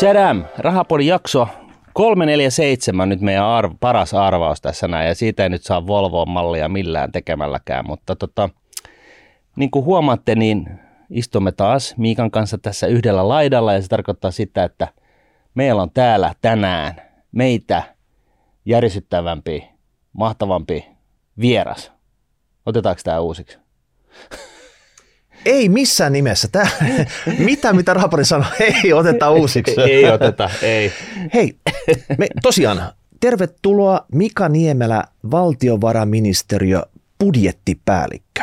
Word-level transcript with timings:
Tadam! 0.00 0.44
Rahapodin 0.58 1.06
jakso 1.06 1.48
347 1.92 3.08
nyt 3.08 3.20
meidän 3.20 3.44
arv, 3.44 3.72
paras 3.80 4.14
arvaus 4.14 4.60
tässä 4.60 4.88
näin, 4.88 5.08
ja 5.08 5.14
siitä 5.14 5.42
ei 5.42 5.48
nyt 5.48 5.62
saa 5.62 5.86
Volvoon 5.86 6.28
mallia 6.28 6.68
millään 6.68 7.12
tekemälläkään, 7.12 7.86
mutta 7.86 8.16
tota, 8.16 8.48
niin 9.56 9.70
kuin 9.70 9.84
huomaatte, 9.84 10.34
niin 10.34 10.80
istumme 11.10 11.52
taas 11.52 11.94
Miikan 11.96 12.30
kanssa 12.30 12.58
tässä 12.58 12.86
yhdellä 12.86 13.28
laidalla, 13.28 13.72
ja 13.72 13.82
se 13.82 13.88
tarkoittaa 13.88 14.30
sitä, 14.30 14.64
että 14.64 14.88
meillä 15.54 15.82
on 15.82 15.90
täällä 15.90 16.34
tänään 16.42 17.02
meitä 17.32 17.82
järisyttävämpi, 18.64 19.68
mahtavampi 20.12 20.86
vieras. 21.40 21.92
Otetaanko 22.66 23.00
tämä 23.04 23.20
uusiksi? 23.20 23.58
Ei 25.46 25.68
missään 25.68 26.12
nimessä. 26.12 26.48
Tää, 26.52 26.68
mitä, 27.38 27.72
mitä 27.72 27.94
Rahapori 27.94 28.24
sanoi, 28.24 28.46
ei 28.84 28.92
oteta 28.92 29.30
uusiksi. 29.30 29.80
ei 29.90 30.10
oteta, 30.10 30.50
ei. 30.62 30.92
Hei, 31.34 31.56
me, 32.18 32.28
tosiaan, 32.42 32.92
tervetuloa 33.20 34.06
Mika 34.12 34.48
Niemelä, 34.48 35.04
valtiovarainministeriö 35.30 36.82
budjettipäällikkö. 37.20 38.42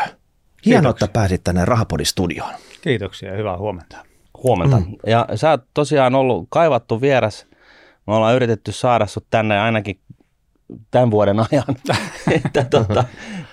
Hienoa, 0.65 0.89
että 0.89 1.07
pääsit 1.07 1.43
tänne 1.43 1.65
Rahapodin 1.65 2.05
studioon. 2.05 2.53
Kiitoksia 2.81 3.31
ja 3.31 3.37
hyvää 3.37 3.57
huomenta. 3.57 3.97
Huomenta. 4.43 4.77
Mm. 4.77 4.85
Ja 5.07 5.27
sä 5.35 5.49
oot 5.49 5.63
tosiaan 5.73 6.15
ollut 6.15 6.47
kaivattu 6.49 7.01
vieras. 7.01 7.45
Me 8.07 8.13
ollaan 8.13 8.35
yritetty 8.35 8.71
saada 8.71 9.05
sut 9.05 9.25
tänne 9.29 9.59
ainakin 9.59 9.99
tämän 10.91 11.11
vuoden 11.11 11.39
ajan. 11.39 11.65
että, 12.45 12.65
tota, 12.69 13.03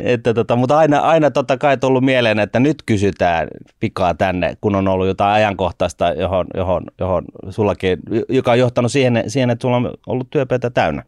että, 0.01 0.35
tota, 0.35 0.57
mutta 0.57 0.79
aina, 0.79 0.99
aina 0.99 1.31
totta 1.31 1.57
kai 1.57 1.77
tullut 1.77 2.05
mieleen, 2.05 2.39
että 2.39 2.61
nyt 2.61 2.83
kysytään 2.87 3.49
pikaa 3.81 4.15
tänne, 4.15 4.57
kun 4.61 4.75
on 4.75 4.89
ollut 4.89 5.07
jotain 5.07 5.35
ajankohtaista, 5.35 6.13
johon, 6.13 6.47
johon, 6.55 6.83
johon 6.99 7.25
sullakin, 7.51 7.99
joka 8.29 8.51
on 8.51 8.59
johtanut 8.59 8.93
siihen, 8.93 9.25
siihen, 9.27 9.51
että 9.51 9.63
sulla 9.63 9.77
on 9.77 9.95
ollut 10.07 10.31
työpöytä 10.31 10.71
täynnä. 10.71 11.03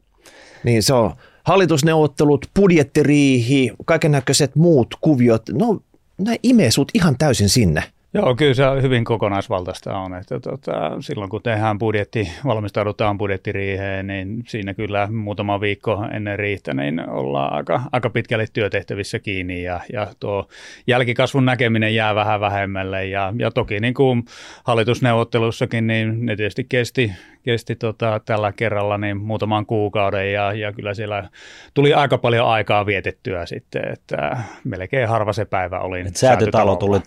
Niin 0.65 0.83
se 0.83 0.95
on 0.95 1.15
hallitusneuvottelut, 1.45 2.47
budjettiriihi, 2.55 3.73
kaiken 3.85 4.13
näköiset 4.13 4.57
muut 4.57 4.95
kuviot, 5.01 5.43
no 5.53 5.81
ne 6.19 6.37
imee 6.43 6.71
sut 6.71 6.91
ihan 6.95 7.19
täysin 7.19 7.49
sinne. 7.49 7.83
Joo, 8.15 8.35
kyllä 8.35 8.55
se 8.55 8.63
hyvin 8.83 9.05
kokonaisvaltaista 9.05 9.99
on, 9.99 10.15
että 10.15 10.41
tota, 10.41 10.73
silloin 11.01 11.31
kun 11.31 11.43
tehdään 11.43 11.79
budjetti, 11.79 12.33
valmistaudutaan 12.45 13.19
budjettiriiheen, 13.19 14.07
niin 14.07 14.43
siinä 14.49 14.75
kyllä 14.75 15.09
muutama 15.13 15.61
viikko 15.61 16.07
ennen 16.13 16.39
riihtä, 16.39 16.75
niin 16.75 17.09
ollaan 17.11 17.53
aika, 17.53 17.83
aika 17.93 18.11
pitkälle 18.11 18.47
työtehtävissä 18.53 19.19
kiinni 19.19 19.63
ja, 19.63 19.81
ja 19.93 20.07
tuo 20.21 20.49
jälkikasvun 20.87 21.45
näkeminen 21.45 21.95
jää 21.95 22.15
vähän 22.15 22.41
vähemmälle. 22.41 23.07
Ja, 23.07 23.33
ja 23.39 23.51
toki 23.51 23.81
niin 23.81 23.95
kuin 23.95 24.25
hallitusneuvottelussakin, 24.65 25.87
niin 25.87 26.27
ne 26.27 26.37
tietysti 26.37 26.67
kesti, 26.69 27.13
kesti 27.43 27.77
tota, 27.77 28.21
tällä 28.25 28.53
kerralla 28.53 28.99
niin 28.99 29.17
muutaman 29.17 29.67
kuukauden 29.67 30.33
ja, 30.33 30.53
ja 30.53 30.73
kyllä 30.73 30.95
siellä 30.95 31.29
tuli 31.75 31.95
aika 31.95 32.19
paljon 32.19 32.49
aikaa 32.49 32.87
vietettyä 32.87 33.47
sitten, 33.47 33.93
että 33.93 34.37
melkein 34.65 35.09
harva 35.09 35.33
se 35.33 35.45
päivä 35.45 35.79
oli. 35.79 36.01
Et 36.01 36.17
säätötalo 36.17 36.77
tuli 36.77 37.01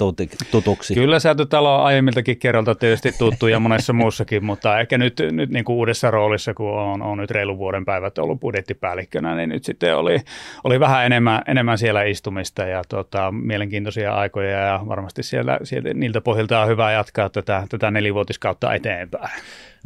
tutuksi. 0.52 0.94
Kyllä 0.94 1.20
säätötalo 1.20 1.76
on 1.76 1.84
aiemmiltakin 1.86 2.38
kerralta 2.38 2.76
tietysti 2.76 3.12
tuttu 3.12 3.48
ja 3.48 3.60
monessa 3.60 3.94
muussakin, 3.94 4.46
mutta 4.46 4.80
ehkä 4.80 4.98
nyt, 4.98 5.22
nyt 5.32 5.50
niin 5.50 5.66
kuin 5.66 5.76
uudessa 5.76 6.12
roolissa, 6.12 6.54
kun 6.54 6.72
on, 6.72 7.02
on 7.02 7.18
nyt 7.18 7.32
reilun 7.32 7.58
vuoden 7.58 7.86
päivät 7.86 8.18
ollut 8.18 8.40
budjettipäällikkönä, 8.40 9.36
niin 9.36 9.50
nyt 9.50 9.64
sitten 9.64 9.98
oli, 9.98 10.20
oli 10.64 10.80
vähän 10.80 11.06
enemmän, 11.06 11.42
enemmän 11.48 11.78
siellä 11.78 12.04
istumista 12.04 12.64
ja 12.64 12.82
tota, 12.90 13.32
mielenkiintoisia 13.32 14.14
aikoja 14.14 14.60
ja 14.60 14.82
varmasti 14.88 15.24
siellä, 15.24 15.60
sieltä, 15.64 15.94
niiltä 15.94 16.22
pohjilta 16.22 16.62
on 16.62 16.68
hyvä 16.68 16.92
jatkaa 16.92 17.30
tätä, 17.30 17.64
tätä 17.70 17.92
nelivuotiskautta 17.92 18.74
eteenpäin. 18.74 19.30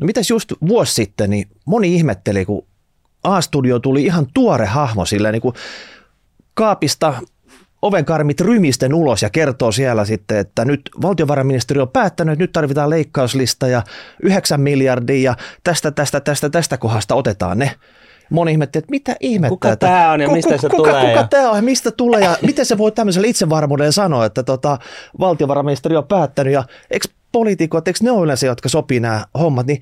No 0.02 0.05
mitäs 0.05 0.30
just 0.30 0.53
vuosi 0.67 0.94
sitten, 0.94 1.30
niin 1.30 1.47
moni 1.66 1.95
ihmetteli, 1.95 2.45
kun 2.45 2.67
A-studio 3.23 3.80
tuli 3.80 4.03
ihan 4.03 4.28
tuore 4.33 4.66
hahmo 4.66 5.06
sillä 5.06 5.31
niin 5.31 5.41
kuin 5.41 5.56
kaapista 6.53 7.14
ovenkarmit 7.81 8.41
rymisten 8.41 8.94
ulos 8.94 9.22
ja 9.22 9.29
kertoo 9.29 9.72
siellä 9.72 10.06
sitten, 10.06 10.38
että 10.38 10.66
nyt 10.66 10.81
valtiovarainministeriö 11.01 11.81
on 11.81 11.90
päättänyt, 11.90 12.34
että 12.34 12.44
nyt 12.44 12.51
tarvitaan 12.51 12.90
leikkauslista 12.90 13.68
ja 13.68 13.84
9 14.24 14.62
miljardia 14.62 15.31
ja 15.31 15.35
tästä, 15.63 15.91
tästä, 15.91 16.19
tästä, 16.19 16.50
tästä 16.50 16.78
kohdasta 16.78 17.16
otetaan 17.16 17.59
ne. 17.59 17.72
Moni 18.29 18.51
ihmetti, 18.51 18.79
että 18.79 18.91
mitä 18.91 19.16
ihmettä. 19.19 19.50
Kuka 19.50 19.75
tämä 19.75 20.12
on 20.12 20.22
ja 20.22 20.29
mistä 20.29 20.57
se 20.57 20.69
kuka, 20.69 20.78
tulee? 20.78 20.94
Kuka 20.94 21.19
ja... 21.19 21.28
tämä 21.28 21.50
on 21.50 21.56
ja 21.56 21.62
mistä 21.62 21.91
tulee 21.91 22.22
ja 22.22 22.38
miten 22.41 22.66
se 22.66 22.78
voi 22.78 22.91
tämmöisellä 22.91 23.28
itsevarmuudella 23.28 23.91
sanoa, 23.91 24.25
että 24.25 24.44
tota, 24.44 24.78
valtiovarainministeriö 25.19 25.97
on 25.97 26.07
päättänyt 26.07 26.53
ja 26.53 26.63
eikö 26.91 27.07
poliitikot, 27.31 27.88
eikö 27.88 28.00
ne 28.01 28.12
ole 28.12 28.23
yleensä, 28.23 28.45
jotka 28.45 28.69
sopii 28.69 29.00
nämä 29.00 29.25
hommat, 29.40 29.67
niin 29.67 29.81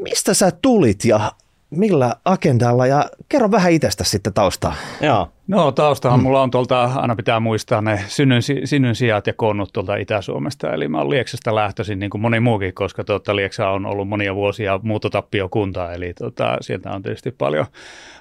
mistä 0.00 0.34
sä 0.34 0.50
tulit 0.50 1.04
ja 1.04 1.32
millä 1.70 2.16
agendalla 2.24 2.86
ja 2.86 3.10
kerro 3.28 3.50
vähän 3.50 3.72
itsestä 3.72 4.04
sitten 4.04 4.32
taustaa. 4.32 4.74
Joo. 5.00 5.28
No 5.48 5.72
taustahan 5.72 6.20
mm. 6.20 6.22
mulla 6.22 6.42
on 6.42 6.50
tuolta, 6.50 6.84
aina 6.84 7.16
pitää 7.16 7.40
muistaa 7.40 7.80
ne 7.80 8.00
synnyn, 8.06 8.42
synnyn 8.64 8.94
sijat 8.94 9.26
ja 9.26 9.32
konnut 9.32 9.72
tuolta 9.72 9.96
Itä-Suomesta. 9.96 10.72
Eli 10.72 10.88
mä 10.88 10.98
oon 10.98 11.10
Lieksasta 11.10 11.54
lähtöisin 11.54 11.98
niin 11.98 12.10
kuin 12.10 12.20
moni 12.20 12.40
muukin, 12.40 12.74
koska 12.74 13.04
tuota, 13.04 13.36
Lieksa 13.36 13.68
on 13.68 13.86
ollut 13.86 14.08
monia 14.08 14.34
vuosia 14.34 14.80
muuttotappiokunta. 14.82 15.92
Eli 15.92 16.14
tuota, 16.18 16.56
sieltä 16.60 16.90
on 16.90 17.02
tietysti 17.02 17.30
paljon, 17.30 17.66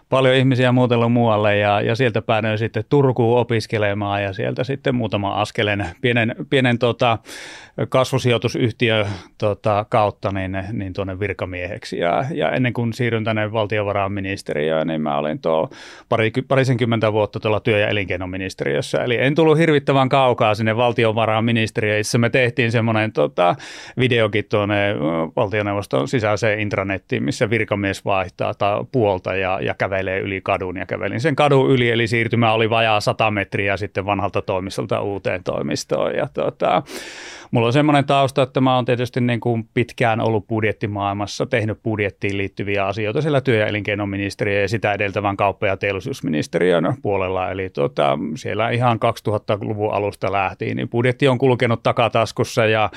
paljon 0.09 0.35
ihmisiä 0.35 0.71
muutellut 0.71 1.11
muualle 1.11 1.57
ja, 1.57 1.81
ja 1.81 1.95
sieltä 1.95 2.21
päädyin 2.21 2.57
sitten 2.57 2.83
Turkuun 2.89 3.39
opiskelemaan 3.39 4.23
ja 4.23 4.33
sieltä 4.33 4.63
sitten 4.63 4.95
muutama 4.95 5.41
askelen 5.41 5.85
pienen, 6.01 6.35
pienen 6.49 6.79
tota, 6.79 7.17
kasvusijoitusyhtiö 7.89 9.05
tota, 9.37 9.85
kautta 9.89 10.31
niin, 10.31 10.63
niin 10.71 10.93
tuonne 10.93 11.19
virkamieheksi. 11.19 11.97
Ja, 11.97 12.25
ja 12.31 12.51
ennen 12.51 12.73
kuin 12.73 12.93
siirryn 12.93 13.23
tänne 13.23 13.51
valtiovarainministeriöön, 13.51 14.87
niin 14.87 15.01
mä 15.01 15.17
olin 15.17 15.39
tuo 15.39 15.69
pari, 16.09 16.31
parisenkymmentä 16.47 17.13
vuotta 17.17 17.39
tuolla 17.39 17.59
työ- 17.59 17.79
ja 17.79 17.87
elinkeinoministeriössä. 17.87 19.03
Eli 19.03 19.17
en 19.19 19.35
tullut 19.35 19.57
hirvittävän 19.57 20.09
kaukaa 20.09 20.55
sinne 20.55 20.77
valtiovarainministeriöön. 20.77 21.99
Itse 21.99 22.17
me 22.17 22.29
tehtiin 22.29 22.71
semmoinen 22.71 23.11
tota, 23.11 23.55
videokin 23.99 24.45
tuonne 24.49 24.95
valtioneuvoston 25.35 26.07
sisäiseen 26.07 26.59
intranettiin, 26.59 27.23
missä 27.23 27.49
virkamies 27.49 28.05
vaihtaa 28.05 28.53
ta, 28.53 28.85
puolta 28.91 29.35
ja, 29.35 29.59
ja 29.61 29.73
kävelee 29.73 30.19
yli 30.19 30.41
kadun. 30.41 30.77
Ja 30.77 30.85
kävelin 30.85 31.21
sen 31.21 31.35
kadun 31.35 31.71
yli, 31.71 31.89
eli 31.89 32.07
siirtymä 32.07 32.53
oli 32.53 32.69
vajaa 32.69 32.99
100 32.99 33.31
metriä 33.31 33.77
sitten 33.77 34.05
vanhalta 34.05 34.41
toimistolta 34.41 35.01
uuteen 35.01 35.43
toimistoon. 35.43 36.15
Ja 36.15 36.27
tota, 36.33 36.83
mulla 37.51 37.67
on 37.67 37.73
semmoinen 37.73 38.05
tausta, 38.05 38.41
että 38.41 38.61
mä 38.61 38.75
oon 38.75 38.85
tietysti 38.85 39.21
niin 39.21 39.39
kuin 39.39 39.69
pitkään 39.73 40.21
ollut 40.21 40.47
budjettimaailmassa, 40.47 41.45
tehnyt 41.45 41.83
budjettiin 41.83 42.37
liittyviä 42.37 42.85
asioita 42.85 43.21
siellä 43.21 43.41
työ- 43.41 43.59
ja 43.59 43.67
elinkeinoministeriö 43.67 44.61
ja 44.61 44.67
sitä 44.67 44.93
edeltävän 44.93 45.37
kauppa- 45.37 45.67
ja 45.67 45.77
teollisuusministeriön 45.77 46.95
puolella. 47.01 47.51
Eli 47.51 47.69
tota, 47.69 48.19
siellä 48.35 48.69
ihan 48.69 48.99
2000-luvun 49.29 49.93
alusta 49.93 50.31
lähtien, 50.31 50.77
niin 50.77 50.89
budjetti 50.89 51.27
on 51.27 51.37
kulkenut 51.37 51.83
takataskussa 51.83 52.65
ja 52.65 52.89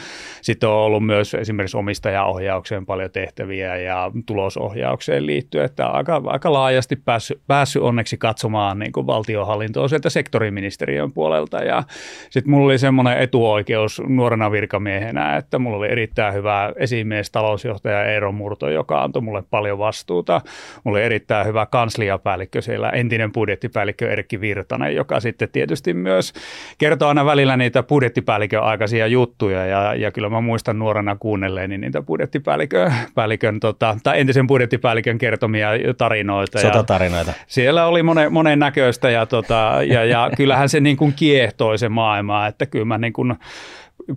sitten 0.42 0.68
on 0.68 0.74
ollut 0.74 1.06
myös 1.06 1.34
esimerkiksi 1.34 1.76
omistajaohjaukseen 1.76 2.86
paljon 2.86 3.10
tehtäviä 3.10 3.76
ja 3.76 4.10
tulosohjaukseen 4.26 5.26
liittyen, 5.26 5.64
että 5.64 5.86
aika, 5.86 6.22
aika 6.26 6.52
laajasti 6.52 6.96
päässyt, 6.96 7.40
päässyt 7.46 7.82
onneksi 7.82 8.16
katsomaan 8.18 8.78
niin 8.78 8.92
kuin 8.92 9.06
valtiohallintoa 9.06 9.88
sieltä 9.88 10.10
sektoriministeriön 10.10 11.12
puolelta 11.12 11.58
ja 11.58 11.82
sitten 12.30 12.50
mulla 12.50 12.66
oli 12.66 12.78
semmoinen 12.78 13.18
etuoikeus 13.18 14.02
nuorena 14.40 14.52
virkamiehenä, 14.52 15.36
että 15.36 15.58
mulla 15.58 15.76
oli 15.76 15.90
erittäin 15.90 16.34
hyvä 16.34 16.72
esimies, 16.76 17.30
talousjohtaja 17.30 18.04
Eero 18.04 18.32
Murto, 18.32 18.68
joka 18.68 19.02
antoi 19.02 19.22
mulle 19.22 19.42
paljon 19.50 19.78
vastuuta. 19.78 20.40
Mulla 20.84 20.98
oli 20.98 21.04
erittäin 21.04 21.46
hyvä 21.46 21.66
kansliapäällikkö 21.66 22.62
siellä, 22.62 22.90
entinen 22.90 23.32
budjettipäällikkö 23.32 24.10
Erkki 24.10 24.40
Virtanen, 24.40 24.94
joka 24.94 25.20
sitten 25.20 25.48
tietysti 25.52 25.94
myös 25.94 26.32
kertoo 26.78 27.08
aina 27.08 27.24
välillä 27.24 27.56
niitä 27.56 27.82
budjettipäällikön 27.82 28.62
aikaisia 28.62 29.06
juttuja 29.06 29.66
ja, 29.66 29.94
ja 29.94 30.10
kyllä 30.10 30.28
mä 30.28 30.40
muistan 30.40 30.78
nuorena 30.78 31.16
kuunnelleeni 31.16 31.78
niitä 31.78 32.02
budjettipäällikön 32.02 32.92
päällikön, 33.14 33.60
tota, 33.60 33.96
tai 34.02 34.20
entisen 34.20 34.46
budjettipäällikön 34.46 35.18
kertomia 35.18 35.68
tarinoita. 35.98 36.60
Sotatarinoita. 36.60 37.30
Ja 37.30 37.36
siellä 37.46 37.86
oli 37.86 38.02
monen, 38.02 38.32
monen 38.32 38.58
näköistä 38.58 39.10
ja, 39.10 39.26
tota, 39.26 39.78
ja, 39.86 40.04
ja 40.04 40.30
kyllähän 40.36 40.68
se 40.68 40.80
niin 40.80 40.96
kuin 40.96 41.12
kiehtoi 41.12 41.78
se 41.78 41.88
maailma, 41.88 42.46
että 42.46 42.66
kyllä 42.66 42.84
mä 42.84 42.98
niin 42.98 43.12
kuin 43.12 43.34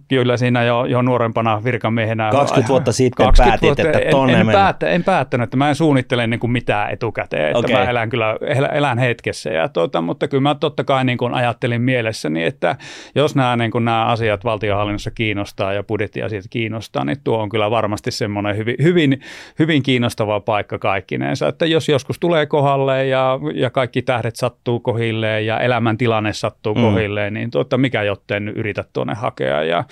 kyllä 0.07 0.37
siinä 0.37 0.63
jo, 0.63 0.85
jo 0.85 1.01
nuorempana 1.01 1.63
virkamiehenä. 1.63 2.29
20 2.31 2.69
vuotta 2.69 2.91
sitten 2.91 3.25
20 3.25 3.49
päätit, 3.49 3.83
vuotta, 3.83 3.99
että 3.99 4.11
tonne 4.11 4.33
en, 4.33 4.39
en, 4.39 4.47
päättä, 4.53 4.89
en 4.89 5.03
päättänyt, 5.03 5.43
että 5.43 5.57
mä 5.57 5.69
en 5.69 5.75
suunnittele 5.75 6.27
niin 6.27 6.39
kuin 6.39 6.51
mitään 6.51 6.91
etukäteen, 6.91 7.45
että 7.45 7.59
okay. 7.59 7.73
mä 7.73 7.83
elän 7.83 8.09
kyllä 8.09 8.37
elän 8.73 8.97
hetkessä. 8.97 9.49
Ja 9.49 9.69
tuota, 9.69 10.01
mutta 10.01 10.27
kyllä 10.27 10.41
mä 10.41 10.55
totta 10.55 10.83
kai 10.83 11.05
niin 11.05 11.17
kuin 11.17 11.33
ajattelin 11.33 11.81
mielessäni, 11.81 12.43
että 12.43 12.75
jos 13.15 13.35
nämä, 13.35 13.55
niin 13.55 13.71
kuin 13.71 13.85
nämä 13.85 14.05
asiat 14.05 14.43
valtiohallinnossa 14.43 15.11
kiinnostaa 15.11 15.73
ja 15.73 15.83
budjettiasiat 15.83 16.45
kiinnostaa, 16.49 17.05
niin 17.05 17.17
tuo 17.23 17.37
on 17.37 17.49
kyllä 17.49 17.71
varmasti 17.71 18.11
semmoinen 18.11 18.57
hyvin, 18.57 18.75
hyvin, 18.83 19.21
hyvin 19.59 19.83
kiinnostava 19.83 20.39
paikka 20.39 20.79
kaikkineensa, 20.79 21.47
että 21.47 21.65
jos 21.65 21.89
joskus 21.89 22.19
tulee 22.19 22.45
kohdalle 22.45 23.05
ja, 23.05 23.39
ja 23.53 23.69
kaikki 23.69 24.01
tähdet 24.01 24.35
sattuu 24.35 24.79
kohilleen 24.79 25.45
ja 25.45 25.59
elämäntilanne 25.59 26.33
sattuu 26.33 26.75
mm. 26.75 26.81
kohilleen, 26.81 27.33
niin 27.33 27.51
tuota, 27.51 27.77
mikä 27.77 28.03
jotten 28.03 28.47
yritä 28.47 28.83
tuonne 28.93 29.13
hakea. 29.13 29.63
Ja 29.63 29.82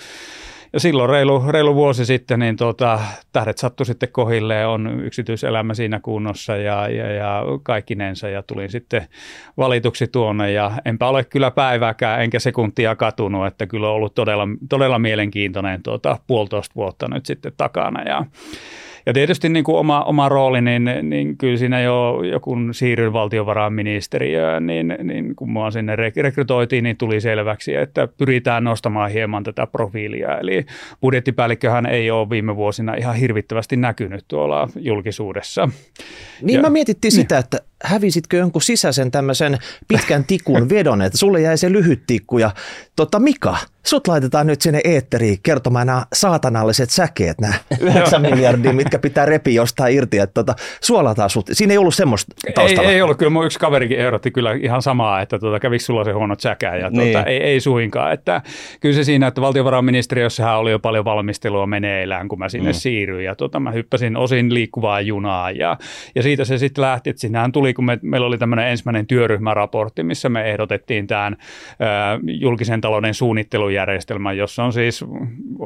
ja 0.72 0.80
silloin 0.80 1.10
reilu, 1.10 1.42
reilu 1.48 1.74
vuosi 1.74 2.04
sitten 2.04 2.38
niin 2.38 2.56
tota, 2.56 3.00
tähdet 3.32 3.58
sattui 3.58 3.86
sitten 3.86 4.08
kohilleen, 4.12 4.68
on 4.68 5.00
yksityiselämä 5.04 5.74
siinä 5.74 6.00
kunnossa 6.00 6.56
ja, 6.56 6.88
ja, 6.88 7.12
ja 7.12 7.42
kaikkinensa. 7.62 8.28
Ja 8.28 8.42
tulin 8.42 8.70
sitten 8.70 9.06
valituksi 9.56 10.08
tuonne 10.08 10.52
ja 10.52 10.72
enpä 10.84 11.08
ole 11.08 11.24
kyllä 11.24 11.50
päivääkään 11.50 12.22
enkä 12.22 12.38
sekuntia 12.38 12.96
katunut, 12.96 13.46
että 13.46 13.66
kyllä 13.66 13.88
on 13.88 13.94
ollut 13.94 14.14
todella, 14.14 14.48
todella 14.68 14.98
mielenkiintoinen 14.98 15.82
tuota, 15.82 16.18
puolitoista 16.26 16.74
vuotta 16.74 17.08
nyt 17.08 17.26
sitten 17.26 17.52
takana. 17.56 18.02
Ja 18.02 18.24
ja 19.06 19.12
tietysti 19.12 19.48
niin 19.48 19.64
kuin 19.64 19.76
oma, 19.76 20.04
oma 20.04 20.28
rooli, 20.28 20.60
niin, 20.60 20.90
niin 21.02 21.38
kyllä 21.38 21.56
siinä 21.56 21.80
jo, 21.80 22.22
jo 22.32 22.40
kun 22.40 22.74
siirryin 22.74 23.12
valtiovarainministeriöön, 23.12 24.66
niin, 24.66 24.94
niin 25.02 25.36
kun 25.36 25.50
mua 25.50 25.70
sinne 25.70 25.96
rekrytoitiin, 25.96 26.84
niin 26.84 26.96
tuli 26.96 27.20
selväksi, 27.20 27.74
että 27.74 28.08
pyritään 28.18 28.64
nostamaan 28.64 29.10
hieman 29.10 29.44
tätä 29.44 29.66
profiilia. 29.66 30.38
Eli 30.38 30.66
budjettipäällikköhän 31.00 31.86
ei 31.86 32.10
ole 32.10 32.30
viime 32.30 32.56
vuosina 32.56 32.94
ihan 32.94 33.16
hirvittävästi 33.16 33.76
näkynyt 33.76 34.24
tuolla 34.28 34.68
julkisuudessa. 34.76 35.68
Niin 36.42 36.56
ja, 36.56 36.62
mä 36.62 36.70
mietittiin 36.70 37.12
niin. 37.12 37.22
sitä, 37.22 37.38
että 37.38 37.58
hävisitkö 37.84 38.36
jonkun 38.36 38.62
sisäisen 38.62 39.10
tämmöisen 39.10 39.58
pitkän 39.88 40.24
tikun 40.24 40.68
vedon, 40.68 41.02
että 41.02 41.18
sulle 41.18 41.40
jäi 41.40 41.58
se 41.58 41.72
lyhyt 41.72 42.02
tikku 42.06 42.38
ja 42.38 42.50
tota 42.96 43.18
Mika, 43.18 43.56
sut 43.86 44.08
laitetaan 44.08 44.46
nyt 44.46 44.62
sinne 44.62 44.80
eetteriin 44.84 45.38
kertomaan 45.42 45.86
nämä 45.86 46.06
saatanalliset 46.12 46.90
säkeet, 46.90 47.40
nämä 47.40 47.54
9 47.80 48.22
miljardia, 48.30 48.72
mitkä 48.72 48.98
pitää 48.98 49.26
repiä 49.26 49.54
jostain 49.54 49.96
irti, 49.96 50.18
että 50.18 50.34
tota, 50.34 50.54
suolataan 50.80 51.30
sut. 51.30 51.46
Siinä 51.52 51.72
ei 51.72 51.78
ollut 51.78 51.94
semmoista 51.94 52.34
taustalla. 52.54 52.90
Ei, 52.90 52.94
ei 52.94 53.02
ollut, 53.02 53.18
kyllä 53.18 53.30
mun 53.30 53.46
yksi 53.46 53.58
kaverikin 53.58 53.98
ehdotti 53.98 54.30
kyllä 54.30 54.52
ihan 54.52 54.82
samaa, 54.82 55.20
että 55.20 55.38
tota, 55.38 55.60
kävikö 55.60 55.84
sulla 55.84 56.04
se 56.04 56.12
huono 56.12 56.34
säkä 56.38 56.76
ja 56.76 56.90
tota, 56.90 57.02
niin. 57.02 57.28
ei, 57.28 57.42
ei 57.42 57.60
suinkaan. 57.60 58.12
Että, 58.12 58.42
kyllä 58.80 58.94
se 58.94 59.04
siinä, 59.04 59.26
että 59.26 59.40
valtiovarainministeriössähän 59.40 60.58
oli 60.58 60.70
jo 60.70 60.78
paljon 60.78 61.04
valmistelua 61.04 61.66
meneillään, 61.66 62.28
kun 62.28 62.38
mä 62.38 62.48
sinne 62.48 62.70
mm. 62.70 62.74
siirryin 62.74 63.24
ja 63.24 63.34
tota, 63.34 63.60
mä 63.60 63.70
hyppäsin 63.70 64.16
osin 64.16 64.54
liikkuvaa 64.54 65.00
junaa 65.00 65.50
ja, 65.50 65.76
ja 66.14 66.22
siitä 66.22 66.44
se 66.44 66.58
sitten 66.58 66.82
lähti, 66.82 67.10
että 67.10 67.20
sinähän 67.20 67.52
tuli, 67.52 67.74
kun 67.74 67.84
me, 67.84 67.98
meillä 68.02 68.26
oli 68.26 68.38
tämmöinen 68.38 68.68
ensimmäinen 68.68 69.06
työryhmäraportti, 69.06 70.02
missä 70.02 70.28
me 70.28 70.50
ehdotettiin 70.50 71.06
tämän 71.06 71.36
julkisen 72.22 72.80
talouden 72.80 73.14
suunnittelujärjestelmän, 73.72 74.36
jossa 74.36 74.64
on 74.64 74.72
siis 74.72 75.04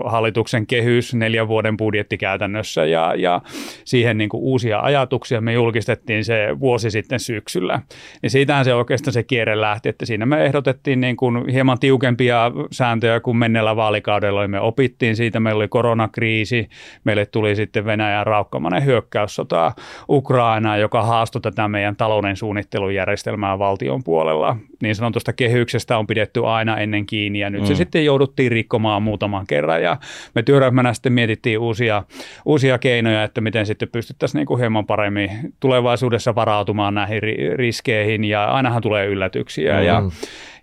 hallituksen 0.05 0.67
kehys, 0.67 1.15
neljän 1.15 1.49
vuoden 1.49 1.77
budjetti 1.77 2.19
käytännössä 2.19 2.85
ja, 2.85 3.15
ja 3.17 3.41
siihen 3.85 4.19
niin 4.19 4.29
kuin 4.29 4.43
uusia 4.43 4.81
ajatuksia. 4.81 5.41
Me 5.41 5.53
julkistettiin 5.53 6.25
se 6.25 6.57
vuosi 6.61 6.91
sitten 6.91 7.21
syksyllä. 7.21 7.81
Niin 8.23 8.31
siitähän 8.31 8.65
se 8.65 8.75
oikeastaan 8.75 9.13
se 9.13 9.23
kierre 9.23 9.61
lähti, 9.61 9.89
että 9.89 10.07
siinä 10.07 10.27
me 10.27 10.45
ehdotettiin 10.45 11.01
niin 11.01 11.17
kuin 11.17 11.49
hieman 11.49 11.79
tiukempia 11.79 12.53
sääntöjä 12.71 13.21
kuin 13.21 13.37
menneellä 13.37 13.77
vaalikaudella. 13.77 14.49
Me 14.49 14.61
opittiin 14.61 15.17
siitä, 15.17 15.41
meillä 15.41 15.59
oli 15.59 15.69
koronakriisi, 15.69 16.69
meille 17.05 17.27
tuli 17.27 17.57
sitten 17.57 17.85
Venäjän 17.85 18.27
raukkamainen 18.27 18.85
hyökkäyssota 18.85 19.73
Ukrainaan, 20.09 20.81
joka 20.81 21.03
haastoi 21.03 21.43
tätä 21.43 21.69
meidän 21.69 21.97
talouden 21.97 22.37
suunnittelujärjestelmää 22.37 23.59
valtion 23.59 24.05
puolella. 24.05 24.57
Niin 24.83 24.95
sanotusta 24.95 25.33
kehyksestä 25.33 25.99
on 25.99 26.07
pidetty 26.07 26.47
aina 26.47 26.79
ennen 26.79 27.07
kiinni 27.07 27.39
ja 27.39 27.51
nyt 27.51 27.61
mm. 27.61 27.67
se 27.67 27.75
sitten 27.75 27.96
jouduttiin 28.05 28.53
rikkomaan 28.53 29.03
muutaman 29.03 29.47
kerran 29.47 29.83
ja 29.83 29.97
me 30.35 30.43
työryhmänä 30.43 30.95
sitten 30.95 31.13
mietittiin 31.13 31.59
uusia, 31.59 32.03
uusia 32.45 32.79
keinoja, 32.79 33.25
että 33.25 33.41
miten 33.41 33.67
sitten 33.67 33.89
pystyttäisiin 33.89 34.39
niin 34.39 34.47
kuin 34.47 34.61
hieman 34.61 34.87
paremmin 34.87 35.31
tulevaisuudessa 35.61 36.35
varautumaan 36.35 36.95
näihin 36.95 37.21
riskeihin 37.55 38.25
ja 38.25 38.45
ainahan 38.45 38.83
tulee 38.83 39.07
yllätyksiä 39.07 39.81
mm. 39.81 39.87
ja 39.87 40.03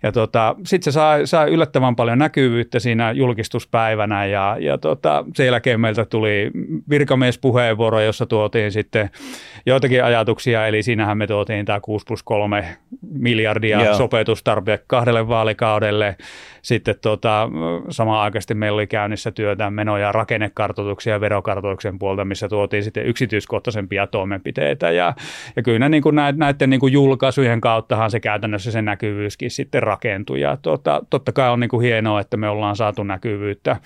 ja 0.04 0.12
tota, 0.12 0.56
sitten 0.64 0.92
se 0.92 0.94
sai, 0.94 1.26
sai 1.26 1.50
yllättävän 1.50 1.96
paljon 1.96 2.18
näkyvyyttä 2.18 2.78
siinä 2.78 3.12
julkistuspäivänä 3.12 4.26
ja, 4.26 4.56
ja 4.60 4.78
tota, 4.78 5.24
sen 5.34 5.46
jälkeen 5.46 5.80
meiltä 5.80 6.04
tuli 6.04 6.50
virkamiespuheenvuoro, 6.90 8.00
jossa 8.00 8.26
tuotiin 8.26 8.72
sitten 8.72 9.10
joitakin 9.66 10.04
ajatuksia, 10.04 10.66
eli 10.66 10.82
siinähän 10.82 11.18
me 11.18 11.26
tuotiin 11.26 11.66
tämä 11.66 11.80
6 11.80 12.04
plus 12.08 12.22
3 12.22 12.76
miljardia 13.12 13.84
Joo. 13.84 13.94
sopeutustarve 13.94 14.80
kahdelle 14.86 15.28
vaalikaudelle. 15.28 16.16
Sitten 16.62 16.94
tota, 17.02 17.48
samaan 17.88 18.22
aikaisesti 18.22 18.54
meillä 18.54 18.76
oli 18.76 18.86
käynnissä 18.86 19.30
työtä 19.30 19.70
menoja 19.70 20.12
rakennekartoituksia 20.12 21.12
ja 21.12 21.20
verokartoituksen 21.20 21.98
puolta, 21.98 22.24
missä 22.24 22.48
tuotiin 22.48 22.84
sitten 22.84 23.06
yksityiskohtaisempia 23.06 24.06
toimenpiteitä. 24.06 24.90
Ja, 24.90 25.14
ja 25.56 25.62
kyllä 25.62 25.88
niin 25.88 26.02
kuin 26.02 26.14
näiden, 26.14 26.70
niin 26.70 26.80
kuin 26.80 26.92
julkaisujen 26.92 27.60
kauttahan 27.60 28.10
se 28.10 28.20
käytännössä 28.20 28.70
se 28.70 28.82
näkyvyyskin 28.82 29.50
sitten 29.50 29.82
rakentui. 29.82 30.40
Ja 30.40 30.56
tota, 30.62 31.02
totta 31.10 31.32
kai 31.32 31.50
on 31.50 31.60
niin 31.60 31.70
kuin 31.70 31.82
hienoa, 31.82 32.20
että 32.20 32.36
me 32.36 32.48
ollaan 32.48 32.76
saatu 32.76 33.04
näkyvyyttä. 33.04 33.76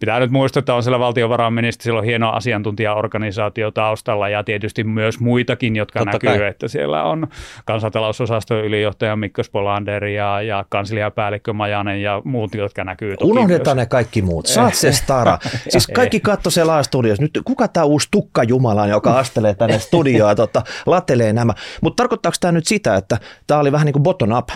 Pitää 0.00 0.20
nyt 0.20 0.30
muistaa, 0.30 0.58
että 0.58 0.74
on 0.74 0.82
siellä 0.82 0.98
valtiovarainministeri, 0.98 1.96
on 1.96 2.04
hieno 2.04 2.30
asiantuntijaorganisaatio 2.30 3.70
taustalla 3.70 4.28
ja 4.28 4.44
tietysti 4.44 4.84
myös 4.84 5.20
muitakin, 5.28 5.76
jotka 5.76 5.98
totta 5.98 6.12
näkyy, 6.12 6.38
kai. 6.38 6.48
että 6.48 6.68
siellä 6.68 7.02
on 7.02 7.26
kansantalousosaston 7.64 8.64
ylijohtaja 8.64 9.16
Mikko 9.16 9.42
Spolander 9.42 10.04
ja, 10.04 10.42
ja 10.42 10.64
kansliapäällikkö 10.68 11.52
Majanen 11.52 12.02
ja 12.02 12.22
muut, 12.24 12.54
jotka 12.54 12.84
näkyy. 12.84 13.14
Unohdetaan 13.22 13.76
myös. 13.76 13.86
ne 13.86 13.88
kaikki 13.88 14.22
muut. 14.22 14.46
Saat 14.46 14.74
se 14.74 14.92
stara. 14.92 15.38
siis 15.68 15.86
kaikki 15.86 16.20
katso 16.20 16.50
siellä 16.50 16.76
A-studiossa. 16.76 17.22
Nyt 17.22 17.38
kuka 17.44 17.68
tämä 17.68 17.84
uusi 17.84 18.08
tukka 18.10 18.42
Jumala, 18.42 18.86
joka 18.86 19.18
astelee 19.18 19.54
tänne 19.54 19.78
studioon 19.78 20.30
ja 20.30 20.34
tota, 20.34 20.62
latelee 20.86 21.32
nämä. 21.32 21.52
Mutta 21.80 22.02
tarkoittaako 22.02 22.36
tämä 22.40 22.52
nyt 22.52 22.66
sitä, 22.66 22.94
että 22.94 23.18
tämä 23.46 23.60
oli 23.60 23.72
vähän 23.72 23.84
niin 23.86 23.92
kuin 23.92 24.02
bottom 24.02 24.32
up? 24.38 24.48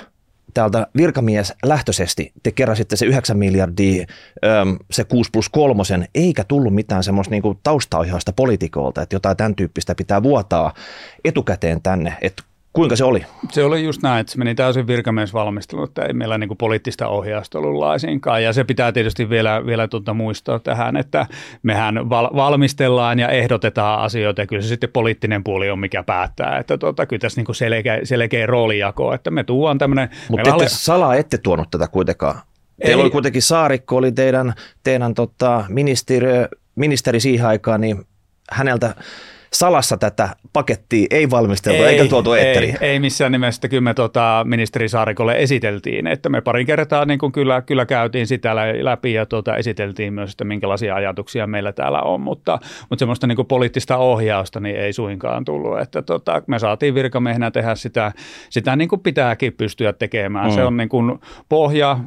Täältä 0.54 0.86
virkamies 0.96 1.54
lähtöisesti 1.64 2.32
te 2.42 2.52
keräsitte 2.52 2.96
se 2.96 3.06
9 3.06 3.38
miljardia, 3.38 4.06
se 4.90 5.04
6 5.04 5.30
plus 5.32 5.48
3, 5.48 5.82
eikä 6.14 6.44
tullut 6.44 6.74
mitään 6.74 7.04
semmoista 7.04 7.30
niin 7.30 7.42
taustaohjausta 7.62 8.32
poliitikoilta, 8.32 9.02
että 9.02 9.16
jotain 9.16 9.36
tämän 9.36 9.54
tyyppistä 9.54 9.94
pitää 9.94 10.22
vuotaa 10.22 10.74
etukäteen 11.24 11.82
tänne, 11.82 12.16
että 12.20 12.42
Kuinka 12.72 12.96
se 12.96 13.04
oli? 13.04 13.24
Se 13.52 13.64
oli 13.64 13.84
just 13.84 14.02
näin, 14.02 14.20
että 14.20 14.32
se 14.32 14.38
meni 14.38 14.54
täysin 14.54 14.86
virkamiesvalmistelu, 14.86 15.84
että 15.84 16.02
ei 16.02 16.12
meillä 16.12 16.38
niin 16.38 16.56
poliittista 16.58 17.08
ohjausta 17.08 17.58
ollut 17.58 17.78
laisinkaan. 17.80 18.42
Ja 18.42 18.52
se 18.52 18.64
pitää 18.64 18.92
tietysti 18.92 19.30
vielä, 19.30 19.66
vielä 19.66 19.88
tuota 19.88 20.14
muistaa 20.14 20.58
tähän, 20.58 20.96
että 20.96 21.26
mehän 21.62 22.10
val- 22.10 22.36
valmistellaan 22.36 23.18
ja 23.18 23.28
ehdotetaan 23.28 24.00
asioita 24.00 24.40
ja 24.40 24.46
kyllä 24.46 24.62
se 24.62 24.68
sitten 24.68 24.90
poliittinen 24.92 25.44
puoli 25.44 25.70
on 25.70 25.78
mikä 25.78 26.02
päättää. 26.02 26.58
Että 26.58 26.78
tuota, 26.78 27.06
kyllä 27.06 27.20
tässä 27.20 27.40
niin 27.40 27.54
selkeä, 27.54 28.00
selkeä 28.04 28.46
roolijako, 28.46 29.14
että 29.14 29.30
me 29.30 29.44
tuon 29.44 29.78
tämmöinen... 29.78 30.08
Mutta 30.28 30.50
ette 30.50 30.62
oli... 30.62 30.68
salaa 30.68 31.14
ette 31.14 31.38
tuonut 31.38 31.70
tätä 31.70 31.88
kuitenkaan. 31.88 32.40
Teillä 32.84 33.00
ei. 33.00 33.02
oli 33.02 33.10
kuitenkin 33.10 33.42
Saarikko, 33.42 33.96
oli 33.96 34.12
teidän, 34.12 34.54
teidän 34.82 35.14
tota, 35.14 35.64
ministeri, 35.68 36.28
ministeri 36.74 37.20
siihen 37.20 37.46
aikaan, 37.46 37.80
niin 37.80 38.04
häneltä 38.50 38.94
salassa 39.52 39.96
tätä 39.96 40.28
pakettia 40.52 41.06
ei 41.10 41.30
valmisteltu 41.30 41.82
ei, 41.82 41.88
eikä 41.88 42.04
tuotu 42.04 42.32
eetteriin. 42.32 42.76
Ei, 42.80 42.90
ei 42.90 43.00
missään 43.00 43.32
nimessä. 43.32 43.68
Kyllä 43.68 43.80
me 43.80 43.94
tuota, 43.94 44.42
ministeri 44.48 44.88
Saarikolle 44.88 45.34
esiteltiin, 45.38 46.06
että 46.06 46.28
me 46.28 46.40
parin 46.40 46.66
kertaa 46.66 47.04
niin 47.04 47.18
kuin 47.18 47.32
kyllä, 47.32 47.62
kyllä 47.62 47.86
käytiin 47.86 48.26
sitä 48.26 48.56
läpi 48.80 49.12
ja 49.12 49.26
tuota, 49.26 49.56
esiteltiin 49.56 50.14
myös, 50.14 50.30
että 50.30 50.44
minkälaisia 50.44 50.94
ajatuksia 50.94 51.46
meillä 51.46 51.72
täällä 51.72 52.00
on, 52.00 52.20
mutta, 52.20 52.58
mutta 52.90 52.98
semmoista 52.98 53.26
niin 53.26 53.36
kuin 53.36 53.48
poliittista 53.48 53.96
ohjausta 53.96 54.60
niin 54.60 54.76
ei 54.76 54.92
suinkaan 54.92 55.44
tullut. 55.44 55.80
Että 55.80 56.02
tuota, 56.02 56.42
me 56.46 56.58
saatiin 56.58 56.94
virkamiehenä 56.94 57.50
tehdä 57.50 57.74
sitä, 57.74 58.12
sitä 58.50 58.76
niin 58.76 58.88
kuin 58.88 59.00
pitääkin 59.00 59.52
pystyä 59.52 59.92
tekemään. 59.92 60.46
Mm. 60.46 60.54
Se 60.54 60.64
on 60.64 60.76
niin 60.76 60.88
kuin 60.88 61.18
pohja 61.48 61.98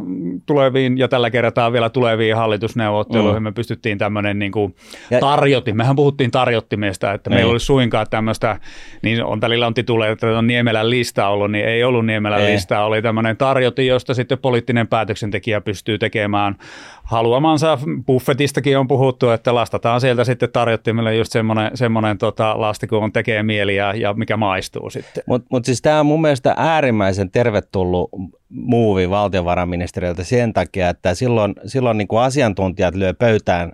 tuleviin 0.46 0.98
ja 0.98 1.08
tällä 1.08 1.29
kertaa 1.29 1.72
vielä 1.72 1.89
tuleviin 1.89 2.36
hallitusneuvotteluihin. 2.36 3.41
Mm. 3.41 3.43
Me 3.43 3.51
pystyttiin 3.51 3.98
tämmöinen 3.98 4.39
niin 4.39 4.51
kuin 4.51 4.75
tarjotin. 5.20 5.77
Mehän 5.77 5.96
puhuttiin 5.96 6.31
tarjottimesta, 6.31 7.13
että 7.13 7.35
meillä 7.36 7.51
olisi 7.51 7.65
suinkaan 7.65 8.08
tämmöistä, 8.10 8.60
niin 9.01 9.24
on 9.24 9.42
välillä 9.42 9.68
on 9.68 9.74
tituleja, 9.74 10.12
että 10.12 10.38
on 10.38 10.48
Niemelän 10.48 10.89
lista 10.89 11.27
ollut, 11.27 11.51
niin 11.51 11.65
ei 11.65 11.84
ollut 11.84 12.06
Niemelän 12.06 12.42
ei. 12.42 12.54
lista, 12.54 12.84
oli 12.84 13.01
tämmöinen 13.01 13.38
tarjoti, 13.38 13.88
josta 13.88 14.13
sitten 14.13 14.38
poliittinen 14.38 14.88
päätöksentekijä 14.88 15.62
pystyy 15.62 15.98
tekemään 15.98 16.56
haluamansa. 17.04 17.77
Buffetistakin 18.06 18.77
on 18.77 18.88
puhuttu, 18.88 19.30
että 19.30 19.56
lastataan 19.56 20.01
sieltä 20.01 20.24
sitten 20.24 20.51
tarjottimelle 20.51 21.15
just 21.15 21.32
semmoinen, 21.32 21.72
semmoinen 21.74 22.18
tota, 22.18 22.62
lasti, 22.62 22.88
kun 22.88 23.04
on 23.04 23.13
tekee 23.13 23.44
mieliä 23.44 23.94
ja 23.94 24.13
mikä 24.13 24.38
maistuu 24.38 24.89
sitten. 24.89 25.24
Mutta 25.27 25.48
mut 25.51 25.65
siis 25.65 25.82
tämä 25.82 26.00
on 26.00 26.06
mun 26.06 26.22
mielestä 26.22 26.54
äärimmäisen 26.58 27.32
tervetullut 27.32 28.10
muuvi 28.50 29.10
valtiovarainministeriöltä 29.10 30.24
sen 30.24 30.54
takia, 30.54 30.89
että 30.89 31.13
silloin, 31.13 31.56
silloin 31.65 31.98
niin 31.98 32.08
kuin 32.08 32.22
asiantuntijat 32.22 32.96
lyö 32.96 33.13
pöytään 33.13 33.72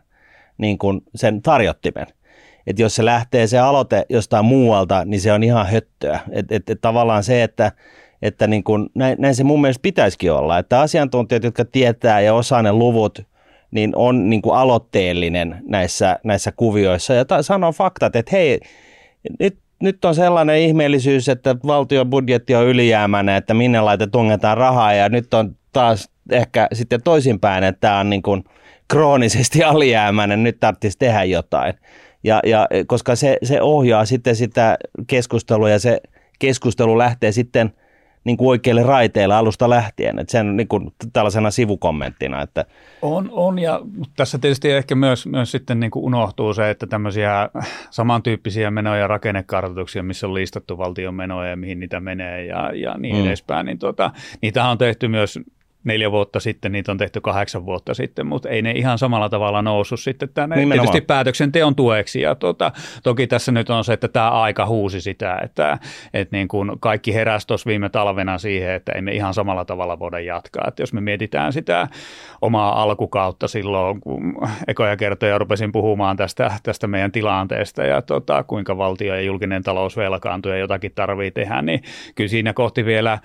niin 0.57 0.77
kuin 0.77 1.01
sen 1.15 1.41
tarjottimen 1.41 2.07
että 2.67 2.81
jos 2.81 2.95
se 2.95 3.05
lähtee 3.05 3.47
se 3.47 3.59
aloite 3.59 4.05
jostain 4.09 4.45
muualta, 4.45 5.05
niin 5.05 5.21
se 5.21 5.33
on 5.33 5.43
ihan 5.43 5.67
höttöä. 5.67 6.19
Et, 6.31 6.51
et, 6.51 6.69
et 6.69 6.81
tavallaan 6.81 7.23
se, 7.23 7.43
että, 7.43 7.71
että 8.21 8.47
niin 8.47 8.63
kun, 8.63 8.89
näin, 8.95 9.15
näin 9.19 9.35
se 9.35 9.43
mun 9.43 9.61
mielestä 9.61 9.81
pitäisikin 9.81 10.31
olla, 10.31 10.57
että 10.57 10.79
asiantuntijat, 10.79 11.43
jotka 11.43 11.65
tietää 11.65 12.21
ja 12.21 12.33
osaa 12.33 12.61
ne 12.61 12.73
luvut, 12.73 13.19
niin 13.71 13.95
on 13.95 14.29
niin 14.29 14.41
kuin 14.41 14.55
aloitteellinen 14.55 15.61
näissä, 15.67 16.19
näissä 16.23 16.51
kuvioissa 16.51 17.13
ja 17.13 17.25
ta- 17.25 17.43
sanoo 17.43 17.71
faktat, 17.71 18.15
että 18.15 18.31
hei, 18.31 18.59
nyt, 19.39 19.57
nyt 19.81 20.05
on 20.05 20.15
sellainen 20.15 20.57
ihmeellisyys, 20.57 21.29
että 21.29 21.55
valtion 21.67 22.09
budjetti 22.09 22.55
on 22.55 22.67
ylijäämäinen, 22.67 23.35
että 23.35 23.53
minne 23.53 23.81
laite 23.81 24.07
tungetaan 24.07 24.57
rahaa 24.57 24.93
ja 24.93 25.09
nyt 25.09 25.33
on 25.33 25.55
taas 25.73 26.09
ehkä 26.31 26.67
sitten 26.73 27.03
toisinpäin, 27.03 27.63
että 27.63 27.79
tämä 27.81 27.99
on 27.99 28.09
niin 28.09 28.21
kuin 28.21 28.43
kroonisesti 28.87 29.63
alijäämäinen, 29.73 30.43
nyt 30.43 30.59
tarvitsisi 30.59 30.97
tehdä 30.97 31.23
jotain. 31.23 31.73
Ja, 32.23 32.39
ja 32.45 32.67
koska 32.87 33.15
se, 33.15 33.37
se 33.43 33.61
ohjaa 33.61 34.05
sitten 34.05 34.35
sitä 34.35 34.77
keskustelua 35.07 35.69
ja 35.69 35.79
se 35.79 36.01
keskustelu 36.39 36.97
lähtee 36.97 37.31
sitten 37.31 37.73
niin 38.23 38.37
kuin 38.37 38.49
oikeille 38.49 38.83
raiteille 38.83 39.35
alusta 39.35 39.69
lähtien. 39.69 40.19
Että 40.19 40.31
sen 40.31 40.57
niin 40.57 40.67
kuin 40.67 40.93
tällaisena 41.13 41.51
sivukommenttina. 41.51 42.41
Että. 42.41 42.65
On, 43.01 43.29
on 43.31 43.59
ja 43.59 43.81
tässä 44.15 44.37
tietysti 44.37 44.71
ehkä 44.71 44.95
myös, 44.95 45.27
myös 45.27 45.51
sitten 45.51 45.79
niin 45.79 45.91
kuin 45.91 46.05
unohtuu 46.05 46.53
se, 46.53 46.69
että 46.69 46.87
tämmöisiä 46.87 47.49
samantyyppisiä 47.89 48.71
menoja 48.71 49.01
ja 49.01 49.07
rakennekartoituksia, 49.07 50.03
missä 50.03 50.27
on 50.27 50.33
listattu 50.33 50.77
valtion 50.77 51.15
menoja 51.15 51.49
ja 51.49 51.57
mihin 51.57 51.79
niitä 51.79 51.99
menee 51.99 52.45
ja, 52.45 52.71
ja 52.75 52.97
niin 52.97 53.15
mm. 53.15 53.25
edespäin, 53.25 53.65
niin 53.65 53.79
tuota, 53.79 54.11
niitä 54.41 54.65
on 54.65 54.77
tehty 54.77 55.07
myös 55.07 55.39
neljä 55.83 56.11
vuotta 56.11 56.39
sitten, 56.39 56.71
niitä 56.71 56.91
on 56.91 56.97
tehty 56.97 57.21
kahdeksan 57.21 57.65
vuotta 57.65 57.93
sitten, 57.93 58.27
mutta 58.27 58.49
ei 58.49 58.61
ne 58.61 58.71
ihan 58.71 58.97
samalla 58.97 59.29
tavalla 59.29 59.61
noussut 59.61 59.99
sitten 59.99 60.29
tänne 60.33 60.55
Nimenomaan. 60.55 60.87
tietysti 60.87 61.05
päätöksenteon 61.07 61.75
tueksi. 61.75 62.21
Ja 62.21 62.35
tuota, 62.35 62.71
toki 63.03 63.27
tässä 63.27 63.51
nyt 63.51 63.69
on 63.69 63.83
se, 63.83 63.93
että 63.93 64.07
tämä 64.07 64.29
aika 64.29 64.65
huusi 64.65 65.01
sitä, 65.01 65.39
että, 65.43 65.79
että 66.13 66.37
niin 66.37 66.47
kuin 66.47 66.71
kaikki 66.79 67.13
heräsi 67.13 67.47
tuossa 67.47 67.67
viime 67.67 67.89
talvena 67.89 68.37
siihen, 68.37 68.71
että 68.71 68.91
ei 68.91 69.01
me 69.01 69.11
ihan 69.11 69.33
samalla 69.33 69.65
tavalla 69.65 69.99
voida 69.99 70.19
jatkaa. 70.19 70.65
Että 70.67 70.81
jos 70.81 70.93
me 70.93 71.01
mietitään 71.01 71.53
sitä 71.53 71.87
omaa 72.41 72.81
alkukautta 72.81 73.47
silloin, 73.47 74.01
kun 74.01 74.33
ekoja 74.67 74.97
kertoja 74.97 75.37
rupesin 75.37 75.71
puhumaan 75.71 76.17
tästä, 76.17 76.51
tästä 76.63 76.87
meidän 76.87 77.11
tilanteesta 77.11 77.83
ja 77.83 78.01
tuota, 78.01 78.43
kuinka 78.43 78.77
valtio 78.77 79.15
ja 79.15 79.21
julkinen 79.21 79.63
talous 79.63 79.97
velkaantuu 79.97 80.51
ja 80.51 80.57
jotakin 80.57 80.91
tarvii 80.95 81.31
tehdä, 81.31 81.61
niin 81.61 81.83
kyllä 82.15 82.27
siinä 82.27 82.53
kohti 82.53 82.85
vielä 82.85 83.19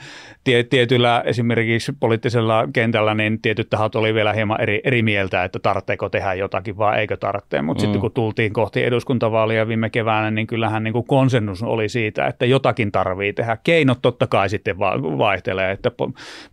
tietyllä 0.70 1.22
esimerkiksi 1.26 1.92
poliittisella 2.00 2.45
poliittisella 2.46 2.72
kentällä 2.72 3.14
niin 3.14 3.42
tietyt 3.42 3.70
tahot 3.70 3.94
oli 3.94 4.14
vielä 4.14 4.32
hieman 4.32 4.60
eri, 4.60 4.80
eri 4.84 5.02
mieltä, 5.02 5.44
että 5.44 5.58
tarvitseeko 5.58 6.08
tehdä 6.08 6.34
jotakin 6.34 6.78
vai 6.78 6.98
eikö 6.98 7.16
tarvitse. 7.16 7.62
Mutta 7.62 7.80
mm. 7.80 7.84
sitten 7.84 8.00
kun 8.00 8.12
tultiin 8.12 8.52
kohti 8.52 8.84
eduskuntavaalia 8.84 9.68
viime 9.68 9.90
keväänä, 9.90 10.30
niin 10.30 10.46
kyllähän 10.46 10.84
niin 10.84 10.92
kuin 10.92 11.06
konsensus 11.06 11.62
oli 11.62 11.88
siitä, 11.88 12.26
että 12.26 12.46
jotakin 12.46 12.92
tarvii 12.92 13.32
tehdä. 13.32 13.58
Keinot 13.64 13.98
totta 14.02 14.26
kai 14.26 14.48
sitten 14.48 14.78
vaihtelee, 14.78 15.70
että 15.70 15.90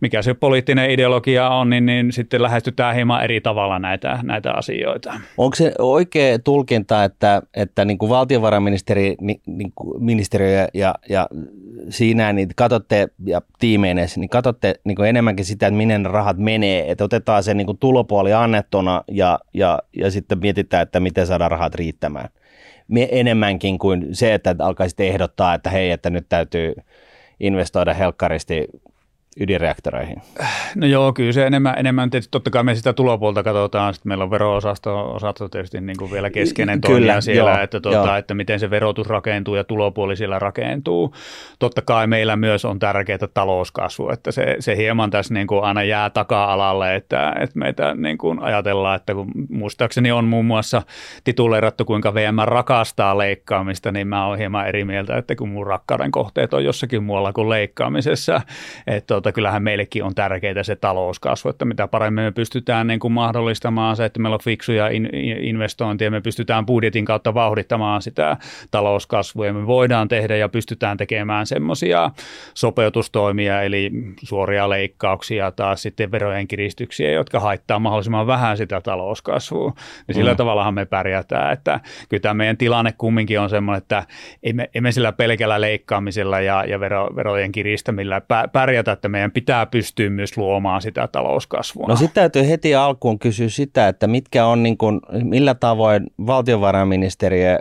mikä 0.00 0.22
se 0.22 0.34
poliittinen 0.34 0.90
ideologia 0.90 1.48
on, 1.48 1.70
niin, 1.70 1.86
niin 1.86 2.12
sitten 2.12 2.42
lähestytään 2.42 2.94
hieman 2.94 3.24
eri 3.24 3.40
tavalla 3.40 3.78
näitä, 3.78 4.18
näitä 4.22 4.52
asioita. 4.52 5.14
Onko 5.38 5.54
se 5.56 5.72
oikea 5.78 6.38
tulkinta, 6.38 7.04
että, 7.04 7.42
että 7.54 7.84
niin 7.84 7.98
kuin 7.98 8.10
valtiovarainministeri, 8.10 9.14
niin, 9.20 9.40
kuin 9.74 10.04
ministeriö 10.04 10.68
ja, 10.74 10.94
ja 11.08 11.26
siinä 11.88 12.32
niin 12.32 12.48
katsotte 12.56 13.08
ja 13.26 13.40
tiimeinessä, 13.58 14.20
niin 14.20 14.28
katsotte 14.28 14.74
niin 14.84 14.96
kuin 14.96 15.08
enemmänkin 15.08 15.44
sitä, 15.44 15.66
että 15.66 15.76
minne 15.84 15.98
ne 15.98 16.08
rahat 16.08 16.38
menee, 16.38 16.90
että 16.90 17.04
otetaan 17.04 17.42
se 17.42 17.54
niin 17.54 17.66
kuin 17.66 17.78
tulopuoli 17.78 18.32
annettuna 18.32 19.04
ja, 19.10 19.38
ja, 19.54 19.78
ja 19.96 20.10
sitten 20.10 20.38
mietitään, 20.38 20.82
että 20.82 21.00
miten 21.00 21.26
saadaan 21.26 21.50
rahat 21.50 21.74
riittämään. 21.74 22.28
Enemmänkin 23.10 23.78
kuin 23.78 24.06
se, 24.12 24.34
että 24.34 24.56
alkaisit 24.58 25.00
ehdottaa, 25.00 25.54
että 25.54 25.70
hei, 25.70 25.90
että 25.90 26.10
nyt 26.10 26.26
täytyy 26.28 26.74
investoida 27.40 27.94
helkkaristi 27.94 28.68
ydinreaktoreihin? 29.40 30.16
No 30.74 30.86
joo, 30.86 31.12
kyllä 31.12 31.32
se 31.32 31.46
enemmän, 31.46 31.74
enemmän 31.78 32.10
tietysti 32.10 32.30
totta 32.30 32.50
kai 32.50 32.64
me 32.64 32.74
sitä 32.74 32.92
tulopuolta 32.92 33.42
katsotaan, 33.42 33.94
sitten 33.94 34.10
meillä 34.10 34.24
on 34.24 34.30
vero-osasto 34.30 35.14
osasto 35.14 35.48
tietysti 35.48 35.80
niin 35.80 35.96
kuin 35.96 36.10
vielä 36.10 36.30
keskeinen 36.30 36.80
toimija 36.80 37.20
siellä, 37.20 37.50
joo, 37.50 37.60
että, 37.60 37.80
tuota, 37.80 38.18
että 38.18 38.34
miten 38.34 38.60
se 38.60 38.70
verotus 38.70 39.06
rakentuu 39.06 39.54
ja 39.54 39.64
tulopuoli 39.64 40.16
siellä 40.16 40.38
rakentuu. 40.38 41.14
Totta 41.58 41.82
kai 41.82 42.06
meillä 42.06 42.36
myös 42.36 42.64
on 42.64 42.78
tärkeää 42.78 43.18
talouskasvu, 43.34 44.10
että 44.10 44.32
se, 44.32 44.56
se 44.58 44.76
hieman 44.76 45.10
tässä 45.10 45.34
niin 45.34 45.46
kuin 45.46 45.64
aina 45.64 45.82
jää 45.82 46.10
taka-alalle, 46.10 46.94
että, 46.94 47.32
että 47.40 47.58
meitä 47.58 47.94
niin 47.94 48.18
kuin 48.18 48.42
ajatellaan, 48.42 48.96
että 48.96 49.14
kun 49.14 49.30
muistaakseni 49.48 50.12
on 50.12 50.24
muun 50.24 50.44
muassa 50.44 50.82
tituleerattu, 51.24 51.84
kuinka 51.84 52.14
VM 52.14 52.36
rakastaa 52.44 53.18
leikkaamista, 53.18 53.92
niin 53.92 54.08
mä 54.08 54.26
oon 54.26 54.38
hieman 54.38 54.68
eri 54.68 54.84
mieltä, 54.84 55.16
että 55.16 55.36
kun 55.36 55.48
mun 55.48 55.66
rakkauden 55.66 56.10
kohteet 56.10 56.54
on 56.54 56.64
jossakin 56.64 57.02
muualla 57.02 57.32
kuin 57.32 57.48
leikkaamisessa, 57.48 58.40
että 58.86 59.16
tota, 59.24 59.34
kyllähän 59.34 59.62
meillekin 59.62 60.04
on 60.04 60.14
tärkeää 60.14 60.62
se 60.62 60.76
talouskasvu, 60.76 61.50
että 61.50 61.64
mitä 61.64 61.88
paremmin 61.88 62.24
me 62.24 62.32
pystytään 62.32 62.86
niin 62.86 63.00
kuin 63.00 63.12
mahdollistamaan 63.12 63.96
se, 63.96 64.04
että 64.04 64.20
meillä 64.20 64.34
on 64.34 64.40
fiksuja 64.44 64.88
in, 64.88 65.10
investointeja, 65.40 66.10
me 66.10 66.20
pystytään 66.20 66.66
budjetin 66.66 67.04
kautta 67.04 67.34
vauhdittamaan 67.34 68.02
sitä 68.02 68.36
talouskasvua 68.70 69.46
ja 69.46 69.52
me 69.52 69.66
voidaan 69.66 70.08
tehdä 70.08 70.36
ja 70.36 70.48
pystytään 70.48 70.96
tekemään 70.96 71.46
semmoisia 71.46 72.10
sopeutustoimia, 72.54 73.62
eli 73.62 73.90
suoria 74.22 74.68
leikkauksia 74.68 75.50
tai 75.50 75.78
sitten 75.78 76.10
verojen 76.10 76.48
kiristyksiä, 76.48 77.10
jotka 77.10 77.40
haittaa 77.40 77.78
mahdollisimman 77.78 78.26
vähän 78.26 78.56
sitä 78.56 78.80
talouskasvua. 78.80 79.72
Niin 80.06 80.14
sillä 80.14 80.30
mm. 80.30 80.36
tavallahan 80.36 80.74
me 80.74 80.84
pärjätään, 80.84 81.52
että 81.52 81.80
kyllä 82.08 82.20
tämä 82.20 82.34
meidän 82.34 82.56
tilanne 82.56 82.92
kumminkin 82.98 83.40
on 83.40 83.50
semmoinen, 83.50 83.78
että 83.78 84.04
emme, 84.42 84.70
emme 84.74 84.92
sillä 84.92 85.12
pelkällä 85.12 85.60
leikkaamisella 85.60 86.40
ja, 86.40 86.64
ja 86.64 86.80
vero, 86.80 87.16
verojen 87.16 87.52
kiristämillä 87.52 88.22
pärjätä, 88.52 88.92
että 88.92 89.08
meidän 89.14 89.32
pitää 89.32 89.66
pystyä 89.66 90.10
myös 90.10 90.36
luomaan 90.36 90.82
sitä 90.82 91.08
talouskasvua. 91.08 91.86
No 91.88 91.96
sitten 91.96 92.14
täytyy 92.14 92.48
heti 92.48 92.74
alkuun 92.74 93.18
kysyä 93.18 93.48
sitä, 93.48 93.88
että 93.88 94.06
mitkä 94.06 94.46
on, 94.46 94.62
niin 94.62 94.78
kuin, 94.78 95.00
millä 95.22 95.54
tavoin 95.54 96.06
valtiovarainministeriö 96.26 97.58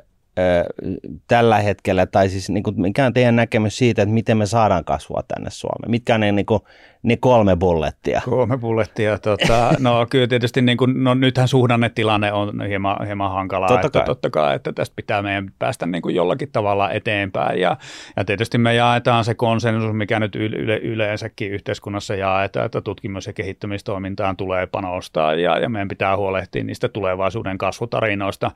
tällä 1.27 1.59
hetkellä, 1.59 2.05
tai 2.05 2.29
siis 2.29 2.49
niin 2.49 2.63
kuin, 2.63 2.81
mikä 2.81 3.05
on 3.05 3.13
teidän 3.13 3.35
näkemys 3.35 3.77
siitä, 3.77 4.01
että 4.01 4.13
miten 4.13 4.37
me 4.37 4.45
saadaan 4.45 4.85
kasvua 4.85 5.23
tänne 5.27 5.49
Suomeen? 5.49 5.91
Mitkä 5.91 6.15
on 6.15 6.21
ne 6.21 6.31
niin 6.31 6.45
kuin, 6.45 6.61
niin 7.03 7.19
kolme 7.19 7.55
bullettia. 7.55 8.21
Kolme 8.25 8.57
bullettia. 8.57 9.17
Tota, 9.17 9.71
no 9.79 10.05
kyllä 10.09 10.27
tietysti 10.27 10.61
niin 10.61 10.77
kuin, 10.77 11.03
no, 11.03 11.13
nythän 11.13 11.47
suhdannetilanne 11.47 12.33
on 12.33 12.61
hieman, 12.67 13.05
hieman 13.05 13.31
hankala. 13.31 13.67
Totta 13.67 13.87
että, 13.87 13.99
kai. 13.99 14.05
Totta 14.05 14.29
kai, 14.29 14.55
että 14.55 14.73
tästä 14.73 14.95
pitää 14.95 15.21
meidän 15.21 15.51
päästä 15.59 15.85
niin 15.85 16.01
kuin 16.01 16.15
jollakin 16.15 16.49
tavalla 16.51 16.91
eteenpäin. 16.91 17.59
Ja, 17.59 17.77
ja 18.17 18.25
tietysti 18.25 18.57
me 18.57 18.73
jaetaan 18.73 19.25
se 19.25 19.35
konsensus, 19.35 19.93
mikä 19.93 20.19
nyt 20.19 20.35
yle, 20.35 20.77
yleensäkin 20.77 21.51
yhteiskunnassa 21.51 22.15
jaetaan, 22.15 22.65
että 22.65 22.81
tutkimus- 22.81 23.27
ja 23.27 23.33
kehittämistoimintaan 23.33 24.37
tulee 24.37 24.67
panostaa 24.67 25.33
ja, 25.33 25.59
ja 25.59 25.69
meidän 25.69 25.87
pitää 25.87 26.17
huolehtia 26.17 26.63
niistä 26.63 26.89
tulevaisuuden 26.89 27.57
kasvutarinoista. 27.57 28.51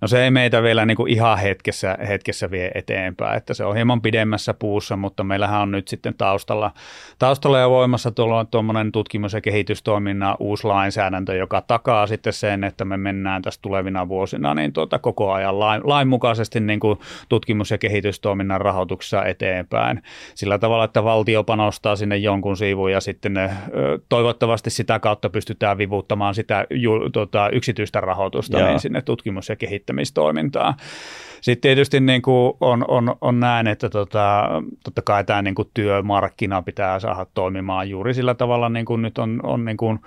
No 0.00 0.08
se 0.08 0.24
ei 0.24 0.30
meitä 0.30 0.62
vielä 0.62 0.86
niin 0.86 0.96
kuin 0.96 1.12
ihan 1.12 1.38
hetkessä, 1.38 1.98
hetkessä 2.08 2.50
vie 2.50 2.70
eteenpäin, 2.74 3.36
että 3.36 3.54
se 3.54 3.64
on 3.64 3.74
hieman 3.74 4.02
pidemmässä 4.02 4.54
puussa, 4.54 4.96
mutta 4.96 5.24
meillähän 5.24 5.60
on 5.60 5.70
nyt 5.70 5.88
sitten 5.88 6.14
taustalla, 6.14 6.70
taustalla 7.18 7.58
ja 7.58 7.68
voima 7.90 7.98
voimassa 8.14 8.50
tuommoinen 8.50 8.92
tutkimus- 8.92 9.32
ja 9.32 9.40
kehitystoiminnan 9.40 10.36
uusi 10.38 10.66
lainsäädäntö, 10.66 11.34
joka 11.34 11.60
takaa 11.60 12.06
sitten 12.06 12.32
sen, 12.32 12.64
että 12.64 12.84
me 12.84 12.96
mennään 12.96 13.42
tässä 13.42 13.60
tulevina 13.62 14.08
vuosina 14.08 14.54
niin 14.54 14.72
tuota, 14.72 14.98
koko 14.98 15.32
ajan 15.32 15.60
lain, 15.60 15.80
lainmukaisesti 15.84 16.60
niin 16.60 16.80
kuin 16.80 16.98
tutkimus- 17.28 17.70
ja 17.70 17.78
kehitystoiminnan 17.78 18.60
rahoituksessa 18.60 19.24
eteenpäin. 19.24 20.02
Sillä 20.34 20.58
tavalla, 20.58 20.84
että 20.84 21.04
valtio 21.04 21.44
panostaa 21.44 21.96
sinne 21.96 22.16
jonkun 22.16 22.56
siivun 22.56 22.92
ja 22.92 23.00
sitten 23.00 23.34
ne, 23.34 23.50
toivottavasti 24.08 24.70
sitä 24.70 24.98
kautta 24.98 25.30
pystytään 25.30 25.78
vivuttamaan 25.78 26.34
sitä 26.34 26.66
ju, 26.70 27.10
tuota, 27.10 27.48
yksityistä 27.48 28.00
rahoitusta 28.00 28.66
niin 28.66 28.80
sinne 28.80 29.02
tutkimus- 29.02 29.48
ja 29.48 29.56
kehittämistoimintaan. 29.56 30.74
Sitten 31.40 31.60
tietysti 31.60 32.00
niin 32.00 32.22
kuin 32.22 32.52
on, 32.60 32.84
on, 32.88 33.16
on 33.20 33.40
näin, 33.40 33.66
että 33.66 33.88
tota, 33.88 34.48
totta 34.84 35.02
kai 35.02 35.24
tämä 35.24 35.42
niin 35.42 35.54
kuin 35.54 35.70
työmarkkina 35.74 36.62
pitää 36.62 37.00
saada 37.00 37.26
toimimaan 37.34 37.90
juuri 37.90 38.14
sillä 38.14 38.34
tavalla, 38.34 38.68
niin 38.68 38.84
kuin 38.84 39.02
nyt 39.02 39.18
on, 39.18 39.40
on 39.42 39.64
niin 39.64 39.76
kuin 39.76 39.98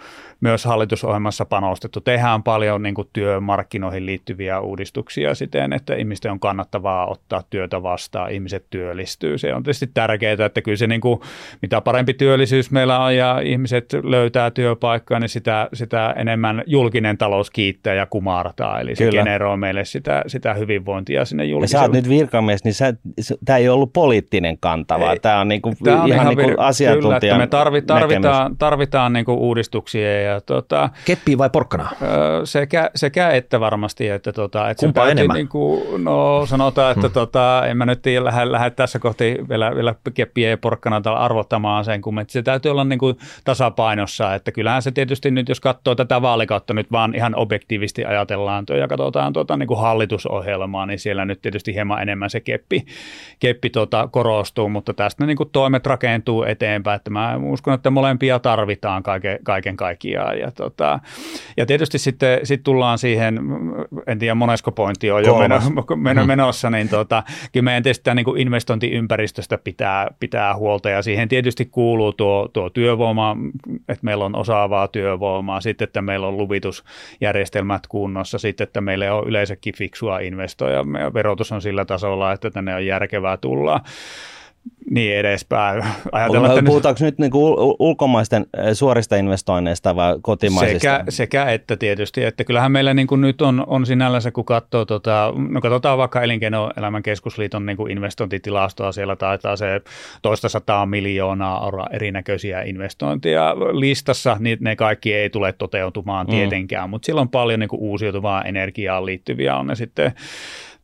myös 0.42 0.66
hallitusohjelmassa 0.66 1.46
panostettu. 1.46 2.02
Tehdään 2.02 2.44
paljon 2.44 2.84
niin 2.84 2.96
kuin 2.96 3.10
työmarkkinoihin 3.14 4.06
liittyviä 4.06 4.60
uudistuksia 4.60 5.36
siten, 5.36 5.74
että 5.74 5.96
ihmisten 5.96 6.32
on 6.32 6.40
kannattavaa 6.40 7.08
ottaa 7.08 7.44
työtä 7.50 7.84
vastaan, 7.84 8.32
ihmiset 8.32 8.66
työllistyy. 8.70 9.38
Se 9.38 9.54
on 9.54 9.64
tietysti 9.64 9.88
tärkeää, 9.94 10.46
että 10.46 10.62
kyllä 10.62 10.78
se 10.78 10.88
niin 10.88 11.02
kuin, 11.02 11.20
mitä 11.62 11.82
parempi 11.82 12.14
työllisyys 12.14 12.72
meillä 12.72 13.00
on 13.00 13.16
ja 13.16 13.40
ihmiset 13.40 13.94
löytää 14.04 14.52
työpaikkaa, 14.52 15.20
niin 15.20 15.30
sitä, 15.30 15.70
sitä 15.74 16.14
enemmän 16.18 16.64
julkinen 16.66 17.18
talous 17.18 17.50
kiittää 17.52 17.94
ja 17.94 18.06
kumartaa. 18.06 18.80
Eli 18.80 18.96
se 18.96 19.04
kyllä. 19.04 19.24
generoi 19.24 19.58
meille 19.58 19.86
sitä, 19.86 20.24
sitä 20.28 20.54
hyvinvointia 20.54 21.23
sinne 21.26 21.46
julkiselle. 21.46 21.80
Ja 21.80 21.86
sä 21.86 21.86
oot 21.86 21.96
nyt 21.96 22.10
virkamies, 22.10 22.64
niin 22.64 22.74
tämä 23.46 23.58
ei 23.58 23.70
ollut 23.70 23.94
poliittinen 23.94 24.58
kanta, 24.58 25.00
vaan 25.00 25.18
tämä 25.22 25.40
on, 25.40 25.48
niinku, 25.48 25.74
tää 25.84 26.02
on 26.02 26.08
ihan, 26.08 26.22
ihan 26.22 26.38
niinku 26.38 26.62
asiantuntijan 26.62 27.20
kyllä, 27.22 27.38
me 27.38 27.48
tarvi, 27.48 27.82
tarvitaan, 27.82 28.58
tarvitaan 28.58 29.14
niinku 29.14 29.34
uudistuksia 29.34 30.22
ja 30.22 30.42
tota, 30.42 30.90
Keppiä 31.06 31.38
vai 31.38 31.50
porkkana? 31.50 31.90
Sekä, 32.44 32.90
sekä 32.96 33.30
että 33.32 33.60
varmasti. 33.60 34.10
Että 34.10 34.34
tota, 34.34 34.70
että 34.70 34.86
Kumpaa 34.86 35.10
enemmän? 35.10 35.36
Niin 35.36 35.48
kuin, 35.48 36.04
no 36.04 36.46
sanotaan, 36.46 36.92
että 36.92 37.08
hmm. 37.08 37.14
tota, 37.14 37.64
en 37.68 37.78
mä 37.78 37.86
nyt 37.86 38.00
lähde, 38.20 38.52
lähde 38.52 38.70
tässä 38.70 39.00
kohti 39.00 39.38
vielä, 39.50 39.76
vielä 39.76 39.96
keppiä 40.14 40.50
ja 40.50 40.58
porkkana 40.58 41.02
arvottamaan 41.16 41.86
sen, 41.86 42.02
kun 42.02 42.26
se 42.28 42.42
täytyy 42.42 42.72
olla 42.72 42.84
niin 42.84 43.00
kuin 43.00 43.18
tasapainossa. 43.44 44.36
Että 44.36 44.52
kyllähän 44.52 44.82
se 44.82 44.92
tietysti 44.92 45.32
nyt, 45.32 45.50
jos 45.50 45.60
katsoo 45.60 45.96
tätä 45.96 46.22
vaalikautta 46.22 46.74
nyt 46.74 46.92
vaan 46.92 47.16
ihan 47.16 47.36
objektiivisesti 47.36 48.06
ajatellaan 48.06 48.66
ja 48.80 48.88
katsotaan 48.88 49.34
tuota, 49.34 49.58
niin 49.58 49.68
kuin 49.68 49.80
hallitusohjelmaa, 49.80 50.86
niin 50.86 51.00
siellä 51.00 51.13
siellä 51.14 51.26
nyt 51.26 51.42
tietysti 51.42 51.74
hieman 51.74 52.02
enemmän 52.02 52.30
se 52.30 52.40
keppi, 52.40 52.86
keppi 53.40 53.70
tota, 53.70 54.08
korostuu, 54.12 54.70
mutta 54.70 54.94
tästä 54.94 55.26
niin 55.26 55.38
kuin 55.38 55.50
toimet 55.52 55.86
rakentuu 55.86 56.44
eteenpäin, 56.44 56.96
että 56.96 57.10
mä 57.10 57.40
uskon, 57.44 57.74
että 57.74 57.90
molempia 57.90 58.40
tarvitaan 58.40 59.04
kaiken, 59.04 59.40
kaiken 59.44 59.78
kaikkiaan. 59.78 60.40
Ja, 60.40 60.52
tota, 60.52 61.00
ja 61.58 61.66
tietysti 61.66 61.98
sitten 61.98 62.40
sit 62.44 62.64
tullaan 62.64 62.98
siihen, 62.98 63.40
en 64.08 64.20
tiedä 64.20 64.36
monesko 64.36 64.72
pointti 64.72 65.12
on 65.12 65.26
jo 65.26 65.38
meno, 65.38 65.62
meno, 65.96 66.22
mm. 66.22 66.28
menossa, 66.28 66.70
niin 66.70 66.90
tota, 66.90 67.24
kyllä 67.52 67.64
meidän 67.64 67.84
tietysti 67.84 68.14
niin 68.16 68.26
kuin 68.26 68.42
investointiympäristöstä 68.42 69.58
pitää, 69.58 70.08
pitää 70.20 70.56
huolta 70.56 70.90
ja 70.90 71.02
siihen 71.02 71.28
tietysti 71.28 71.66
kuuluu 71.66 72.14
tuo, 72.14 72.48
tuo 72.54 72.70
työvoima, 72.70 73.38
että 73.90 74.06
meillä 74.06 74.26
on 74.26 74.36
osaavaa 74.36 74.88
työvoimaa, 74.88 75.62
sitten 75.62 75.84
että 75.84 76.02
meillä 76.02 76.28
on 76.28 76.38
luvitusjärjestelmät 76.38 77.88
kunnossa, 77.88 78.38
sitten 78.38 78.64
että 78.64 78.82
meillä 78.82 79.14
on 79.14 79.28
yleensäkin 79.28 79.76
fiksua 79.76 80.20
investoja, 80.20 80.84
meidän 81.04 81.14
verotus 81.14 81.52
on 81.52 81.62
sillä 81.62 81.86
tasolla, 81.86 82.32
että 82.32 82.52
tänne 82.52 82.76
on 82.76 82.86
järkevää 82.86 83.38
tulla 83.38 83.82
niin 84.92 85.16
edespäin. 85.16 85.84
Ajatellaan, 86.12 86.52
että 86.52 86.66
Puhutaanko 86.66 86.98
nyt, 87.02 87.14
nyt 87.14 87.20
niinku 87.20 87.56
ulkomaisten 87.80 88.46
suorista 88.74 89.16
investoinneista 89.16 89.96
vai 89.96 90.16
kotimaisista? 90.22 90.80
Sekä, 90.80 91.04
sekä 91.10 91.46
että 91.46 91.76
tietysti, 91.78 92.24
että 92.24 92.44
kyllähän 92.44 92.72
meillä 92.72 92.94
niin 92.94 93.08
kuin 93.08 93.22
nyt 93.22 93.42
on, 93.42 93.64
on 93.68 93.86
sinällänsä, 93.86 94.32
kun 94.32 94.46
katsoo, 94.46 94.86
tota, 94.86 95.34
no 95.50 95.62
katsotaan 95.62 95.98
vaikka 95.98 96.22
Elinkeinoelämän 96.22 97.04
keskusliiton 97.04 97.66
niin 97.66 97.78
kuin 97.78 97.92
investointitilastoa, 97.92 98.92
siellä 98.92 99.16
taitaa 99.16 99.56
se 99.56 99.82
toista 100.22 100.50
sataa 100.50 100.86
miljoonaa 100.86 101.66
euroa 101.66 101.88
erinäköisiä 101.92 102.62
investointeja 102.62 103.56
listassa, 103.72 104.38
niin 104.40 104.58
ne 104.62 104.76
kaikki 104.76 105.14
ei 105.14 105.30
tule 105.30 105.54
toteutumaan 105.54 106.28
mm. 106.28 106.32
tietenkään, 106.32 106.90
mm. 106.90 106.90
mutta 106.90 107.06
siellä 107.06 107.22
on 107.22 107.30
paljon 107.30 107.60
niin 107.60 107.70
kuin 107.70 107.82
uusiutuvaa 107.82 108.42
energiaan 108.42 109.06
liittyviä, 109.06 109.56
on 109.56 109.68
ne 109.68 109.76
sitten 109.76 110.14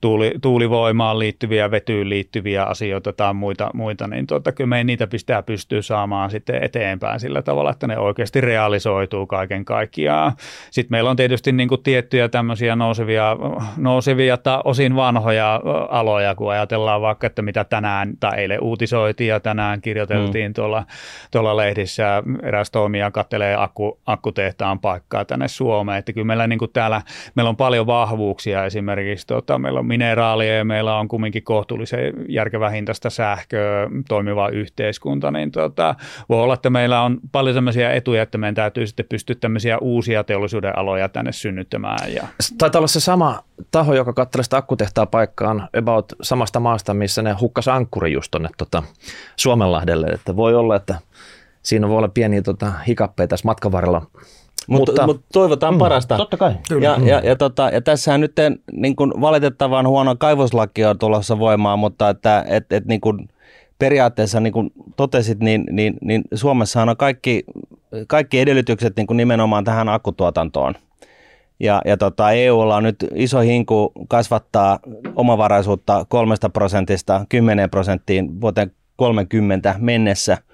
tuuli, 0.02 0.34
tuulivoimaan 0.42 1.20
liittyviä, 1.20 1.72
vetyyn 1.72 2.10
liittyviä 2.10 2.64
asioita 2.64 3.14
tai 3.14 3.34
muita, 3.34 3.70
muita 3.74 4.08
niin 4.08 4.28
tota, 4.28 4.52
kyllä 4.52 4.68
me 4.68 4.84
niitä 4.84 5.08
pistää 5.08 5.44
pystyy 5.44 5.82
saamaan 5.82 6.32
sitten 6.32 6.64
eteenpäin 6.64 7.20
sillä 7.20 7.42
tavalla, 7.42 7.72
että 7.72 7.88
ne 7.88 7.98
oikeasti 7.98 8.42
realisoituu 8.42 9.28
kaiken 9.28 9.66
kaikkiaan. 9.66 10.32
Sitten 10.72 10.96
meillä 10.96 11.10
on 11.10 11.16
tietysti 11.16 11.52
niin 11.52 11.70
kuin 11.70 11.84
tiettyjä 11.84 12.30
tämmöisiä 12.30 12.76
nousevia, 12.76 13.38
nousevia 13.78 14.38
tai 14.38 14.62
osin 14.64 14.96
vanhoja 14.96 15.62
aloja, 15.90 16.36
kun 16.36 16.52
ajatellaan 16.52 17.02
vaikka, 17.02 17.28
että 17.28 17.42
mitä 17.42 17.64
tänään 17.64 18.14
tai 18.20 18.40
eilen 18.40 18.64
uutisoitiin 18.64 19.28
ja 19.28 19.40
tänään 19.40 19.82
kirjoiteltiin 19.82 20.52
mm. 20.52 20.54
tuolla, 20.54 20.86
tuolla 21.32 21.58
lehdissä, 21.58 22.24
eräs 22.44 22.72
toimija 22.72 23.12
kattelee 23.12 23.56
akku, 23.58 24.00
akkutehtaan 24.06 24.80
paikkaa 24.80 25.26
tänne 25.26 25.48
Suomeen, 25.48 26.00
että 26.00 26.14
kyllä 26.14 26.28
meillä 26.28 26.48
niin 26.48 26.60
kuin 26.60 26.72
täällä, 26.74 27.02
meillä 27.36 27.50
on 27.50 27.58
paljon 27.58 27.88
vahvuuksia 27.88 28.66
esimerkiksi, 28.66 29.28
tota, 29.28 29.58
meillä 29.58 29.80
on 29.80 29.89
mineraalia 29.90 30.58
ja 30.58 30.66
meillä 30.66 30.96
on 30.96 31.08
kumminkin 31.08 31.44
kohtuullisen 31.44 32.14
järkevä 32.28 32.70
hintaista 32.70 33.10
sähköä, 33.10 33.90
toimiva 34.08 34.50
yhteiskunta, 34.50 35.32
niin 35.32 35.52
tota, 35.52 35.96
voi 36.30 36.42
olla, 36.42 36.54
että 36.54 36.70
meillä 36.70 37.02
on 37.02 37.20
paljon 37.32 37.54
sellaisia 37.54 37.92
etuja, 37.92 38.22
että 38.22 38.38
meidän 38.38 38.56
täytyy 38.56 38.88
sitten 38.88 39.06
pystyä 39.10 39.36
tämmöisiä 39.40 39.78
uusia 39.78 40.24
teollisuuden 40.24 40.78
aloja 40.78 41.10
tänne 41.10 41.32
synnyttämään. 41.32 42.14
Ja... 42.14 42.28
Taitaa 42.58 42.80
olla 42.80 42.88
se 42.88 43.00
sama 43.00 43.44
taho, 43.72 43.94
joka 43.94 44.14
katselee 44.14 44.44
sitä 44.44 44.58
akkutehtaa 44.58 45.06
paikkaan 45.06 45.70
about 45.78 46.14
samasta 46.22 46.60
maasta, 46.60 46.94
missä 46.94 47.22
ne 47.22 47.34
hukkas 47.34 47.68
ankkuri 47.68 48.14
just 48.14 48.32
tuonne 48.32 48.50
tota, 48.58 48.84
Suomenlahdelle, 49.36 50.08
että 50.08 50.36
voi 50.36 50.56
olla, 50.56 50.76
että 50.76 50.96
siinä 51.64 51.88
voi 51.88 51.98
olla 51.98 52.08
pieniä 52.08 52.42
tota, 52.42 52.72
hikappeja 52.88 53.28
tässä 53.28 53.48
matkan 53.48 53.72
varrella 53.72 54.02
mutta, 54.70 54.92
mutta, 54.92 55.08
mutta 55.08 55.26
toivotaan 55.34 55.74
mm, 55.74 55.78
parasta. 55.78 56.18
Totta 56.18 56.38
kai. 56.38 56.56
Ja, 56.82 56.98
ja, 57.04 57.20
ja, 57.20 57.36
tota, 57.36 57.70
ja 57.70 57.82
tässähän 57.82 58.22
nyt 58.22 58.34
niin 58.72 58.96
kuin 58.96 59.12
valitettavan 59.22 59.88
huono 59.88 60.16
kaivoslaki 60.16 60.86
on 60.86 61.00
tulossa 61.00 61.40
voimaan, 61.40 61.80
mutta 61.80 62.10
että 62.10 62.46
et, 62.48 62.72
et, 62.72 62.86
niin 62.86 63.02
kuin 63.02 63.30
periaatteessa 63.80 64.40
niin 64.40 64.54
kuin 64.54 64.72
totesit, 64.96 65.40
niin, 65.40 65.64
niin, 65.72 65.98
niin 66.02 66.24
Suomessa 66.34 66.82
on 66.82 66.98
kaikki, 66.98 67.44
kaikki 68.08 68.40
edellytykset 68.40 68.96
niin 68.96 69.08
kuin 69.08 69.18
nimenomaan 69.18 69.64
tähän 69.64 69.90
akkutuotantoon. 69.90 70.76
Ja, 71.60 71.82
ja 71.86 71.98
tota, 71.98 72.32
EUlla 72.32 72.76
on 72.76 72.84
nyt 72.84 73.06
iso 73.16 73.40
hinku 73.40 73.92
kasvattaa 74.08 74.80
omavaraisuutta 75.16 76.06
kolmesta 76.10 76.50
prosentista 76.50 77.26
10 77.30 77.70
prosenttiin 77.70 78.42
vuoteen 78.42 78.72
30 78.98 79.76
mennessä– 79.80 80.38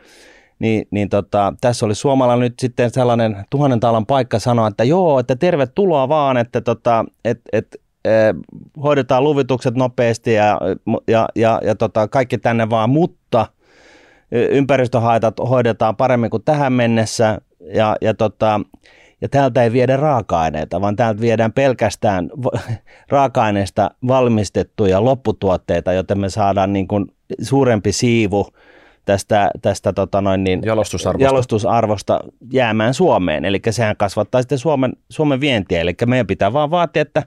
niin, 0.60 0.88
niin 0.92 1.10
tota, 1.10 1.54
tässä 1.62 1.86
oli 1.86 1.96
Suomalla 1.96 2.36
nyt 2.36 2.54
sitten 2.60 2.90
sellainen 2.90 3.46
tuhannen 3.50 3.80
talan 3.80 4.06
paikka 4.06 4.40
sanoa, 4.40 4.68
että 4.68 4.84
joo, 4.84 5.20
että 5.20 5.36
tervetuloa 5.36 6.10
vaan, 6.10 6.38
että 6.38 6.62
tota, 6.62 7.06
et, 7.26 7.42
et, 7.54 7.82
e, 8.06 8.10
hoidetaan 8.84 9.24
luvitukset 9.24 9.76
nopeasti 9.76 10.34
ja, 10.34 10.60
ja, 11.08 11.30
ja, 11.36 11.62
ja 11.64 11.76
tota, 11.76 12.08
kaikki 12.08 12.38
tänne 12.38 12.70
vaan, 12.70 12.90
mutta 12.90 13.48
ympäristöhaitat 14.32 15.36
hoidetaan 15.50 15.96
paremmin 15.96 16.30
kuin 16.30 16.44
tähän 16.44 16.74
mennessä 16.74 17.42
ja, 17.74 17.96
ja, 18.02 18.14
tota, 18.14 18.62
ja 19.22 19.30
täältä 19.30 19.64
ei 19.64 19.72
viedä 19.72 19.98
raaka-aineita, 19.98 20.82
vaan 20.82 20.96
täältä 20.96 21.22
viedään 21.22 21.54
pelkästään 21.54 22.30
raaka-aineista 23.10 23.92
valmistettuja 24.08 25.06
lopputuotteita, 25.06 25.94
joten 25.94 26.20
me 26.20 26.30
saadaan 26.30 26.74
niin 26.74 26.88
kuin 26.88 27.06
suurempi 27.42 27.92
siivu– 27.92 28.48
tästä, 29.06 29.50
tästä 29.62 29.94
tota 29.94 30.22
noin 30.22 30.44
niin, 30.44 30.62
jalostusarvosta. 30.66 31.24
jalostusarvosta 31.24 32.20
jäämään 32.52 32.94
Suomeen. 32.94 33.46
Eli 33.46 33.62
sehän 33.70 33.98
kasvattaa 33.98 34.42
sitten 34.42 34.58
Suomen, 34.58 34.94
Suomen 35.10 35.42
vientiä. 35.42 35.82
Eli 35.82 35.94
meidän 36.06 36.28
pitää 36.28 36.54
vaan 36.54 36.72
vaatia, 36.72 37.02
että 37.02 37.24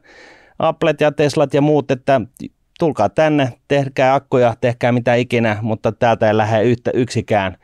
Applet 0.58 1.00
ja 1.00 1.12
Teslat 1.12 1.54
ja 1.54 1.60
muut, 1.60 1.90
että 1.90 2.20
tulkaa 2.78 3.08
tänne, 3.08 3.52
tehkää 3.68 4.14
akkuja, 4.14 4.54
tehkää 4.60 4.92
mitä 4.92 5.14
ikinä, 5.14 5.58
mutta 5.62 5.92
täältä 5.92 6.28
ei 6.28 6.36
lähde 6.36 6.62
yhtä 6.62 6.90
yksikään 6.94 7.56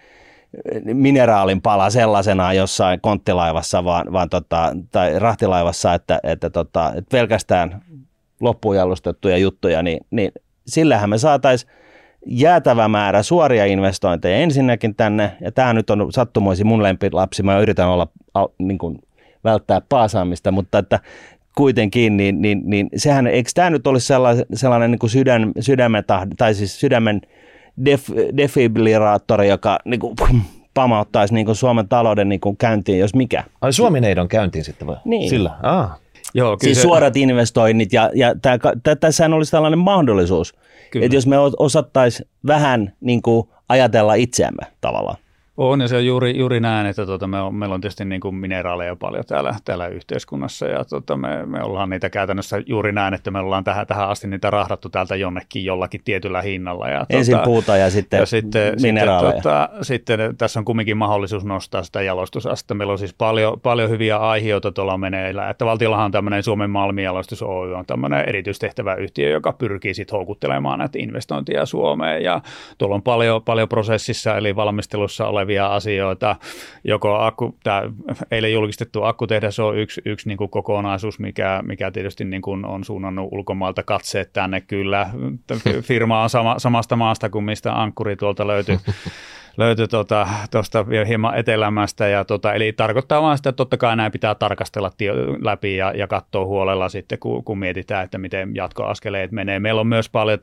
mineraalin 0.85 1.63
pala 1.63 1.91
sellaisena 1.91 2.53
jossain 2.53 3.01
konttilaivassa 3.01 3.85
vaan, 3.85 4.13
vaan 4.13 4.31
tota, 4.31 4.73
tai 4.93 5.19
rahtilaivassa, 5.19 5.95
että, 5.95 6.21
että, 6.23 6.51
tota, 6.51 6.89
että 6.89 7.11
pelkästään 7.11 7.83
loppujalostettuja 8.41 9.37
juttuja, 9.37 9.83
niin, 9.83 10.07
niin 10.11 10.33
sillähän 10.67 11.11
me 11.11 11.19
saataisiin 11.19 11.73
jäätävä 12.27 12.89
määrä 12.89 13.23
suoria 13.23 13.65
investointeja 13.65 14.37
ensinnäkin 14.37 14.95
tänne, 14.95 15.33
ja 15.41 15.53
tämä 15.53 15.73
nyt 15.73 15.91
on 15.91 16.13
sattumoisin 16.13 16.67
mun 16.67 16.83
lempilapsi, 16.83 17.43
mä 17.43 17.59
yritän 17.59 17.89
olla, 17.89 18.09
niin 18.59 18.79
kuin, 18.79 18.99
välttää 19.45 19.81
paasaamista, 19.89 20.53
mutta 20.53 20.79
että 20.79 21.01
kuitenkin, 21.57 22.17
niin, 22.17 22.43
niin, 22.43 22.63
niin 22.65 22.89
sehän, 22.97 23.27
eikö 23.27 23.51
tämä 23.55 23.71
nyt 23.71 23.87
olisi 23.87 24.07
sellainen, 24.07 24.47
sellainen 24.55 24.91
niin 24.91 24.99
kuin 24.99 25.11
sydän, 25.11 25.53
sydämen, 25.61 26.05
tai 26.37 26.55
siis 26.55 26.81
sydämen 26.81 27.21
def, 27.85 28.09
defibrillaattori, 28.37 29.49
joka 29.49 29.79
niin 29.85 30.01
kuin, 30.01 30.15
pamauttaisi 30.75 31.35
niin 31.35 31.47
kuin 31.47 31.57
Suomen 31.57 31.89
talouden 31.89 32.29
niin 32.29 32.41
kuin 32.41 32.57
käyntiin, 32.57 32.99
jos 32.99 33.15
mikä. 33.15 33.45
Ai 33.61 33.73
Suomi 33.73 34.01
neidon 34.01 34.29
käyntiin 34.29 34.65
sitten 34.65 34.87
vai? 34.87 34.97
Niin. 35.05 35.31
Sillä? 35.31 35.51
Ah. 35.63 35.91
Joo, 36.35 36.57
siis 36.61 36.79
se... 36.79 36.83
suorat 36.83 37.17
investoinnit 37.17 37.93
ja, 37.93 38.11
ja 38.15 38.35
tässähän 39.01 39.35
olisi 39.35 39.51
tällainen 39.51 39.79
mahdollisuus, 39.79 40.55
että 41.03 41.17
jos 41.17 41.27
me 41.27 41.37
osattaisiin 41.59 42.29
vähän 42.47 42.93
niin 43.01 43.23
kuin 43.23 43.49
ajatella 43.69 44.15
itseämme 44.15 44.67
tavallaan. 44.81 45.17
On 45.57 45.81
ja 45.81 45.89
se 45.89 45.97
on 45.97 46.07
juuri, 46.07 46.39
juuri 46.39 46.61
näin, 46.61 46.87
että 46.87 47.07
tuota, 47.07 47.27
me 47.27 47.41
on, 47.41 47.55
meillä 47.55 47.75
on 47.75 47.81
tietysti 47.81 48.05
niin 48.05 48.21
kuin 48.21 48.35
mineraaleja 48.35 48.97
paljon 48.97 49.25
täällä, 49.25 49.55
täällä 49.65 49.87
yhteiskunnassa 49.87 50.67
ja 50.67 50.85
tuota, 50.85 51.17
me, 51.17 51.47
me 51.47 51.63
ollaan 51.63 51.91
niitä 51.91 52.11
käytännössä 52.11 52.63
juuri 52.67 52.93
näin, 52.93 53.15
että 53.15 53.31
me 53.31 53.39
ollaan 53.39 53.65
tähän, 53.65 53.87
tähän 53.87 54.09
asti 54.09 54.27
niitä 54.27 54.51
rahdattu 54.51 54.89
täältä 54.89 55.17
jonnekin 55.17 55.65
jollakin 55.65 56.01
tietyllä 56.05 56.43
hinnalla. 56.43 56.89
Ja, 56.89 56.99
tuota, 56.99 57.15
Ensin 57.19 57.39
puuta 57.45 57.77
ja 57.77 57.91
sitten 57.91 58.21
ja 58.21 58.27
sitten, 58.27 58.75
mineraaleja. 58.83 59.33
Sitten, 59.33 59.43
tuota, 59.43 59.69
sitten 59.83 60.37
tässä 60.37 60.61
on 60.61 60.65
kumminkin 60.65 60.97
mahdollisuus 60.97 61.45
nostaa 61.45 61.83
sitä 61.83 62.03
jalostusasta. 62.03 62.75
Meillä 62.75 62.93
on 62.93 62.99
siis 62.99 63.15
paljon, 63.15 63.61
paljon 63.61 63.91
hyviä 63.91 64.17
aiheita 64.17 64.73
tuolla 64.73 64.99
meneillä, 64.99 65.51
että 65.51 65.65
valtiollahan 65.65 66.05
on 66.05 66.13
tämmöinen 66.13 66.43
Suomen 66.43 66.71
Malmijalostus 66.71 67.43
Oy 67.43 67.75
on 67.75 67.87
tämmöinen 67.87 68.29
erityistehtävä 68.29 68.95
yhtiö, 68.95 69.31
joka 69.31 69.53
pyrkii 69.53 69.95
sitten 69.95 70.17
houkuttelemaan 70.17 70.79
näitä 70.79 70.99
investointia 70.99 71.67
Suomeen 71.67 72.23
ja 72.23 72.41
tuolla 72.79 72.95
on 72.95 73.03
paljon, 73.03 73.43
paljon 73.43 73.69
prosessissa 73.69 74.37
eli 74.37 74.57
valmistelussa 74.57 75.27
ole 75.27 75.44
olevia 75.45 75.67
asioita. 75.67 76.37
Joko 76.85 77.15
akku, 77.15 77.57
tämä 77.63 77.83
eilen 78.31 78.53
julkistettu 78.53 79.03
akkutehdas 79.03 79.59
on 79.59 79.79
yksi, 79.79 80.03
yksi 80.05 80.29
niin 80.29 80.39
kuin 80.39 80.51
kokonaisuus, 80.51 81.19
mikä, 81.19 81.63
mikä 81.67 81.91
tietysti 81.91 82.25
niin 82.25 82.43
kuin 82.43 82.65
on 82.65 82.85
suunnannut 82.85 83.29
ulkomaalta 83.33 83.83
katseet 83.83 84.33
tänne 84.33 84.61
kyllä. 84.61 85.11
Firma 85.83 86.23
on 86.23 86.31
sama, 86.31 86.59
samasta 86.59 86.97
maasta 86.97 87.31
kuin 87.31 87.45
mistä 87.45 87.83
ankkuri 87.83 88.17
tuolta 88.17 88.47
löytyy. 88.47 88.79
löytyi 89.57 89.89
tuosta 89.89 90.27
tota, 90.51 90.87
hieman 91.09 91.39
etelämästä. 91.39 92.09
Ja 92.09 92.25
tota, 92.25 92.55
eli 92.55 92.73
tarkoittaa 92.73 93.23
vaan 93.23 93.37
sitä, 93.37 93.49
että 93.49 93.57
totta 93.57 93.77
kai 93.77 93.97
näin 93.97 94.13
pitää 94.13 94.35
tarkastella 94.35 94.91
läpi 95.41 95.77
ja, 95.77 95.93
ja 95.97 96.07
katsoa 96.07 96.45
huolella 96.45 96.89
sitten, 96.89 97.19
kun, 97.19 97.45
kun 97.45 97.59
mietitään, 97.59 98.05
että 98.05 98.19
miten 98.19 98.55
jatkoaskeleet 98.55 99.33
menee. 99.33 99.61
Meillä 99.61 99.81
on 99.81 99.87
myös 99.87 100.09
paljon 100.09 100.39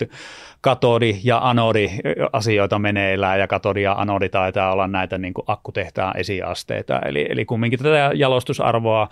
katodi- 0.61 1.19
ja 1.23 1.39
anodi-asioita 1.43 2.79
meneillään 2.79 3.39
ja 3.39 3.47
katodi 3.47 3.81
ja 3.81 3.93
anodi 3.93 4.29
taitaa 4.29 4.71
olla 4.71 4.87
näitä 4.87 5.17
niin 5.17 5.33
kuin 5.33 5.45
akkutehtaan 5.47 6.17
esiasteita. 6.17 6.99
Eli, 6.99 7.25
eli 7.29 7.45
kumminkin 7.45 7.79
tätä 7.79 8.11
jalostusarvoa 8.15 9.07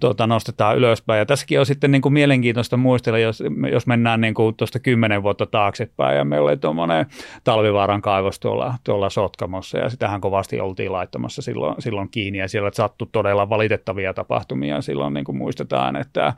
tuota, 0.00 0.26
nostetaan 0.26 0.76
ylöspäin. 0.76 1.18
Ja 1.18 1.26
tässäkin 1.26 1.60
on 1.60 1.66
sitten 1.66 1.90
niin 1.90 2.02
kuin 2.02 2.12
mielenkiintoista 2.12 2.76
muistella, 2.76 3.18
jos, 3.18 3.42
jos 3.72 3.86
mennään 3.86 4.20
niin 4.20 4.34
kuin 4.34 4.56
tuosta 4.56 4.78
kymmenen 4.78 5.22
vuotta 5.22 5.46
taaksepäin 5.46 6.16
ja 6.16 6.24
meillä 6.24 6.48
oli 6.48 6.56
tuommoinen 6.56 7.06
talvivaaran 7.44 8.02
kaivos 8.02 8.40
tuolla, 8.40 8.74
tuolla 8.84 9.10
Sotkamossa 9.34 9.78
ja 9.78 9.88
sitähän 9.88 10.20
kovasti 10.20 10.60
oltiin 10.60 10.92
laittamassa 10.92 11.42
silloin, 11.42 11.74
silloin 11.78 12.08
kiinni 12.10 12.38
ja 12.38 12.48
siellä 12.48 12.70
sattui 12.72 13.08
todella 13.12 13.48
valitettavia 13.48 14.14
tapahtumia. 14.14 14.80
Silloin 14.80 15.14
niin 15.14 15.24
kuin 15.24 15.36
muistetaan, 15.36 15.96
että 15.96 16.32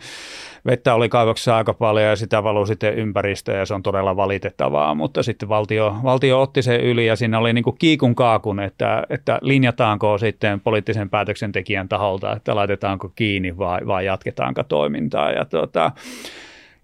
vettä 0.66 0.94
oli 0.94 1.08
kaivoksessa 1.08 1.56
aika 1.56 1.74
paljon 1.74 2.08
ja 2.08 2.16
sitä 2.16 2.42
valui 2.42 2.66
sitten 2.66 2.94
ympäristöön 2.94 3.58
ja 3.58 3.66
se 3.66 3.74
on 3.74 3.82
todella 3.82 4.16
valitettavaa, 4.16 4.94
mutta 4.94 5.22
sitten 5.22 5.48
valtio, 5.48 5.96
valtio 6.02 6.42
otti 6.42 6.62
sen 6.62 6.80
yli 6.80 7.06
ja 7.06 7.16
siinä 7.16 7.38
oli 7.38 7.52
niin 7.52 7.64
kuin 7.64 7.78
kiikun 7.78 8.14
kaakun, 8.14 8.60
että, 8.60 9.02
että 9.10 9.38
linjataanko 9.42 10.18
sitten 10.18 10.60
poliittisen 10.60 11.10
päätöksentekijän 11.10 11.88
taholta, 11.88 12.32
että 12.32 12.56
laitetaanko 12.56 13.12
kiinni 13.14 13.58
vai, 13.58 13.86
vai 13.86 14.06
jatketaanko 14.06 14.62
toimintaa 14.62 15.30
ja 15.30 15.44
tuota, 15.44 15.92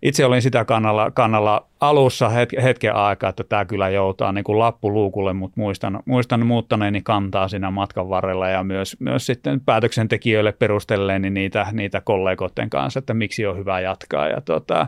itse 0.02 0.24
olin 0.24 0.42
sitä 0.42 0.64
kannalla, 0.64 1.10
kannalla 1.10 1.66
alussa 1.80 2.28
hetken, 2.28 2.62
hetken 2.62 2.94
aikaa, 2.94 3.30
että 3.30 3.44
tämä 3.44 3.64
kyllä 3.64 3.88
joutaa 3.88 4.32
niin 4.32 4.44
kuin 4.44 4.58
lappuluukulle, 4.58 5.32
mutta 5.32 5.60
muistan, 5.60 6.00
muistan 6.04 6.46
muuttaneeni 6.46 7.00
kantaa 7.02 7.48
siinä 7.48 7.70
matkan 7.70 8.08
varrella 8.08 8.48
ja 8.48 8.64
myös, 8.64 8.96
myös 9.00 9.26
sitten 9.26 9.60
päätöksentekijöille 9.60 10.52
perustelleeni 10.52 11.30
niitä, 11.30 11.66
niitä 11.72 12.00
kollegoiden 12.00 12.70
kanssa, 12.70 12.98
että 12.98 13.14
miksi 13.14 13.46
on 13.46 13.58
hyvä 13.58 13.80
jatkaa. 13.80 14.28
Ja, 14.28 14.40
tota, 14.40 14.86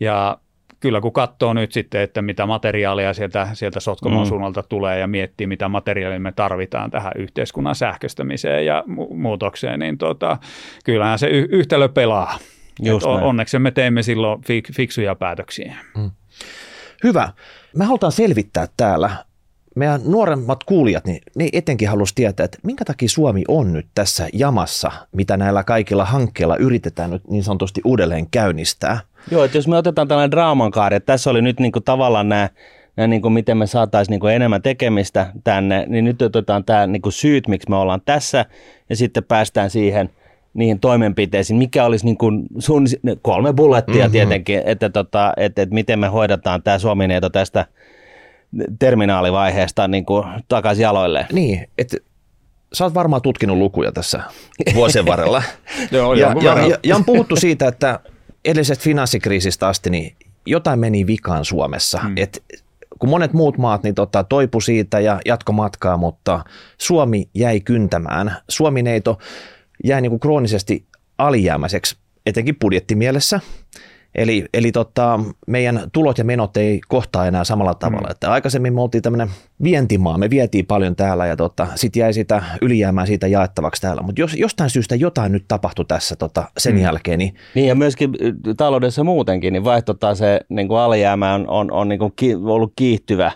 ja 0.00 0.38
kyllä 0.80 1.00
kun 1.00 1.12
katsoo 1.12 1.52
nyt 1.52 1.72
sitten, 1.72 2.00
että 2.00 2.22
mitä 2.22 2.46
materiaalia 2.46 3.14
sieltä, 3.14 3.48
sieltä 3.52 3.80
Sotkamon 3.80 4.26
mm. 4.26 4.28
suunnalta 4.28 4.62
tulee 4.62 4.98
ja 4.98 5.06
miettii, 5.06 5.46
mitä 5.46 5.68
materiaalia 5.68 6.20
me 6.20 6.32
tarvitaan 6.32 6.90
tähän 6.90 7.12
yhteiskunnan 7.16 7.74
sähköstämiseen 7.74 8.66
ja 8.66 8.84
mu- 8.86 9.14
muutokseen, 9.14 9.80
niin 9.80 9.98
tota, 9.98 10.38
kyllähän 10.84 11.18
se 11.18 11.26
y- 11.26 11.48
yhtälö 11.50 11.88
pelaa. 11.88 12.38
Just 12.82 13.06
onneksi 13.06 13.58
me 13.58 13.70
teemme 13.70 14.02
silloin 14.02 14.40
fik- 14.40 14.74
fiksuja 14.74 15.14
päätöksiä. 15.14 15.74
Mm. 15.96 16.10
Hyvä. 17.04 17.32
Me 17.76 17.84
halutaan 17.84 18.12
selvittää 18.12 18.68
täällä, 18.76 19.10
meidän 19.76 20.00
nuoremmat 20.04 20.64
kuulijat, 20.64 21.04
niin 21.04 21.20
ne 21.36 21.48
etenkin 21.52 21.88
halusi 21.88 22.14
tietää, 22.14 22.44
että 22.44 22.58
minkä 22.62 22.84
takia 22.84 23.08
Suomi 23.08 23.42
on 23.48 23.72
nyt 23.72 23.86
tässä 23.94 24.28
jamassa, 24.32 24.92
mitä 25.12 25.36
näillä 25.36 25.64
kaikilla 25.64 26.04
hankkeilla 26.04 26.56
yritetään 26.56 27.10
nyt 27.10 27.22
niin 27.30 27.44
sanotusti 27.44 27.80
uudelleen 27.84 28.30
käynnistää. 28.30 29.00
Joo, 29.30 29.44
että 29.44 29.58
jos 29.58 29.68
me 29.68 29.76
otetaan 29.76 30.08
tällainen 30.08 30.30
draaman 30.30 30.70
kaari, 30.70 30.96
että 30.96 31.12
tässä 31.12 31.30
oli 31.30 31.42
nyt 31.42 31.60
niin 31.60 31.72
kuin 31.72 31.84
tavallaan 31.84 32.28
nämä 32.28 32.48
nämä, 32.96 33.06
niin 33.06 33.22
kuin 33.22 33.32
miten 33.32 33.56
me 33.56 33.66
saataisiin 33.66 34.12
niin 34.12 34.20
kuin 34.20 34.34
enemmän 34.34 34.62
tekemistä 34.62 35.32
tänne, 35.44 35.84
niin 35.88 36.04
nyt 36.04 36.22
otetaan 36.22 36.64
tämä 36.64 36.86
niin 36.86 37.02
kuin 37.02 37.12
syyt, 37.12 37.48
miksi 37.48 37.70
me 37.70 37.76
ollaan 37.76 38.02
tässä, 38.04 38.44
ja 38.90 38.96
sitten 38.96 39.24
päästään 39.24 39.70
siihen– 39.70 40.10
niihin 40.54 40.80
toimenpiteisiin, 40.80 41.56
mikä 41.56 41.84
olisi 41.84 42.04
niin 42.04 42.18
kuin 42.18 42.46
sun 42.58 42.86
kolme 43.22 43.52
bullettia 43.52 43.94
mm-hmm. 43.94 44.12
tietenkin, 44.12 44.62
että, 44.64 44.90
tota, 44.90 45.32
että, 45.36 45.62
että 45.62 45.74
miten 45.74 45.98
me 45.98 46.08
hoidetaan 46.08 46.62
tämä 46.62 46.78
Suomi-neito 46.78 47.30
tästä 47.30 47.66
terminaalivaiheesta 48.78 49.88
niin 49.88 50.06
kuin 50.06 50.24
takaisin 50.48 50.82
jaloille. 50.82 51.26
Niin, 51.32 51.68
että 51.78 51.96
sä 52.72 52.84
oot 52.84 52.94
varmaan 52.94 53.22
tutkinut 53.22 53.58
lukuja 53.58 53.92
tässä 53.92 54.20
vuosien 54.74 55.06
varrella. 55.06 55.42
Joo, 55.92 56.14
ja, 56.14 56.34
ja, 56.42 56.66
ja, 56.66 56.78
ja 56.84 56.96
on 56.96 57.04
puhuttu 57.04 57.36
siitä, 57.36 57.68
että 57.68 58.00
edellisestä 58.44 58.84
finanssikriisistä 58.84 59.68
asti 59.68 59.90
niin 59.90 60.16
jotain 60.46 60.78
meni 60.78 61.06
vikaan 61.06 61.44
Suomessa. 61.44 61.98
Hmm. 61.98 62.14
Et 62.16 62.44
kun 62.98 63.08
monet 63.08 63.32
muut 63.32 63.58
maat 63.58 63.82
niin 63.82 63.94
tota, 63.94 64.24
toipu 64.24 64.60
siitä 64.60 65.00
ja 65.00 65.20
jatko 65.24 65.52
matkaa, 65.52 65.96
mutta 65.96 66.44
Suomi 66.78 67.28
jäi 67.34 67.60
kyntämään. 67.60 68.36
Suomi-neito 68.48 69.18
jäi 69.84 70.00
niin 70.00 70.10
kuin 70.10 70.20
kroonisesti 70.20 70.86
alijäämäiseksi, 71.18 71.96
etenkin 72.26 72.56
budjettimielessä. 72.60 73.40
Eli, 74.14 74.44
eli 74.54 74.72
tota, 74.72 75.20
meidän 75.46 75.80
tulot 75.92 76.18
ja 76.18 76.24
menot 76.24 76.56
ei 76.56 76.80
kohtaa 76.88 77.26
enää 77.26 77.44
samalla 77.44 77.74
tavalla. 77.74 78.08
Mm. 78.08 78.10
Että 78.10 78.32
aikaisemmin 78.32 78.74
me 78.74 78.80
oltiin 78.80 79.02
tämmöinen 79.02 79.28
vientimaa, 79.62 80.18
me 80.18 80.30
vietiin 80.30 80.66
paljon 80.66 80.96
täällä 80.96 81.26
ja 81.26 81.36
tota, 81.36 81.66
sitten 81.74 82.00
jäi 82.00 82.12
sitä 82.12 82.42
ylijäämää 82.62 83.06
siitä 83.06 83.26
jaettavaksi 83.26 83.82
täällä. 83.82 84.02
Mutta 84.02 84.20
jos 84.20 84.34
jostain 84.34 84.70
syystä 84.70 84.94
jotain 84.94 85.32
nyt 85.32 85.44
tapahtui 85.48 85.84
tässä 85.84 86.16
tota, 86.16 86.44
sen 86.58 86.74
mm. 86.74 86.80
jälkeen. 86.80 87.18
Niin, 87.18 87.34
niin 87.54 87.68
ja 87.68 87.74
myöskin 87.74 88.10
taloudessa 88.56 89.04
muutenkin, 89.04 89.52
niin 89.52 89.64
se 90.14 90.40
niin 90.48 90.68
kuin 90.68 90.78
alijäämä 90.78 91.34
on, 91.34 91.48
on, 91.48 91.72
on 91.72 91.88
niin 91.88 91.98
kuin 91.98 92.12
ki, 92.16 92.34
ollut 92.34 92.72
kiihtyvä 92.76 93.32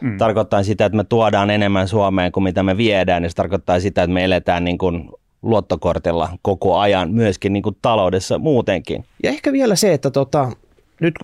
Mm. 0.00 0.18
Tarkoittaa 0.18 0.62
sitä, 0.62 0.84
että 0.84 0.96
me 0.96 1.04
tuodaan 1.04 1.50
enemmän 1.50 1.88
Suomeen 1.88 2.32
kuin 2.32 2.44
mitä 2.44 2.62
me 2.62 2.76
viedään, 2.76 3.22
niin 3.22 3.30
se 3.30 3.36
tarkoittaa 3.36 3.80
sitä, 3.80 4.02
että 4.02 4.14
me 4.14 4.24
eletään 4.24 4.64
niin 4.64 4.78
kuin 4.78 5.10
luottokortilla 5.42 6.38
koko 6.42 6.78
ajan 6.78 7.10
myöskin 7.10 7.52
niin 7.52 7.62
kuin 7.62 7.76
taloudessa 7.82 8.38
muutenkin. 8.38 9.04
Ja 9.22 9.30
ehkä 9.30 9.52
vielä 9.52 9.76
se, 9.76 9.92
että 9.92 10.10
tota, 10.10 10.50
nyt 11.00 11.14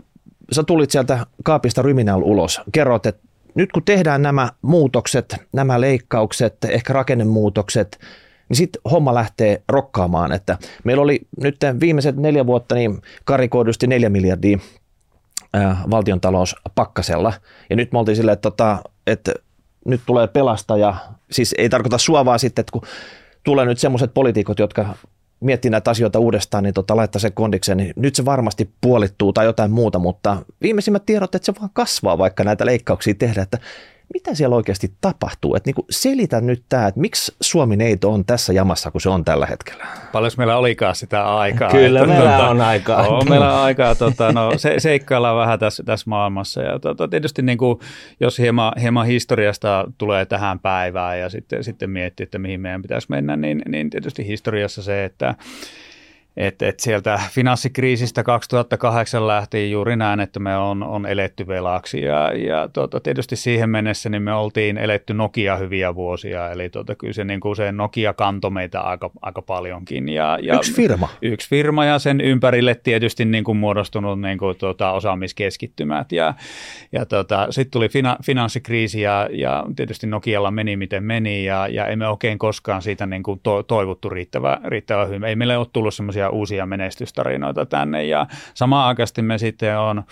sä 0.52 0.62
tulit 0.62 0.90
sieltä 0.90 1.26
kaapista 1.44 1.82
ryminällä 1.82 2.24
ulos, 2.24 2.60
kerrot, 2.72 3.06
että 3.06 3.28
nyt 3.54 3.72
kun 3.72 3.82
tehdään 3.82 4.22
nämä 4.22 4.50
muutokset, 4.62 5.36
nämä 5.52 5.80
leikkaukset, 5.80 6.56
ehkä 6.68 6.92
rakennemuutokset, 6.92 7.98
niin 8.48 8.56
sitten 8.56 8.82
homma 8.90 9.14
lähtee 9.14 9.62
rokkaamaan. 9.68 10.32
Että 10.32 10.58
meillä 10.84 11.02
oli 11.02 11.20
nyt 11.40 11.56
viimeiset 11.80 12.16
neljä 12.16 12.46
vuotta 12.46 12.74
niin 12.74 13.02
karikoidusti 13.24 13.86
neljä 13.86 14.08
miljardia 14.08 14.58
valtion 15.90 16.20
talous 16.20 16.56
pakkasella. 16.74 17.32
Ja 17.70 17.76
nyt 17.76 17.92
me 17.92 17.98
oltiin 17.98 18.16
silleen, 18.16 18.32
että, 18.32 18.50
tota, 18.50 18.82
että 19.06 19.34
nyt 19.84 20.00
tulee 20.06 20.26
pelastaja, 20.26 20.94
siis 21.30 21.54
ei 21.58 21.68
tarkoita 21.68 21.98
sua 21.98 22.24
vaan 22.24 22.38
sitten, 22.38 22.62
että 22.62 22.72
kun 22.72 22.82
tulee 23.44 23.64
nyt 23.66 23.78
semmoiset 23.78 24.14
poliitikot, 24.14 24.58
jotka 24.58 24.94
miettii 25.40 25.70
näitä 25.70 25.90
asioita 25.90 26.18
uudestaan, 26.18 26.64
niin 26.64 26.74
tota, 26.74 26.96
laittaa 26.96 27.20
sen 27.20 27.32
kondikseen, 27.32 27.78
niin 27.78 27.92
nyt 27.96 28.14
se 28.14 28.24
varmasti 28.24 28.70
puolittuu 28.80 29.32
tai 29.32 29.44
jotain 29.44 29.70
muuta, 29.70 29.98
mutta 29.98 30.36
viimeisimmät 30.62 31.06
tiedot, 31.06 31.34
että 31.34 31.46
se 31.46 31.54
vaan 31.60 31.70
kasvaa, 31.72 32.18
vaikka 32.18 32.44
näitä 32.44 32.66
leikkauksia 32.66 33.14
tehdään, 33.14 33.42
että 33.42 33.58
mitä 34.14 34.34
siellä 34.34 34.56
oikeasti 34.56 34.92
tapahtuu? 35.00 35.54
Että 35.54 35.70
niin 35.70 35.86
selitä 35.90 36.40
nyt 36.40 36.62
tämä, 36.68 36.86
että 36.86 37.00
miksi 37.00 37.34
Suomi-neito 37.40 38.12
on 38.12 38.24
tässä 38.24 38.52
jamassa, 38.52 38.90
kun 38.90 39.00
se 39.00 39.08
on 39.08 39.24
tällä 39.24 39.46
hetkellä. 39.46 39.86
Paljon 40.12 40.32
meillä 40.36 40.56
olikaan 40.56 40.94
sitä 40.94 41.36
aikaa. 41.36 41.70
Kyllä 41.70 42.00
että, 42.00 42.12
meillä 42.12 42.30
tuota, 42.30 42.48
on 42.48 42.60
aikaa. 42.60 43.08
On 43.08 43.28
meillä 43.28 43.54
on 43.54 43.60
aikaa, 43.60 43.94
tuota, 43.94 44.32
no, 44.32 44.52
se, 44.56 44.74
seikkaillaan 44.78 45.36
vähän 45.36 45.58
tässä, 45.58 45.82
tässä 45.82 46.04
maailmassa. 46.10 46.62
Ja 46.62 46.78
tuota, 46.78 47.08
tietysti 47.08 47.42
niin 47.42 47.58
kuin, 47.58 47.78
jos 48.20 48.38
hieman, 48.38 48.72
hieman 48.80 49.06
historiasta 49.06 49.84
tulee 49.98 50.26
tähän 50.26 50.58
päivään 50.58 51.20
ja 51.20 51.28
sitten, 51.28 51.64
sitten 51.64 51.90
miettii, 51.90 52.24
että 52.24 52.38
mihin 52.38 52.60
meidän 52.60 52.82
pitäisi 52.82 53.06
mennä, 53.10 53.36
niin, 53.36 53.62
niin 53.68 53.90
tietysti 53.90 54.26
historiassa 54.26 54.82
se, 54.82 55.04
että 55.04 55.34
että 56.38 56.68
et 56.68 56.80
sieltä 56.80 57.20
finanssikriisistä 57.30 58.22
2008 58.22 59.26
lähtien 59.26 59.70
juuri 59.70 59.96
näin, 59.96 60.20
että 60.20 60.40
me 60.40 60.56
on, 60.56 60.82
on 60.82 61.06
eletty 61.06 61.46
velaksi 61.46 62.02
ja, 62.02 62.32
ja 62.32 62.68
tuota, 62.72 63.00
tietysti 63.00 63.36
siihen 63.36 63.70
mennessä 63.70 64.08
niin 64.08 64.22
me 64.22 64.32
oltiin 64.32 64.78
eletty 64.78 65.14
Nokia 65.14 65.56
hyviä 65.56 65.94
vuosia, 65.94 66.50
eli 66.50 66.68
tuota, 66.68 66.94
kyllä 66.94 67.12
se, 67.12 67.24
niin 67.24 67.40
kuin 67.40 67.56
se 67.56 67.72
Nokia 67.72 68.14
kantoi 68.14 68.50
meitä 68.50 68.80
aika, 68.80 69.10
aika 69.22 69.42
paljonkin. 69.42 70.08
Ja, 70.08 70.38
ja 70.42 70.54
yksi 70.54 70.74
firma. 70.74 71.08
Yksi 71.22 71.48
firma 71.48 71.84
ja 71.84 71.98
sen 71.98 72.20
ympärille 72.20 72.74
tietysti 72.74 73.24
niin 73.24 73.44
kuin 73.44 73.58
muodostunut 73.58 74.20
niin 74.20 74.38
kuin, 74.38 74.56
tuota, 74.56 74.92
osaamiskeskittymät 74.92 76.12
ja, 76.12 76.34
ja 76.92 77.06
tuota, 77.06 77.46
sitten 77.50 77.70
tuli 77.70 77.88
fina, 77.88 78.16
finanssikriisi 78.24 79.00
ja, 79.00 79.28
ja 79.32 79.64
tietysti 79.76 80.06
Nokialla 80.06 80.50
meni 80.50 80.76
miten 80.76 81.04
meni 81.04 81.44
ja, 81.44 81.68
ja 81.68 81.86
emme 81.86 82.08
oikein 82.08 82.38
koskaan 82.38 82.82
siitä 82.82 83.06
niin 83.06 83.22
kuin 83.22 83.40
to, 83.42 83.62
toivottu 83.62 84.08
riittävän 84.08 84.60
riittävä 84.64 85.04
hyvin. 85.04 85.24
Ei 85.24 85.36
meille 85.36 85.56
ole 85.56 85.66
tullut 85.72 85.94
semmoisia 85.94 86.27
uusia 86.30 86.66
menestystarinoita 86.66 87.66
tänne 87.66 88.04
ja 88.04 88.26
samaan 88.54 88.88
aikaisesti 88.88 89.22
me 89.22 89.38
sitten 89.38 89.78
on, 89.78 90.02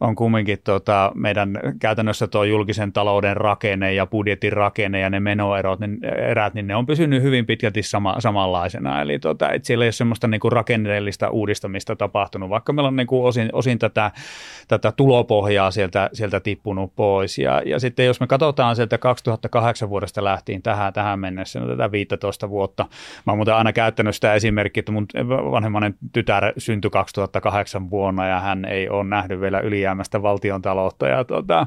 on 0.00 0.14
kumminkin 0.16 0.58
tota, 0.64 1.12
meidän 1.14 1.58
käytännössä 1.80 2.26
tuo 2.26 2.44
julkisen 2.44 2.92
talouden 2.92 3.36
rakenne 3.36 3.94
ja 3.94 4.06
budjetin 4.06 4.52
rakenne 4.52 5.00
ja 5.00 5.10
ne 5.10 5.20
menoerot, 5.20 5.80
niin, 5.80 6.04
erät, 6.04 6.54
niin 6.54 6.66
ne 6.66 6.76
on 6.76 6.86
pysynyt 6.86 7.22
hyvin 7.22 7.46
pitkälti 7.46 7.82
sama, 7.82 8.16
samanlaisena. 8.18 9.02
Eli 9.02 9.18
tota, 9.18 9.50
et 9.50 9.64
siellä 9.64 9.84
ei 9.84 9.86
ole 9.86 9.92
semmoista 9.92 10.28
niin 10.28 10.40
kuin 10.40 10.52
rakenteellista 10.52 11.30
uudistamista 11.30 11.96
tapahtunut, 11.96 12.50
vaikka 12.50 12.72
meillä 12.72 12.88
on 12.88 12.96
niin 12.96 13.06
kuin 13.06 13.24
osin, 13.24 13.48
osin 13.52 13.78
tätä, 13.78 14.10
tätä 14.68 14.92
tulopohjaa 14.92 15.70
sieltä, 15.70 16.10
sieltä 16.12 16.40
tippunut 16.40 16.96
pois. 16.96 17.38
Ja, 17.38 17.62
ja 17.66 17.80
sitten 17.80 18.06
jos 18.06 18.20
me 18.20 18.26
katsotaan 18.26 18.76
sieltä 18.76 18.98
2008 18.98 19.90
vuodesta 19.90 20.24
lähtien 20.24 20.62
tähän, 20.62 20.92
tähän 20.92 21.20
mennessä, 21.20 21.60
no 21.60 21.68
tätä 21.68 21.92
15 21.92 22.50
vuotta, 22.50 22.86
mä 23.26 23.32
oon 23.32 23.38
muuten 23.38 23.54
aina 23.54 23.72
käyttänyt 23.72 24.14
sitä 24.14 24.34
esimerkkiä, 24.34 24.80
että 24.80 24.92
mun 24.92 25.06
vanhemmainen 25.72 25.94
tytär 26.12 26.52
syntyi 26.58 26.90
2008 26.90 27.90
vuonna 27.90 28.28
ja 28.28 28.40
hän 28.40 28.64
ei 28.64 28.88
ole 28.88 29.04
nähnyt 29.04 29.40
vielä 29.40 29.60
ylijäämästä 29.60 30.22
valtion 30.22 30.62
taloutta 30.62 31.08
ja 31.08 31.24
tota, 31.24 31.66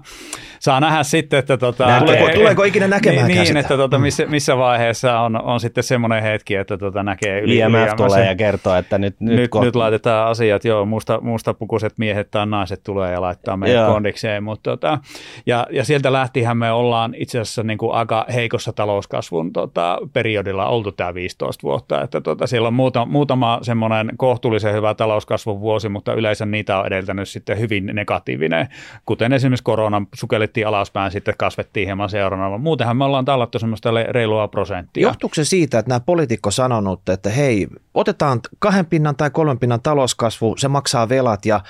saa 0.60 0.80
nähdä 0.80 1.04
sitten, 1.04 1.40
että 1.40 1.58
tota, 1.58 2.00
tuleeko, 2.00 2.30
tuleeko 2.34 2.64
ikinä 2.64 2.88
näkemään 2.88 3.28
niin, 3.28 3.46
sitä? 3.46 3.60
että 3.60 3.78
tota, 3.78 4.00
missä, 4.00 4.26
missä 4.26 4.58
vaiheessa 4.58 5.20
on, 5.20 5.42
on 5.42 5.60
sitten 5.60 5.84
semmoinen 5.84 6.24
hetki, 6.24 6.56
että 6.56 6.78
tota, 6.78 7.04
näkee 7.04 7.42
yli, 7.42 7.58
IMF 7.58 7.96
tulee 7.98 8.26
ja 8.26 8.36
kertoo, 8.36 8.76
että 8.76 8.98
nyt, 8.98 9.20
nyt, 9.20 9.36
nyt, 9.36 9.52
nyt 9.62 9.76
laitetaan 9.76 10.28
asiat, 10.28 10.66
joo, 10.66 10.86
musta, 10.86 11.22
mustapukuiset 11.22 11.94
miehet 11.98 12.32
tai 12.32 12.46
naiset 12.46 12.84
tulee 12.84 13.12
ja 13.12 13.22
laittaa 13.22 13.58
meidän 13.58 13.82
joo. 13.82 13.94
kondikseen, 13.94 14.44
mutta 14.44 14.72
tota, 14.72 15.00
ja, 15.46 15.68
ja 15.72 15.84
sieltä 15.84 16.14
lähtihän 16.14 16.58
me 16.58 16.72
ollaan 16.72 17.16
itse 17.18 17.40
asiassa 17.40 17.64
niin 17.64 17.78
kuin 17.78 17.94
aika 17.94 18.26
heikossa 18.34 18.74
talouskasvun 18.74 19.54
tota, 19.54 19.98
periodilla 20.14 20.66
oltu 20.66 20.92
tämä 20.92 21.14
15 21.14 21.64
vuotta, 21.64 22.02
että 22.02 22.22
tota, 22.22 22.48
siellä 22.48 22.68
on 22.68 22.74
muuta, 22.74 23.06
muutama 23.06 23.60
semmoinen 23.62 23.79
kohtuullisen 24.18 24.74
hyvä 24.74 24.94
talouskasvun 24.94 25.60
vuosi, 25.60 25.90
mutta 25.90 26.14
yleensä 26.14 26.46
niitä 26.46 26.80
on 26.80 26.88
edeltänyt 26.88 27.30
sitten 27.30 27.60
hyvin 27.60 27.86
negatiivinen, 27.94 28.68
kuten 29.06 29.34
esimerkiksi 29.34 29.64
korona 29.64 30.02
sukellettiin 30.16 30.68
alaspäin, 30.68 31.12
sitten 31.12 31.34
kasvettiin 31.38 31.88
hieman 31.88 32.10
seuraavana. 32.10 32.58
Muutenhan 32.58 32.98
me 32.98 33.06
ollaan 33.06 33.26
tallattu 33.26 33.60
semmoista 33.60 33.90
reilua 34.10 34.48
prosenttia. 34.48 35.08
Johtuuko 35.08 35.36
se 35.36 35.46
siitä, 35.46 35.80
että 35.80 35.90
nämä 35.90 36.00
poliitikko 36.00 36.52
sanonut, 36.52 37.10
että 37.10 37.30
hei, 37.30 37.68
otetaan 37.94 38.40
kahden 38.60 38.86
pinnan 38.86 39.16
tai 39.16 39.30
kolmen 39.30 39.60
pinnan 39.60 39.82
talouskasvu, 39.82 40.56
se 40.58 40.68
maksaa 40.68 41.10
velat 41.10 41.46
ja 41.46 41.62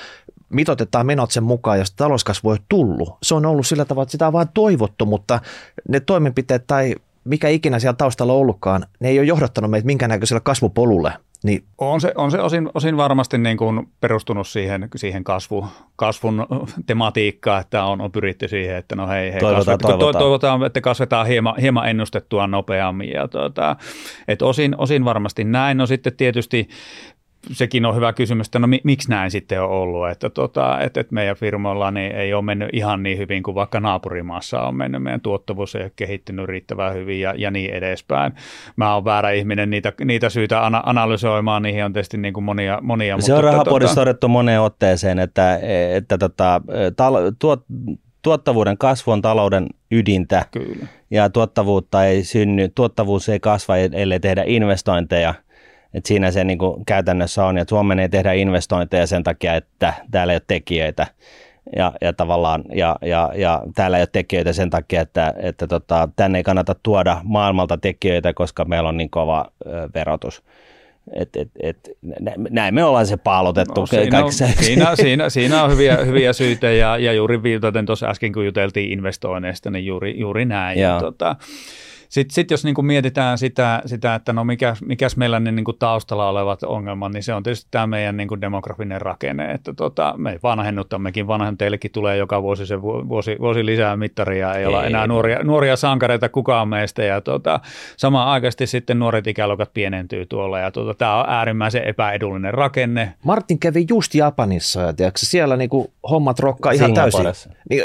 mitotetaan 0.50 1.06
menot 1.06 1.32
sen 1.32 1.44
mukaan, 1.44 1.80
jos 1.80 1.92
talouskasvu 1.92 2.52
ei 2.52 2.58
tullut. 2.70 3.18
Se 3.24 3.36
on 3.36 3.46
ollut 3.46 3.68
sillä 3.68 3.86
tavalla, 3.86 4.04
että 4.04 4.12
sitä 4.12 4.28
on 4.28 4.34
vain 4.34 4.48
toivottu, 4.54 5.06
mutta 5.06 5.40
ne 5.90 6.00
toimenpiteet 6.00 6.68
tai 6.68 6.96
mikä 7.24 7.48
ikinä 7.50 7.80
siellä 7.80 7.96
taustalla 7.98 8.34
ollutkaan, 8.34 8.86
ne 9.00 9.10
ei 9.10 9.20
ole 9.20 9.28
johdattanut 9.28 9.72
meitä 9.72 9.86
minkäännäköisellä 9.86 10.40
kasvupolulle. 10.40 11.14
Niin. 11.44 11.64
On 11.78 12.02
se, 12.02 12.12
on 12.16 12.32
se 12.32 12.42
osin, 12.42 12.70
osin 12.74 12.98
varmasti 12.98 13.38
niin 13.38 13.58
kuin 13.58 13.90
perustunut 14.02 14.48
siihen, 14.48 14.88
siihen 14.96 15.24
kasvu, 15.24 15.68
kasvun 15.96 16.48
tematiikkaan, 16.86 17.62
että 17.62 17.84
on, 17.84 18.02
on 18.02 18.12
pyritty 18.12 18.48
siihen, 18.48 18.76
että 18.76 18.96
no 18.96 19.08
hei, 19.08 19.32
hei 19.32 19.40
toivotaan, 19.40 19.78
kasvet, 19.78 20.00
toivotaan. 20.00 20.22
toivotaan, 20.22 20.64
että 20.64 20.82
kasvetaan 20.82 21.28
hieman, 21.28 21.56
hieman 21.62 21.90
ennustettua 21.90 22.48
nopeammin. 22.48 23.12
Ja 23.12 23.28
tuota, 23.28 23.76
et 24.28 24.42
osin, 24.42 24.76
osin 24.78 25.06
varmasti 25.06 25.44
näin. 25.44 25.78
No 25.78 25.86
sitten 25.86 26.18
tietysti 26.18 26.70
sekin 27.52 27.86
on 27.86 27.96
hyvä 27.96 28.14
kysymys, 28.14 28.48
että 28.48 28.60
no 28.60 28.68
miksi 28.84 29.10
näin 29.10 29.32
sitten 29.32 29.62
on 29.62 29.70
ollut, 29.70 30.10
että, 30.10 30.30
tota, 30.30 30.80
että, 30.80 31.00
että 31.00 31.14
meidän 31.14 31.36
firmoilla 31.36 31.92
niin 31.92 32.12
ei 32.12 32.34
ole 32.34 32.42
mennyt 32.42 32.70
ihan 32.74 33.04
niin 33.04 33.18
hyvin 33.18 33.44
kuin 33.44 33.56
vaikka 33.56 33.80
naapurimaassa 33.80 34.62
on 34.62 34.76
mennyt, 34.76 35.04
meidän 35.04 35.22
tuottavuus 35.22 35.76
ei 35.76 35.84
ole 35.84 35.92
kehittynyt 35.96 36.46
riittävän 36.46 36.94
hyvin 36.94 37.22
ja, 37.22 37.34
ja 37.38 37.52
niin 37.52 37.74
edespäin. 37.74 38.34
Mä 38.76 38.94
oon 38.94 39.06
väärä 39.06 39.32
ihminen 39.32 39.70
niitä, 39.70 39.94
niitä 40.06 40.30
syitä 40.30 40.66
ana- 40.66 40.84
analysoimaan, 40.86 41.64
niihin 41.64 41.86
on 41.86 41.94
tietysti 41.94 42.18
niin 42.18 42.34
kuin 42.34 42.44
monia, 42.44 42.80
monia. 42.82 43.22
Se 43.22 43.32
mutta, 43.32 43.48
on 43.48 43.54
rahapodissa 43.54 43.96
tota... 43.96 44.02
todettu 44.02 44.28
moneen 44.28 44.62
otteeseen, 44.62 45.20
että, 45.20 45.60
että 45.96 46.18
tota, 46.18 46.62
tal- 46.96 47.32
tuot, 47.40 47.66
tuottavuuden 48.22 48.78
kasvu 48.78 49.12
on 49.12 49.22
talouden 49.22 49.68
ydintä 49.92 50.46
Kyllä. 50.52 50.88
ja 51.12 51.30
tuottavuutta 51.30 52.06
ei 52.06 52.24
synny, 52.24 52.70
tuottavuus 52.76 53.30
ei 53.30 53.40
kasva, 53.40 53.78
ellei 53.78 54.20
tehdä 54.20 54.44
investointeja– 54.46 55.34
et 55.94 56.06
siinä 56.06 56.32
se 56.32 56.44
niin 56.44 56.60
kuin 56.60 56.86
käytännössä 56.86 57.46
on, 57.46 57.58
ja 57.58 57.66
Suomeen 57.70 58.00
ei 58.00 58.10
tehdä 58.10 58.34
investointeja 58.34 59.08
sen 59.08 59.24
takia, 59.24 59.56
että 59.56 59.94
täällä 60.12 60.34
ei 60.34 60.36
ole 60.36 60.44
tekijöitä. 60.48 61.08
Ja, 61.76 61.94
ja 62.02 62.14
tavallaan, 62.14 62.64
ja, 62.76 62.96
ja, 63.02 63.32
ja 63.36 63.64
täällä 63.76 63.98
ei 63.98 64.02
ole 64.02 64.10
tekijöitä 64.12 64.54
sen 64.54 64.70
takia, 64.70 65.02
että, 65.02 65.34
että 65.38 65.68
tota, 65.68 66.10
tänne 66.16 66.40
ei 66.40 66.44
kannata 66.44 66.76
tuoda 66.84 67.22
maailmalta 67.24 67.78
tekijöitä, 67.78 68.34
koska 68.34 68.66
meillä 68.66 68.90
on 68.90 68.98
niin 68.98 69.10
kova 69.10 69.52
ö, 69.66 69.90
verotus. 69.96 70.44
Et, 71.14 71.30
et, 71.36 71.50
et, 71.60 71.90
näin 72.50 72.74
me 72.74 72.84
ollaan 72.84 73.08
se 73.08 73.18
paalotettu. 73.18 73.82
No, 73.82 73.88
siinä, 73.88 74.26
on, 74.26 74.34
siinä, 74.34 74.96
siinä, 75.04 75.30
siinä 75.30 75.64
on 75.64 75.72
hyviä, 75.72 75.98
hyviä 75.98 76.34
syitä 76.34 76.72
ja, 76.72 76.98
ja 76.98 77.14
juuri 77.14 77.44
viitaten 77.44 77.86
tuossa 77.86 78.10
äsken, 78.10 78.34
kun 78.34 78.46
juteltiin 78.46 78.92
investoinneista, 78.92 79.70
niin 79.70 79.86
juuri, 79.86 80.20
juuri 80.20 80.46
näin. 80.46 80.80
Ja, 80.80 81.00
tota, 81.00 81.36
sitten 82.10 82.34
sit 82.34 82.52
jos 82.52 82.64
niin 82.64 82.76
kuin 82.76 82.86
mietitään 82.86 83.38
sitä, 83.38 83.82
sitä, 83.86 84.16
että 84.16 84.34
no 84.34 84.44
mikä, 84.44 84.76
mikäs 84.86 85.18
meillä 85.18 85.40
ne 85.40 85.52
niin 85.52 85.64
kuin 85.64 85.78
taustalla 85.80 86.30
olevat 86.30 86.64
ongelmat, 86.64 87.14
niin 87.14 87.24
se 87.24 87.34
on 87.34 87.44
tietysti 87.44 87.68
tämä 87.72 87.88
meidän 87.88 88.18
niin 88.18 88.28
kuin 88.28 88.42
demografinen 88.42 89.02
rakenne, 89.02 89.52
että 89.52 89.74
tota, 89.74 90.14
me 90.18 90.40
vanhennutammekin, 90.44 91.28
vanhan 91.28 91.58
teillekin 91.58 91.92
tulee 91.92 92.18
joka 92.18 92.42
vuosi 92.42 92.66
se 92.66 92.82
vuosi, 92.82 93.36
vuosi 93.40 93.66
lisää 93.66 93.98
mittaria, 93.98 94.54
ei, 94.54 94.60
ei 94.60 94.66
olla 94.66 94.86
enää 94.86 95.08
nuoria, 95.08 95.44
nuoria 95.44 95.76
sankareita 95.76 96.30
kukaan 96.30 96.68
meistä 96.68 97.04
ja 97.04 97.22
tota, 97.22 97.60
samaan 97.98 98.28
aikaisesti 98.28 98.68
sitten 98.68 99.00
nuoret 99.00 99.28
ikäluokat 99.28 99.74
pienentyy 99.74 100.26
tuolla 100.26 100.60
ja 100.60 100.72
tota, 100.72 100.94
tämä 100.94 101.20
on 101.20 101.30
äärimmäisen 101.30 101.84
epäedullinen 101.84 102.54
rakenne. 102.54 103.14
Martin 103.24 103.60
kävi 103.60 103.86
just 103.90 104.16
Japanissa 104.16 104.82
ja 104.82 104.94
tiedätkö, 104.94 105.20
siellä 105.24 105.58
niin 105.58 105.70
kuin 105.70 105.88
hommat 106.10 106.40
rokkaa 106.40 106.72
ihan 106.72 106.94
täysin. 106.94 107.26
Niin, 107.70 107.84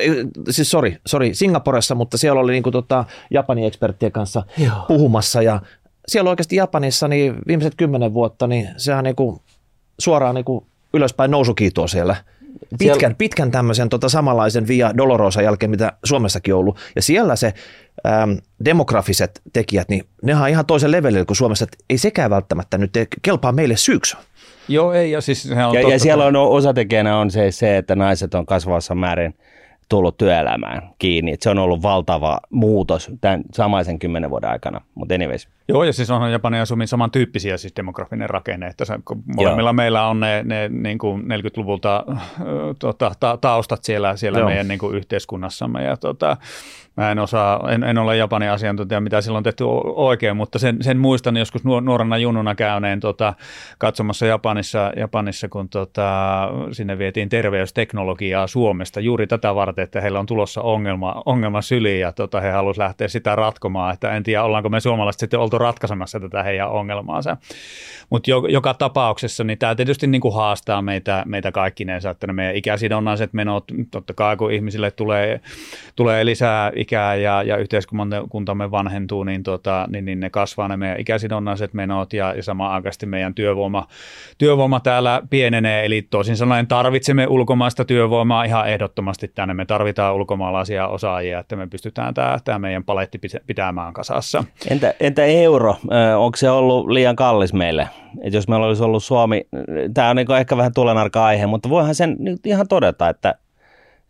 siis 0.50 0.70
sorry, 0.70 0.96
sorry, 1.06 1.34
Singaporessa, 1.34 1.94
mutta 1.94 2.18
siellä 2.18 2.40
oli 2.40 2.52
niin 2.52 2.62
kuin 2.62 2.72
tota, 2.72 3.04
Japanin 3.30 3.66
eksperttien 3.66 4.13
kanssa 4.14 4.42
Joo. 4.58 4.84
puhumassa 4.88 5.42
ja 5.42 5.60
siellä 6.08 6.30
oikeasti 6.30 6.56
Japanissa 6.56 7.08
niin 7.08 7.34
viimeiset 7.46 7.74
kymmenen 7.76 8.14
vuotta, 8.14 8.46
niin 8.46 8.68
sehän 8.76 9.04
niin 9.04 9.16
kuin 9.16 9.40
suoraan 9.98 10.34
niin 10.34 10.44
kuin 10.44 10.66
ylöspäin 10.94 11.30
nousukiitoa 11.30 11.86
siellä. 11.86 12.16
Pitkän, 12.78 12.98
siellä... 12.98 13.14
pitkän 13.18 13.50
tämmöisen 13.50 13.88
tota 13.88 14.08
samanlaisen 14.08 14.68
Via 14.68 14.96
Dolorosa 14.96 15.42
jälkeen, 15.42 15.70
mitä 15.70 15.92
Suomessakin 16.04 16.54
on 16.54 16.60
ollut. 16.60 16.78
Ja 16.96 17.02
siellä 17.02 17.36
se 17.36 17.54
äm, 18.06 18.38
demografiset 18.64 19.40
tekijät, 19.52 19.88
niin 19.88 20.04
ne 20.22 20.36
on 20.36 20.48
ihan 20.48 20.66
toisen 20.66 20.90
levelillä 20.90 21.24
kuin 21.24 21.36
Suomessa. 21.36 21.64
Että 21.64 21.76
ei 21.90 21.98
sekään 21.98 22.30
välttämättä 22.30 22.78
nyt 22.78 22.92
kelpaa 23.22 23.52
meille 23.52 23.76
syyksi. 23.76 24.16
Joo, 24.68 24.92
ei. 24.92 25.10
Ja, 25.10 25.20
siis 25.20 25.42
se 25.42 25.64
on 25.64 25.74
ja, 25.74 25.90
ja 25.90 25.98
siellä 25.98 26.24
on 26.24 26.36
osatekijänä 26.36 27.18
on 27.18 27.30
se, 27.30 27.50
se, 27.50 27.76
että 27.76 27.96
naiset 27.96 28.34
on 28.34 28.46
kasvavassa 28.46 28.94
määrin– 28.94 29.34
tullut 29.94 30.16
työelämään 30.16 30.90
kiinni. 30.98 31.32
Et 31.32 31.42
se 31.42 31.50
on 31.50 31.58
ollut 31.58 31.82
valtava 31.82 32.40
muutos 32.50 33.10
tämän 33.20 33.42
samaisen 33.52 33.98
kymmenen 33.98 34.30
vuoden 34.30 34.50
aikana, 34.50 34.80
mutta 34.94 35.14
anyways. 35.14 35.48
Joo, 35.68 35.84
ja 35.84 35.92
siis 35.92 36.10
onhan 36.10 36.32
Japanin 36.32 36.58
ja 36.58 36.66
Suomen 36.66 36.88
samantyyppisiä 36.88 37.56
siis 37.56 37.76
demografinen 37.76 38.30
rakenne, 38.30 38.66
että 38.66 38.84
se, 38.84 38.94
molemmilla 39.36 39.68
Joo. 39.68 39.72
meillä 39.72 40.08
on 40.08 40.20
ne, 40.20 40.42
ne 40.42 40.68
niin 40.68 40.98
kuin 40.98 41.22
40-luvulta 41.22 42.04
äh, 42.10 42.22
tota, 42.78 43.12
ta, 43.20 43.38
taustat 43.40 43.84
siellä, 43.84 44.16
siellä 44.16 44.44
meidän 44.44 44.68
niin 44.68 44.78
kuin 44.78 44.96
yhteiskunnassamme, 44.96 45.84
ja 45.84 45.96
tota, 45.96 46.36
Mä 46.96 47.10
en 47.10 47.18
osaa, 47.18 47.70
en, 47.70 47.84
en 47.84 47.98
ole 47.98 48.16
Japanin 48.16 48.50
asiantuntija, 48.50 49.00
mitä 49.00 49.20
silloin 49.20 49.40
on 49.40 49.44
tehty 49.44 49.64
oikein, 49.94 50.36
mutta 50.36 50.58
sen, 50.58 50.76
sen 50.80 50.98
muistan 50.98 51.36
joskus 51.36 51.64
nuorena 51.64 52.18
jununa 52.18 52.54
käyneen 52.54 53.00
tota, 53.00 53.34
katsomassa 53.78 54.26
Japanissa, 54.26 54.92
Japanissa 54.96 55.48
kun 55.48 55.68
tota, 55.68 56.48
sinne 56.72 56.98
vietiin 56.98 57.28
terveysteknologiaa 57.28 58.46
Suomesta 58.46 59.00
juuri 59.00 59.26
tätä 59.26 59.54
varten, 59.54 59.82
että 59.82 60.00
heillä 60.00 60.20
on 60.20 60.26
tulossa 60.26 60.62
ongelma, 60.62 61.22
ongelma 61.26 61.62
syliin 61.62 62.00
ja 62.00 62.12
tota, 62.12 62.40
he 62.40 62.50
halusivat 62.50 62.84
lähteä 62.84 63.08
sitä 63.08 63.36
ratkomaan, 63.36 63.94
että 63.94 64.12
en 64.12 64.22
tiedä 64.22 64.42
ollaanko 64.42 64.68
me 64.68 64.80
suomalaiset 64.80 65.20
sitten 65.20 65.40
oltu 65.40 65.58
ratkaisemassa 65.58 66.20
tätä 66.20 66.42
heidän 66.42 66.70
ongelmaansa. 66.70 67.36
Mutta 68.10 68.30
jo, 68.30 68.46
joka 68.48 68.74
tapauksessa 68.74 69.44
niin 69.44 69.58
tämä 69.58 69.74
tietysti 69.74 70.06
niin 70.06 70.20
kuin 70.20 70.34
haastaa 70.34 70.82
meitä, 70.82 71.22
meitä 71.26 71.52
kaikkinensa, 71.52 72.10
että 72.10 72.26
ne 72.26 72.32
meidän 72.32 72.56
ikäsidonnaiset 72.56 73.32
menot, 73.32 73.64
totta 73.90 74.14
kai 74.14 74.36
kun 74.36 74.52
ihmisille 74.52 74.90
tulee, 74.90 75.40
tulee 75.96 76.24
lisää 76.24 76.72
ikää 76.84 77.14
ja, 77.14 77.42
ja 77.42 77.56
yhteiskuntamme 77.56 78.70
vanhentuu, 78.70 79.24
niin, 79.24 79.42
tota, 79.42 79.86
niin, 79.92 80.04
niin 80.04 80.20
ne 80.20 80.30
kasvaa 80.30 80.68
ne 80.68 80.76
meidän 80.76 81.00
ikäsidonnaiset 81.00 81.74
menot 81.74 82.12
ja, 82.12 82.34
ja 82.34 82.42
samaan 82.42 82.72
aikaisesti 82.72 83.06
meidän 83.06 83.34
työvoima, 83.34 83.86
työvoima 84.38 84.80
täällä 84.80 85.22
pienenee, 85.30 85.84
eli 85.84 86.02
toisin 86.02 86.36
sanoen 86.36 86.66
tarvitsemme 86.66 87.26
ulkomaista 87.26 87.84
työvoimaa 87.84 88.44
ihan 88.44 88.68
ehdottomasti 88.68 89.28
tänne. 89.28 89.54
Me 89.54 89.64
tarvitaan 89.64 90.14
ulkomaalaisia 90.14 90.88
osaajia, 90.88 91.38
että 91.38 91.56
me 91.56 91.66
pystytään 91.66 92.14
tämä, 92.14 92.38
tämä 92.44 92.58
meidän 92.58 92.84
paletti 92.84 93.20
pitämään 93.46 93.92
kasassa. 93.92 94.44
Entä, 94.70 94.94
entä 95.00 95.24
euro? 95.24 95.76
Onko 96.18 96.36
se 96.36 96.50
ollut 96.50 96.88
liian 96.88 97.16
kallis 97.16 97.52
meille? 97.52 97.88
Et 98.22 98.34
jos 98.34 98.48
meillä 98.48 98.66
olisi 98.66 98.82
ollut 98.82 99.04
Suomi, 99.04 99.46
tämä 99.94 100.10
on 100.10 100.16
niin 100.16 100.32
ehkä 100.38 100.56
vähän 100.56 100.74
tulenarka 100.74 101.24
aihe, 101.24 101.46
mutta 101.46 101.68
voihan 101.68 101.94
sen 101.94 102.16
ihan 102.44 102.68
todeta, 102.68 103.08
että 103.08 103.34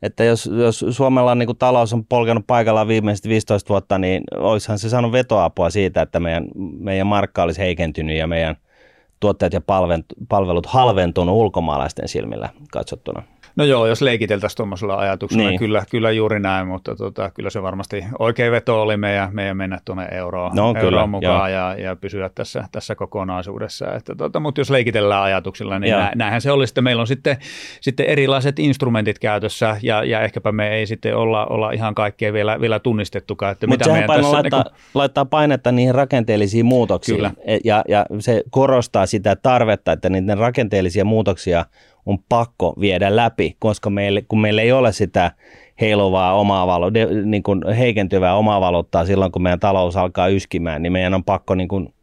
että 0.05 0.25
jos, 0.25 0.47
jos 0.47 0.85
Suomella 0.90 1.31
on, 1.31 1.38
niin 1.38 1.47
kuin 1.47 1.59
talous 1.59 1.93
on 1.93 2.05
polkenut 2.05 2.47
paikallaan 2.47 2.88
viimeiset 2.88 3.29
15 3.29 3.69
vuotta, 3.69 3.99
niin 3.99 4.23
olisihan 4.37 4.79
se 4.79 4.88
saanut 4.88 5.12
vetoapua 5.12 5.71
siitä, 5.71 6.03
että 6.03 6.21
meidän, 6.21 6.45
meidän 6.79 7.07
markka 7.07 7.43
olisi 7.43 7.61
heikentynyt 7.61 8.17
ja 8.17 8.27
meidän 8.27 8.57
tuotteet 9.21 9.53
ja 9.53 9.61
palvelut 10.29 10.67
halventunut 10.67 11.37
ulkomaalaisten 11.37 12.09
silmillä 12.09 12.49
katsottuna. 12.73 13.23
No 13.57 13.64
joo, 13.64 13.87
jos 13.87 14.03
leikiteltäisiin 14.03 14.57
tuommoisella 14.57 14.97
ajatuksella, 14.97 15.49
niin. 15.49 15.59
kyllä, 15.59 15.85
kyllä 15.90 16.11
juuri 16.11 16.40
näin, 16.40 16.67
mutta 16.67 16.97
tota, 16.97 17.31
kyllä 17.31 17.51
se 17.51 17.62
varmasti 17.62 18.05
oikein 18.19 18.53
veto 18.53 18.83
oli 18.83 18.97
meidän, 18.97 19.35
meidän 19.35 19.57
mennä 19.57 19.79
tuonne 19.85 20.09
euroon, 20.11 20.57
no, 20.57 20.67
euroon 20.67 20.85
kyllä, 20.85 21.07
mukaan 21.07 21.53
ja, 21.53 21.75
ja, 21.79 21.97
pysyä 21.97 22.31
tässä, 22.35 22.69
tässä 22.73 22.95
kokonaisuudessa. 22.95 23.95
Että, 23.95 24.14
tota, 24.14 24.40
mutta 24.40 24.61
jos 24.61 24.71
leikitellään 24.71 25.23
ajatuksilla, 25.23 25.79
niin 25.79 25.97
nä, 25.97 26.12
näinhän 26.14 26.40
se 26.40 26.51
oli. 26.51 26.67
Sitten 26.67 26.85
meillä 26.85 27.01
on 27.01 27.07
sitten, 27.07 27.37
sitten 27.81 28.07
erilaiset 28.07 28.59
instrumentit 28.59 29.19
käytössä 29.19 29.77
ja, 29.83 30.05
ja 30.05 30.21
ehkäpä 30.21 30.53
me 30.53 30.69
ei 30.69 30.87
sitten 30.87 31.17
olla, 31.17 31.47
olla 31.47 31.71
ihan 31.71 31.95
kaikkea 31.95 32.33
vielä, 32.33 32.61
vielä 32.61 32.79
tunnistettukaan. 32.79 33.53
Että 33.53 33.67
mutta 33.67 33.85
sehän 33.85 34.07
tässä, 34.07 34.33
laittaa, 34.33 34.62
niin 34.62 34.73
kun... 34.73 34.81
laittaa 34.95 35.25
painetta 35.25 35.73
niihin 35.73 35.95
rakenteellisiin 35.95 36.67
muutoksiin 36.67 37.17
kyllä. 37.17 37.33
E, 37.45 37.59
ja, 37.64 37.85
ja 37.88 38.07
se 38.19 38.43
korostaa 38.51 39.07
sitä 39.07 39.37
tarvetta, 39.37 39.93
että 39.93 40.09
niiden 40.09 40.38
rakenteellisia 40.38 41.05
muutoksia 41.05 41.64
on 42.07 42.19
pakko 42.29 42.75
viedä 42.81 43.17
läpi, 43.17 43.57
koska 43.59 43.90
meille, 43.90 44.23
kun 44.23 44.40
meillä 44.40 44.62
ei 44.62 44.73
ole 44.73 44.93
sitä 44.93 45.31
heiluvaa 45.81 46.35
omaa 46.35 46.67
valo, 46.67 46.90
niin 47.25 47.43
kuin 47.43 47.62
heikentyvää 47.79 48.35
omaa 48.37 48.61
valuuttaa 48.61 49.07
silloin, 49.07 49.33
kun 49.33 49.43
meidän 49.43 49.61
talous 49.61 49.97
alkaa 49.97 50.29
yskimään, 50.29 50.83
niin 50.83 50.93
meidän 50.93 51.14
on 51.14 51.25
pakko 51.25 51.55
niin 51.55 51.69
kuin 51.69 51.95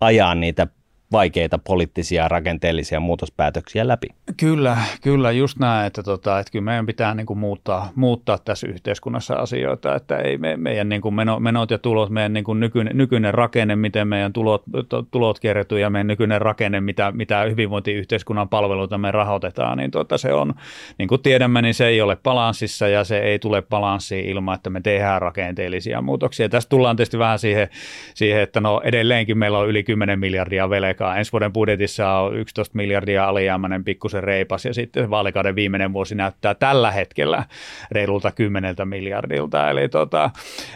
ajaa 0.00 0.34
niitä 0.34 0.66
vaikeita 1.12 1.58
poliittisia 1.58 2.28
rakenteellisia 2.28 3.00
muutospäätöksiä 3.00 3.88
läpi. 3.88 4.06
Kyllä, 4.36 4.76
kyllä 5.02 5.32
just 5.32 5.58
näin, 5.58 5.86
että, 5.86 6.02
tota, 6.02 6.38
että 6.38 6.52
kyllä 6.52 6.64
meidän 6.64 6.86
pitää 6.86 7.14
niin 7.14 7.26
kuin 7.26 7.38
muuttaa, 7.38 7.90
muuttaa 7.94 8.38
tässä 8.38 8.66
yhteiskunnassa 8.66 9.34
asioita, 9.34 9.94
että 9.94 10.16
ei 10.16 10.38
me, 10.38 10.56
meidän 10.56 10.88
niin 10.88 11.02
kuin 11.02 11.14
meno, 11.14 11.40
menot 11.40 11.70
ja 11.70 11.78
tulot, 11.78 12.10
meidän 12.10 12.32
niin 12.32 12.44
kuin 12.44 12.60
nykyinen, 12.60 12.96
nykyinen 12.96 13.34
rakenne, 13.34 13.76
miten 13.76 14.08
meidän 14.08 14.32
tulot, 14.32 14.62
tulot 15.10 15.40
kertyy 15.40 15.80
ja 15.80 15.90
meidän 15.90 16.06
nykyinen 16.06 16.42
rakenne, 16.42 16.80
mitä, 16.80 17.12
mitä 17.12 17.42
hyvinvointiyhteiskunnan 17.42 18.48
palveluita 18.48 18.98
me 18.98 19.10
rahoitetaan, 19.10 19.78
niin 19.78 19.90
tota, 19.90 20.18
se 20.18 20.32
on, 20.32 20.54
niin 20.98 21.08
kuin 21.08 21.22
tiedämme, 21.22 21.62
niin 21.62 21.74
se 21.74 21.86
ei 21.86 22.00
ole 22.00 22.16
balanssissa 22.16 22.88
ja 22.88 23.04
se 23.04 23.18
ei 23.18 23.38
tule 23.38 23.62
balanssiin 23.62 24.26
ilman, 24.26 24.54
että 24.54 24.70
me 24.70 24.80
tehdään 24.80 25.22
rakenteellisia 25.22 26.02
muutoksia. 26.02 26.48
Tästä 26.48 26.70
tullaan 26.70 26.96
tietysti 26.96 27.18
vähän 27.18 27.38
siihen, 27.38 27.68
siihen 28.14 28.42
että 28.42 28.60
no 28.60 28.80
edelleenkin 28.84 29.38
meillä 29.38 29.58
on 29.58 29.68
yli 29.68 29.82
10 29.82 30.18
miljardia 30.18 30.70
velkaa 30.70 30.95
aikaa. 30.96 31.16
Ensi 31.16 31.32
vuoden 31.32 31.52
budjetissa 31.52 32.10
on 32.10 32.36
11 32.36 32.76
miljardia 32.76 33.28
alijäämäinen 33.28 33.84
pikkusen 33.84 34.24
reipas 34.24 34.64
ja 34.64 34.74
sitten 34.74 35.10
vaalikauden 35.10 35.54
viimeinen 35.54 35.92
vuosi 35.92 36.14
näyttää 36.14 36.54
tällä 36.54 36.90
hetkellä 36.90 37.44
reilulta 37.90 38.30
10 38.30 38.74
miljardilta. 38.84 39.70
Eli 39.70 39.88
tota, 39.88 40.30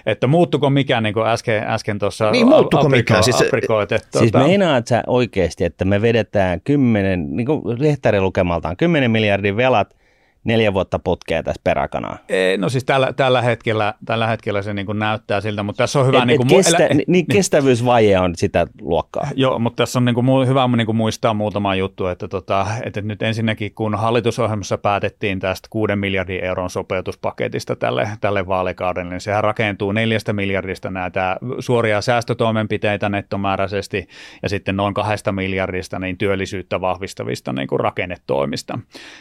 että 0.06 0.26
muuttuko 0.26 0.70
mikään 0.70 1.02
niin 1.02 1.14
kuin 1.14 1.26
äsken, 1.26 1.62
äsken 1.62 1.98
tuossa 1.98 2.30
niin, 2.30 2.48
muuttuko 2.48 2.87
apriko, 2.87 2.96
mikään? 2.96 3.24
Siis, 3.24 3.42
aprikoit, 3.42 3.92
että, 3.92 4.18
siis 4.18 4.33
tota... 4.33 4.44
meinaat 4.44 4.87
sä 4.87 5.02
oikeasti, 5.06 5.64
että 5.64 5.85
me 5.85 6.02
vedetään 6.02 6.61
10, 6.61 7.37
niin 7.37 7.46
kuin 7.46 7.62
Lehtäri 7.64 8.20
lukemaltaan, 8.20 8.76
10 8.76 9.11
miljardin 9.11 9.56
velat 9.56 9.99
neljä 10.44 10.74
vuotta 10.74 10.98
putkea 10.98 11.42
tässä 11.42 11.61
peräkanaa? 11.64 12.18
Ei, 12.29 12.59
no 12.59 12.68
siis 12.68 12.85
tällä, 12.85 13.12
tällä, 13.12 13.42
hetkellä, 13.42 13.94
tällä 14.05 14.26
hetkellä 14.26 14.62
se 14.62 14.74
niin 14.74 14.87
kuin 14.87 14.98
näyttää 14.98 15.40
siltä, 15.40 15.62
mutta 15.62 15.83
tässä 15.83 16.00
on 16.00 16.07
hyvä... 16.07 16.18
Et, 16.18 16.26
niin, 16.26 16.37
kuin, 16.37 16.48
kestä, 16.48 16.87
elä, 16.87 17.03
niin, 17.07 17.26
kestävyysvaje 17.26 18.18
on 18.18 18.37
sitä 18.37 18.66
luokkaa. 18.81 19.29
Joo, 19.35 19.59
mutta 19.59 19.83
tässä 19.83 19.98
on 19.98 20.05
niin 20.05 20.14
kuin, 20.14 20.48
hyvä 20.48 20.68
niin 20.76 20.87
kuin 20.87 20.96
muistaa 20.96 21.35
muutama 21.35 21.74
juttu, 21.74 22.07
että, 22.07 22.29
tota, 22.29 22.66
että 22.83 23.00
nyt 23.00 23.22
ensinnäkin 23.22 23.74
kun 23.74 23.94
hallitusohjelmassa 23.94 24.79
päätettiin 24.79 25.40
tästä 25.40 25.68
6 25.70 25.96
miljardin 25.96 26.44
euron 26.44 26.70
sopeutuspaketista 26.70 27.76
tälle, 27.76 28.09
tälle 28.20 28.46
vaalikaudelle, 28.46 29.11
niin 29.11 29.20
sehän 29.20 29.44
rakentuu 29.44 29.92
neljästä 29.92 30.33
miljardista 30.33 30.90
näitä 30.90 31.37
suoria 31.59 32.00
säästötoimenpiteitä 32.00 33.09
nettomääräisesti 33.09 34.09
ja 34.42 34.48
sitten 34.48 34.76
noin 34.76 34.94
kahdesta 34.94 35.33
miljardista 35.33 35.98
niin 35.98 36.18
työllisyyttä 36.18 36.81
vahvistavista 36.81 37.53
niin 37.53 37.68
kuin 37.68 37.81
rakennetoimista. 37.81 38.79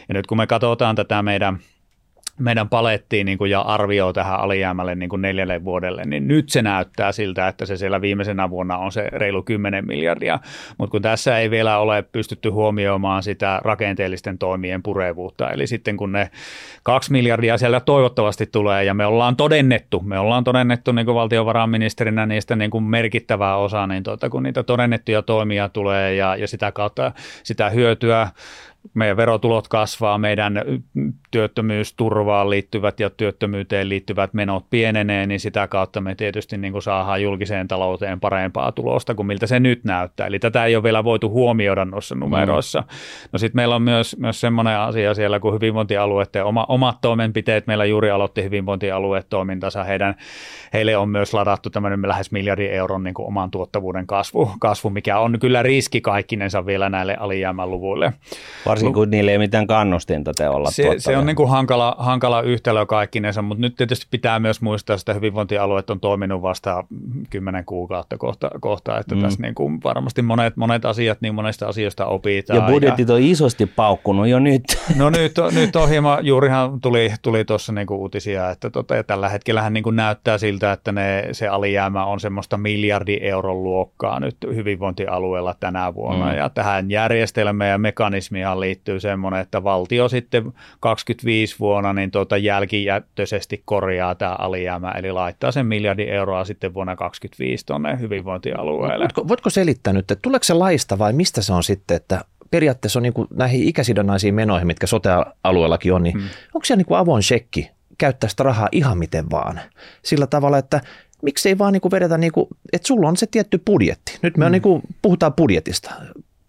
Ja 0.09 0.13
nyt 0.13 0.27
kun 0.27 0.37
me 0.37 0.47
katsotaan 0.47 0.95
tätä 0.95 1.08
tämä 1.09 1.21
meidän 1.21 1.59
meidän 2.39 2.69
palettiin 2.69 3.25
niin 3.25 3.37
kuin, 3.37 3.51
ja 3.51 3.61
arvio 3.61 4.13
tähän 4.13 4.39
alijäämälle 4.39 4.95
niin 4.95 5.09
kuin 5.09 5.21
neljälle 5.21 5.63
vuodelle, 5.63 6.03
niin 6.05 6.27
nyt 6.27 6.49
se 6.49 6.61
näyttää 6.61 7.11
siltä, 7.11 7.47
että 7.47 7.65
se 7.65 7.77
siellä 7.77 8.01
viimeisenä 8.01 8.49
vuonna 8.49 8.77
on 8.77 8.91
se 8.91 9.09
reilu 9.11 9.43
10 9.43 9.87
miljardia, 9.87 10.39
mutta 10.77 10.91
kun 10.91 11.01
tässä 11.01 11.39
ei 11.39 11.51
vielä 11.51 11.77
ole 11.77 12.01
pystytty 12.01 12.49
huomioimaan 12.49 13.23
sitä 13.23 13.61
rakenteellisten 13.63 14.37
toimien 14.37 14.83
purevuutta, 14.83 15.49
eli 15.49 15.67
sitten 15.67 15.97
kun 15.97 16.11
ne 16.11 16.29
kaksi 16.83 17.11
miljardia 17.11 17.57
siellä 17.57 17.79
toivottavasti 17.79 18.45
tulee, 18.45 18.83
ja 18.83 18.93
me 18.93 19.05
ollaan 19.05 19.35
todennettu, 19.35 19.99
me 19.99 20.19
ollaan 20.19 20.43
todennettu 20.43 20.91
niin 20.91 21.05
kuin 21.05 21.15
valtiovarainministerinä 21.15 22.25
niistä 22.25 22.55
niin 22.55 22.71
kuin 22.71 22.83
merkittävää 22.83 23.57
osaa, 23.57 23.87
niin 23.87 24.03
tuota, 24.03 24.29
kun 24.29 24.43
niitä 24.43 24.63
todennettuja 24.63 25.21
toimia 25.21 25.69
tulee 25.69 26.15
ja, 26.15 26.35
ja 26.35 26.47
sitä 26.47 26.71
kautta 26.71 27.11
sitä 27.43 27.69
hyötyä 27.69 28.27
meidän 28.93 29.17
verotulot 29.17 29.67
kasvaa, 29.67 30.17
meidän 30.17 30.53
työttömyysturvaan 31.31 32.49
liittyvät 32.49 32.99
ja 32.99 33.09
työttömyyteen 33.09 33.89
liittyvät 33.89 34.33
menot 34.33 34.65
pienenee, 34.69 35.25
niin 35.25 35.39
sitä 35.39 35.67
kautta 35.67 36.01
me 36.01 36.15
tietysti 36.15 36.57
niin 36.57 36.71
kuin 36.71 36.81
saadaan 36.81 37.21
julkiseen 37.21 37.67
talouteen 37.67 38.19
parempaa 38.19 38.71
tulosta 38.71 39.15
kuin 39.15 39.25
miltä 39.25 39.47
se 39.47 39.59
nyt 39.59 39.83
näyttää. 39.83 40.27
Eli 40.27 40.39
tätä 40.39 40.65
ei 40.65 40.75
ole 40.75 40.83
vielä 40.83 41.03
voitu 41.03 41.29
huomioida 41.29 41.85
noissa 41.85 42.15
numeroissa. 42.15 42.81
Mm. 42.81 42.87
No 43.31 43.39
sitten 43.39 43.55
meillä 43.55 43.75
on 43.75 43.81
myös, 43.81 44.17
myös 44.19 44.41
semmoinen 44.41 44.77
asia 44.77 45.13
siellä 45.13 45.39
kuin 45.39 45.53
hyvinvointialueiden 45.53 46.45
oma, 46.45 46.65
omat 46.69 46.97
toimenpiteet. 47.01 47.67
Meillä 47.67 47.85
juuri 47.85 48.09
aloitti 48.09 48.43
hyvinvointialueet 48.43 49.27
toimintansa. 49.29 49.83
Heidän, 49.83 50.15
heille 50.73 50.97
on 50.97 51.09
myös 51.09 51.33
ladattu 51.33 51.69
tämmöinen 51.69 52.01
lähes 52.07 52.31
miljardin 52.31 52.71
euron 52.71 53.03
niin 53.03 53.13
kuin 53.13 53.27
oman 53.27 53.51
tuottavuuden 53.51 54.07
kasvu, 54.07 54.51
kasvu, 54.59 54.89
mikä 54.89 55.19
on 55.19 55.39
kyllä 55.39 55.63
riski 55.63 56.01
kaikkinensa 56.01 56.65
vielä 56.65 56.89
näille 56.89 57.15
alijäämän 57.19 57.71
luvuille. 57.71 58.13
Varsinkin 58.65 58.93
kun 58.93 59.09
niillä 59.09 59.31
ei 59.31 59.37
mitään 59.37 59.67
kannustinta 59.67 60.31
te 60.37 60.49
olla 60.49 60.71
se, 60.71 60.95
se 60.97 61.17
on 61.19 61.25
niin 61.25 61.35
kuin 61.35 61.49
hankala, 61.49 61.95
hankala 61.99 62.41
yhtälö 62.41 62.85
kaikkinensa, 62.85 63.41
mutta 63.41 63.61
nyt 63.61 63.75
tietysti 63.75 64.07
pitää 64.11 64.39
myös 64.39 64.61
muistaa, 64.61 64.95
että 64.95 65.13
hyvinvointialueet 65.13 65.89
on 65.89 65.99
toiminut 65.99 66.41
vasta 66.41 66.83
kymmenen 67.29 67.65
kuukautta 67.65 68.17
kohta, 68.17 68.49
kohta 68.59 68.99
että 68.99 69.15
mm. 69.15 69.21
tässä 69.21 69.41
niin 69.41 69.55
kuin 69.55 69.83
varmasti 69.83 70.21
monet, 70.21 70.57
monet 70.57 70.85
asiat, 70.85 71.21
niin 71.21 71.35
monesta 71.35 71.67
asioista 71.67 72.05
opitaan. 72.05 72.59
Ja 72.59 72.67
budjetit 72.71 73.07
ja, 73.07 73.15
on 73.15 73.21
isosti 73.21 73.65
paukkunut 73.65 74.27
jo 74.27 74.39
nyt. 74.39 74.63
No 74.95 75.09
nyt, 75.09 75.33
nyt 75.55 75.75
on 75.75 75.89
hieman, 75.89 76.25
juurihan 76.25 76.81
tuli, 76.81 77.13
tuli 77.21 77.45
tuossa 77.45 77.73
niin 77.73 77.87
kuin 77.87 77.99
uutisia, 77.99 78.49
että 78.49 78.69
tota, 78.69 78.95
ja 78.95 79.03
tällä 79.03 79.29
hetkellähän 79.29 79.73
niin 79.73 79.83
kuin 79.83 79.95
näyttää 79.95 80.37
siltä, 80.37 80.71
että 80.71 80.91
ne, 80.91 81.27
se 81.31 81.47
alijäämä 81.47 82.05
on 82.05 82.19
semmoista 82.19 82.57
miljardi 82.57 83.17
euron 83.21 83.63
luokkaa 83.63 84.19
nyt 84.19 84.37
hyvinvointialueella 84.55 85.55
tänä 85.59 85.93
vuonna, 85.93 86.25
mm. 86.25 86.37
ja 86.37 86.49
tähän 86.49 86.91
järjestelmään 86.91 87.69
ja 87.69 87.77
mekanismiaan 87.77 88.59
liittyy 88.59 88.99
semmoinen, 88.99 89.41
että 89.41 89.63
valtio 89.63 90.09
sitten 90.09 90.53
25 91.09 91.55
vuonna 91.59 91.93
niin 91.93 92.11
tuota 92.11 92.37
jälkijättöisesti 92.37 93.61
korjaa 93.65 94.15
tämä 94.15 94.35
alijäämä, 94.39 94.91
eli 94.91 95.11
laittaa 95.11 95.51
sen 95.51 95.65
miljardin 95.65 96.09
euroa 96.09 96.45
sitten 96.45 96.73
vuonna 96.73 96.95
2025 96.95 97.65
tuonne 97.65 97.99
hyvinvointialueelle. 97.99 99.03
Voitko, 99.03 99.27
voitko 99.27 99.49
selittää 99.49 99.93
nyt, 99.93 100.11
että 100.11 100.21
tuleeko 100.21 100.43
se 100.43 100.53
laista 100.53 100.97
vai 100.97 101.13
mistä 101.13 101.41
se 101.41 101.53
on 101.53 101.63
sitten, 101.63 101.97
että 101.97 102.25
periaatteessa 102.51 102.99
on 102.99 103.03
niin 103.03 103.13
kuin 103.13 103.27
näihin 103.33 103.67
ikäsidonnaisiin 103.67 104.35
menoihin, 104.35 104.67
mitkä 104.67 104.87
sote-alueellakin 104.87 105.93
on, 105.93 106.03
niin 106.03 106.13
hmm. 106.13 106.29
onko 106.53 106.65
siellä 106.65 106.79
niin 106.79 106.87
kuin 106.87 106.97
avoin 106.97 107.23
shekki 107.23 107.71
käyttää 107.97 108.29
sitä 108.29 108.43
rahaa 108.43 108.69
ihan 108.71 108.97
miten 108.97 109.29
vaan? 109.31 109.59
Sillä 110.03 110.27
tavalla, 110.27 110.57
että 110.57 110.81
miksei 111.21 111.57
vaan 111.57 111.73
niin 111.73 111.81
kuin 111.81 111.91
vedetä, 111.91 112.17
niin 112.17 112.31
kuin, 112.31 112.47
että 112.73 112.87
sulla 112.87 113.07
on 113.07 113.17
se 113.17 113.27
tietty 113.31 113.61
budjetti. 113.65 114.17
Nyt 114.21 114.37
me 114.37 114.41
hmm. 114.41 114.45
on 114.45 114.51
niin 114.51 114.61
kuin, 114.61 114.81
puhutaan 115.01 115.33
budjetista. 115.33 115.91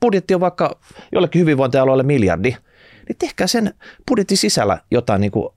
Budjetti 0.01 0.35
on 0.35 0.41
vaikka 0.41 0.79
jollekin 1.13 1.41
hyvinvointialueelle 1.41 2.03
miljardi– 2.03 2.57
niin 3.11 3.19
tehkää 3.19 3.47
sen 3.47 3.75
budjetin 4.09 4.37
sisällä 4.37 4.79
jotain 4.91 5.21
niin 5.21 5.31
kuin 5.31 5.49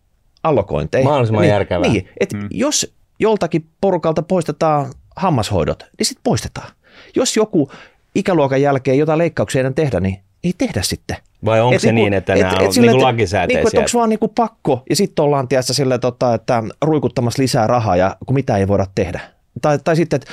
allokointeja. 0.44 1.04
Mahdollisimman 1.04 1.42
niin, 1.42 1.50
järkevää. 1.50 1.90
Niin, 1.90 2.10
että 2.20 2.38
hmm. 2.38 2.48
jos 2.52 2.94
joltakin 3.20 3.70
porukalta 3.82 4.22
poistetaan 4.22 4.92
hammashoidot, 5.16 5.84
niin 6.00 6.06
sitten 6.06 6.24
poistetaan. 6.24 6.72
Jos 7.16 7.38
joku 7.38 7.72
ikäluokan 8.16 8.62
jälkeen 8.62 8.98
jotain 8.98 9.18
leikkauksia 9.18 9.64
ei 9.64 9.74
tehdä, 9.74 10.00
niin 10.00 10.20
ei 10.44 10.54
tehdä 10.58 10.82
sitten. 10.82 11.18
Vai 11.46 11.62
onko 11.62 11.76
et 11.76 11.82
se 11.82 11.92
niinku, 11.92 12.04
niin, 12.04 12.14
että 12.14 12.34
et, 12.34 12.40
nämä 12.40 12.54
et, 12.54 12.78
on 12.78 12.82
niinku 12.82 13.02
lakisääteisiä? 13.02 13.64
Niin, 13.64 13.80
onko 13.80 13.90
vaan 13.94 14.10
niinku 14.10 14.28
pakko 14.28 14.84
ja 14.90 14.96
sitten 14.96 15.26
ollaan 15.26 15.48
tietysti 15.48 15.74
sille, 15.74 16.00
tota, 16.00 16.34
että 16.34 16.64
ruikuttamassa 16.82 17.42
lisää 17.42 17.68
rahaa 17.68 17.96
ja 17.96 18.16
kun 18.26 18.34
mitä 18.34 18.58
ei 18.58 18.68
voida 18.68 18.86
tehdä. 18.96 19.20
Tai, 19.62 19.80
tai 19.84 19.96
sitten, 19.96 20.18
että 20.18 20.32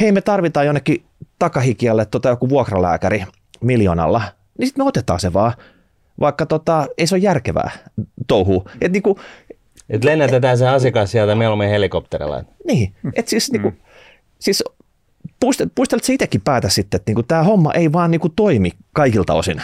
hei 0.00 0.12
me 0.12 0.20
tarvitaan 0.20 0.66
jonnekin 0.66 1.04
takahikialle 1.38 2.06
tota, 2.06 2.28
joku 2.28 2.48
vuokralääkäri 2.48 3.24
miljoonalla, 3.60 4.22
niin 4.58 4.66
sitten 4.66 4.84
me 4.84 4.88
otetaan 4.88 5.20
se 5.20 5.32
vaan 5.32 5.52
vaikka 6.20 6.46
tota, 6.46 6.86
ei 6.98 7.06
se 7.06 7.14
ole 7.14 7.22
järkevää 7.22 7.70
touhu. 8.26 8.68
Et 8.80 8.92
niinku, 8.92 9.18
et 9.90 10.04
lennätetään 10.04 10.58
se 10.58 10.68
asiakas 10.68 11.10
sieltä 11.10 11.34
mieluummin 11.34 11.68
helikopterilla. 11.68 12.44
Niin, 12.66 12.94
et 13.14 13.28
siis, 13.28 13.52
niinku, 13.52 13.72
siis 14.38 14.64
puistelet 15.74 16.04
sä 16.04 16.12
itsekin 16.12 16.40
päätä 16.40 16.68
sitten, 16.68 16.98
että 16.98 17.10
niinku, 17.10 17.22
tämä 17.22 17.42
homma 17.42 17.72
ei 17.72 17.92
vaan 17.92 18.10
niinku 18.10 18.28
toimi 18.28 18.70
kaikilta 18.92 19.34
osin. 19.34 19.62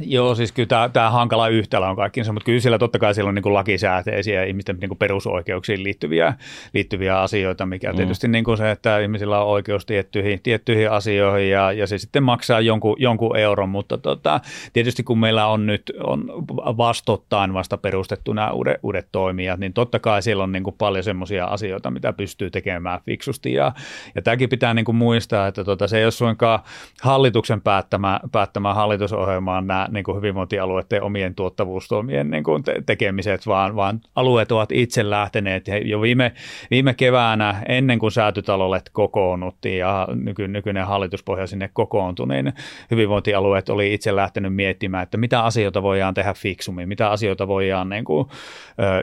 Joo, 0.00 0.34
siis 0.34 0.52
kyllä 0.52 0.66
tämä, 0.66 0.88
tämä 0.88 1.10
hankala 1.10 1.48
yhtälö 1.48 1.86
on 1.86 1.96
kaikkinsa, 1.96 2.32
mutta 2.32 2.44
kyllä 2.44 2.60
siellä 2.60 2.78
totta 2.78 2.98
kai 2.98 3.14
siellä 3.14 3.28
on 3.28 3.34
niin 3.34 3.42
kuin 3.42 3.54
lakisääteisiä 3.54 4.44
ihmisten 4.44 4.76
niin 4.80 4.88
kuin 4.88 4.98
perusoikeuksiin 4.98 5.82
liittyviä, 5.82 6.34
liittyviä 6.74 7.20
asioita, 7.20 7.66
mikä 7.66 7.92
mm. 7.92 7.96
tietysti 7.96 8.28
niin 8.28 8.44
kuin 8.44 8.56
se, 8.56 8.70
että 8.70 8.98
ihmisillä 8.98 9.40
on 9.40 9.46
oikeus 9.46 9.86
tiettyihin, 9.86 10.40
tiettyihin 10.42 10.90
asioihin 10.90 11.50
ja, 11.50 11.72
ja 11.72 11.86
se 11.86 11.98
sitten 11.98 12.22
maksaa 12.22 12.60
jonkun, 12.60 12.96
jonkun 12.98 13.36
euron, 13.36 13.68
mutta 13.68 13.98
tota, 13.98 14.40
tietysti 14.72 15.02
kun 15.02 15.18
meillä 15.18 15.46
on 15.46 15.66
nyt 15.66 15.92
on 16.04 16.24
vastottain 16.76 17.54
vasta 17.54 17.78
perustettu 17.78 18.32
nämä 18.32 18.50
uudet, 18.50 18.78
uudet 18.82 19.08
toimijat, 19.12 19.60
niin 19.60 19.72
totta 19.72 19.98
kai 19.98 20.22
siellä 20.22 20.44
on 20.44 20.52
niin 20.52 20.64
kuin 20.64 20.76
paljon 20.78 21.04
semmoisia 21.04 21.44
asioita, 21.44 21.90
mitä 21.90 22.12
pystyy 22.12 22.50
tekemään 22.50 23.00
fiksusti 23.06 23.52
ja, 23.52 23.72
ja 24.14 24.22
tämäkin 24.22 24.48
pitää 24.48 24.74
niin 24.74 24.84
kuin 24.84 24.96
muistaa, 24.96 25.46
että 25.46 25.64
tota, 25.64 25.88
se 25.88 25.98
ei 25.98 26.04
ole 26.04 26.10
suinkaan 26.10 26.60
hallituksen 27.02 27.60
päättämä, 27.60 28.20
päättämä 28.32 28.74
hallitusohjelmaan 28.74 29.66
nämä 29.66 29.88
niin 29.90 30.04
kuin 30.04 30.16
hyvinvointialueiden 30.16 31.02
omien 31.02 31.34
tuottavuustoimien 31.34 32.30
niin 32.30 32.44
kuin 32.44 32.62
te- 32.62 32.82
tekemiset, 32.86 33.46
vaan, 33.46 33.76
vaan 33.76 34.00
alueet 34.16 34.52
ovat 34.52 34.72
itse 34.72 35.10
lähteneet 35.10 35.64
jo 35.84 36.00
viime, 36.00 36.32
viime 36.70 36.94
keväänä 36.94 37.62
ennen 37.68 37.98
kuin 37.98 38.12
säätytalolle 38.12 38.80
kokoonnuttiin 38.92 39.78
ja 39.78 40.08
nyky, 40.14 40.48
nykyinen 40.48 40.86
hallituspohja 40.86 41.46
sinne 41.46 41.70
kokoontui, 41.72 42.26
niin 42.28 42.52
hyvinvointialueet 42.90 43.68
oli 43.68 43.94
itse 43.94 44.16
lähtenyt 44.16 44.54
miettimään, 44.54 45.02
että 45.02 45.16
mitä 45.16 45.44
asioita 45.44 45.82
voidaan 45.82 46.14
tehdä 46.14 46.34
fiksummin, 46.34 46.88
mitä 46.88 47.10
asioita 47.10 47.48
voidaan 47.48 47.88
niin 47.88 48.04
kuin, 48.04 48.28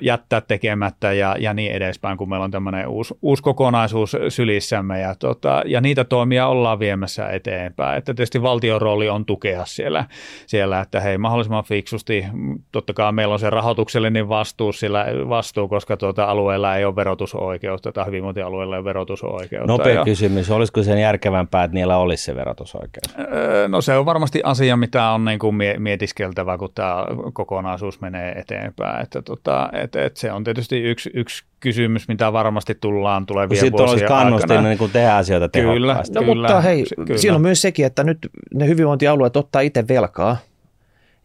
jättää 0.02 0.42
tekemättä 0.42 1.14
ja, 1.14 1.36
ja 1.40 1.54
niin 1.54 1.72
edespäin, 1.72 2.18
kun 2.18 2.30
meillä 2.30 2.44
on 2.44 2.52
tämmöinen 2.52 2.88
uusi, 2.88 3.18
uusi 3.22 3.44
kokonaisuus 3.44 4.18
sylissämme 4.30 5.00
ja, 5.00 5.16
tota, 5.16 5.64
ja 5.66 5.82
niitä 5.82 6.04
toimia 6.04 6.48
ollaan 6.48 6.80
viemässä 6.80 7.30
eteenpäin. 7.30 7.98
Että 7.98 8.14
tietysti 8.14 8.42
valtion 8.42 8.82
rooli 8.82 9.10
on 9.10 9.26
tukea 9.26 9.66
siellä, 9.66 10.06
siellä 10.46 10.77
siellä, 10.78 10.82
että 10.82 11.00
hei 11.00 11.18
mahdollisimman 11.18 11.64
fiksusti, 11.64 12.26
totta 12.72 12.94
kai 12.94 13.12
meillä 13.12 13.34
on 13.34 13.40
se 13.40 13.50
rahoituksellinen 13.50 14.30
vastuu, 14.30 14.74
sillä 14.74 15.06
vastuu, 15.30 15.68
koska 15.68 15.98
tuota 15.98 16.24
alueella 16.24 16.76
ei 16.76 16.86
ole 16.86 16.96
verotusoikeutta 16.96 17.92
tai 17.92 18.06
hyvinvointialueella 18.06 18.76
ei 18.76 18.80
ole 18.80 18.86
verotusoikeutta. 18.86 19.68
Nopea 19.68 19.94
ja, 19.94 20.04
kysymys, 20.04 20.52
olisiko 20.52 20.84
sen 20.84 20.98
järkevämpää, 20.98 21.64
että 21.64 21.76
niillä 21.76 21.98
olisi 21.98 22.24
se 22.24 22.36
verotusoikeus? 22.36 23.16
Öö, 23.34 23.68
no 23.68 23.82
se 23.82 23.98
on 23.98 24.06
varmasti 24.06 24.42
asia, 24.44 24.78
mitä 24.78 25.10
on 25.10 25.26
niin 25.26 25.40
kuin 25.40 25.56
mietiskeltävä, 25.78 26.58
kun 26.58 26.70
tämä 26.76 27.06
kokonaisuus 27.34 28.02
menee 28.02 28.32
eteenpäin. 28.32 29.04
Että 29.04 29.22
tota, 29.22 29.70
et, 29.74 29.96
et 29.96 30.18
se 30.18 30.32
on 30.32 30.44
tietysti 30.44 30.82
yksi, 30.82 31.10
yksi 31.14 31.46
kysymys, 31.60 32.08
mitä 32.08 32.34
varmasti 32.34 32.76
tullaan 32.76 33.26
tulevien 33.26 33.60
Sitten 33.60 33.72
vuosien 33.72 33.90
olisi 33.90 34.06
kannustin 34.06 34.64
niin 34.64 34.78
kuin 34.78 34.92
tehdä 34.92 35.16
asioita 35.16 35.50
kyllä, 35.50 35.94
no, 35.94 36.22
kyllä, 36.22 36.36
mutta 36.36 36.62
hei, 36.62 36.84
kyllä. 36.96 37.18
siinä 37.18 37.36
on 37.36 37.42
myös 37.42 37.62
sekin, 37.62 37.86
että 37.86 38.04
nyt 38.04 38.18
ne 38.54 38.68
hyvinvointialueet 38.68 39.38
ottaa 39.38 39.62
itse 39.62 39.88
velkaa 39.88 40.38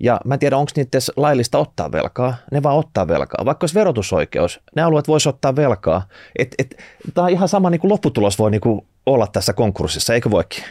ja 0.02 0.20
mä 0.24 0.34
en 0.34 0.40
tiedä, 0.40 0.56
onko 0.56 0.72
niitä 0.76 0.98
laillista 1.16 1.58
ottaa 1.58 1.92
velkaa. 1.92 2.34
Ne 2.52 2.62
vaan 2.62 2.76
ottaa 2.76 3.08
velkaa. 3.08 3.44
Vaikka 3.44 3.64
olisi 3.64 3.74
verotusoikeus, 3.74 4.60
ne 4.76 4.82
alueet 4.82 5.08
voisi 5.08 5.28
ottaa 5.28 5.56
velkaa. 5.56 6.06
Tämä 7.14 7.24
on 7.24 7.30
ihan 7.30 7.48
sama 7.48 7.70
niin 7.70 7.80
kuin 7.80 7.90
lopputulos 7.90 8.38
voi 8.38 8.50
niin 8.50 8.60
kuin 8.60 8.86
olla 9.06 9.26
tässä 9.26 9.52
konkurssissa, 9.52 10.14
eikö 10.14 10.30
voikin? 10.30 10.64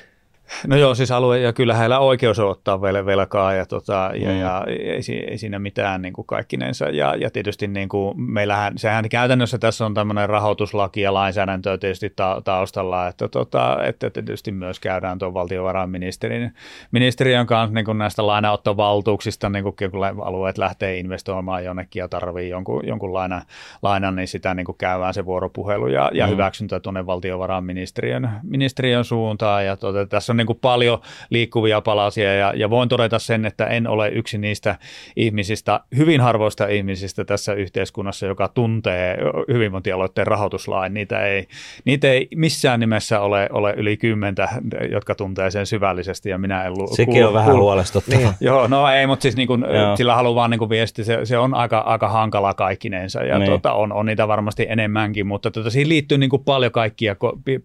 No 0.67 0.75
joo, 0.75 0.95
siis 0.95 1.11
alue, 1.11 1.39
ja 1.39 1.53
kyllä 1.53 1.73
heillä 1.73 1.99
oikeus 1.99 2.39
on 2.39 2.49
ottaa 2.49 2.81
vel, 2.81 3.05
velkaa, 3.05 3.53
ja, 3.53 3.65
tota, 3.65 4.11
ja, 4.15 4.29
mm. 4.29 4.39
ja 4.39 4.63
ei, 4.67 5.25
ei, 5.29 5.37
siinä 5.37 5.59
mitään 5.59 6.01
niin 6.01 6.13
kuin 6.13 6.27
kaikkinensa. 6.27 6.85
Ja, 6.85 7.15
ja 7.15 7.31
tietysti 7.31 7.67
niin 7.67 7.89
kuin 7.89 8.21
meillähän, 8.21 8.73
sehän 8.77 9.09
käytännössä 9.09 9.57
tässä 9.57 9.85
on 9.85 9.93
tämmöinen 9.93 10.29
rahoituslaki 10.29 11.01
ja 11.01 11.13
lainsäädäntö 11.13 11.77
tietysti 11.77 12.09
ta, 12.09 12.41
taustalla, 12.43 13.07
että, 13.07 13.27
tota, 13.27 13.77
että 13.83 14.09
tietysti 14.09 14.51
myös 14.51 14.79
käydään 14.79 15.19
tuon 15.19 15.33
valtiovarainministerin 15.33 16.53
ministeriön 16.91 17.47
kanssa 17.47 17.73
niin 17.73 17.85
kuin 17.85 17.97
näistä 17.97 18.27
lainaottovaltuuksista, 18.27 19.49
niin 19.49 19.63
kuin 19.63 19.75
kun 19.91 20.05
alueet 20.23 20.57
lähtee 20.57 20.97
investoimaan 20.97 21.65
jonnekin 21.65 21.99
ja 21.99 22.07
tarvii 22.07 22.49
jonkun, 22.49 22.87
jonkun 22.87 23.13
laina, 23.13 23.41
lainan, 23.81 24.15
niin 24.15 24.27
sitä 24.27 24.53
niin 24.53 24.65
kuin 24.65 24.77
käydään 24.77 25.13
se 25.13 25.25
vuoropuhelu 25.25 25.87
ja, 25.87 26.11
ja 26.13 26.25
mm. 26.25 26.31
hyväksyntä 26.31 26.79
tuonne 26.79 27.05
valtiovarainministeriön 27.05 28.31
ministeriön 28.43 29.05
suuntaan. 29.05 29.65
Ja 29.65 29.77
tota, 29.77 30.05
tässä 30.05 30.33
on 30.33 30.40
niin 30.41 30.47
kuin 30.47 30.59
paljon 30.61 31.01
liikkuvia 31.29 31.81
palasia 31.81 32.35
ja, 32.35 32.53
ja 32.55 32.69
voin 32.69 32.89
todeta 32.89 33.19
sen, 33.19 33.45
että 33.45 33.65
en 33.65 33.87
ole 33.87 34.09
yksi 34.09 34.37
niistä 34.37 34.75
ihmisistä, 35.15 35.79
hyvin 35.97 36.21
harvoista 36.21 36.67
ihmisistä 36.67 37.25
tässä 37.25 37.53
yhteiskunnassa, 37.53 38.25
joka 38.25 38.47
tuntee 38.47 39.17
hyvinvointialoitteen 39.53 40.27
rahoituslain. 40.27 40.93
Niitä 40.93 41.25
ei, 41.25 41.47
niitä 41.85 42.11
ei 42.11 42.27
missään 42.35 42.79
nimessä 42.79 43.19
ole, 43.19 43.49
ole 43.51 43.73
yli 43.77 43.97
kymmentä, 43.97 44.49
jotka 44.91 45.15
tuntee 45.15 45.51
sen 45.51 45.65
syvällisesti 45.65 46.29
ja 46.29 46.37
minä 46.37 46.63
en 46.63 46.73
lu- 46.77 46.95
Sekin 46.95 47.13
kuulu, 47.13 47.27
on 47.27 47.33
vähän 47.33 47.49
kuulu. 47.49 47.63
huolestuttavaa. 47.63 48.21
Niin. 48.21 48.33
Joo, 48.41 48.67
no 48.67 48.87
ei, 48.87 49.07
mutta 49.07 49.23
siis 49.23 49.35
niin 49.35 49.47
kuin, 49.47 49.65
sillä 49.97 50.15
haluan 50.15 50.35
vaan 50.35 50.51
niin 50.51 50.69
viesti, 50.69 51.03
se, 51.03 51.19
se 51.23 51.37
on 51.37 51.53
aika, 51.53 51.79
aika 51.79 52.09
hankala 52.09 52.53
kaikkinensa 52.53 53.23
ja 53.23 53.37
niin. 53.39 53.47
tuota, 53.47 53.73
on, 53.73 53.93
on 53.93 54.05
niitä 54.05 54.27
varmasti 54.27 54.65
enemmänkin, 54.69 55.27
mutta 55.27 55.51
tuota, 55.51 55.69
siihen 55.69 55.89
liittyy 55.89 56.17
niin 56.17 56.29
kuin 56.29 56.43
paljon 56.43 56.71
kaikkia 56.71 57.15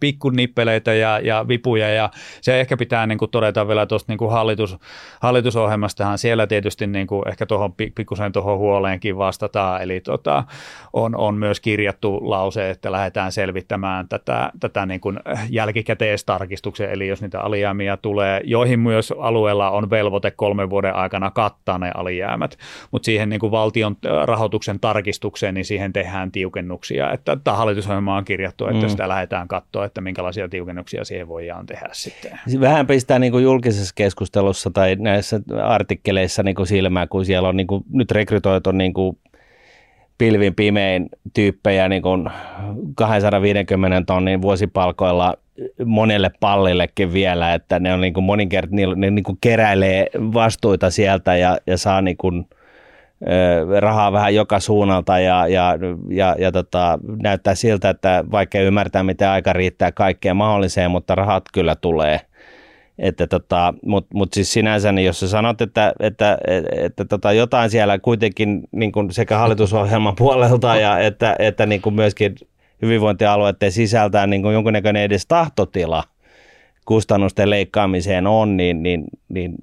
pikkunippeleitä 0.01 0.95
ja, 0.95 1.18
ja 1.18 1.49
vipuja 1.49 1.89
ja 1.89 2.11
se 2.41 2.61
ehkä 2.67 2.77
pitää 2.77 3.07
niin 3.07 3.19
kuin 3.19 3.31
todeta 3.31 3.69
vielä 3.69 3.87
tuosta 3.87 4.12
niin 4.12 4.19
kuin 4.19 4.31
hallitus, 4.31 4.77
hallitusohjelmastahan. 5.21 6.19
Siellä 6.19 6.47
tietysti 6.47 6.87
niin 6.87 7.07
kuin 7.07 7.29
ehkä 7.29 7.47
tuohon 7.47 7.73
pikkusen 7.73 8.33
tuohon 8.33 8.59
huoleenkin 8.59 9.19
vastataan, 9.19 9.83
eli 9.83 10.01
tota, 10.01 10.45
on, 10.93 11.17
on 11.17 11.35
myös 11.35 11.61
kirjattu 11.61 12.31
lause, 12.31 12.71
että 12.71 12.93
lähdetään 12.93 13.33
selvittämään 13.33 14.09
tätä, 14.09 14.51
tätä 14.61 14.87
niin 14.87 15.01
kuin 15.01 15.21
jälkikäteistarkistuksen, 15.51 16.91
eli 16.91 17.09
jos 17.09 17.23
niitä 17.23 17.41
alijäämiä 17.41 17.97
tulee, 17.97 18.41
joihin 18.45 18.81
myös 18.81 19.14
alueella 19.19 19.71
on 19.71 19.91
velvoite 19.91 20.31
kolmen 20.31 20.71
vuoden 20.71 20.95
aikana 20.95 21.31
kattaa 21.31 21.79
ne 21.79 21.91
alijäämät, 21.95 22.59
mutta 22.91 23.07
siihen 23.07 23.29
niin 23.29 23.41
kuin 23.41 23.51
valtion 23.53 23.97
rahoituksen 24.25 24.81
tarkistukseen, 24.81 25.55
niin 25.55 25.64
siihen 25.64 25.93
tehdään 25.93 26.33
tiukennuksia, 26.33 27.12
että 27.12 27.37
tämä 27.45 27.57
hallitusohjelma 27.57 28.17
on 28.17 28.25
kirjattu, 28.25 28.67
että 28.67 28.83
mm. 28.83 28.89
sitä 28.89 29.09
lähdetään 29.09 29.49
katsoa, 29.49 29.85
että 29.85 30.01
minkälaisia 30.01 30.49
tiukennuksia 30.49 31.05
siihen 31.05 31.29
voidaan 31.29 31.67
tehdä 31.67 31.89
sitten 31.93 32.39
vähän 32.61 32.87
pistää 32.87 33.19
niin 33.19 33.33
kuin 33.33 33.45
julkisessa 33.45 33.93
keskustelussa 33.95 34.71
tai 34.71 34.97
näissä 34.99 35.41
artikkeleissa 35.63 36.43
niin 36.43 36.55
kuin 36.55 36.67
silmää, 36.67 37.07
kun 37.07 37.25
siellä 37.25 37.49
on 37.49 37.57
niin 37.57 37.67
kuin, 37.67 37.85
nyt 37.93 38.11
rekrytoitu 38.11 38.73
niin 38.73 38.95
kuin 38.95 39.19
pilvin 40.19 40.55
pimein 40.55 41.09
tyyppejä 41.35 41.89
niin 41.89 42.03
kuin 42.03 42.31
250 42.97 44.03
tonnin 44.07 44.43
vuosipalkoilla 44.43 45.35
monelle 45.85 46.31
pallillekin 46.41 47.13
vielä, 47.13 47.55
että 47.55 47.79
ne 47.79 47.93
on 47.93 48.01
niin 48.01 48.15
kuin 48.15 48.25
moninkert, 48.25 48.71
ne, 48.71 49.11
niin 49.11 49.23
kuin 49.23 49.39
keräilee 49.41 50.07
vastuita 50.15 50.91
sieltä 50.91 51.37
ja, 51.37 51.59
ja 51.67 51.79
saa 51.79 52.03
niin 52.03 52.17
kuin, 52.17 52.47
rahaa 53.81 54.13
vähän 54.13 54.35
joka 54.35 54.61
suunnalta 54.61 55.19
ja, 55.19 55.49
ja, 55.49 55.79
ja, 56.09 56.37
ja 56.39 56.53
tota, 56.53 56.99
näyttää 57.23 57.55
siltä, 57.55 57.91
että 57.91 58.25
vaikka 58.31 58.59
ymmärtää, 58.59 59.03
mitä 59.03 59.33
aika 59.33 59.53
riittää 59.53 59.93
kaikkeen 59.93 60.37
mahdolliseen, 60.37 60.91
mutta 60.91 61.15
rahat 61.15 61.45
kyllä 61.53 61.77
tulee– 61.77 62.21
että 62.99 63.26
tota, 63.26 63.74
Mutta 63.86 64.09
mut 64.14 64.32
siis 64.32 64.53
sinänsä, 64.53 64.92
niin 64.92 65.07
jos 65.07 65.20
sä 65.20 65.28
sanot, 65.28 65.61
että, 65.61 65.92
että, 66.01 66.38
että, 66.47 66.70
että 66.76 67.05
tota, 67.05 67.32
jotain 67.32 67.70
siellä 67.70 67.99
kuitenkin 67.99 68.62
niin 68.72 68.92
kuin 68.92 69.12
sekä 69.12 69.38
hallitusohjelman 69.38 70.16
puolelta 70.18 70.76
ja 70.76 70.99
että, 70.99 71.36
että 71.38 71.66
niin 71.66 71.82
kuin 71.82 71.94
myöskin 71.94 72.34
hyvinvointialueiden 72.82 73.72
sisältää 73.72 74.26
niin 74.26 74.42
kuin 74.42 74.55
jonkunnäköinen 74.55 75.03
edes 75.03 75.26
tahtotila 75.26 76.05
kustannusten 76.84 77.51
leikkaamiseen 77.51 78.26
on, 78.26 78.57
niin, 78.57 78.82
niin, 78.82 79.05
niin 79.28 79.55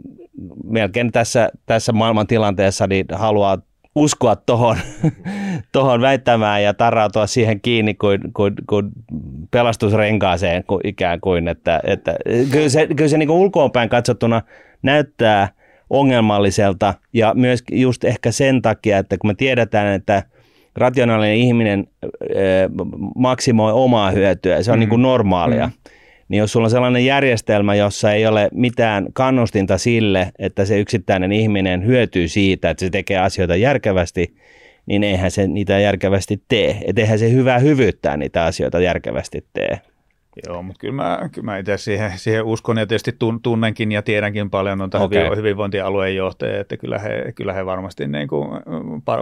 melkein 0.64 1.12
tässä, 1.12 1.50
tässä 1.66 1.92
maailman 1.92 2.28
tilanteessa 2.28 2.88
niin 2.88 3.06
haluaa 3.12 3.58
uskoa 3.96 4.36
tuohon 4.36 4.78
tohon 5.72 6.02
väittämään 6.02 6.64
ja 6.64 6.74
tarrautua 6.74 7.28
siihen 7.28 7.62
kiinni 7.62 7.94
kuin, 7.94 8.20
kuin, 8.34 8.54
kuin 8.70 8.90
pelastusrenkaaseen 9.52 10.64
kuin 10.64 10.82
ikään 10.84 11.20
kuin. 11.20 11.48
Että, 11.48 11.80
että, 11.84 12.16
kyllä 12.52 12.70
se, 12.70 12.88
kyllä 12.88 13.08
se 13.08 13.18
niin 13.18 13.30
ulkoonpäin 13.30 13.90
katsottuna 13.90 14.42
näyttää 14.82 15.50
ongelmalliselta 15.90 16.94
ja 17.14 17.34
myös 17.34 17.64
just 17.72 18.04
ehkä 18.04 18.32
sen 18.32 18.62
takia, 18.62 18.98
että 18.98 19.18
kun 19.18 19.30
me 19.30 19.34
tiedetään, 19.34 19.88
että 19.88 20.24
rationaalinen 20.76 21.36
ihminen 21.36 21.88
maksimoi 23.16 23.72
omaa 23.72 24.12
hyötyä, 24.12 24.64
se 24.64 24.72
on 24.72 24.78
mm. 24.78 24.80
niin 24.80 24.90
kuin 24.90 25.02
normaalia. 25.02 25.68
Mm 25.68 25.74
niin 26.30 26.40
jos 26.40 26.52
sulla 26.52 26.66
on 26.66 26.72
sellainen 26.72 27.06
järjestelmä, 27.06 27.76
jossa 27.76 28.14
ei 28.14 28.26
ole 28.26 28.50
mitään 28.54 29.08
kannustinta 29.14 29.78
sille, 29.78 30.32
että 30.40 30.66
se 30.66 30.80
yksittäinen 30.80 31.32
ihminen 31.32 31.86
hyötyy 31.86 32.28
siitä, 32.28 32.70
että 32.70 32.86
se 32.86 32.90
tekee 32.90 33.18
asioita 33.18 33.56
järkevästi, 33.56 34.36
niin 34.86 35.04
eihän 35.04 35.32
se 35.32 35.48
niitä 35.48 35.80
järkevästi 35.80 36.42
tee. 36.48 36.78
Et 36.86 37.00
eihän 37.00 37.20
se 37.20 37.32
hyvää 37.32 37.60
hyvyyttää 37.60 38.18
niitä 38.18 38.46
asioita 38.46 38.80
järkevästi 38.80 39.46
tee. 39.54 39.93
Joo, 40.48 40.64
mutta 40.64 40.80
kyllä 40.80 40.94
mä, 40.94 41.30
kyllä 41.32 41.46
mä 41.46 41.58
itse 41.58 41.78
siihen, 41.78 42.12
siihen 42.16 42.44
uskon 42.44 42.78
ja 42.78 42.88
tietysti 42.88 43.16
tunnenkin 43.44 43.92
ja 43.92 44.02
tiedänkin 44.02 44.50
paljon 44.50 44.78
noita 44.78 45.00
okay. 45.00 45.36
hyvinvointialueen 45.36 46.16
johtajia, 46.16 46.60
että 46.60 46.78
kyllä 46.78 47.00
he, 47.00 47.32
kyllä 47.36 47.54
he 47.54 47.66
varmasti 47.66 48.08
niin 48.08 48.28
kuin 48.28 48.50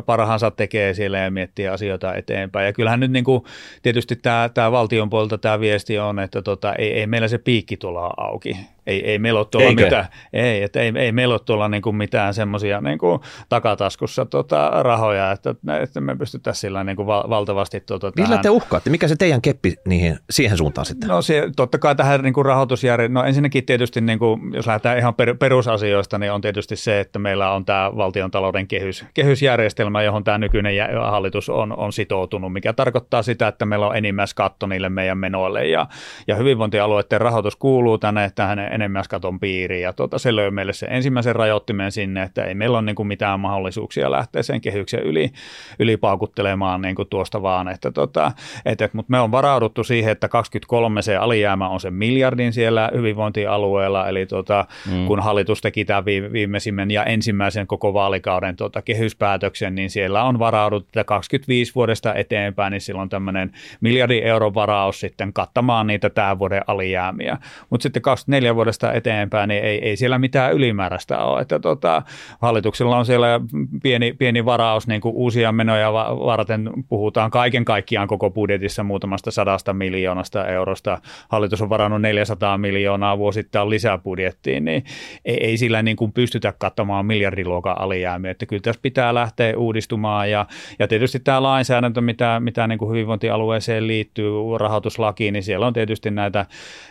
parhaansa 0.05 0.51
tekee 0.51 0.93
siellä 0.93 1.18
ja 1.18 1.32
miettii 1.32 1.68
asioita 1.68 2.16
eteenpäin. 2.16 2.66
Ja 2.66 2.74
kyllähän 2.74 2.99
nyt 2.99 3.12
niin 3.12 3.26
kuin, 3.26 3.43
tietysti 3.82 4.16
tämä, 4.16 4.49
tämä 4.53 4.72
valtion 4.72 5.09
puolelta 5.09 5.38
tämä 5.38 5.59
viesti 5.59 5.99
on, 5.99 6.20
että 6.20 6.41
tota, 6.41 6.74
ei, 6.74 6.93
ei 6.93 7.07
meillä 7.07 7.28
se 7.28 7.38
piikki 7.38 7.78
tuolla 7.78 8.14
auki 8.18 8.57
Ei, 8.92 9.12
ei 9.12 9.20
meillä 9.20 9.39
ole 9.39 9.48
tuolla 9.52 9.72
mitään, 9.72 10.06
ei, 10.34 10.64
että 10.64 10.80
ei, 10.80 10.94
ei 10.96 11.12
meillä 11.12 11.34
ole 11.34 11.42
tuolla 11.46 11.70
niin 11.70 11.82
kuin 11.82 11.96
mitään 11.96 12.34
semmoisia 12.34 12.82
niin 12.82 12.98
kuin 12.98 13.20
takataskussa 13.50 14.26
tota, 14.26 14.72
rahoja, 14.84 15.32
että, 15.32 15.56
että 15.82 16.02
me 16.02 16.16
pystyttäisiin 16.16 16.62
sillä 16.62 16.84
niin 16.84 16.96
kuin 16.96 17.08
val, 17.08 17.30
valtavasti. 17.30 17.80
Tota, 17.80 18.12
Millä 18.16 18.30
tähän. 18.30 18.42
te 18.42 18.50
uhkaatte? 18.50 18.89
Mikä 18.89 19.08
se 19.08 19.16
teidän 19.16 19.42
keppi 19.42 19.76
niihin, 19.88 20.18
siihen 20.30 20.58
suuntaan 20.58 20.86
sitten? 20.86 21.10
No 21.10 21.22
se, 21.22 21.50
totta 21.56 21.78
kai 21.78 21.96
tähän 21.96 22.22
niin 22.22 22.34
kuin 22.34 22.46
rahoitusjärjestelmään, 22.46 23.24
no 23.24 23.28
ensinnäkin 23.28 23.66
tietysti 23.66 24.02
niin 24.02 24.20
kuin, 24.20 24.54
jos 24.54 24.68
lähdetään 24.68 24.98
ihan 24.98 25.16
per, 25.16 25.36
perusasioista, 25.36 26.18
niin 26.18 26.32
on 26.32 26.42
tietysti 26.42 26.76
se, 26.76 27.00
että 27.00 27.20
meillä 27.20 27.52
on 27.52 27.66
tämä 27.66 27.92
valtion 27.98 28.32
talouden 28.32 28.68
kehys, 28.68 29.06
kehysjärjestelmä, 29.14 30.04
johon 30.04 30.24
tämä 30.24 30.38
nykyinen 30.38 30.74
hallitus 31.12 31.50
on, 31.50 31.78
on 31.78 31.94
sitoutunut, 31.94 32.54
mikä 32.54 32.74
tarkoittaa 32.74 33.24
sitä, 33.24 33.48
että 33.48 33.66
meillä 33.66 33.88
on 33.88 33.98
enimmäiskatto 33.98 34.68
niille 34.68 34.89
meidän 34.89 35.18
menoille 35.18 35.68
ja, 35.68 35.88
ja 36.28 36.36
hyvinvointialueiden 36.36 37.22
rahoitus 37.22 37.56
kuuluu 37.56 37.98
tänne 37.98 38.32
tähän 38.36 38.60
enimmäiskaton 38.82 39.40
piiriin 39.40 39.82
ja 39.82 39.94
tuota, 39.94 40.20
se 40.20 40.36
löi 40.36 40.52
meille 40.52 40.74
se 40.74 40.88
ensimmäisen 40.90 41.36
rajoittimen 41.36 41.92
sinne, 41.92 42.24
että 42.24 42.44
ei 42.44 42.56
meillä 42.56 42.78
ole 42.78 42.86
niin 42.86 42.96
kuin 42.96 43.08
mitään 43.08 43.40
mahdollisuuksia 43.40 44.12
lähteä 44.12 44.44
sen 44.44 44.62
kehyksen 44.62 45.04
yli, 45.04 45.32
yli 45.80 45.98
paukuttelemaan 45.98 46.82
niin 46.82 46.96
kuin 46.96 47.08
tuosta 47.10 47.42
vaan, 47.42 47.68
että 47.68 47.92
tota, 47.92 48.32
et, 48.66 48.82
et, 48.82 48.94
mutta 48.94 49.12
me 49.12 49.20
on 49.20 49.32
varauduttu 49.32 49.84
siihen, 49.84 50.12
että 50.12 50.28
23 50.28 51.02
se 51.02 51.16
alijäämä 51.16 51.70
on 51.70 51.80
se 51.80 51.92
miljardin 51.92 52.54
siellä 52.54 52.92
hyvinvointialueella, 52.96 54.08
eli 54.08 54.26
tota, 54.26 54.66
mm. 54.92 55.06
kun 55.06 55.20
hallitus 55.20 55.62
teki 55.62 55.86
tämän 55.86 56.06
viimeisimmän 56.06 56.92
ja 56.92 57.04
ensimmäisen 57.04 57.68
koko 57.68 57.94
vaalikauden 57.94 58.56
tota, 58.56 58.82
kehyspäätöksen, 58.82 59.76
niin 59.76 59.90
siellä 59.90 60.24
on 60.24 60.40
varauduttu, 60.40 60.88
että 60.90 61.04
25 61.04 61.76
vuodesta 61.76 62.14
eteenpäin, 62.14 62.72
niin 62.72 62.82
silloin 62.82 63.10
tämmöinen 63.10 63.52
miljardin 63.82 64.24
euron 64.24 64.54
varaus 64.54 65.00
sitten 65.00 65.34
kattamaan 65.34 65.88
niitä 65.88 66.10
tämän 66.10 66.40
vuoden 66.40 66.62
alijäämiä. 66.68 67.38
Mutta 67.70 67.84
sitten 67.84 68.02
24 68.02 68.56
vuodesta 68.62 68.93
eteenpäin, 68.93 69.47
niin 69.47 69.64
ei, 69.64 69.89
ei 69.89 69.97
siellä 69.97 70.20
mitään 70.20 70.53
ylimääräistä 70.53 71.20
ole. 71.20 71.41
Että 71.41 71.59
tota, 71.59 72.01
hallituksella 72.41 72.97
on 72.97 73.05
siellä 73.05 73.41
pieni, 73.84 74.14
pieni 74.14 74.45
varaus 74.45 74.88
niin 74.88 75.01
kuin 75.01 75.16
uusia 75.16 75.51
menoja 75.51 75.93
varten. 75.93 76.70
Puhutaan 76.89 77.32
kaiken 77.32 77.66
kaikkiaan 77.66 78.07
koko 78.07 78.30
budjetissa 78.30 78.84
muutamasta 78.84 79.32
sadasta 79.32 79.74
miljoonasta 79.74 80.47
eurosta. 80.47 81.01
Hallitus 81.30 81.62
on 81.62 81.70
varannut 81.70 82.01
400 82.01 82.57
miljoonaa 82.57 83.18
vuosittain 83.18 83.70
lisäbudjettiin, 83.70 84.66
niin 84.66 84.84
ei, 85.26 85.45
ei 85.45 85.57
sillä 85.57 85.82
niin 85.82 85.97
kuin 85.97 86.12
pystytä 86.12 86.53
kattamaan 86.57 87.05
miljardiluokan 87.05 87.82
alijäämiä. 87.82 88.32
Että 88.32 88.45
kyllä 88.45 88.62
tässä 88.62 88.82
pitää 88.82 89.14
lähteä 89.14 89.57
uudistumaan 89.57 90.32
ja, 90.32 90.45
ja 90.80 90.88
tietysti 90.88 91.20
tämä 91.20 91.43
lainsäädäntö, 91.43 92.01
mitä, 92.01 92.39
mitä 92.39 92.68
niin 92.68 92.80
kuin 92.80 92.91
hyvinvointialueeseen 92.91 93.88
liittyy, 93.88 94.32
rahoituslakiin, 94.57 95.34
niin 95.34 95.43
siellä 95.43 95.68
on 95.68 95.74
tietysti 95.74 96.12
näitä, 96.12 96.45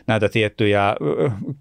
näitä 0.06 0.28
tiettyjä 0.28 0.96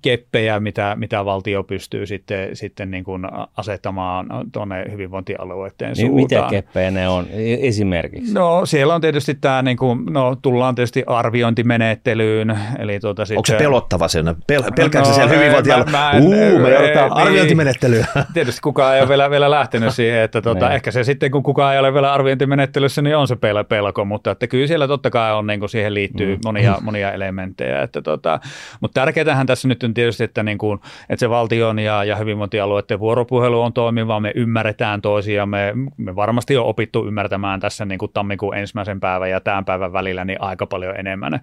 keppejä, 0.01 0.59
mitä, 0.59 0.95
mitä 0.99 1.25
valtio 1.25 1.63
pystyy 1.63 2.05
sitten, 2.05 2.55
sitten 2.55 2.91
niin 2.91 3.03
kuin 3.03 3.27
asettamaan 3.57 4.27
tuonne 4.51 4.85
hyvinvointialueiden 4.91 5.91
niin 5.91 5.95
suuntaan. 5.95 6.43
Mitä 6.43 6.49
keppejä 6.49 6.91
ne 6.91 7.09
on 7.09 7.25
esimerkiksi? 7.59 8.33
No 8.33 8.65
siellä 8.65 8.95
on 8.95 9.01
tietysti 9.01 9.35
tämä, 9.35 9.61
niin 9.61 9.77
kuin, 9.77 10.05
no 10.05 10.35
tullaan 10.41 10.75
tietysti 10.75 11.03
arviointimenettelyyn. 11.07 12.59
Eli 12.79 12.99
tuota 12.99 13.25
sitten, 13.25 13.37
Onko 13.37 13.45
se 13.47 13.55
pelottava 13.55 14.07
sen? 14.07 14.27
Pel- 14.27 14.73
pelkääkö 14.75 15.07
no, 15.07 15.13
se 15.13 15.29
hyvinvointialue? 15.29 15.85
Mä, 15.91 16.11
Uu, 16.21 16.59
me 16.59 16.69
joudutaan 16.69 17.11
niin, 17.11 17.17
arviointimenettelyä. 17.17 18.05
Tietysti 18.33 18.61
kukaan 18.61 18.95
ei 18.95 19.01
ole 19.01 19.09
vielä, 19.09 19.29
vielä 19.29 19.51
lähtenyt 19.51 19.93
siihen, 19.93 20.21
että 20.21 20.41
tuota, 20.41 20.65
niin. 20.65 20.75
ehkä 20.75 20.91
se 20.91 21.03
sitten 21.03 21.31
kun 21.31 21.43
kukaan 21.43 21.73
ei 21.73 21.79
ole 21.79 21.93
vielä 21.93 22.13
arviointimenettelyssä, 22.13 23.01
niin 23.01 23.17
on 23.17 23.27
se 23.27 23.35
pel- 23.35 23.63
pelko, 23.69 24.05
mutta 24.05 24.31
että 24.31 24.47
kyllä 24.47 24.67
siellä 24.67 24.87
totta 24.87 25.09
kai 25.09 25.33
on, 25.33 25.47
niin 25.47 25.59
kuin 25.59 25.69
siihen 25.69 25.93
liittyy 25.93 26.35
mm. 26.35 26.41
monia, 26.45 26.77
monia 26.81 27.11
elementtejä. 27.11 27.81
Että 27.81 28.01
tuota, 28.01 28.39
mutta 28.79 29.01
tärkeätähän 29.01 29.47
tässä 29.47 29.67
nyt 29.67 29.83
on 29.89 29.93
tietysti, 29.93 30.23
että, 30.23 30.43
niin 30.43 30.57
kuin, 30.57 30.79
että 31.09 31.19
se 31.19 31.29
valtion 31.29 31.79
ja, 31.79 32.03
ja 32.03 32.15
hyvinvointialueiden 32.15 32.99
vuoropuhelu 32.99 33.61
on 33.61 33.73
toimiva, 33.73 34.19
me 34.19 34.31
ymmärretään 34.35 35.01
toisia, 35.01 35.45
me, 35.45 35.73
me 35.97 36.15
varmasti 36.15 36.57
on 36.57 36.65
opittu 36.65 37.07
ymmärtämään 37.07 37.59
tässä 37.59 37.85
niin 37.85 37.99
kuin 37.99 38.11
tammikuun 38.13 38.57
ensimmäisen 38.57 38.99
päivän 38.99 39.29
ja 39.29 39.39
tämän 39.39 39.65
päivän 39.65 39.93
välillä 39.93 40.25
niin 40.25 40.41
aika 40.41 40.65
paljon 40.65 40.99
enemmän 40.99 41.39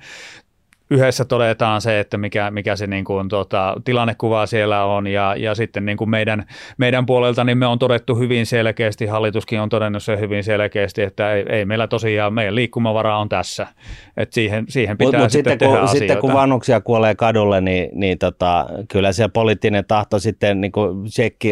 yhdessä 0.90 1.24
todetaan 1.24 1.80
se, 1.80 2.00
että 2.00 2.18
mikä, 2.18 2.50
mikä 2.50 2.76
se 2.76 2.86
niin 2.86 3.04
kuin, 3.04 3.28
tota, 3.28 3.76
tilannekuva 3.84 4.46
siellä 4.46 4.84
on 4.84 5.06
ja, 5.06 5.34
ja 5.38 5.54
sitten 5.54 5.86
niin 5.86 5.96
kuin 5.96 6.10
meidän, 6.10 6.46
meidän 6.78 7.06
puolelta 7.06 7.44
niin 7.44 7.58
me 7.58 7.66
on 7.66 7.78
todettu 7.78 8.14
hyvin 8.14 8.46
selkeästi, 8.46 9.06
hallituskin 9.06 9.60
on 9.60 9.68
todennut 9.68 10.02
se 10.02 10.20
hyvin 10.20 10.44
selkeästi, 10.44 11.02
että 11.02 11.32
ei, 11.32 11.44
ei 11.48 11.64
meillä 11.64 11.86
tosiaan, 11.86 12.34
meidän 12.34 12.54
liikkumavara 12.54 13.18
on 13.18 13.28
tässä, 13.28 13.66
että 14.16 14.34
siihen, 14.34 14.64
siihen 14.68 14.98
pitää 14.98 15.20
mut, 15.20 15.30
sitten, 15.30 15.52
sitten 15.52 15.68
tehdä 15.68 15.80
kun, 15.80 15.98
Sitten 15.98 16.18
kun 16.18 16.32
vanhuksia 16.32 16.80
kuolee 16.80 17.14
kadulle, 17.14 17.60
niin, 17.60 17.88
niin 17.92 18.18
tota, 18.18 18.66
kyllä 18.88 19.12
se 19.12 19.28
poliittinen 19.28 19.84
tahto 19.84 20.18
sitten 20.18 20.60
niin 20.60 20.72
kuin 20.72 21.08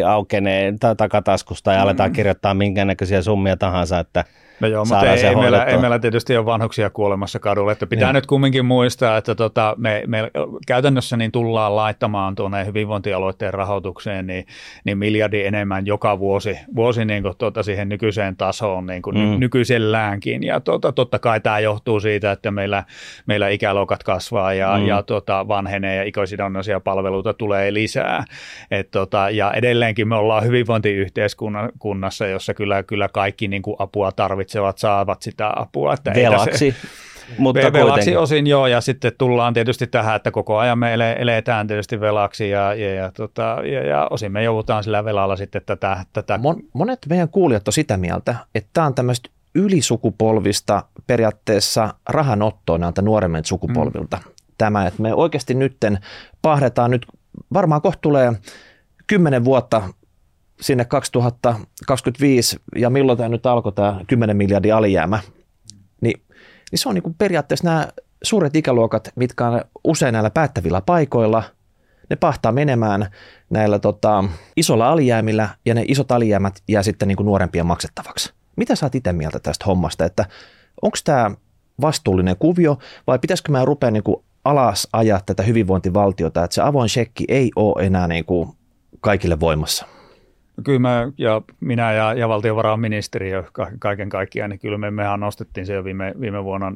aukenee 0.07 0.74
takataskusta 0.97 1.72
ja 1.72 1.82
aletaan 1.82 2.11
mm. 2.11 2.14
kirjoittaa 2.14 2.55
minkä 2.55 2.85
näköisiä 2.85 3.22
summia 3.22 3.57
tahansa, 3.57 3.99
että– 3.99 4.24
No 4.61 4.68
joo, 4.68 4.84
mutta 4.84 5.12
ei, 5.12 5.26
ei, 5.26 5.36
meillä, 5.36 5.64
ei 5.64 5.78
meillä 5.78 5.98
tietysti 5.98 6.36
ole 6.36 6.46
vanhuksia 6.46 6.90
kuolemassa 6.90 7.38
kadulle, 7.38 7.72
että 7.72 7.86
pitää 7.86 8.09
niin. 8.09 8.14
nyt 8.14 8.26
kumminkin 8.26 8.66
muistaa, 8.66 9.16
että 9.16 9.34
tota, 9.34 9.74
me, 9.78 10.02
me 10.07 10.30
käytännössä 10.66 11.16
niin 11.16 11.32
tullaan 11.32 11.76
laittamaan 11.76 12.34
tuonne 12.34 12.66
hyvinvointialueiden 12.66 13.55
rahoitukseen 13.55 14.26
niin, 14.26 14.46
niin 14.84 14.98
miljardi 14.98 15.44
enemmän 15.44 15.86
joka 15.86 16.18
vuosi, 16.18 16.59
vuosi 16.76 17.05
niin 17.05 17.22
kuin 17.22 17.34
tuota 17.38 17.62
siihen 17.62 17.88
nykyiseen 17.88 18.36
tasoon 18.36 18.86
niin 18.86 19.02
kuin 19.02 19.18
mm. 19.18 19.40
nykyiselläänkin 19.40 20.42
ja 20.42 20.61
tuota, 20.61 20.92
totta 20.92 21.18
kai 21.18 21.40
tämä 21.40 21.59
johtuu 21.59 22.00
siitä, 22.00 22.32
että 22.32 22.50
meillä, 22.50 22.84
meillä 23.26 23.48
ikäluokat 23.48 24.02
kasvaa 24.02 24.55
ja, 24.55 24.76
mm. 24.78 24.86
ja 24.86 25.02
tuota, 25.02 25.48
vanhenee 25.48 25.96
ja 25.96 26.02
ikäsidonnaisia 26.02 26.80
palveluita 26.80 27.34
tulee 27.34 27.74
lisää. 27.74 28.24
Et 28.70 28.90
tuota, 28.90 29.30
ja 29.30 29.52
edelleenkin 29.52 30.09
me 30.09 30.14
ollaan 30.16 30.44
hyvinvointiyhteiskunnassa, 30.44 32.26
jossa 32.26 32.55
kyllä, 32.55 32.82
kyllä 32.82 33.09
kaikki 33.09 33.48
niin 33.48 33.62
kuin 33.62 33.76
apua 33.78 34.12
tarvitsee 34.12 34.43
tarvitsevat 34.45 34.78
saavat 34.78 35.22
sitä 35.22 35.53
apua. 35.57 35.95
Että 35.95 36.12
velaksi. 36.14 36.70
Se, 36.70 36.76
mutta 37.38 37.72
velaksi 37.72 38.16
osin 38.16 38.47
joo, 38.47 38.66
ja 38.66 38.80
sitten 38.80 39.12
tullaan 39.18 39.55
tietysti 39.55 39.86
tähän, 39.86 40.16
että 40.16 40.30
koko 40.30 40.59
ajan 40.59 40.78
me 40.78 40.95
ele, 40.95 41.16
eletään 41.18 41.66
tietysti 41.66 42.01
velaksi, 42.01 42.51
ja, 42.51 42.74
ja, 42.74 42.95
ja, 42.95 43.12
tota, 43.12 43.57
ja, 43.72 43.86
ja 43.86 44.09
osin 44.11 44.32
me 44.32 44.42
joudutaan 44.42 44.84
sillä 44.84 45.05
velalla 45.05 45.36
sitten 45.36 45.62
tätä. 45.66 46.05
tätä. 46.12 46.38
Mon, 46.38 46.62
monet 46.72 46.99
meidän 47.09 47.28
kuulijat 47.28 47.68
on 47.68 47.72
sitä 47.72 47.97
mieltä, 47.97 48.34
että 48.55 48.70
tämä 48.72 48.86
on 48.86 48.95
tämmöistä 48.95 49.30
ylisukupolvista 49.55 50.84
periaatteessa 51.07 51.95
rahanottoa 52.09 52.78
näiltä 52.78 53.03
nuoremmilta 53.03 53.49
sukupolvilta. 53.49 54.16
Mm. 54.16 54.32
Tämä, 54.59 54.86
että 54.86 55.03
me 55.03 55.14
oikeasti 55.14 55.55
nytten 55.55 55.99
pahdetaan 56.42 56.90
nyt, 56.90 57.07
varmaan 57.53 57.82
kohta 57.82 58.01
tulee 58.01 58.32
kymmenen 59.07 59.45
vuotta 59.45 59.82
sinne 60.61 60.84
2025 60.84 62.57
ja 62.76 62.90
milloin 62.90 63.18
tämä 63.18 63.28
nyt 63.28 63.46
alkoi 63.46 63.72
tämä 63.72 64.00
10 64.07 64.36
miljardin 64.36 64.74
alijäämä, 64.74 65.20
niin, 66.00 66.22
niin 66.70 66.78
se 66.78 66.88
on 66.88 66.94
niin 66.94 67.02
kuin 67.02 67.14
periaatteessa 67.14 67.66
nämä 67.66 67.88
suuret 68.22 68.57
ikäluokat, 68.57 69.11
mitkä 69.16 69.46
on 69.46 69.61
usein 69.84 70.12
näillä 70.12 70.30
päättävillä 70.30 70.80
paikoilla, 70.80 71.42
ne 72.11 72.16
pahtaa 72.16 72.52
menemään 72.52 73.07
näillä 73.50 73.78
tota, 73.78 74.24
isolla 74.57 74.88
alijäämillä 74.88 75.48
ja 75.64 75.74
ne 75.74 75.84
isot 75.88 76.12
alijäämät 76.12 76.62
jää 76.68 76.82
sitten 76.82 77.09
niin 77.09 77.16
kuin 77.16 77.26
nuorempien 77.26 77.66
maksettavaksi. 77.66 78.32
Mitä 78.57 78.76
sä 78.76 78.86
oot 78.86 78.94
itse 78.94 79.12
mieltä 79.12 79.40
tästä 79.40 79.64
hommasta, 79.64 80.05
että 80.05 80.24
onko 80.82 80.96
tämä 81.05 81.30
vastuullinen 81.80 82.36
kuvio 82.38 82.78
vai 83.07 83.18
pitäisikö 83.18 83.52
mä 83.52 83.64
rupea 83.64 83.90
niin 83.90 84.02
kuin 84.02 84.24
alas 84.44 84.88
ajaa 84.92 85.20
tätä 85.26 85.42
hyvinvointivaltiota, 85.42 86.44
että 86.44 86.55
se 86.55 86.62
avoin 86.62 86.88
shekki 86.88 87.24
ei 87.28 87.50
ole 87.57 87.86
enää 87.86 88.09
niin 88.09 88.24
kuin 88.24 88.48
kaikille 89.00 89.40
voimassa? 89.40 89.86
Kyllä 90.64 90.78
mä 90.78 91.09
ja 91.18 91.42
minä 91.61 91.92
ja, 91.92 92.14
ja 92.14 92.28
valtiovarainministeriö 92.28 93.44
kaiken 93.78 94.09
kaikkiaan, 94.09 94.50
niin 94.50 94.61
kyllä 94.61 94.78
me, 94.78 94.90
mehän 94.90 95.20
nostettiin 95.20 95.66
se 95.66 95.74
jo 95.74 95.84
viime, 95.84 96.14
viime 96.20 96.44
vuonna 96.44 96.72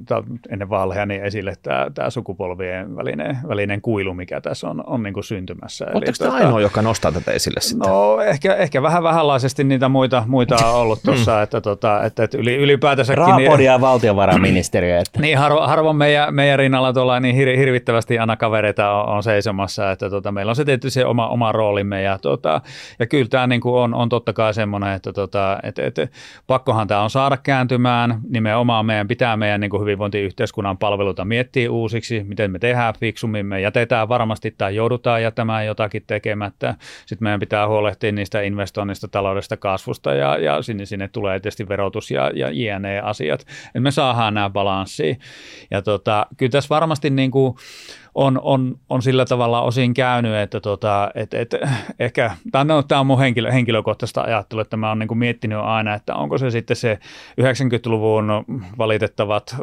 ennen 0.51 0.71
vaaleja 0.71 1.07
niin 1.07 1.25
esille 1.25 1.55
tämä, 1.63 1.87
tämä 1.95 2.11
sukupolvien 2.11 2.97
välinen, 2.97 3.39
välinen 3.49 3.81
kuilu, 3.81 4.15
mikä 4.15 4.41
tässä 4.41 4.69
on, 4.69 4.85
on 4.87 5.03
niin 5.03 5.15
kuin 5.15 5.25
syntymässä. 5.25 5.87
Oletteko 5.95 6.17
te 6.19 6.25
tota, 6.25 6.37
ainoa, 6.37 6.61
joka 6.61 6.83
nostaa 6.83 7.13
tätä 7.13 7.33
esille 7.33 7.61
sitten? 7.61 7.89
No 7.89 8.21
ehkä, 8.21 8.55
ehkä 8.55 8.83
vähän 8.83 9.03
vähänlaisesti 9.03 9.65
niitä 9.65 9.89
muita, 9.89 10.25
muita 10.27 10.57
on 10.67 10.75
ollut 10.75 11.01
tuossa, 11.05 11.37
mm. 11.37 11.43
että, 11.43 11.61
tota, 11.61 12.05
että, 12.05 12.25
että 12.25 12.39
yli, 12.39 12.57
ylipäätänsäkin... 12.57 13.19
Raapodi 13.19 13.65
ja 13.65 13.81
valtiovarainministeriö. 13.81 14.99
Että. 14.99 15.21
niin 15.23 15.39
harvo, 15.39 15.67
harvoin 15.67 15.97
meidän, 15.97 16.35
meidän 16.35 16.59
rinnalla 16.59 16.93
tuolla 16.93 17.21
niin 17.21 17.35
hir, 17.35 17.49
hirvittävästi 17.57 18.19
aina 18.19 18.37
kavereita 18.37 18.91
on, 18.91 19.17
on 19.17 19.23
seisomassa, 19.23 19.91
että 19.91 20.11
tota, 20.11 20.33
meillä 20.33 20.51
on 20.51 20.57
se 20.57 20.65
tietysti 20.65 20.91
se 20.91 21.05
oma, 21.05 21.29
oma 21.29 21.53
roolimme 21.53 22.03
ja, 22.03 22.19
tota, 22.19 22.61
ja 22.99 23.07
kyllä 23.07 23.29
tämä 23.29 23.47
niin 23.47 23.61
kuin 23.61 23.68
on, 23.75 23.95
on 23.95 24.09
totta 24.09 24.33
kai 24.33 24.55
semmoinen, 24.55 24.93
että 24.93 25.13
tota, 25.13 25.59
et, 25.63 25.79
et, 25.79 25.95
pakkohan 26.47 26.89
tämä 26.89 27.03
on 27.03 27.11
saada 27.11 27.37
kääntymään. 27.37 28.21
Nimenomaan 28.29 28.87
meidän 28.87 29.09
pitää 29.09 29.37
meidän 29.37 29.61
niin 29.61 29.71
kuin 29.71 29.81
hyvinvointiyhteiskunnan 29.81 30.79
palveluita 30.79 31.25
miettiä 31.25 31.71
uusiksi, 31.71 32.25
miten 32.25 32.51
me 32.51 32.59
tehdään 32.59 32.95
fiksummin. 33.01 33.47
Me 33.47 33.61
jätetään 33.61 34.09
varmasti 34.09 34.55
tai 34.59 34.75
joudutaan 34.75 35.23
jättämään 35.23 35.67
jotakin 35.67 36.03
tekemättä. 36.07 36.75
Sitten 37.07 37.27
meidän 37.27 37.41
pitää 37.41 37.69
huolehtia 37.69 38.13
niistä 38.13 38.41
investoinnista, 38.41 39.09
taloudesta, 39.09 39.57
kasvusta 39.57 40.15
ja, 40.15 40.39
ja 40.39 40.63
sinne, 40.63 40.87
sinne 40.87 41.09
tulee 41.09 41.41
tietysti 41.41 41.69
verotus 41.69 42.11
ja, 42.11 42.31
ja 42.35 42.51
JNE-asiat. 42.51 43.47
Et 43.75 43.83
me 43.83 43.91
saadaan 43.91 44.35
nämä 44.35 44.51
balanssiin. 44.51 45.19
Ja 45.71 45.83
tota, 45.83 46.27
kyllä 46.37 46.51
tässä 46.51 46.69
varmasti 46.69 47.11
niin 47.11 47.31
kuin, 47.31 47.55
on, 48.19 48.41
on, 48.43 48.75
on 48.89 49.03
sillä 49.03 49.25
tavalla 49.25 49.63
osin 49.63 49.95
käynyt, 49.95 50.35
että 50.35 50.61
tota, 50.61 51.11
et, 51.15 51.35
et, 51.35 51.55
ehkä, 51.99 52.31
tämä 52.53 52.65
no, 52.65 52.83
on 53.01 53.07
mun 53.07 53.19
henkilö, 53.19 53.53
henkilökohtaista 53.53 54.21
ajattelua, 54.21 54.63
että 54.63 54.77
mä 54.77 54.89
oon 54.89 54.99
niin 54.99 55.19
miettinyt 55.19 55.59
aina, 55.59 55.95
että 55.95 56.15
onko 56.15 56.39
se 56.39 56.51
sitten 56.51 56.77
se 56.77 56.99
90-luvun 57.41 58.45
valitettavat 58.79 59.57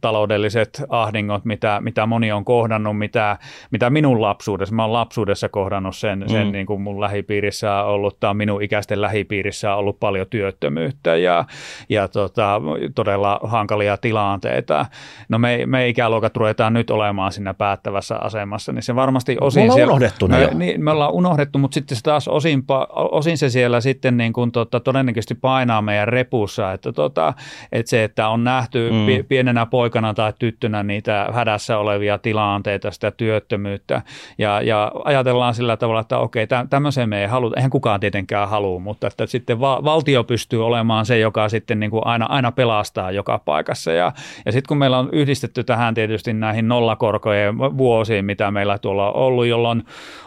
taloudelliset 0.00 0.82
ahdingot, 0.88 1.44
mitä, 1.44 1.80
mitä 1.80 2.06
moni 2.06 2.32
on 2.32 2.44
kohdannut, 2.44 2.98
mitä, 2.98 3.38
mitä 3.70 3.90
minun 3.90 4.22
lapsuudessa, 4.22 4.74
mä 4.74 4.82
oon 4.82 4.92
lapsuudessa 4.92 5.48
kohdannut 5.48 5.96
sen, 5.96 6.18
mm. 6.18 6.28
sen 6.28 6.52
niin 6.52 6.66
kuin 6.66 6.80
mun 6.80 7.00
lähipiirissä 7.00 7.74
on 7.74 7.86
ollut, 7.86 8.20
tai 8.20 8.34
minun 8.34 8.62
ikäisten 8.62 9.00
lähipiirissä 9.00 9.72
on 9.72 9.78
ollut 9.78 10.00
paljon 10.00 10.26
työttömyyttä 10.30 11.16
ja, 11.16 11.44
ja 11.88 12.08
tota, 12.08 12.60
todella 12.94 13.40
hankalia 13.42 13.96
tilanteita. 13.96 14.86
No 15.28 15.38
me, 15.38 15.66
me 15.66 15.88
ikäluokat 15.88 16.36
ruvetaan 16.36 16.72
nyt 16.72 16.90
olemaan 16.90 17.32
siinä 17.32 17.54
päättävässä 17.94 18.16
asemassa, 18.16 18.72
niin 18.72 18.82
se 18.82 18.94
varmasti 18.94 19.36
osin... 19.40 19.60
Me 19.60 19.64
ollaan 19.64 19.76
siellä, 19.76 19.92
unohdettu 19.92 20.28
me, 20.28 20.50
niin, 20.54 20.84
me 20.84 20.90
ollaan 20.90 21.12
unohdettu, 21.12 21.58
mutta 21.58 21.74
sitten 21.74 21.96
se 21.96 22.02
taas 22.02 22.28
osin, 22.28 22.64
osin 22.96 23.38
se 23.38 23.48
siellä 23.48 23.80
sitten 23.80 24.16
niin 24.16 24.32
kuin 24.32 24.52
tota, 24.52 24.80
todennäköisesti 24.80 25.34
painaa 25.34 25.82
meidän 25.82 26.08
repussa, 26.08 26.72
että, 26.72 26.92
tota, 26.92 27.34
että 27.72 27.90
se, 27.90 28.04
että 28.04 28.28
on 28.28 28.44
nähty 28.44 28.90
mm. 28.90 29.24
pienenä 29.28 29.66
poikana 29.66 30.14
tai 30.14 30.32
tyttönä 30.38 30.82
niitä 30.82 31.26
hädässä 31.32 31.78
olevia 31.78 32.18
tilanteita, 32.18 32.90
sitä 32.90 33.10
työttömyyttä 33.10 34.02
ja, 34.38 34.60
ja 34.60 34.92
ajatellaan 35.04 35.54
sillä 35.54 35.76
tavalla, 35.76 36.00
että 36.00 36.18
okei, 36.18 36.46
tämmöiseen 36.70 37.08
me 37.08 37.20
ei 37.20 37.26
haluta, 37.26 37.56
eihän 37.56 37.70
kukaan 37.70 38.00
tietenkään 38.00 38.48
halua, 38.48 38.78
mutta 38.78 39.06
että 39.06 39.26
sitten 39.26 39.60
va- 39.60 39.84
valtio 39.84 40.24
pystyy 40.24 40.66
olemaan 40.66 41.06
se, 41.06 41.18
joka 41.18 41.48
sitten 41.48 41.80
niin 41.80 41.90
kuin 41.90 42.06
aina, 42.06 42.26
aina 42.26 42.52
pelastaa 42.52 43.10
joka 43.10 43.38
paikassa 43.44 43.92
ja, 43.92 44.12
ja 44.46 44.52
sitten 44.52 44.68
kun 44.68 44.78
meillä 44.78 44.98
on 44.98 45.08
yhdistetty 45.12 45.64
tähän 45.64 45.94
tietysti 45.94 46.32
näihin 46.32 46.68
nollakorkojen 46.68 47.54
vuosiin, 47.78 48.24
mitä 48.24 48.50
meillä 48.50 48.78
tuolla 48.78 49.12
on 49.12 49.14
ollut, 49.14 49.46
jolloin 49.46 49.82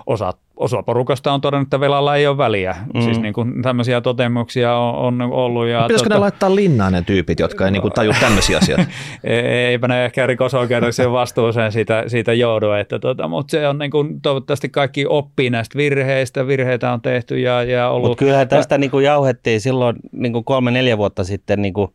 osa 0.05 0.33
osa 0.57 0.83
porukasta 0.83 1.31
on 1.31 1.41
todennut, 1.41 1.65
että 1.65 1.79
velalla 1.79 2.15
ei 2.15 2.27
ole 2.27 2.37
väliä. 2.37 2.75
Mm. 2.93 3.01
Siis 3.01 3.19
niin 3.19 3.33
kuin 3.33 3.61
tämmöisiä 3.61 4.01
totemuksia 4.01 4.75
on, 4.75 5.21
on 5.21 5.31
ollut. 5.31 5.67
Ja 5.67 5.81
Pitäisikö 5.81 6.09
tota... 6.09 6.15
ne 6.15 6.19
laittaa 6.19 6.55
linnaan 6.55 6.93
ne 6.93 7.01
tyypit, 7.01 7.39
jotka 7.39 7.65
ei 7.65 7.71
niin 7.71 7.81
kuin 7.81 7.93
taju 7.93 8.11
tämmöisiä 8.19 8.57
asioita? 8.61 8.85
Eipä 9.23 9.87
ne 9.87 10.05
ehkä 10.05 10.27
rikosoikeudelliseen 10.27 11.11
vastuuseen 11.11 11.71
siitä, 11.71 12.03
siitä 12.07 12.33
joudu, 12.33 12.71
että 12.71 12.99
tota, 12.99 13.27
mutta 13.27 13.51
se 13.51 13.67
on 13.67 13.77
niin 13.77 13.91
kuin, 13.91 14.21
toivottavasti 14.21 14.69
kaikki 14.69 15.05
oppii 15.09 15.49
näistä 15.49 15.77
virheistä, 15.77 16.47
virheitä 16.47 16.93
on 16.93 17.01
tehty 17.01 17.39
ja, 17.39 17.63
ja 17.63 17.89
ollut. 17.89 18.09
Mutta 18.09 18.25
kyllähän 18.25 18.47
tästä 18.47 18.77
niin 18.77 18.91
kuin 18.91 19.05
jauhettiin 19.05 19.61
silloin 19.61 19.95
niin 20.11 20.33
kuin 20.33 20.45
kolme-neljä 20.45 20.97
vuotta 20.97 21.23
sitten 21.23 21.61
niin 21.61 21.73
kuin 21.73 21.91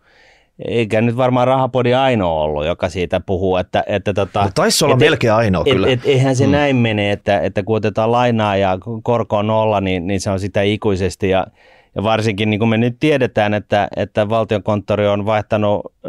eikä 0.69 1.01
nyt 1.01 1.17
varmaan 1.17 1.47
Rahapodi 1.47 1.95
ainoa 1.95 2.43
ollut, 2.43 2.67
joka 2.67 2.89
siitä 2.89 3.21
puhuu. 3.21 3.57
Että, 3.57 3.85
että 3.87 4.15
tota, 4.15 4.45
no, 4.45 4.51
taisi 4.55 4.85
olla 4.85 4.95
et, 4.95 5.01
melkein 5.01 5.33
ainoa 5.33 5.63
et, 5.67 5.73
kyllä. 5.73 5.87
Et, 5.87 5.93
et, 5.93 6.07
eihän 6.07 6.37
se 6.37 6.47
mm. 6.47 6.53
näin 6.53 6.77
mene, 6.77 7.13
että, 7.13 7.41
että 7.41 7.63
kun 7.63 7.77
otetaan 7.77 8.13
lainaa 8.13 8.57
ja 8.57 8.79
korko 9.03 9.37
on 9.37 9.47
nolla, 9.47 9.81
niin, 9.81 10.07
niin 10.07 10.21
se 10.21 10.31
on 10.31 10.41
sitä 10.41 10.63
ikuisesti 10.63 11.29
ja, 11.29 11.47
ja 11.95 12.03
varsinkin 12.03 12.51
niin 12.51 12.59
kuin 12.59 12.69
me 12.69 12.79
nyt 12.79 12.97
tiedetään, 13.01 13.55
että, 13.55 13.89
että 13.97 14.29
valtionkonttori 14.29 15.07
on 15.07 15.27
vaihtanut 15.27 15.81
ö, 16.05 16.09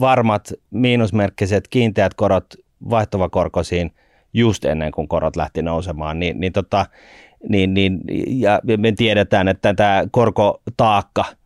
varmat 0.00 0.52
miinusmerkkiset 0.70 1.68
kiinteät 1.68 2.14
korot 2.14 2.46
vaihtuvakorkoisiin 2.90 3.92
just 4.34 4.64
ennen 4.64 4.92
kuin 4.92 5.08
korot 5.08 5.36
lähti 5.36 5.62
nousemaan, 5.62 6.18
niin, 6.18 6.40
niin, 6.40 6.52
tota, 6.52 6.86
niin, 7.48 7.74
niin 7.74 8.00
ja 8.28 8.60
me 8.78 8.92
tiedetään, 8.92 9.48
että 9.48 9.74
tämä 9.74 10.04
korkotaakka– 10.10 11.24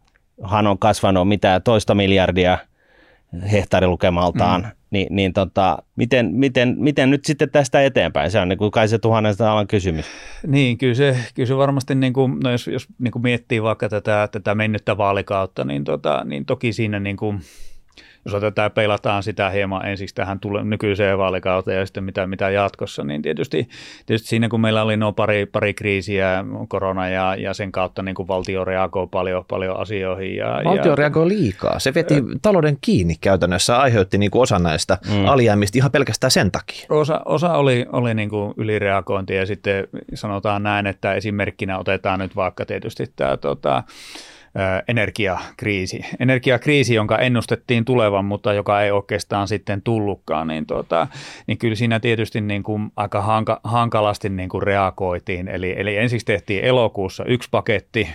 hän 0.47 0.67
on 0.67 0.79
kasvanut 0.79 1.29
mitä 1.29 1.61
toista 1.61 1.95
miljardia 1.95 2.59
hehtaarilukemaltaan, 3.53 4.61
mm. 4.61 4.69
niin, 4.91 5.07
niin 5.11 5.33
tota, 5.33 5.79
miten, 5.97 6.31
miten, 6.35 6.75
miten 6.79 7.11
nyt 7.11 7.25
sitten 7.25 7.51
tästä 7.51 7.83
eteenpäin? 7.83 8.31
Se 8.31 8.41
on 8.41 8.49
niin 8.49 8.59
kuin 8.59 8.71
kai 8.71 8.89
se 8.89 8.99
tuhannen 8.99 9.35
alan 9.39 9.67
kysymys. 9.67 10.07
Niin, 10.47 10.79
kyllä 10.79 10.95
se, 10.95 11.17
kyllä 11.35 11.47
se 11.47 11.57
varmasti, 11.57 11.95
niin 11.95 12.13
kuin, 12.13 12.41
no 12.45 12.51
jos, 12.51 12.67
jos 12.67 12.87
niin 12.99 13.13
kuin 13.13 13.23
miettii 13.23 13.63
vaikka 13.63 13.89
tätä, 13.89 14.29
tätä 14.33 14.55
mennyttä 14.55 14.97
vaalikautta, 14.97 15.65
niin, 15.65 15.85
tota, 15.85 16.25
niin 16.25 16.45
toki 16.47 16.73
siinä 16.73 17.01
niin 17.01 17.17
kuin, 17.17 17.41
jos 18.25 18.35
otetaan 18.35 18.71
peilataan 18.71 19.23
sitä 19.23 19.51
hieman 19.51 19.87
ensiksi 19.87 20.15
tähän 20.15 20.41
tule, 20.41 20.65
nykyiseen 20.65 21.19
vaalikauteen 21.19 21.79
ja 21.79 21.87
sitten 21.87 22.05
mitä, 22.05 22.27
mitä 22.27 22.51
jatkossa, 22.51 23.05
niin 23.05 23.23
tietysti, 23.23 23.69
tietysti 24.07 24.29
siinä 24.29 24.49
kun 24.49 24.61
meillä 24.61 24.83
oli 24.83 24.97
no 24.97 25.13
pari, 25.13 25.47
pari 25.47 25.75
kriisiä, 25.75 26.45
korona 26.69 27.09
ja, 27.09 27.35
ja 27.35 27.55
sen 27.55 27.73
kautta 27.73 28.03
niin 28.03 28.15
kuin 28.15 28.29
valtio 28.29 28.65
reagoi 28.65 29.07
paljon, 29.07 29.45
paljon 29.49 29.81
asioihin. 29.81 30.37
Ja, 30.37 30.61
valtio 30.65 30.93
ja, 30.93 30.97
reagoi 30.97 31.29
liikaa. 31.29 31.79
Se 31.79 31.95
veti 31.95 32.15
ö, 32.15 32.23
talouden 32.43 32.79
kiinni 32.81 33.15
käytännössä, 33.21 33.79
aiheutti 33.79 34.19
niin 34.19 34.31
kuin 34.31 34.43
osa 34.43 34.59
näistä 34.59 34.99
mm. 35.11 35.27
alijäämistä 35.27 35.79
ihan 35.79 35.91
pelkästään 35.91 36.31
sen 36.31 36.51
takia. 36.51 36.87
Osa, 36.89 37.21
osa 37.25 37.53
oli, 37.53 37.87
oli 37.93 38.15
niin 38.15 38.31
kuin 38.31 38.55
ylireagointi 38.57 39.35
ja 39.35 39.47
sitten 39.47 39.89
sanotaan 40.15 40.63
näin, 40.63 40.87
että 40.87 41.15
esimerkkinä 41.15 41.79
otetaan 41.79 42.19
nyt 42.19 42.37
vaikka 42.37 42.67
tietysti 42.67 43.13
tämä 43.17 43.37
tota, 43.37 43.83
energiakriisi. 44.89 46.01
Energiakriisi, 46.21 46.95
jonka 46.95 47.19
ennustettiin 47.19 47.85
tulevan, 47.85 48.25
mutta 48.25 48.53
joka 48.53 48.83
ei 48.83 48.91
oikeastaan 48.91 49.49
sitten 49.49 49.83
tullutkaan, 49.83 50.47
niin, 50.47 50.67
tuota, 50.67 51.07
niin 51.47 51.59
kyllä 51.59 51.75
siinä 51.75 52.01
tietysti 52.01 52.41
niin 52.41 52.63
kuin 52.63 52.93
aika 52.97 53.23
hanka, 53.23 53.61
hankalasti 53.65 54.29
niin 54.29 54.49
kuin 54.49 54.63
reagoitiin. 54.63 55.49
Eli, 55.49 55.75
eli 55.77 55.97
ensiksi 55.97 56.27
tehtiin 56.27 56.65
elokuussa 56.65 57.25
yksi 57.25 57.49
paketti, 57.51 58.09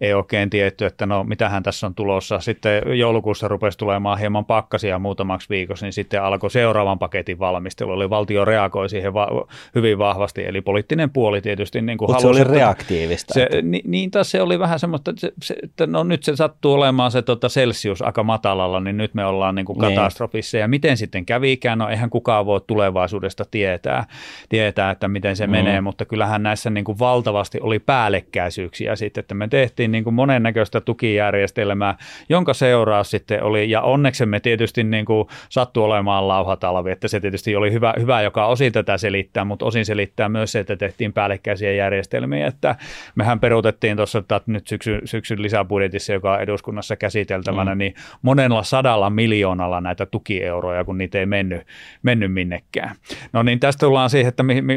ei 0.00 0.14
oikein 0.14 0.50
tietty, 0.50 0.84
että 0.84 1.06
no 1.06 1.24
mitähän 1.24 1.62
tässä 1.62 1.86
on 1.86 1.94
tulossa. 1.94 2.40
Sitten 2.40 2.98
joulukuussa 2.98 3.48
rupesi 3.48 3.78
tulemaan 3.78 4.18
hieman 4.18 4.44
pakkasia 4.44 4.98
muutamaksi 4.98 5.48
viikossa, 5.48 5.86
niin 5.86 5.92
sitten 5.92 6.22
alkoi 6.22 6.50
seuraavan 6.50 6.98
paketin 6.98 7.38
valmistelu. 7.38 7.92
Eli 7.92 8.10
valtio 8.10 8.44
reagoi 8.44 8.88
siihen 8.88 9.14
va- 9.14 9.46
hyvin 9.74 9.98
vahvasti, 9.98 10.44
eli 10.44 10.60
poliittinen 10.60 11.10
puoli 11.10 11.40
tietysti 11.40 11.82
niin 11.82 11.98
kuin 11.98 12.08
halusi, 12.08 12.22
se 12.22 12.28
oli 12.28 12.58
reaktiivista. 12.58 13.34
Se, 13.34 13.48
niin, 13.62 13.90
niin 13.90 14.10
taas 14.10 14.30
se 14.30 14.42
oli 14.42 14.58
vähän 14.58 14.78
semmoista, 14.78 15.10
että, 15.10 15.28
se, 15.42 15.54
että 15.62 15.86
no 15.86 16.04
nyt 16.04 16.22
se 16.22 16.36
sattuu 16.36 16.72
olemaan 16.72 17.10
se 17.10 17.22
tota 17.22 17.48
Celsius 17.48 18.02
aika 18.02 18.22
matalalla, 18.22 18.80
niin 18.80 18.96
nyt 18.96 19.14
me 19.14 19.24
ollaan 19.24 19.54
niin 19.54 19.66
kuin 19.66 19.78
niin. 19.78 19.94
katastrofissa. 19.94 20.56
Niin. 20.56 20.62
Ja 20.62 20.68
miten 20.68 20.96
sitten 20.96 21.26
kävikään, 21.26 21.78
no 21.78 21.88
eihän 21.88 22.10
kukaan 22.10 22.46
voi 22.46 22.60
tulevaisuudesta 22.66 23.44
tietää, 23.50 24.06
tietää 24.48 24.90
että 24.90 25.08
miten 25.08 25.36
se 25.36 25.46
mm. 25.46 25.50
menee, 25.50 25.80
mutta 25.80 26.04
kyllähän 26.04 26.42
näissä 26.42 26.70
niin 26.70 26.84
kuin 26.84 26.98
valtavasti 26.98 27.60
oli 27.60 27.78
päällekkäisyyksiä 27.78 28.96
sitten, 28.96 29.20
että 29.20 29.34
me 29.34 29.48
tehtiin 29.48 29.87
tehtiin 29.88 29.92
niin 29.92 30.04
kuin 30.04 30.14
monennäköistä 30.14 30.80
tukijärjestelmää, 30.80 31.96
jonka 32.28 32.54
seuraus 32.54 33.10
sitten 33.10 33.42
oli, 33.42 33.70
ja 33.70 33.80
onneksemme 33.82 34.40
tietysti 34.40 34.84
niin 34.84 35.04
kuin 35.04 35.28
sattui 35.48 35.84
olemaan 35.84 36.28
lauhatalvi, 36.28 36.90
että 36.90 37.08
se 37.08 37.20
tietysti 37.20 37.56
oli 37.56 37.72
hyvä, 37.72 37.94
hyvä, 37.98 38.22
joka 38.22 38.46
osin 38.46 38.72
tätä 38.72 38.98
selittää, 38.98 39.44
mutta 39.44 39.66
osin 39.66 39.84
selittää 39.84 40.28
myös 40.28 40.52
se, 40.52 40.60
että 40.60 40.76
tehtiin 40.76 41.12
päällekkäisiä 41.12 41.72
järjestelmiä, 41.72 42.46
että 42.46 42.76
mehän 43.14 43.40
peruutettiin 43.40 43.96
tuossa 43.96 44.22
nyt 44.46 44.66
syksy, 44.66 45.00
syksyn 45.04 45.42
lisäbudjetissa, 45.42 46.12
joka 46.12 46.32
on 46.32 46.40
eduskunnassa 46.40 46.96
käsiteltävänä, 46.96 47.74
mm. 47.74 47.78
niin 47.78 47.94
monella 48.22 48.62
sadalla 48.62 49.10
miljoonalla 49.10 49.80
näitä 49.80 50.06
tukieuroja, 50.06 50.84
kun 50.84 50.98
niitä 50.98 51.18
ei 51.18 51.26
mennyt, 51.26 51.66
mennyt 52.02 52.32
minnekään. 52.32 52.94
No 53.32 53.42
niin 53.42 53.60
tästä 53.60 53.86
tullaan 53.86 54.10
siihen, 54.10 54.28
että 54.28 54.42
mi, 54.42 54.62
mi, 54.62 54.76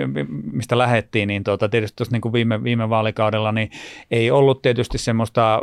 mistä 0.51 0.77
lähettiin, 0.77 1.27
niin 1.27 1.43
tuota, 1.43 1.69
tietysti 1.69 1.95
tuossa 1.95 2.15
niin 2.15 2.21
kuin 2.21 2.33
viime, 2.33 2.63
viime 2.63 2.89
vaalikaudella, 2.89 3.51
niin 3.51 3.69
ei 4.11 4.31
ollut 4.31 4.61
tietysti 4.61 4.97
semmoista 5.05 5.59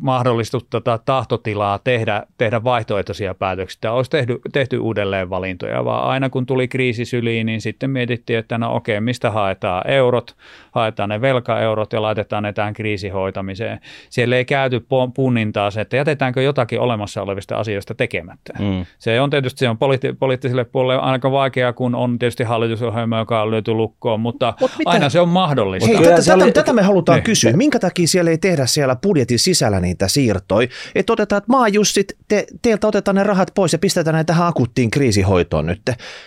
mahdollistutta 0.00 0.98
tahtotilaa 1.04 1.78
tehdä, 1.78 2.22
tehdä 2.38 2.64
vaihtoehtoisia 2.64 3.34
päätöksiä. 3.34 3.92
Olisi 3.92 4.10
tehty, 4.10 4.40
tehty 4.52 4.78
uudelleen 4.78 5.30
valintoja, 5.30 5.84
vaan 5.84 6.04
aina 6.04 6.30
kun 6.30 6.46
tuli 6.46 6.68
kriisi 6.68 7.04
syliin, 7.04 7.46
niin 7.46 7.60
sitten 7.60 7.90
mietittiin, 7.90 8.38
että 8.38 8.58
no 8.58 8.74
okei, 8.74 9.00
mistä 9.00 9.30
haetaan 9.30 9.90
eurot, 9.90 10.36
haetaan 10.70 11.08
ne 11.08 11.20
velkaeurot 11.20 11.92
ja 11.92 12.02
laitetaan 12.02 12.42
ne 12.42 12.52
tähän 12.52 12.74
kriisihoitamiseen. 12.74 13.80
Siellä 14.10 14.36
ei 14.36 14.44
käyty 14.44 14.86
punnintaa 15.14 15.70
se, 15.70 15.80
että 15.80 15.96
jätetäänkö 15.96 16.42
jotakin 16.42 16.80
olemassa 16.80 17.22
olevista 17.22 17.56
asioista 17.56 17.94
tekemättä. 17.94 18.52
Mm. 18.58 18.86
Se 18.98 19.20
on 19.20 19.30
tietysti 19.30 19.58
se 19.58 19.68
on 19.68 19.78
poliitti, 19.78 20.12
poliittiselle 20.12 20.64
puolelle 20.64 21.02
aika 21.02 21.30
vaikeaa, 21.30 21.72
kun 21.72 21.94
on 21.94 22.18
tietysti 22.18 22.44
hallitusohjelma, 22.44 23.18
joka 23.18 23.42
on 23.42 23.50
löyty 23.50 23.72
lukkoon, 23.72 24.20
mutta 24.20 24.54
Mut 24.60 24.70
aina 24.84 25.08
se 25.08 25.20
on 25.20 25.28
mahdollista. 25.28 25.86
Hei, 25.86 25.96
tätä, 25.96 26.16
tätä, 26.16 26.34
oli... 26.34 26.52
tätä 26.52 26.72
me 26.72 26.82
halutaan 26.82 27.16
ne. 27.18 27.22
kysyä. 27.22 27.52
Minkä 27.52 27.78
takia 27.78 28.06
siellä 28.06 28.30
ei 28.30 28.38
tehdä 28.38 28.61
siellä 28.66 28.96
budjetin 28.96 29.38
sisällä 29.38 29.80
niitä 29.80 30.08
siirtoja, 30.08 30.68
että 30.94 31.12
otetaan, 31.12 31.38
että 31.38 31.52
maajussit, 31.52 32.12
te, 32.28 32.46
teiltä 32.62 32.86
otetaan 32.86 33.14
ne 33.14 33.22
rahat 33.22 33.50
pois 33.54 33.72
ja 33.72 33.78
pistetään 33.78 34.16
ne 34.16 34.24
tähän 34.24 34.46
akuuttiin 34.46 34.90
kriisihoitoon 34.90 35.66
nyt. 35.66 35.82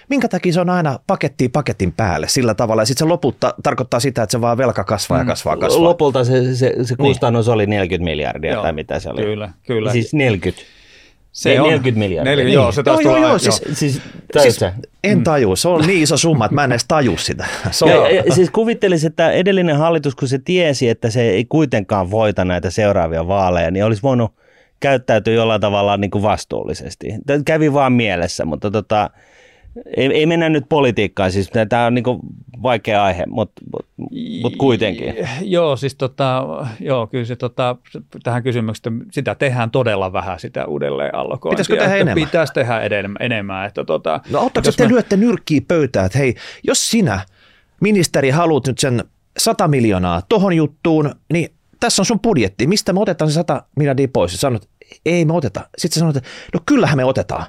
Minkä 0.10 0.28
takia 0.28 0.54
se 0.54 0.62
on 0.62 0.70
aina 0.70 1.00
pakettiin 1.08 1.52
paketin 1.52 1.92
päälle 1.92 2.28
sillä 2.28 2.54
tavalla 2.54 2.82
ja 2.82 2.86
sitten 2.86 3.06
se 3.06 3.10
lopulta 3.10 3.54
tarkoittaa 3.64 4.00
sitä, 4.00 4.24
että 4.24 4.32
se 4.32 4.42
vaan 4.42 4.58
velka 4.58 4.84
kasvaa 4.84 5.18
ja 5.18 5.24
mm. 5.24 5.28
kasvaa 5.28 5.58
kasvaa. 5.58 5.84
Lopulta 5.84 6.24
se, 6.24 6.56
se, 6.56 6.76
se 6.84 6.96
kustannus 6.96 7.46
niin. 7.46 7.54
oli 7.54 7.66
40 7.66 8.04
miljardia 8.04 8.52
Joo, 8.52 8.64
tai 8.64 8.74
mitä 8.74 9.00
se 9.00 9.10
oli. 9.10 9.22
Kyllä, 9.22 9.50
kyllä. 9.68 9.92
Siis 9.92 10.14
40. 10.14 10.75
Se 11.36 11.50
niin, 11.50 11.62
on 11.62 11.68
40 11.68 12.00
miljardia. 12.00 12.32
Neljä, 12.32 12.46
niin. 12.46 12.54
Joo, 12.54 12.72
se 12.72 12.84
taas 12.84 13.02
joo, 13.02 13.18
joo, 13.18 13.28
joo, 13.28 13.40
siis, 13.40 13.62
siis, 13.74 14.02
siis, 14.40 14.60
en 15.04 15.24
taju, 15.24 15.56
se 15.56 15.68
on 15.68 15.88
niin 15.88 16.04
iso 16.04 16.18
summa, 16.18 16.46
että 16.46 16.56
mä 16.56 16.64
en 16.64 16.72
edes 16.72 16.86
taju 16.88 17.18
sitä. 17.18 17.46
Se 17.72 17.86
on... 17.86 17.92
ja, 17.92 18.12
ja, 18.12 18.34
siis 18.34 18.50
kuvittelisi, 18.50 19.08
että 19.08 19.32
edellinen 19.32 19.78
hallitus, 19.78 20.16
kun 20.16 20.28
se 20.28 20.40
tiesi, 20.40 20.90
että 20.90 21.10
se 21.10 21.22
ei 21.22 21.46
kuitenkaan 21.46 22.12
voita 22.12 22.46
näitä 22.46 22.70
seuraavia 22.70 23.28
vaaleja, 23.28 23.72
niin 23.72 23.86
olisi 23.86 24.02
voinut 24.02 24.32
käyttäytyä 24.80 25.34
jollain 25.34 25.62
tavalla 25.62 25.98
niin 25.98 26.12
kuin 26.12 26.22
vastuullisesti. 26.22 27.08
Tämä 27.26 27.44
kävi 27.46 27.74
vaan 27.74 27.94
mielessä, 27.94 28.46
mutta 28.46 28.72
tota, 28.72 29.10
ei, 29.98 30.14
ei 30.14 30.26
mennä 30.26 30.50
nyt 30.50 30.66
politiikkaan, 30.70 31.32
siis 31.32 31.50
tämä 31.70 31.86
on 31.86 31.94
niin 31.94 32.04
vaikea 32.64 33.04
aihe, 33.04 33.24
mutta 33.28 33.62
mut, 33.72 33.86
mut 34.42 34.56
kuitenkin. 34.56 35.16
Joo, 35.42 35.76
siis 35.76 35.96
tota, 35.96 36.44
joo, 36.80 37.08
kyllä 37.08 37.26
se 37.26 37.36
tota, 37.36 37.76
tähän 38.24 38.44
kysymykseen, 38.44 39.06
sitä 39.12 39.36
tehdään 39.36 39.72
todella 39.72 40.14
vähän 40.14 40.40
sitä 40.40 40.66
uudelleen 40.66 41.16
allokointia. 41.16 41.56
Pitäisikö 41.56 41.78
tehdä 41.78 41.96
enemmän? 41.96 42.26
Pitäisi 42.28 42.54
tehdä 42.54 42.80
enemmän. 42.82 43.18
enemmän 43.20 43.68
että 43.68 43.84
tota, 43.84 44.22
no 44.30 44.46
ottaako 44.46 44.72
te 44.72 44.84
me... 44.84 44.90
lyötte 44.90 45.18
nyrkkiä 45.18 45.62
pöytään, 45.68 46.06
että 46.06 46.18
hei, 46.18 46.36
jos 46.64 46.92
sinä, 46.92 47.20
ministeri, 47.82 48.30
haluat 48.30 48.68
nyt 48.68 48.80
sen 48.80 49.04
100 49.38 49.68
miljoonaa 49.68 50.22
tohon 50.30 50.54
juttuun, 50.54 51.16
niin 51.34 51.50
tässä 51.80 52.02
on 52.02 52.06
sun 52.06 52.20
budjetti, 52.20 52.68
mistä 52.68 52.94
me 52.94 53.00
otetaan 53.00 53.32
se 53.32 53.34
100 53.34 53.64
miljardia 53.76 54.08
pois? 54.14 54.32
Ja 54.32 54.38
sanot, 54.38 54.70
ei 55.06 55.26
me 55.26 55.34
oteta. 55.34 55.70
Sitten 55.78 55.94
sä 55.96 56.00
sanot, 56.00 56.18
että 56.18 56.30
no 56.54 56.60
kyllähän 56.66 56.98
me 56.98 57.06
otetaan 57.06 57.46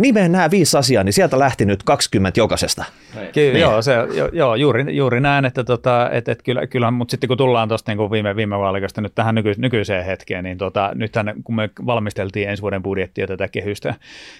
nimeen 0.00 0.32
nämä 0.32 0.50
viisi 0.50 0.76
asiaa, 0.76 1.04
niin 1.04 1.12
sieltä 1.12 1.38
lähti 1.38 1.64
nyt 1.64 1.82
20 1.82 2.40
jokaisesta. 2.40 2.84
Kyllä, 3.12 3.52
niin. 3.52 3.60
joo, 3.60 3.82
se, 3.82 3.94
jo, 4.14 4.28
joo 4.32 4.54
juuri, 4.54 4.96
juuri 4.96 5.20
näin, 5.20 5.44
että 5.44 5.64
tota, 5.64 6.10
et, 6.12 6.28
et 6.28 6.42
kyllä, 6.42 6.66
kyllä, 6.66 6.90
mutta 6.90 7.10
sitten 7.10 7.28
kun 7.28 7.36
tullaan 7.36 7.68
tuosta 7.68 7.94
niin 7.94 8.10
viime, 8.10 8.36
viime 8.36 8.58
vaalikasta 8.58 9.00
nyt 9.00 9.14
tähän 9.14 9.34
nyky, 9.34 9.52
nykyiseen 9.58 10.04
hetkeen, 10.04 10.44
niin 10.44 10.58
tota, 10.58 10.90
nythän 10.94 11.34
kun 11.44 11.54
me 11.54 11.70
valmisteltiin 11.86 12.48
ensi 12.48 12.62
vuoden 12.62 12.82
budjettia 12.82 13.26
tätä 13.26 13.48
kehystä, 13.48 13.94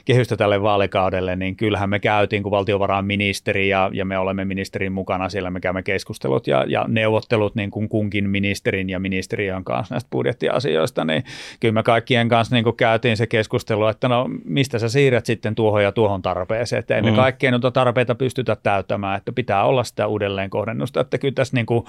kehystä 0.04 0.36
tälle 0.36 0.62
vaalikaudelle, 0.62 1.36
niin 1.36 1.56
kyllähän 1.56 1.90
me 1.90 1.98
käytiin, 1.98 2.42
kun 2.42 2.52
valtiovarainministeri 2.52 3.68
ja, 3.68 3.90
ja 3.92 4.04
me 4.04 4.18
olemme 4.18 4.44
ministerin 4.44 4.92
mukana 4.92 5.28
siellä, 5.28 5.50
me 5.50 5.60
käymme 5.60 5.82
keskustelut 5.82 6.46
ja, 6.46 6.64
ja 6.68 6.84
neuvottelut 6.88 7.54
niin 7.54 7.70
kuin 7.70 7.88
kunkin 7.88 8.30
ministerin 8.30 8.90
ja 8.90 9.00
ministeriön 9.00 9.64
kanssa 9.64 9.94
näistä 9.94 10.10
budjettiasioista, 10.10 11.04
niin 11.04 11.24
kyllä 11.60 11.72
me 11.72 11.82
kaikkien 11.82 12.28
kanssa 12.28 12.56
niin 12.56 12.64
kuin 12.64 12.76
käytiin 12.76 13.16
se 13.16 13.26
keskustelu, 13.26 13.86
että 13.86 14.08
no 14.08 14.28
mistä 14.44 14.78
sä 14.78 14.88
siirrät 14.88 15.26
sitten 15.26 15.49
sitten 15.50 15.56
tuohon 15.56 15.82
ja 15.82 15.92
tuohon 15.92 16.22
tarpeeseen, 16.22 16.80
että 16.80 16.96
emme 16.96 17.10
mm. 17.10 17.16
kaikkea 17.16 17.50
noita 17.50 17.70
tarpeita 17.70 18.14
pystytä 18.14 18.56
täyttämään, 18.56 19.16
että 19.16 19.32
pitää 19.32 19.64
olla 19.64 19.84
sitä 19.84 20.06
uudelleenkohdennusta, 20.06 21.00
että 21.00 21.18
kyllä 21.18 21.34
tässä 21.34 21.56
niin 21.56 21.66
kuin, 21.66 21.84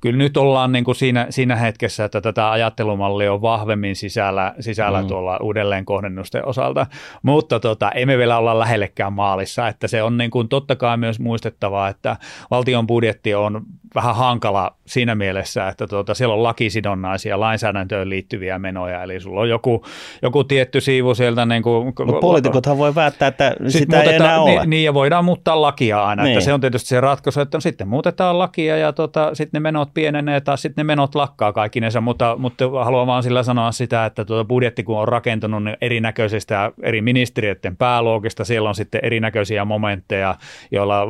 kyllä 0.00 0.18
nyt 0.18 0.36
ollaan 0.36 0.72
niin 0.72 0.84
kuin 0.84 0.94
siinä, 0.94 1.26
siinä 1.30 1.56
hetkessä, 1.56 2.04
että 2.04 2.20
tätä 2.20 2.50
ajattelumallia 2.50 3.32
on 3.32 3.42
vahvemmin 3.42 3.96
sisällä, 3.96 4.54
sisällä 4.60 5.02
mm. 5.02 5.08
tuolla 5.08 5.38
uudelleenkohdennusten 5.42 6.46
osalta, 6.46 6.86
mutta 7.22 7.60
tota, 7.60 7.90
emme 7.90 8.18
vielä 8.18 8.38
olla 8.38 8.58
lähellekään 8.58 9.12
maalissa, 9.12 9.68
että 9.68 9.88
se 9.88 10.02
on 10.02 10.18
niin 10.18 10.30
kuin 10.30 10.48
totta 10.48 10.76
kai 10.76 10.96
myös 10.96 11.20
muistettava, 11.20 11.88
että 11.88 12.16
valtion 12.50 12.86
budjetti 12.86 13.34
on 13.34 13.62
vähän 13.94 14.16
hankala 14.16 14.76
siinä 14.86 15.14
mielessä, 15.14 15.68
että 15.68 15.86
tuota, 15.86 16.14
siellä 16.14 16.34
on 16.34 16.42
lakisidonnaisia 16.42 17.40
lainsäädäntöön 17.40 18.08
liittyviä 18.08 18.58
menoja, 18.58 19.02
eli 19.02 19.20
sulla 19.20 19.40
on 19.40 19.48
joku, 19.48 19.84
joku 20.22 20.44
tietty 20.44 20.80
siivu 20.80 21.14
sieltä. 21.14 21.46
Niin 21.46 21.62
kuin, 21.62 21.92
no, 22.06 22.20
poliitikothan 22.20 22.78
voi 22.78 22.94
päättää, 22.98 23.28
että 23.28 23.54
sitä 23.68 24.02
ei 24.02 24.14
enää 24.14 24.40
ole. 24.40 24.50
Niin, 24.50 24.70
niin, 24.70 24.84
ja 24.84 24.94
voidaan 24.94 25.24
muuttaa 25.24 25.62
lakia 25.62 26.04
aina, 26.04 26.22
niin. 26.22 26.32
että 26.32 26.44
se 26.44 26.52
on 26.52 26.60
tietysti 26.60 26.88
se 26.88 27.00
ratkaisu, 27.00 27.40
että 27.40 27.56
no, 27.56 27.60
sitten 27.60 27.88
muutetaan 27.88 28.38
lakia 28.38 28.76
ja 28.76 28.92
tota, 28.92 29.34
sitten 29.34 29.58
ne 29.58 29.62
menot 29.62 29.94
pienenee 29.94 30.40
tai 30.40 30.58
sitten 30.58 30.82
ne 30.82 30.86
menot 30.86 31.14
lakkaa 31.14 31.52
kaikkinensa, 31.52 32.00
mutta, 32.00 32.36
mutta 32.38 32.64
haluan 32.84 33.06
vaan 33.06 33.22
sillä 33.22 33.42
sanoa 33.42 33.72
sitä, 33.72 34.06
että 34.06 34.24
tuota 34.24 34.44
budjetti 34.44 34.82
kun 34.82 34.98
on 34.98 35.08
rakentunut 35.08 35.64
niin 35.64 35.76
erinäköisistä 35.80 36.72
eri 36.82 37.02
ministeriöiden 37.02 37.76
pääluokista, 37.76 38.44
siellä 38.44 38.68
on 38.68 38.74
sitten 38.74 39.00
erinäköisiä 39.04 39.64
momentteja, 39.64 40.34
joilla 40.70 41.06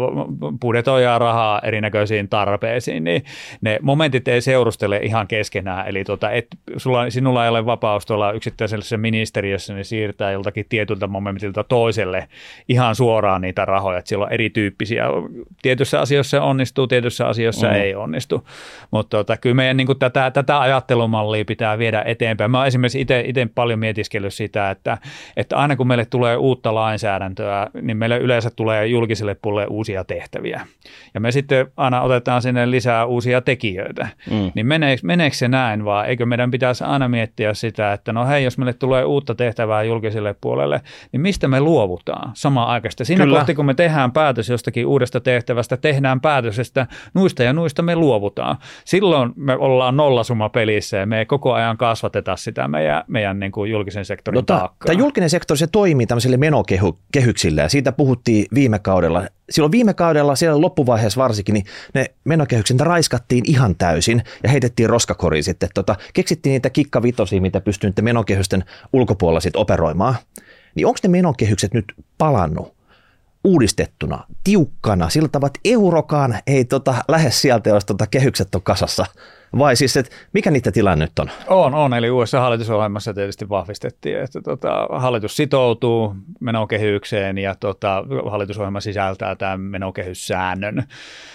budjetoidaan 0.60 1.20
rahaa 1.20 1.60
erinäköisiin 1.64 2.28
tarpeisiin, 2.28 3.04
niin 3.04 3.24
ne 3.60 3.78
momentit 3.82 4.28
ei 4.28 4.40
seurustele 4.40 5.00
ihan 5.02 5.28
keskenään, 5.28 5.88
eli 5.88 6.04
tuota, 6.04 6.30
et, 6.30 6.46
sulla, 6.76 7.10
sinulla 7.10 7.44
ei 7.44 7.50
ole 7.50 7.66
vapaus 7.66 8.06
tuolla 8.06 8.32
yksittäisessä 8.32 8.96
ministeriössä 8.96 9.74
niin 9.74 9.84
siirtää 9.84 10.32
joltakin 10.32 10.66
tietyltä 10.68 11.06
momentilta 11.06 11.64
toiselle 11.68 12.28
ihan 12.68 12.94
suoraan 12.94 13.40
niitä 13.40 13.64
rahoja, 13.64 13.98
että 13.98 14.08
siellä 14.08 14.24
on 14.24 14.32
erityyppisiä. 14.32 15.04
Tietyissä 15.62 16.00
asioissa 16.00 16.30
se 16.30 16.40
onnistuu, 16.40 16.86
tietyissä 16.86 17.26
asioissa 17.26 17.66
mm. 17.66 17.74
ei 17.74 17.94
onnistu, 17.94 18.48
mutta 18.90 19.16
tuota, 19.16 19.36
kyllä 19.36 19.54
meidän 19.54 19.76
niin 19.76 19.86
kuin 19.86 19.98
tätä, 19.98 20.30
tätä 20.30 20.60
ajattelumallia 20.60 21.44
pitää 21.44 21.78
viedä 21.78 22.02
eteenpäin. 22.06 22.50
Mä 22.50 22.58
oon 22.58 22.66
esimerkiksi 22.66 23.00
itse 23.00 23.46
paljon 23.54 23.78
mietiskellyt 23.78 24.34
sitä, 24.34 24.70
että, 24.70 24.98
että 25.36 25.56
aina 25.56 25.76
kun 25.76 25.86
meille 25.86 26.04
tulee 26.04 26.36
uutta 26.36 26.74
lainsäädäntöä, 26.74 27.66
niin 27.82 27.96
meille 27.96 28.18
yleensä 28.18 28.50
tulee 28.56 28.86
julkiselle 28.86 29.36
puolelle 29.42 29.66
uusia 29.70 30.04
tehtäviä. 30.04 30.60
Ja 31.14 31.20
me 31.20 31.32
sitten 31.32 31.66
aina 31.76 32.00
otetaan 32.00 32.42
sinne 32.42 32.70
lisää 32.70 33.04
uusia 33.04 33.40
tekijöitä. 33.40 34.08
Mm. 34.30 34.52
Niin 34.54 34.66
meneekö, 34.66 35.00
meneekö 35.04 35.36
se 35.36 35.48
näin 35.48 35.84
vaan? 35.84 36.06
Eikö 36.06 36.26
meidän 36.26 36.50
pitäisi 36.50 36.84
aina 36.84 37.08
miettiä 37.08 37.54
sitä, 37.54 37.92
että 37.92 38.12
no 38.12 38.26
hei, 38.26 38.44
jos 38.44 38.58
meille 38.58 38.72
tulee 38.72 39.04
uutta 39.04 39.34
tehtävää 39.34 39.82
julkiselle 39.82 40.34
puolelle, 40.40 40.80
niin 41.12 41.20
mistä 41.20 41.48
me 41.48 41.57
luovutaan 41.60 42.30
samaan 42.34 42.68
aikaan? 42.68 42.92
Siinä 43.02 43.24
Kyllä. 43.24 43.38
kohti, 43.38 43.54
kun 43.54 43.66
me 43.66 43.74
tehdään 43.74 44.12
päätös 44.12 44.48
jostakin 44.48 44.86
uudesta 44.86 45.20
tehtävästä, 45.20 45.76
tehdään 45.76 46.20
päätös, 46.20 46.58
että 46.58 46.86
nuista 47.14 47.42
ja 47.42 47.52
nuista 47.52 47.82
me 47.82 47.96
luovutaan. 47.96 48.56
Silloin 48.84 49.32
me 49.36 49.56
ollaan 49.56 49.96
nollasumma 49.96 50.48
pelissä 50.48 50.96
ja 50.96 51.06
me 51.06 51.18
ei 51.18 51.26
koko 51.26 51.52
ajan 51.52 51.76
kasvateta 51.76 52.36
sitä 52.36 52.68
meidän, 52.68 53.04
meidän 53.06 53.40
niin 53.40 53.52
kuin 53.52 53.70
julkisen 53.70 54.04
sektorin 54.04 54.36
no, 54.36 54.42
taakkaa. 54.42 54.86
Tämä 54.86 54.98
julkinen 54.98 55.30
sektori 55.30 55.58
se 55.58 55.66
toimii 55.66 56.06
tämmöisille 56.06 56.36
menokehyksille 56.36 57.60
ja 57.60 57.68
siitä 57.68 57.92
puhuttiin 57.92 58.46
viime 58.54 58.78
kaudella 58.78 59.22
silloin 59.50 59.72
viime 59.72 59.94
kaudella, 59.94 60.36
siellä 60.36 60.60
loppuvaiheessa 60.60 61.20
varsinkin, 61.20 61.52
niin 61.52 61.64
ne 61.94 62.06
menokehykset 62.24 62.80
raiskattiin 62.80 63.44
ihan 63.46 63.76
täysin 63.76 64.22
ja 64.42 64.50
heitettiin 64.50 64.90
roskakoriin 64.90 65.44
sitten. 65.44 65.68
Tota, 65.74 65.96
keksittiin 66.12 66.50
niitä 66.50 66.70
kikkavitosia, 66.70 67.40
mitä 67.40 67.60
pystyy 67.60 67.90
niiden 67.90 68.04
menokehysten 68.04 68.64
ulkopuolella 68.92 69.40
sitten 69.40 69.60
operoimaan. 69.60 70.14
Niin 70.78 70.86
onko 70.86 70.98
ne 71.02 71.08
menokehykset 71.08 71.74
nyt 71.74 71.84
palannut 72.18 72.74
uudistettuna, 73.44 74.24
tiukkana, 74.44 75.08
sillä 75.08 75.28
tavalla, 75.28 75.46
että 75.46 75.60
eurokaan 75.64 76.38
ei 76.46 76.64
tota, 76.64 76.94
lähde 77.08 77.30
sieltä, 77.30 77.70
jos 77.70 77.84
tota 77.84 78.06
kehykset 78.06 78.54
on 78.54 78.62
kasassa– 78.62 79.06
vai 79.58 79.76
siis, 79.76 79.96
että 79.96 80.16
mikä 80.32 80.50
niitä 80.50 80.72
tilanne 80.72 81.04
nyt 81.04 81.18
on? 81.18 81.30
On, 81.46 81.74
on. 81.74 81.94
Eli 81.94 82.10
uudessa 82.10 82.40
hallitusohjelmassa 82.40 83.14
tietysti 83.14 83.48
vahvistettiin, 83.48 84.20
että 84.20 84.40
tota, 84.40 84.88
hallitus 84.90 85.36
sitoutuu 85.36 86.14
menokehykseen 86.40 87.38
ja 87.38 87.54
tota, 87.54 88.04
hallitusohjelma 88.30 88.80
sisältää 88.80 89.36
tämän 89.36 89.60
menokehyssäännön. 89.60 90.84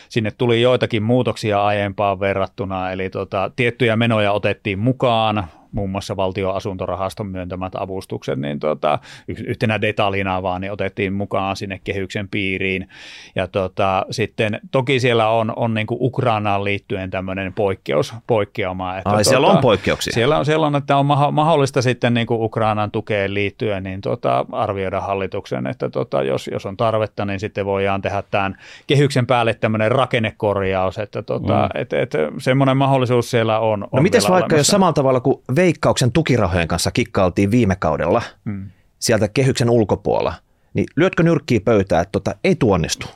Sinne 0.09 0.31
tuli 0.31 0.61
joitakin 0.61 1.03
muutoksia 1.03 1.65
aiempaan 1.65 2.19
verrattuna, 2.19 2.91
eli 2.91 3.09
tota, 3.09 3.51
tiettyjä 3.55 3.95
menoja 3.95 4.31
otettiin 4.31 4.79
mukaan, 4.79 5.47
muun 5.73 5.89
muassa 5.89 6.15
valtion 6.15 6.55
asuntorahaston 6.55 7.27
myöntämät 7.27 7.73
avustukset, 7.75 8.39
niin 8.39 8.59
tota, 8.59 8.99
yhtenä 9.27 9.81
detaljina 9.81 10.43
vaan 10.43 10.61
niin 10.61 10.71
otettiin 10.71 11.13
mukaan 11.13 11.55
sinne 11.55 11.79
kehyksen 11.83 12.29
piiriin. 12.29 12.87
Ja 13.35 13.47
tota, 13.47 14.05
sitten 14.11 14.59
toki 14.71 14.99
siellä 14.99 15.29
on, 15.29 15.53
on 15.55 15.73
niin 15.73 15.87
kuin 15.87 15.97
Ukrainaan 16.01 16.63
liittyen 16.63 17.09
tämmöinen 17.09 17.53
poikkeus, 17.53 18.13
poikkeama. 18.27 18.97
Että 18.97 19.09
Ai, 19.09 19.13
tota, 19.13 19.29
siellä 19.29 19.47
on 19.47 19.57
poikkeuksia? 19.57 20.13
Siellä 20.13 20.37
on 20.37 20.45
sellainen, 20.45 20.79
että 20.79 20.97
on 20.97 21.05
mahdollista 21.31 21.81
sitten 21.81 22.13
niin 22.13 22.27
kuin 22.27 22.41
Ukrainan 22.41 22.91
tukeen 22.91 23.33
liittyen 23.33 23.83
niin 23.83 24.01
tota, 24.01 24.45
arvioida 24.51 25.01
hallituksen, 25.01 25.67
että 25.67 25.89
tota, 25.89 26.23
jos, 26.23 26.49
jos 26.53 26.65
on 26.65 26.77
tarvetta, 26.77 27.25
niin 27.25 27.39
sitten 27.39 27.65
voidaan 27.65 28.01
tehdä 28.01 28.23
tämän 28.31 28.57
kehyksen 28.87 29.27
päälle 29.27 29.53
tämmöinen 29.53 29.91
rakennekorjaus, 29.91 30.97
että 30.97 31.21
tota, 31.21 31.69
mm. 31.73 31.81
et, 31.81 31.93
et, 31.93 32.13
semmoinen 32.37 32.77
mahdollisuus 32.77 33.31
siellä 33.31 33.59
on. 33.59 33.83
on 33.83 33.89
no 33.93 34.01
miten 34.01 34.21
vaikka, 34.21 34.33
olemassa. 34.33 34.57
jos 34.57 34.67
samalla 34.67 34.93
tavalla 34.93 35.19
kuin 35.19 35.41
veikkauksen 35.63 36.11
tukirahojen 36.11 36.67
kanssa 36.67 36.91
kikkailtiin 36.91 37.51
viime 37.51 37.75
kaudella 37.75 38.21
mm. 38.45 38.69
sieltä 38.99 39.27
kehyksen 39.27 39.69
ulkopuolella, 39.69 40.33
niin 40.73 40.85
lyötkö 40.95 41.23
nyrkkiä 41.23 41.59
pöytää, 41.65 42.01
että 42.01 42.11
tota, 42.11 42.35
ei 42.43 42.55
tuonnistu? 42.55 43.07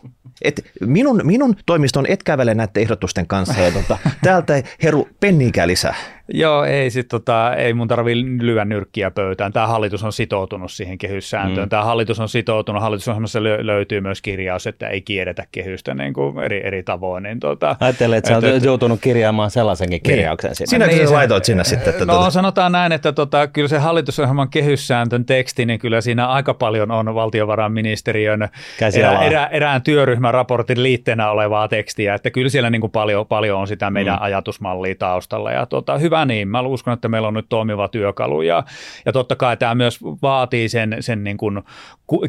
Et 0.41 0.72
minun, 0.82 1.22
minun 1.24 1.56
toimiston 1.66 2.06
et 2.10 2.24
kävele 2.24 2.54
näiden 2.54 2.84
ehdotusten 2.84 3.28
kanssa 3.28 3.62
ja 3.62 3.72
tota, 3.72 3.98
täältä 4.24 4.56
ei 4.56 4.64
heru 4.84 5.08
penniinkään 5.20 5.68
lisää. 5.68 5.95
Joo, 6.34 6.63
ei, 6.63 6.89
sit, 6.89 7.07
tota, 7.07 7.55
ei 7.55 7.73
mun 7.73 7.88
tarvi 7.88 8.15
lyödä 8.41 8.65
nyrkkiä 8.65 9.11
pöydään. 9.11 9.53
Tämä 9.53 9.67
hallitus 9.67 10.03
on 10.03 10.13
sitoutunut 10.13 10.71
siihen 10.71 10.97
kehyssääntöön. 10.97 11.67
Mm. 11.67 11.69
Tämä 11.69 11.84
hallitus 11.84 12.19
on 12.19 12.30
sitoutunut, 12.30 12.82
hallitusohjelmassa 12.82 13.43
löytyy 13.43 14.01
myös 14.01 14.21
kirjaus, 14.21 14.67
että 14.67 14.88
ei 14.88 15.01
kierretä 15.01 15.45
kehystä 15.51 15.93
niin 15.93 16.13
kuin 16.13 16.39
eri, 16.39 16.67
eri 16.67 16.84
tavoin. 16.84 17.23
Niin, 17.23 17.39
tota, 17.39 17.75
Ajattelin, 17.80 18.17
että 18.17 18.30
sä 18.30 18.36
oot 18.36 18.63
joutunut 18.63 19.01
kirjaamaan 19.01 19.51
sellaisenkin 19.51 20.01
niin. 20.03 20.15
kirjauksen 20.15 20.49
niin. 20.49 20.55
sinne. 20.67 20.86
Sinä 20.86 20.97
niin, 20.97 21.13
laitoit 21.13 21.45
sinne 21.45 21.63
sitten? 21.63 21.89
Että 21.89 22.05
no 22.05 22.13
tuota. 22.13 22.30
sanotaan 22.30 22.71
näin, 22.71 22.91
että 22.91 23.11
tota, 23.11 23.47
kyllä 23.47 23.67
se 23.67 23.78
hallitusohjelman 23.78 24.49
kehyssääntön 24.49 25.25
teksti, 25.25 25.65
niin 25.65 25.80
kyllä 25.80 26.01
siinä 26.01 26.28
aika 26.28 26.53
paljon 26.53 26.91
on 26.91 27.15
valtiovarainministeriön 27.15 28.49
erä, 28.97 29.21
erä, 29.21 29.45
erään 29.45 29.82
työryhmän 29.82 30.34
raportin 30.34 30.84
liitteenä 30.84 31.30
olevaa 31.30 31.67
tekstiä, 31.67 32.13
että 32.13 32.32
kyllä 32.32 32.49
siellä 32.49 32.69
niin 32.69 32.82
kuin 32.82 32.91
paljon, 32.91 33.28
paljon 33.28 33.59
on 33.59 33.67
sitä 33.67 33.89
meidän 33.89 34.15
mm. 34.15 34.21
ajatusmallia 34.21 34.95
taustalla 34.95 35.51
ja 35.51 35.65
tota, 35.65 35.97
hyvä 35.97 36.16
hyvä 36.18 36.26
niin. 36.26 36.47
Mä 36.47 36.61
uskon, 36.61 36.93
että 36.93 37.07
meillä 37.07 37.28
on 37.28 37.34
nyt 37.34 37.49
toimiva 37.49 37.88
työkalu 37.88 38.41
ja, 38.41 38.63
ja 39.05 39.11
totta 39.11 39.36
kai 39.36 39.57
tämä 39.57 39.76
myös 39.76 39.99
vaatii 40.03 40.70
sen, 40.70 40.97
sen 40.99 41.24
niin 41.24 41.38
kuin 41.38 41.61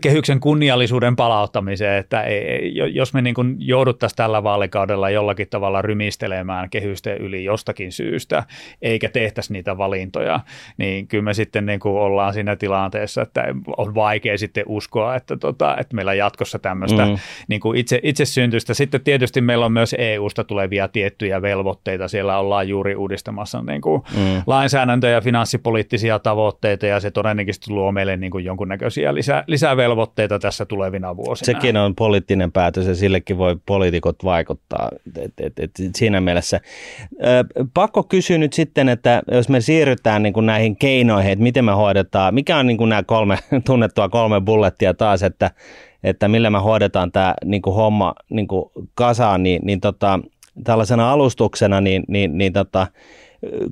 kehyksen 0.00 0.40
kunniallisuuden 0.40 1.16
palauttamiseen, 1.16 1.98
että 1.98 2.22
ei, 2.22 2.72
jos 2.92 3.14
me 3.14 3.22
niin 3.22 3.34
kuin 3.34 3.56
jouduttaisiin 3.58 4.16
tällä 4.16 4.42
vaalikaudella 4.42 5.10
jollakin 5.10 5.48
tavalla 5.50 5.82
rymistelemään 5.82 6.70
kehysten 6.70 7.18
yli 7.18 7.44
jostakin 7.44 7.92
syystä, 7.92 8.44
eikä 8.82 9.08
tehtäisi 9.08 9.52
niitä 9.52 9.78
valintoja, 9.78 10.40
niin 10.76 11.08
kyllä 11.08 11.24
me 11.24 11.34
sitten 11.34 11.66
niin 11.66 11.80
kuin 11.80 11.94
ollaan 11.94 12.34
siinä 12.34 12.56
tilanteessa, 12.56 13.22
että 13.22 13.44
on 13.76 13.94
vaikea 13.94 14.38
sitten 14.38 14.64
uskoa, 14.66 15.16
että, 15.16 15.36
tota, 15.36 15.76
että 15.76 15.96
meillä 15.96 16.14
jatkossa 16.14 16.58
tämmöistä 16.58 17.06
mm. 17.06 17.16
niin 17.48 17.60
kuin 17.60 17.78
itse, 17.78 18.00
itse 18.02 18.24
syntystä. 18.24 18.74
Sitten 18.74 19.00
tietysti 19.00 19.40
meillä 19.40 19.66
on 19.66 19.72
myös 19.72 19.94
EU-sta 19.98 20.44
tulevia 20.44 20.88
tiettyjä 20.88 21.42
velvoitteita. 21.42 22.08
Siellä 22.08 22.38
ollaan 22.38 22.68
juuri 22.68 22.94
uudistamassa 22.94 23.62
niin 23.62 23.77
kuin 23.80 24.02
mm. 24.16 24.42
lainsäädäntöä 24.46 25.10
ja 25.10 25.20
finanssipoliittisia 25.20 26.18
tavoitteita 26.18 26.86
ja 26.86 27.00
se 27.00 27.10
todennäköisesti 27.10 27.70
luo 27.70 27.92
meille 27.92 28.16
niin 28.16 28.30
kuin 28.30 28.44
jonkunnäköisiä 28.44 29.14
lisä, 29.14 29.44
lisävelvoitteita 29.46 30.38
tässä 30.38 30.66
tulevina 30.66 31.16
vuosina. 31.16 31.46
Sekin 31.46 31.76
on 31.76 31.94
poliittinen 31.94 32.52
päätös 32.52 32.86
ja 32.86 32.94
sillekin 32.94 33.38
voi 33.38 33.56
poliitikot 33.66 34.24
vaikuttaa 34.24 34.88
et, 35.16 35.32
et, 35.40 35.58
et, 35.58 35.70
siinä 35.96 36.20
mielessä. 36.20 36.60
Ö, 37.24 37.44
pakko 37.74 38.02
kysyä 38.02 38.38
nyt 38.38 38.52
sitten, 38.52 38.88
että 38.88 39.22
jos 39.32 39.48
me 39.48 39.60
siirrytään 39.60 40.22
niin 40.22 40.32
kuin 40.32 40.46
näihin 40.46 40.76
keinoihin, 40.76 41.32
että 41.32 41.42
miten 41.42 41.64
me 41.64 41.72
hoidetaan, 41.72 42.34
mikä 42.34 42.56
on 42.56 42.66
niin 42.66 42.78
kuin 42.78 42.88
nämä 42.88 43.02
kolme 43.02 43.38
tunnettua 43.66 44.08
kolme 44.08 44.40
bullettia 44.40 44.94
taas, 44.94 45.22
että 45.22 45.50
että 46.04 46.28
millä 46.28 46.50
me 46.50 46.58
hoidetaan 46.58 47.12
tämä 47.12 47.34
niin 47.44 47.62
kuin 47.62 47.74
homma 47.74 48.14
niin 48.30 48.48
kuin 48.48 48.70
kasaan, 48.94 49.42
niin, 49.42 49.60
niin 49.64 49.80
tota, 49.80 50.20
tällaisena 50.64 51.12
alustuksena, 51.12 51.80
niin, 51.80 52.04
niin, 52.08 52.38
niin 52.38 52.52
tota, 52.52 52.86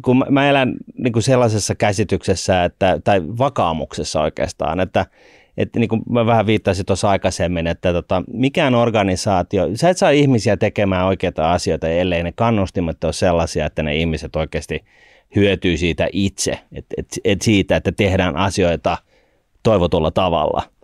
kun 0.04 0.24
mä 0.30 0.48
elän 0.48 0.74
niin 0.98 1.12
kuin 1.12 1.22
sellaisessa 1.22 1.74
käsityksessä, 1.74 2.64
että, 2.64 3.00
tai 3.04 3.22
vakaamuksessa 3.38 4.20
oikeastaan, 4.20 4.80
että, 4.80 5.06
että 5.56 5.78
niin 5.78 5.88
kuin 5.88 6.02
mä 6.10 6.26
vähän 6.26 6.46
viittasin 6.46 6.86
tuossa 6.86 7.10
aikaisemmin, 7.10 7.66
että 7.66 7.92
tota, 7.92 8.22
mikään 8.32 8.74
organisaatio, 8.74 9.68
sä 9.74 9.90
et 9.90 9.98
saa 9.98 10.10
ihmisiä 10.10 10.56
tekemään 10.56 11.06
oikeita 11.06 11.52
asioita, 11.52 11.88
ellei 11.88 12.22
ne 12.22 12.32
kannustimet 12.32 13.04
ole 13.04 13.12
sellaisia, 13.12 13.66
että 13.66 13.82
ne 13.82 13.96
ihmiset 13.96 14.36
oikeasti 14.36 14.84
hyötyy 15.36 15.76
siitä 15.76 16.08
itse, 16.12 16.58
että 16.72 16.94
et, 16.98 17.06
et 17.24 17.42
siitä, 17.42 17.76
että 17.76 17.92
tehdään 17.92 18.36
asioita 18.36 18.96
toivotulla 19.62 20.10
tavalla– 20.10 20.62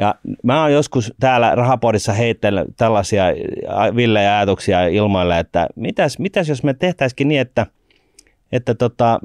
ja 0.00 0.14
mä 0.42 0.62
oon 0.62 0.72
joskus 0.72 1.14
täällä 1.20 1.54
Rahapodissa 1.54 2.12
heittellyt 2.12 2.68
tällaisia 2.76 3.24
villejä 3.96 4.36
ajatuksia 4.36 4.86
ilmoille, 4.86 5.38
että 5.38 5.66
mitäs, 5.76 6.18
mitäs 6.18 6.48
jos 6.48 6.62
me 6.62 6.74
tehtäisikin 6.74 7.28
niin, 7.28 7.40
että, 7.40 7.66
että 8.52 8.74
tota, 8.74 9.20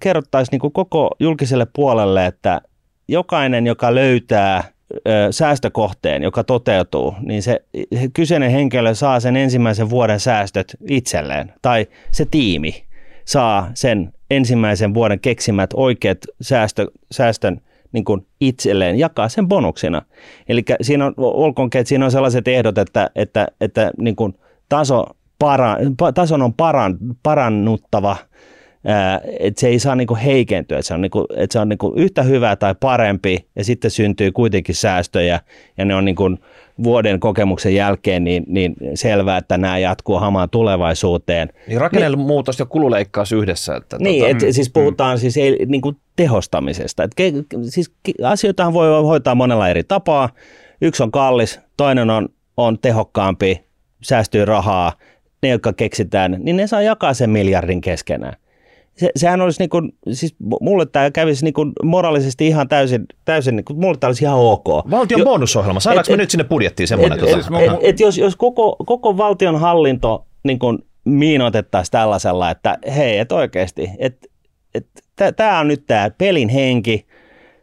kerrottaisiin 0.00 0.58
niin 0.62 0.72
koko 0.72 1.10
julkiselle 1.20 1.66
puolelle, 1.72 2.26
että 2.26 2.60
jokainen, 3.08 3.66
joka 3.66 3.94
löytää 3.94 4.64
säästökohteen, 5.30 6.22
joka 6.22 6.44
toteutuu, 6.44 7.14
niin 7.22 7.42
se 7.42 7.64
kyseinen 8.12 8.50
henkilö 8.50 8.94
saa 8.94 9.20
sen 9.20 9.36
ensimmäisen 9.36 9.90
vuoden 9.90 10.20
säästöt 10.20 10.76
itselleen, 10.88 11.52
tai 11.62 11.86
se 12.12 12.26
tiimi 12.30 12.84
saa 13.24 13.70
sen 13.74 14.12
ensimmäisen 14.30 14.94
vuoden 14.94 15.20
keksimät 15.20 15.70
oikeat 15.74 16.18
säästö, 16.40 16.86
säästön 17.10 17.60
niin 17.92 18.04
kuin 18.04 18.26
itselleen, 18.40 18.98
jakaa 18.98 19.28
sen 19.28 19.48
bonuksena. 19.48 20.02
Eli 20.48 20.64
siinä 20.80 21.06
on, 21.06 21.14
olkoonkin, 21.16 21.80
että 21.80 21.88
siinä 21.88 22.04
on 22.04 22.10
sellaiset 22.10 22.48
ehdot, 22.48 22.78
että, 22.78 23.10
että, 23.14 23.48
että 23.60 23.90
niin 23.98 24.16
kuin 24.16 24.34
taso 24.68 25.06
para, 25.38 25.76
tason 26.14 26.42
on 26.42 26.54
paran, 26.54 26.98
parannuttava, 27.22 28.16
että 29.40 29.60
se 29.60 29.68
ei 29.68 29.78
saa 29.78 29.94
niinku 29.94 30.18
heikentyä, 30.24 30.78
että 30.78 30.86
se 30.88 30.94
on, 30.94 31.00
niinku, 31.00 31.26
että 31.36 31.52
se 31.52 31.58
on 31.58 31.68
niinku 31.68 31.92
yhtä 31.96 32.22
hyvä 32.22 32.56
tai 32.56 32.74
parempi 32.80 33.46
ja 33.56 33.64
sitten 33.64 33.90
syntyy 33.90 34.32
kuitenkin 34.32 34.74
säästöjä 34.74 35.40
ja 35.78 35.84
ne 35.84 35.94
on 35.94 36.04
niinku 36.04 36.30
vuoden 36.82 37.20
kokemuksen 37.20 37.74
jälkeen 37.74 38.24
niin, 38.24 38.44
niin 38.46 38.76
selvää, 38.94 39.38
että 39.38 39.58
nämä 39.58 39.78
jatkuu 39.78 40.18
hamaan 40.18 40.50
tulevaisuuteen. 40.50 41.48
Niin 41.66 41.80
rakennemuutos 41.80 42.58
niin, 42.58 42.62
ja 42.62 42.66
kululeikkaus 42.66 43.32
yhdessä. 43.32 43.76
Että 43.76 43.96
niin, 44.00 44.24
tuota, 44.24 44.46
et, 44.46 44.54
siis 44.54 44.70
puhutaan 44.70 45.16
mm. 45.16 45.20
siis 45.20 45.36
ei, 45.36 45.66
niin 45.66 45.80
kuin 45.80 45.96
tehostamisesta. 46.16 47.02
Et, 47.02 47.14
ke, 47.14 47.32
siis 47.62 47.92
asioitahan 48.22 48.72
voi 48.72 49.02
hoitaa 49.02 49.34
monella 49.34 49.68
eri 49.68 49.84
tapaa. 49.84 50.28
Yksi 50.80 51.02
on 51.02 51.10
kallis, 51.10 51.60
toinen 51.76 52.10
on, 52.10 52.28
on 52.56 52.78
tehokkaampi, 52.78 53.64
säästyy 54.02 54.44
rahaa. 54.44 54.92
Ne, 55.42 55.48
jotka 55.48 55.72
keksitään, 55.72 56.36
niin 56.38 56.56
ne 56.56 56.66
saa 56.66 56.82
jakaa 56.82 57.14
sen 57.14 57.30
miljardin 57.30 57.80
keskenään 57.80 58.36
se, 58.98 59.10
sehän 59.16 59.40
olisi 59.40 59.60
niin 59.60 59.70
kuin, 59.70 59.92
siis 60.12 60.36
mulle 60.60 60.86
tämä 60.86 61.10
kävisi 61.10 61.44
niin 61.44 61.54
kuin 61.54 61.72
moraalisesti 61.82 62.46
ihan 62.46 62.68
täysin, 62.68 63.06
täysin 63.24 63.56
niin 63.56 63.64
kuin, 63.64 63.80
mulle 63.80 63.96
tämä 64.00 64.08
olisi 64.08 64.24
ihan 64.24 64.38
ok. 64.38 64.66
Valtion 64.90 65.18
jo, 65.18 65.24
bonusohjelma, 65.24 65.80
saadaanko 65.80 66.10
me 66.10 66.14
et, 66.14 66.18
nyt 66.18 66.30
sinne 66.30 66.44
budjettiin 66.44 66.88
semmoinen? 66.88 67.18
Et, 67.18 67.24
tota? 67.24 67.58
et, 67.58 67.72
et, 67.72 67.78
et 67.82 68.00
jos, 68.00 68.18
jos 68.18 68.36
koko, 68.36 68.76
koko 68.86 69.16
valtion 69.16 69.60
hallinto 69.60 70.26
niin 70.44 70.58
kuin 70.58 70.78
miinotettaisiin 71.04 71.92
tällaisella, 71.92 72.50
että 72.50 72.78
hei, 72.96 73.18
et 73.18 73.32
oikeasti, 73.32 73.90
että 73.98 74.28
et, 74.74 74.86
tämä 75.36 75.58
on 75.58 75.68
nyt 75.68 75.86
tämä 75.86 76.10
pelin 76.10 76.48
henki, 76.48 77.06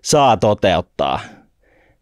saa 0.01 0.37
toteuttaa, 0.37 1.19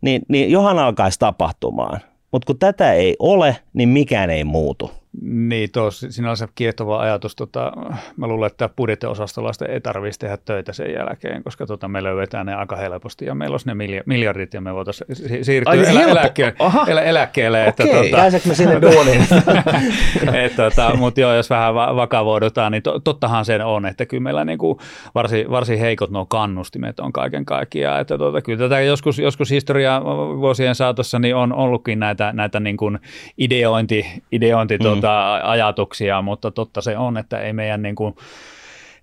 niin, 0.01 0.21
niin 0.27 0.51
johan 0.51 0.79
alkaisi 0.79 1.19
tapahtumaan. 1.19 1.99
Mutta 2.31 2.45
kun 2.45 2.59
tätä 2.59 2.93
ei 2.93 3.15
ole, 3.19 3.55
niin 3.73 3.89
mikään 3.89 4.29
ei 4.29 4.43
muutu. 4.43 4.91
Niin, 5.21 5.71
tuossa 5.71 6.11
sinänsä 6.11 6.47
kiehtova 6.55 6.99
ajatus. 6.99 7.35
Tota, 7.35 7.71
mä 8.17 8.27
luulen, 8.27 8.47
että 8.47 8.69
budjettiosastolla 8.69 9.51
ei 9.69 9.81
tarvitsisi 9.81 10.19
tehdä 10.19 10.37
töitä 10.37 10.73
sen 10.73 10.93
jälkeen, 10.93 11.43
koska 11.43 11.65
tota, 11.65 11.87
me 11.87 12.03
löydetään 12.03 12.45
ne 12.45 12.55
aika 12.55 12.75
helposti 12.75 13.25
ja 13.25 13.35
meillä 13.35 13.53
olisi 13.53 13.67
ne 13.67 14.01
miljardit 14.05 14.53
ja 14.53 14.61
me 14.61 14.73
voitaisiin 14.73 15.45
siirtyä 15.45 15.71
Ai, 15.71 15.89
elä, 15.89 16.01
eläkkeelle. 16.01 16.55
Elä, 16.87 17.01
eläkkeelle 17.01 17.65
että, 17.65 17.83
Okei, 17.83 17.95
tota, 17.95 18.17
pääseekö 18.17 18.49
me 18.49 18.55
sinne 18.55 18.81
duuniin? 18.81 19.25
tota, 20.55 20.95
Mutta 20.97 21.21
joo, 21.21 21.35
jos 21.35 21.49
vähän 21.49 21.75
vakavoidutaan, 21.75 22.71
niin 22.71 22.83
to, 22.83 22.99
tottahan 22.99 23.45
sen 23.45 23.65
on, 23.65 23.85
että 23.85 24.05
kyllä 24.05 24.23
meillä 24.23 24.45
niinku 24.45 24.79
varsin, 25.15 25.49
varsin 25.49 25.79
heikot 25.79 26.09
nuo 26.09 26.25
kannustimet 26.25 26.99
on 26.99 27.13
kaiken 27.13 27.45
kaikkiaan. 27.45 28.01
Että 28.01 28.17
tota, 28.17 28.41
kyllä 28.41 28.59
tätä 28.59 28.81
joskus, 28.81 29.19
joskus 29.19 29.51
historia 29.51 30.01
vuosien 30.39 30.75
saatossa 30.75 31.19
niin 31.19 31.35
on 31.35 31.53
ollutkin 31.53 31.99
näitä, 31.99 32.33
näitä 32.33 32.59
niin 32.59 32.77
kuin 32.77 32.99
ideointi, 33.63 34.23
ideointi 34.31 34.77
mm. 34.77 34.83
tuota, 34.83 35.01
tota, 35.01 35.33
ajatuksia, 35.43 36.21
mutta 36.21 36.51
totta 36.51 36.81
se 36.81 36.97
on, 36.97 37.17
että 37.17 37.39
ei 37.39 37.53
meidän 37.53 37.81
niin 37.81 37.95
kuin, 37.95 38.15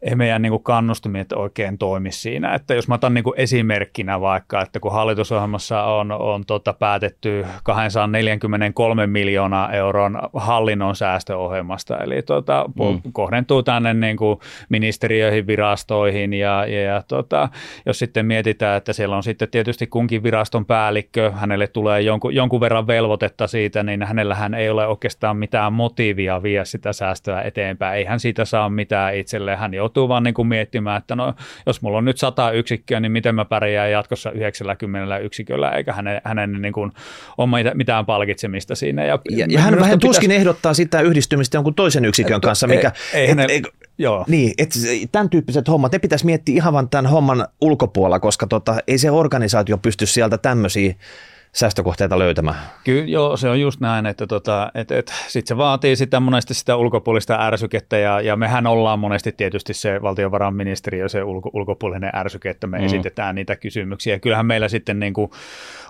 ei 0.03 0.15
meidän 0.15 0.43
niin 0.43 0.63
kannustimet 0.63 1.33
oikein 1.33 1.79
toimi 1.79 2.13
siinä. 2.13 2.55
Että 2.55 2.75
jos 2.75 2.89
mä 2.89 2.95
otan 2.95 3.15
niin 3.15 3.25
esimerkkinä 3.37 4.21
vaikka, 4.21 4.63
että 4.63 4.81
kun 4.81 4.93
hallitusohjelmassa 4.93 5.83
on, 5.83 6.13
on 6.13 6.47
tota 6.47 6.73
päätetty 6.73 7.47
243 7.65 9.07
miljoonaa 9.07 9.73
euron 9.73 10.19
hallinnon 10.35 10.97
säästöohjelmasta, 10.97 11.99
eli 11.99 12.23
tota, 12.23 12.65
mm. 12.79 13.13
kohdentuu 13.13 13.63
tänne 13.63 13.95
niin 13.95 14.17
ministeriöihin, 14.69 15.47
virastoihin 15.47 16.35
ja, 16.35 16.67
ja, 16.67 16.83
ja 16.83 17.03
tota, 17.09 17.49
jos 17.87 17.99
sitten 17.99 18.27
mietitään, 18.27 18.77
että 18.77 18.93
siellä 18.93 19.17
on 19.17 19.23
sitten 19.23 19.51
tietysti 19.51 19.87
kunkin 19.87 20.23
viraston 20.23 20.67
päällikkö, 20.67 21.33
hänelle 21.33 21.67
tulee 21.67 22.01
jonkun, 22.01 22.35
jonkun 22.35 22.61
verran 22.61 22.87
velvoitetta 22.87 23.47
siitä, 23.47 23.83
niin 23.83 24.03
hänellähän 24.03 24.55
ei 24.55 24.71
ole 24.71 24.87
oikeastaan 24.87 25.37
mitään 25.37 25.73
motiivia 25.73 26.43
viedä 26.43 26.65
sitä 26.65 26.93
säästöä 26.93 27.43
eteenpäin. 27.43 27.99
Ei 27.99 28.05
hän 28.05 28.21
siitä 28.21 28.45
saa 28.45 28.69
mitään 28.69 29.17
itselleen, 29.17 29.59
hän 29.59 29.75
joutuu 29.75 29.90
joutuu 29.91 30.09
vaan 30.09 30.23
niin 30.23 30.35
kuin 30.35 30.49
miettimään, 30.49 30.99
että 30.99 31.17
no, 31.17 31.35
jos 31.67 31.83
mulla 31.83 31.99
on 31.99 32.05
nyt 32.05 32.19
100 32.19 32.51
yksikköä, 32.51 33.01
niin 33.01 33.13
miten 33.13 33.35
mä 33.35 33.45
pärjään 33.45 33.91
jatkossa 33.91 34.31
90 34.31 35.19
yksiköllä, 35.19 35.71
eikä 35.71 35.93
hänen, 35.93 36.21
hänen 36.25 36.63
niin 36.63 36.73
kuin 36.73 36.93
ole 37.39 37.75
mitään 37.75 38.07
palkitsemista 38.07 38.75
siinä. 38.75 39.05
Ja, 39.05 39.19
ja, 39.31 39.47
ja 39.49 39.61
hän 39.61 39.75
vähän 39.75 39.99
pitäisi... 39.99 40.07
tuskin 40.07 40.31
ehdottaa 40.31 40.75
sitä 40.75 41.01
yhdistymistä 41.01 41.57
jonkun 41.57 41.75
toisen 41.75 42.05
yksikön 42.05 42.37
et, 42.37 42.43
kanssa, 42.43 42.67
mikä... 42.67 42.93
Ei, 43.15 43.27
ei, 43.27 43.31
et, 43.31 43.51
ei, 43.51 43.63
Joo. 43.99 44.25
Niin, 44.29 44.55
että 44.59 44.79
tämän 45.13 45.31
tyyppiset 45.31 45.69
hommat, 45.69 45.93
ne 45.93 45.99
pitäisi 45.99 46.27
miettiä 46.27 46.55
ihan 46.55 46.73
vain 46.73 46.89
tämän 46.89 47.07
homman 47.07 47.49
ulkopuolella, 47.61 48.21
koska 48.21 48.47
tota, 48.47 48.77
ei 48.89 48.99
se 48.99 49.11
organisaatio 49.11 49.79
pysty 49.79 50.07
sieltä 50.07 50.39
tämmöisiä 50.39 50.95
säästökohteita 51.53 52.19
löytämään. 52.19 52.57
Kyllä, 52.85 53.05
joo, 53.05 53.37
se 53.37 53.49
on 53.49 53.61
just 53.61 53.81
näin, 53.81 54.07
että 54.07 54.27
tota, 54.27 54.71
et, 54.75 54.91
et, 54.91 55.13
sit 55.29 55.47
se 55.47 55.57
vaatii 55.57 55.97
sitä 55.97 56.21
monesti 56.21 56.55
sitä 56.55 56.77
ulkopuolista 56.77 57.39
ärsykettä 57.41 57.99
ja, 57.99 58.21
ja 58.21 58.37
mehän 58.37 58.67
ollaan 58.67 58.99
monesti 58.99 59.33
tietysti 59.33 59.75
se 59.75 60.03
valtiovarainministeriö, 60.03 61.09
se 61.09 61.25
ulko, 61.25 61.51
ulkopuolinen 61.53 62.11
ärsyke, 62.15 62.51
että 62.51 62.67
me 62.67 62.79
mm. 62.79 62.85
esitetään 62.85 63.35
niitä 63.35 63.57
kysymyksiä. 63.57 64.19
Kyllähän 64.19 64.47
meillä 64.47 64.69
sitten 64.69 65.01
niin 65.01 65.15
kuin 65.15 65.31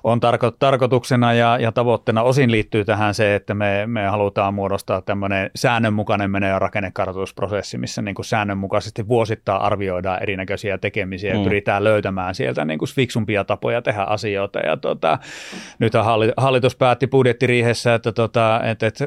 on 0.04 0.20
tarko, 0.20 0.50
tarkoituksena 0.50 1.32
ja, 1.32 1.58
ja 1.58 1.72
tavoitteena 1.72 2.22
osin 2.22 2.50
liittyy 2.50 2.84
tähän 2.84 3.14
se, 3.14 3.34
että 3.34 3.54
me, 3.54 3.86
me 3.86 4.06
halutaan 4.06 4.54
muodostaa 4.54 5.00
tämmöinen 5.02 5.50
säännönmukainen 5.56 6.30
mene- 6.30 6.48
ja 6.48 6.58
rakennekartoitusprosessi, 6.58 7.78
missä 7.78 8.02
niin 8.02 8.14
kuin 8.14 8.26
säännönmukaisesti 8.26 9.08
vuosittain 9.08 9.62
arvioidaan 9.62 10.22
erinäköisiä 10.22 10.78
tekemisiä 10.78 11.32
mm. 11.32 11.38
ja 11.38 11.44
pyritään 11.44 11.84
löytämään 11.84 12.34
sieltä 12.34 12.64
niin 12.64 12.78
kuin 12.78 12.88
fiksumpia 12.94 13.44
tapoja 13.44 13.82
tehdä 13.82 14.02
asioita 14.02 14.58
ja 14.58 14.76
tota, 14.76 15.18
nyt 15.78 15.92
hallitus 16.36 16.76
päätti 16.76 17.06
budjettiriihessä, 17.06 17.94
että, 17.94 18.12
tota, 18.12 18.60
että, 18.64 18.86
että 18.86 19.04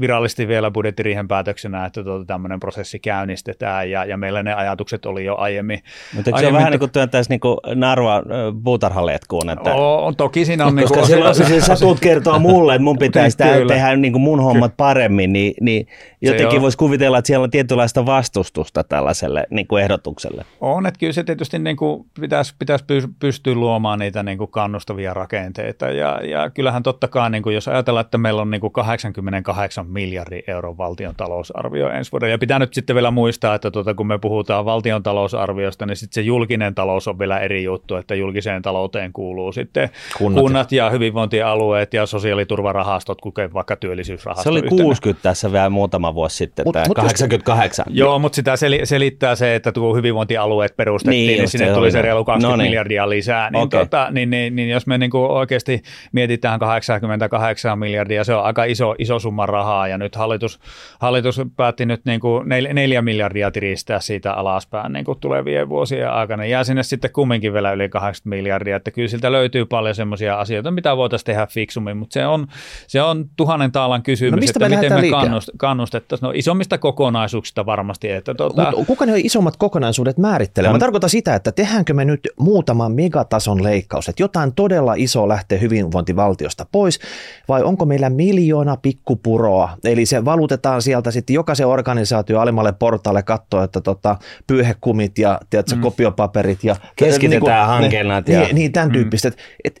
virallisesti 0.00 0.48
vielä 0.48 0.70
budjettiriihen 0.70 1.28
päätöksenä, 1.28 1.86
että 1.86 2.04
tota, 2.04 2.24
tämmöinen 2.24 2.60
prosessi 2.60 2.98
käynnistetään 2.98 3.90
ja, 3.90 4.04
ja 4.04 4.16
meillä 4.16 4.42
ne 4.42 4.54
ajatukset 4.54 5.06
oli 5.06 5.24
jo 5.24 5.36
aiemmin. 5.36 5.82
Mutta 6.14 6.38
se 6.40 6.46
on 6.46 6.52
vähän 6.52 6.70
niin 6.70 6.80
kuin 6.80 6.90
työntäisi 6.90 7.30
niin 7.30 7.40
kuin 7.40 7.56
narva 7.74 8.22
puutarhaletkuun? 8.64 9.50
Että... 9.50 9.74
O, 9.74 10.12
toki 10.16 10.44
siinä 10.44 10.66
on... 10.66 10.76
Koska 10.76 10.96
niin 10.96 11.22
kuin, 11.22 11.34
silloin, 11.34 11.62
sä 11.62 11.76
tulet 11.76 12.00
kertoa 12.00 12.38
mulle, 12.38 12.74
että 12.74 12.84
mun 12.84 12.98
pitäisi 13.06 13.36
tehdä 13.68 13.96
niin 13.96 14.12
kuin 14.12 14.22
mun 14.22 14.40
hommat 14.40 14.76
paremmin, 14.76 15.32
niin, 15.32 15.54
niin 15.60 15.86
jotenkin 16.20 16.60
voisi 16.60 16.78
kuvitella, 16.78 17.18
että 17.18 17.26
siellä 17.26 17.44
on 17.44 17.50
tietynlaista 17.50 18.06
vastustusta 18.06 18.84
tällaiselle 18.84 19.44
niin 19.50 19.66
kuin 19.66 19.82
ehdotukselle. 19.82 20.44
On, 20.60 20.86
että 20.86 20.98
kyllä 20.98 21.12
se 21.12 21.24
tietysti 21.24 21.58
niin 21.58 21.76
kuin 21.76 22.06
pitäisi, 22.20 22.54
pitäisi 22.58 22.84
pystyä 23.18 23.54
luomaan 23.54 23.98
niitä 23.98 24.22
niin 24.22 24.38
kuin 24.38 24.50
kannustavia 24.50 25.14
rakenteita. 25.14 25.49
Ja, 25.98 26.20
ja 26.24 26.50
kyllähän 26.50 26.82
totta 26.82 27.08
kai, 27.08 27.30
niin 27.30 27.42
kuin 27.42 27.54
jos 27.54 27.68
ajatellaan, 27.68 28.04
että 28.04 28.18
meillä 28.18 28.42
on 28.42 28.50
niin 28.50 28.60
kuin 28.60 28.72
88 28.72 29.86
miljardin 29.90 30.42
euron 30.46 30.78
valtion 30.78 31.14
talousarvio 31.16 31.90
ensi 31.90 32.12
vuonna. 32.12 32.28
Ja 32.28 32.38
pitää 32.38 32.58
nyt 32.58 32.74
sitten 32.74 32.94
vielä 32.94 33.10
muistaa, 33.10 33.54
että 33.54 33.70
tuota, 33.70 33.94
kun 33.94 34.06
me 34.06 34.18
puhutaan 34.18 34.64
valtion 34.64 35.02
talousarviosta, 35.02 35.86
niin 35.86 35.96
sitten 35.96 36.14
se 36.14 36.20
julkinen 36.20 36.74
talous 36.74 37.08
on 37.08 37.18
vielä 37.18 37.38
eri 37.38 37.64
juttu, 37.64 37.96
että 37.96 38.14
julkiseen 38.14 38.62
talouteen 38.62 39.12
kuuluu 39.12 39.52
sitten 39.52 39.90
kunnat, 40.18 40.40
kunnat 40.40 40.72
ja 40.72 40.90
hyvinvointialueet 40.90 41.94
ja 41.94 42.06
sosiaaliturvarahastot, 42.06 43.20
kuten 43.20 43.52
vaikka 43.52 43.76
työllisyysrahasto. 43.76 44.42
Se 44.42 44.48
oli 44.48 44.62
60 44.62 45.22
tässä 45.22 45.52
vielä 45.52 45.70
muutama 45.70 46.14
vuosi 46.14 46.36
sitten, 46.36 46.66
mut, 46.66 46.72
tämä 46.72 46.84
mut 46.88 46.96
88. 46.96 47.84
Joo, 47.88 48.18
mutta 48.18 48.36
sitä 48.36 48.54
selittää 48.84 49.34
se, 49.34 49.54
että 49.54 49.72
tuo 49.72 49.94
hyvinvointialueet 49.94 50.76
perustettiin, 50.76 51.26
niin, 51.26 51.38
niin 51.38 51.48
sinne 51.48 51.66
se 51.66 51.74
tuli 51.74 51.90
se 51.90 52.02
reilu 52.02 52.24
20 52.24 52.56
no 52.56 52.56
niin. 52.56 52.70
miljardia 52.70 53.08
lisää. 53.08 53.50
Niin, 53.50 53.62
okay. 53.62 53.80
tota, 53.80 54.08
niin, 54.10 54.30
niin, 54.30 54.56
niin 54.56 54.68
jos 54.68 54.86
me 54.86 54.98
niin 54.98 55.10
kuin 55.10 55.30
oikeasti 55.40 55.82
mietitään 56.12 56.58
88 56.58 57.78
miljardia, 57.78 58.24
se 58.24 58.34
on 58.34 58.44
aika 58.44 58.64
iso, 58.64 58.94
iso 58.98 59.18
summa 59.18 59.46
rahaa 59.46 59.88
ja 59.88 59.98
nyt 59.98 60.16
hallitus, 60.16 60.60
hallitus 61.00 61.40
päätti 61.56 61.86
nyt 61.86 62.04
niin 62.04 62.20
kuin 62.20 62.48
4 62.48 63.02
miljardia 63.02 63.50
tiristää 63.50 64.00
siitä 64.00 64.32
alaspäin 64.32 64.92
niin 64.92 65.04
kuin 65.04 65.20
tulevien 65.20 65.68
vuosien 65.68 66.10
aikana. 66.10 66.44
Jää 66.44 66.64
sinne 66.64 66.82
sitten 66.82 67.12
kumminkin 67.12 67.52
vielä 67.52 67.72
yli 67.72 67.88
80 67.88 68.36
miljardia, 68.36 68.76
että 68.76 68.90
kyllä 68.90 69.08
siltä 69.08 69.32
löytyy 69.32 69.66
paljon 69.66 69.94
semmoisia 69.94 70.40
asioita, 70.40 70.70
mitä 70.70 70.96
voitaisiin 70.96 71.26
tehdä 71.26 71.46
fiksummin, 71.46 71.96
mutta 71.96 72.14
se 72.14 72.26
on, 72.26 72.46
se 72.86 73.02
on 73.02 73.24
tuhannen 73.36 73.72
taalan 73.72 74.02
kysymys, 74.02 74.32
no 74.32 74.36
mistä 74.36 74.66
että 74.66 74.76
me 74.76 74.82
miten 74.82 75.00
me 75.00 75.10
kannust, 75.10 75.50
kannustettaisiin. 75.56 76.26
No 76.26 76.32
isommista 76.34 76.78
kokonaisuuksista 76.78 77.66
varmasti. 77.66 78.10
Että 78.10 78.34
tuota... 78.34 78.72
Mut 78.76 78.86
kuka 78.86 79.06
ne 79.06 79.12
isommat 79.16 79.56
kokonaisuudet 79.56 80.18
määrittelee? 80.18 80.72
Mä 80.72 80.78
tarkoitan 80.78 81.10
sitä, 81.10 81.34
että 81.34 81.52
tehdäänkö 81.52 81.94
me 81.94 82.04
nyt 82.04 82.28
muutama 82.38 82.88
megatason 82.88 83.62
leikkaus, 83.62 84.08
että 84.08 84.22
jotain 84.22 84.54
todella 84.54 84.94
isoa 84.96 85.28
lähtee 85.30 85.60
hyvinvointivaltiosta 85.60 86.66
pois, 86.72 87.00
vai 87.48 87.62
onko 87.62 87.84
meillä 87.84 88.10
miljoona 88.10 88.76
pikkupuroa, 88.76 89.76
eli 89.84 90.06
se 90.06 90.24
valutetaan 90.24 90.82
sieltä 90.82 91.10
sitten 91.10 91.34
jokaisen 91.34 91.66
organisaatio 91.66 92.40
alemmalle 92.40 92.72
portaalle 92.72 93.22
katsoa, 93.22 93.64
että 93.64 93.80
tota, 93.80 94.16
pyyhekumit 94.46 95.18
ja 95.18 95.40
tiedätkö, 95.50 95.74
mm. 95.74 95.82
kopiopaperit 95.82 96.64
ja 96.64 96.76
keskitetään 96.96 97.68
niin 97.68 97.82
hankennat. 97.82 98.28
Ja... 98.28 98.40
Niin, 98.40 98.54
niin 98.54 98.72
tämän 98.72 98.88
mm. 98.88 98.92
tyyppistä. 98.92 99.28
Et, 99.28 99.36
et, 99.64 99.80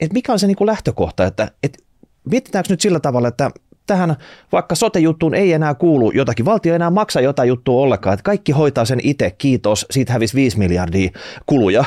et 0.00 0.12
mikä 0.12 0.32
on 0.32 0.38
se 0.38 0.46
niin 0.46 0.56
kuin 0.56 0.66
lähtökohta, 0.66 1.26
että 1.26 1.50
et, 1.62 1.78
mietitäänkö 2.24 2.72
nyt 2.72 2.80
sillä 2.80 3.00
tavalla, 3.00 3.28
että 3.28 3.50
tähän 3.86 4.16
vaikka 4.52 4.74
sote-juttuun 4.74 5.34
ei 5.34 5.52
enää 5.52 5.74
kuulu 5.74 6.10
jotakin, 6.10 6.44
valtio 6.44 6.72
ei 6.72 6.76
enää 6.76 6.90
maksa 6.90 7.20
jotain 7.20 7.48
juttua 7.48 7.80
ollenkaan, 7.80 8.14
että 8.14 8.24
kaikki 8.24 8.52
hoitaa 8.52 8.84
sen 8.84 9.00
itse, 9.02 9.30
kiitos, 9.38 9.86
siitä 9.90 10.12
hävisi 10.12 10.34
5 10.34 10.58
miljardia 10.58 11.10
kuluja, 11.46 11.84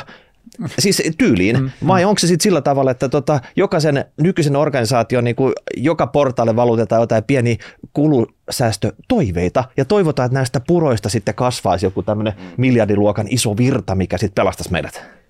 Siis 0.80 1.04
tyyliin, 1.18 1.60
mm, 1.60 1.70
vai 1.88 2.06
onko 2.06 2.20
se 2.20 2.28
sitten 2.28 2.44
sillä 2.44 2.62
tavalla, 2.62 2.92
että 2.92 3.10
tota, 3.10 3.40
jokaisen 3.56 4.06
nykyisen 4.22 4.56
organisaation 4.56 5.24
niin 5.24 5.36
kuin 5.36 5.54
joka 5.78 6.08
portaalle 6.08 6.56
valutetaan 6.56 7.02
jotain 7.02 7.24
pieni 7.24 7.58
kulusäästötoiveita 7.94 9.64
ja 9.78 9.86
toivotaan, 9.86 10.26
että 10.26 10.40
näistä 10.40 10.62
puroista 10.68 11.10
sitten 11.10 11.36
kasvaisi 11.36 11.86
joku 11.86 12.04
tämmöinen 12.04 12.34
miljardiluokan 12.58 13.28
iso 13.30 13.58
virta, 13.58 13.96
mikä 13.96 14.18
sitten 14.18 14.44
pelastaisi 14.44 14.72
meidät? 14.72 15.21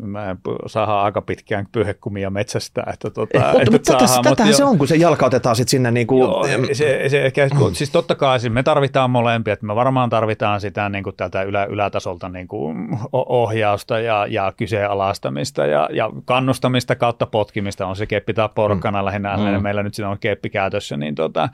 Mä 0.00 0.36
saadaan 0.66 1.04
aika 1.04 1.22
pitkään 1.22 1.66
pyhekumia 1.72 2.30
metsästä. 2.30 2.84
Että 2.92 3.10
tota, 3.10 3.38
mutta, 3.52 3.70
mutta 3.70 3.92
saadaan, 3.92 4.22
tätähän 4.22 4.48
mutta 4.48 4.56
se 4.56 4.64
on, 4.64 4.78
kun 4.78 4.88
se 4.88 4.96
jalkautetaan 4.96 5.56
sitten 5.56 5.70
sinne 5.70 5.90
niin 5.90 6.06
kuin... 6.06 6.20
Joo, 6.20 6.46
se, 6.72 7.08
se 7.08 7.26
ehkä, 7.26 7.48
siis 7.72 7.90
totta 7.90 8.14
kai 8.14 8.40
siis 8.40 8.52
me 8.52 8.62
tarvitaan 8.62 9.10
molempia, 9.10 9.52
että 9.52 9.66
me 9.66 9.74
varmaan 9.74 10.10
tarvitaan 10.10 10.60
sitä 10.60 10.88
niin 10.88 11.04
kuin 11.04 11.16
tältä 11.16 11.42
ylä, 11.42 11.64
ylätasolta 11.64 12.28
niin 12.28 12.48
kuin 12.48 12.88
ohjausta 13.12 14.00
ja, 14.00 14.26
ja 14.26 14.52
kyseenalaistamista 14.56 15.66
ja, 15.66 15.88
ja 15.92 16.10
kannustamista 16.24 16.96
kautta 16.96 17.26
potkimista, 17.26 17.86
on 17.86 17.96
se 17.96 18.06
keppi 18.06 18.34
tai 18.34 18.48
porkkana 18.54 19.02
mm. 19.02 19.04
lähinnä, 19.04 19.36
mm. 19.36 19.62
meillä 19.62 19.82
nyt 19.82 19.94
siinä 19.94 20.10
on 20.10 20.18
keppi 20.18 20.50
käytössä, 20.50 20.96
niin, 20.96 21.14
tota, 21.14 21.48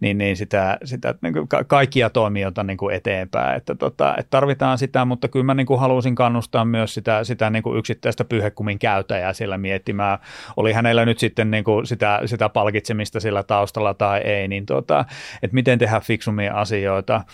niin, 0.00 0.18
niin 0.18 0.36
sitä, 0.36 0.78
sitä 0.84 1.14
niin 1.22 1.32
kuin 1.32 1.48
kaikkia 1.66 2.10
toimijoita 2.10 2.64
niin 2.64 2.76
kuin 2.76 2.94
eteenpäin, 2.94 3.56
että, 3.56 3.74
tota, 3.74 4.16
että 4.16 4.30
tarvitaan 4.30 4.78
sitä, 4.78 5.04
mutta 5.04 5.28
kyllä 5.28 5.44
mä 5.44 5.54
niin 5.54 5.66
kuin 5.66 5.80
halusin 5.80 6.14
kannustaa 6.14 6.64
myös 6.64 6.94
sitä, 6.94 7.24
sitä 7.24 7.50
niin 7.50 7.62
kuin 7.62 7.67
kuin 7.68 7.78
yksittäistä 7.78 8.24
pyhekumin 8.24 8.78
käytäjää 8.78 9.32
siellä 9.32 9.58
miettimään. 9.58 10.18
Oli 10.56 10.72
hänellä 10.72 11.04
nyt 11.04 11.18
sitten 11.18 11.50
niin 11.50 11.64
kuin 11.64 11.86
sitä, 11.86 12.20
sitä 12.26 12.48
palkitsemista 12.48 13.20
sillä 13.20 13.42
taustalla 13.42 13.94
tai 13.94 14.20
ei, 14.20 14.48
niin 14.48 14.66
tota, 14.66 15.04
että 15.42 15.54
miten 15.54 15.78
tehdä 15.78 16.00
fiksumia 16.00 16.54
asioita. 16.54 17.24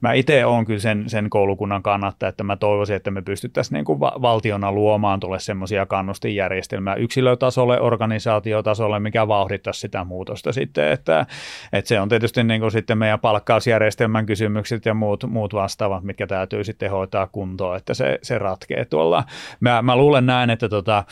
Mä 0.00 0.12
itse 0.12 0.44
olen 0.44 0.64
kyllä 0.64 0.80
sen, 0.80 1.04
sen 1.06 1.30
koulukunnan 1.30 1.82
kannattaja, 1.82 2.28
että 2.28 2.44
mä 2.44 2.56
toivoisin, 2.56 2.96
että 2.96 3.10
me 3.10 3.22
pystyttäisiin 3.22 3.76
niin 3.76 3.84
kuin 3.84 4.00
valtiona 4.00 4.72
luomaan 4.72 5.20
tuolle 5.20 5.40
semmoisia 5.40 5.86
kannustinjärjestelmää 5.86 6.94
yksilötasolle, 6.94 7.80
organisaatiotasolle, 7.80 9.00
mikä 9.00 9.28
vauhdittaisi 9.28 9.80
sitä 9.80 10.04
muutosta 10.04 10.52
sitten, 10.52 10.92
että, 10.92 11.26
että 11.72 11.88
se 11.88 12.00
on 12.00 12.08
tietysti 12.08 12.44
niin 12.44 12.60
kuin 12.60 12.72
sitten 12.72 12.98
meidän 12.98 13.20
palkkausjärjestelmän 13.20 14.26
kysymykset 14.26 14.86
ja 14.86 14.94
muut, 14.94 15.24
muut 15.28 15.54
vastaavat, 15.54 16.04
mitkä 16.04 16.26
täytyy 16.26 16.64
sitten 16.64 16.90
hoitaa 16.90 17.26
kuntoon, 17.26 17.76
että 17.76 17.94
se, 17.94 18.18
se 18.22 18.38
ratkee 18.38 18.84
tuolla. 18.84 19.24
Mä, 19.60 19.82
mä 19.82 19.96
luulen 19.96 20.26
näin, 20.26 20.50
että 20.50 20.68
tota, 20.68 21.04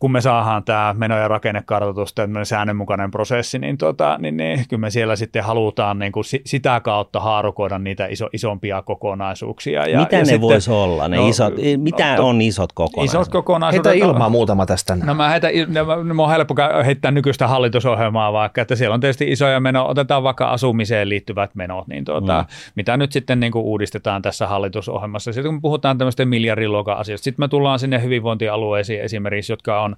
kun 0.00 0.12
me 0.12 0.20
saadaan 0.20 0.64
tämä 0.64 0.94
meno- 0.98 1.18
ja 1.18 1.28
rakennekartoitus, 1.28 2.14
tämmöinen 2.14 2.46
säännönmukainen 2.46 3.10
prosessi, 3.10 3.58
niin, 3.58 3.78
tota, 3.78 4.18
niin, 4.18 4.36
niin 4.36 4.64
kyllä 4.68 4.80
me 4.80 4.90
siellä 4.90 5.16
sitten 5.16 5.44
halutaan 5.44 5.98
niin 5.98 6.12
kuin 6.12 6.24
sitä 6.44 6.80
kautta 6.80 7.20
haarukoida 7.20 7.78
niitä 7.78 8.06
iso, 8.06 8.28
isompia 8.32 8.82
kokonaisuuksia. 8.82 9.86
Ja, 9.86 10.00
mitä 10.00 10.16
ja 10.16 10.20
ne 10.20 10.24
sitten, 10.24 10.40
voisi 10.40 10.70
olla, 10.70 11.08
ne 11.08 11.16
no, 11.16 11.28
isot, 11.28 11.54
mitä 11.76 12.16
no, 12.16 12.28
on 12.28 12.42
isot 12.42 12.72
kokonaisuudet? 12.72 13.22
Isot 13.22 13.32
kokonaisuudet. 13.32 13.92
Heitä 13.92 14.06
ilmaa 14.06 14.28
muutama 14.28 14.66
tästä. 14.66 14.96
No 14.96 15.14
mä 15.14 15.28
heitä, 15.28 15.48
no, 15.68 16.22
on 16.22 16.30
helppo 16.30 16.54
heittää 16.84 17.10
nykyistä 17.10 17.48
hallitusohjelmaa 17.48 18.32
vaikka, 18.32 18.62
että 18.62 18.76
siellä 18.76 18.94
on 18.94 19.00
tietysti 19.00 19.30
isoja 19.30 19.60
menoja, 19.60 19.84
otetaan 19.84 20.22
vaikka 20.22 20.48
asumiseen 20.50 21.08
liittyvät 21.08 21.54
menot, 21.54 21.88
niin 21.88 22.04
tuota, 22.04 22.42
mm. 22.48 22.72
mitä 22.74 22.96
nyt 22.96 23.12
sitten 23.12 23.40
niin 23.40 23.52
kuin 23.52 23.64
uudistetaan 23.64 24.22
tässä 24.22 24.46
hallitusohjelmassa. 24.46 25.32
Sitten 25.32 25.52
kun 25.52 25.62
puhutaan 25.62 25.98
tämmöistä 25.98 26.24
miljardiluokan 26.24 26.96
asioista, 26.96 27.24
sitten 27.24 27.42
me 27.42 27.48
tullaan 27.48 27.78
sinne 27.78 28.02
hyvinvointialueisiin 28.02 29.00
esimerkiksi, 29.00 29.52
jotka 29.52 29.82
on 29.82 29.89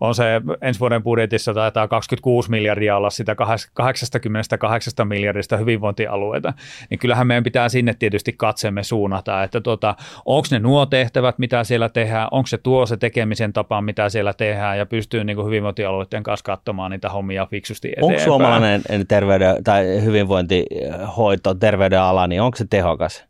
on 0.00 0.14
se 0.14 0.24
ensi 0.62 0.80
vuoden 0.80 1.02
budjetissa 1.02 1.54
taitaa 1.54 1.88
26 1.88 2.50
miljardia 2.50 2.96
olla 2.96 3.10
sitä 3.10 3.36
88 3.74 5.08
miljardista 5.08 5.56
hyvinvointialueita, 5.56 6.52
niin 6.90 6.98
kyllähän 6.98 7.26
meidän 7.26 7.44
pitää 7.44 7.68
sinne 7.68 7.94
tietysti 7.94 8.32
katsemme 8.32 8.82
suunnata, 8.82 9.42
että 9.42 9.60
tota, 9.60 9.94
onko 10.24 10.48
ne 10.50 10.58
nuo 10.58 10.86
tehtävät, 10.86 11.38
mitä 11.38 11.64
siellä 11.64 11.88
tehdään, 11.88 12.28
onko 12.30 12.46
se 12.46 12.58
tuo 12.58 12.86
se 12.86 12.96
tekemisen 12.96 13.52
tapa, 13.52 13.80
mitä 13.82 14.08
siellä 14.08 14.32
tehdään 14.32 14.78
ja 14.78 14.86
pystyy 14.86 15.24
niin 15.24 15.36
kuin 15.36 15.46
hyvinvointialueiden 15.46 16.22
kanssa 16.22 16.44
katsomaan 16.44 16.90
niitä 16.90 17.08
hommia 17.08 17.46
fiksusti 17.46 17.88
eteenpäin. 17.88 18.12
Onko 18.12 18.24
suomalainen 18.24 18.82
terveyden 19.08 19.64
tai 19.64 20.04
hyvinvointihoito, 20.04 21.54
terveydenala, 21.54 22.26
niin 22.26 22.42
onko 22.42 22.56
se 22.56 22.66
tehokas? 22.70 23.24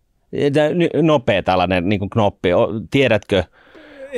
Nopea 1.03 1.43
tällainen 1.43 1.89
niin 1.89 1.99
kuin 1.99 2.11
knoppi. 2.11 2.49
Tiedätkö, 2.91 3.45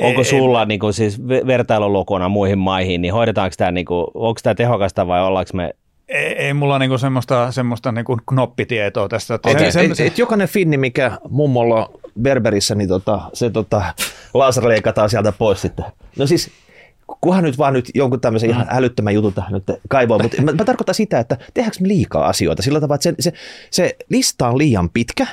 Onko 0.01 0.23
sulla 0.23 0.65
niin 0.65 0.79
kuin, 0.79 0.93
siis 0.93 1.27
vertailulukuna 1.27 2.29
muihin 2.29 2.59
maihin, 2.59 3.01
niin 3.01 3.13
hoidetaanko 3.13 3.53
tämä, 3.57 3.71
niin 3.71 3.85
kuin, 3.85 4.07
onko 4.13 4.39
tämä 4.43 4.55
tehokasta 4.55 5.07
vai 5.07 5.21
ollaanko 5.21 5.51
me 5.53 5.73
ei, 6.09 6.33
ei 6.33 6.53
mulla 6.53 6.79
niinku 6.79 6.97
semmoista, 6.97 7.51
semmoista 7.51 7.91
niinku 7.91 8.17
knoppitietoa 8.25 9.09
tästä. 9.09 9.33
Et, 9.33 9.59
se, 9.73 9.81
et, 9.81 9.91
et, 9.91 9.99
et 9.99 10.17
jokainen 10.17 10.47
finni, 10.47 10.77
mikä 10.77 11.11
mummolla 11.29 11.89
Berberissä, 12.21 12.75
niin 12.75 12.89
tota, 12.89 13.21
se 13.33 13.49
tota, 13.49 13.83
laser 14.33 14.67
leikataan 14.67 15.09
sieltä 15.09 15.31
pois 15.31 15.61
sitten. 15.61 15.85
No 16.17 16.27
siis, 16.27 16.51
kunhan 17.21 17.43
nyt 17.43 17.57
vaan 17.57 17.73
nyt 17.73 17.91
jonkun 17.95 18.21
tämmöisen 18.21 18.49
mm. 18.49 18.53
ihan 18.53 18.67
älyttömän 18.69 19.13
jutun 19.13 19.33
tähän 19.33 19.51
nyt 19.51 19.63
kaivoon, 19.89 20.21
mutta 20.21 20.41
mä, 20.41 20.51
mä 20.51 20.65
tarkoitan 20.65 20.95
sitä, 20.95 21.19
että 21.19 21.37
tehdäänkö 21.53 21.77
me 21.81 21.87
liikaa 21.87 22.27
asioita 22.27 22.61
sillä 22.61 22.81
tavalla, 22.81 22.95
että 22.95 23.09
se, 23.09 23.31
se, 23.31 23.33
se 23.71 23.95
lista 24.09 24.47
on 24.47 24.57
liian 24.57 24.89
pitkä 24.89 25.27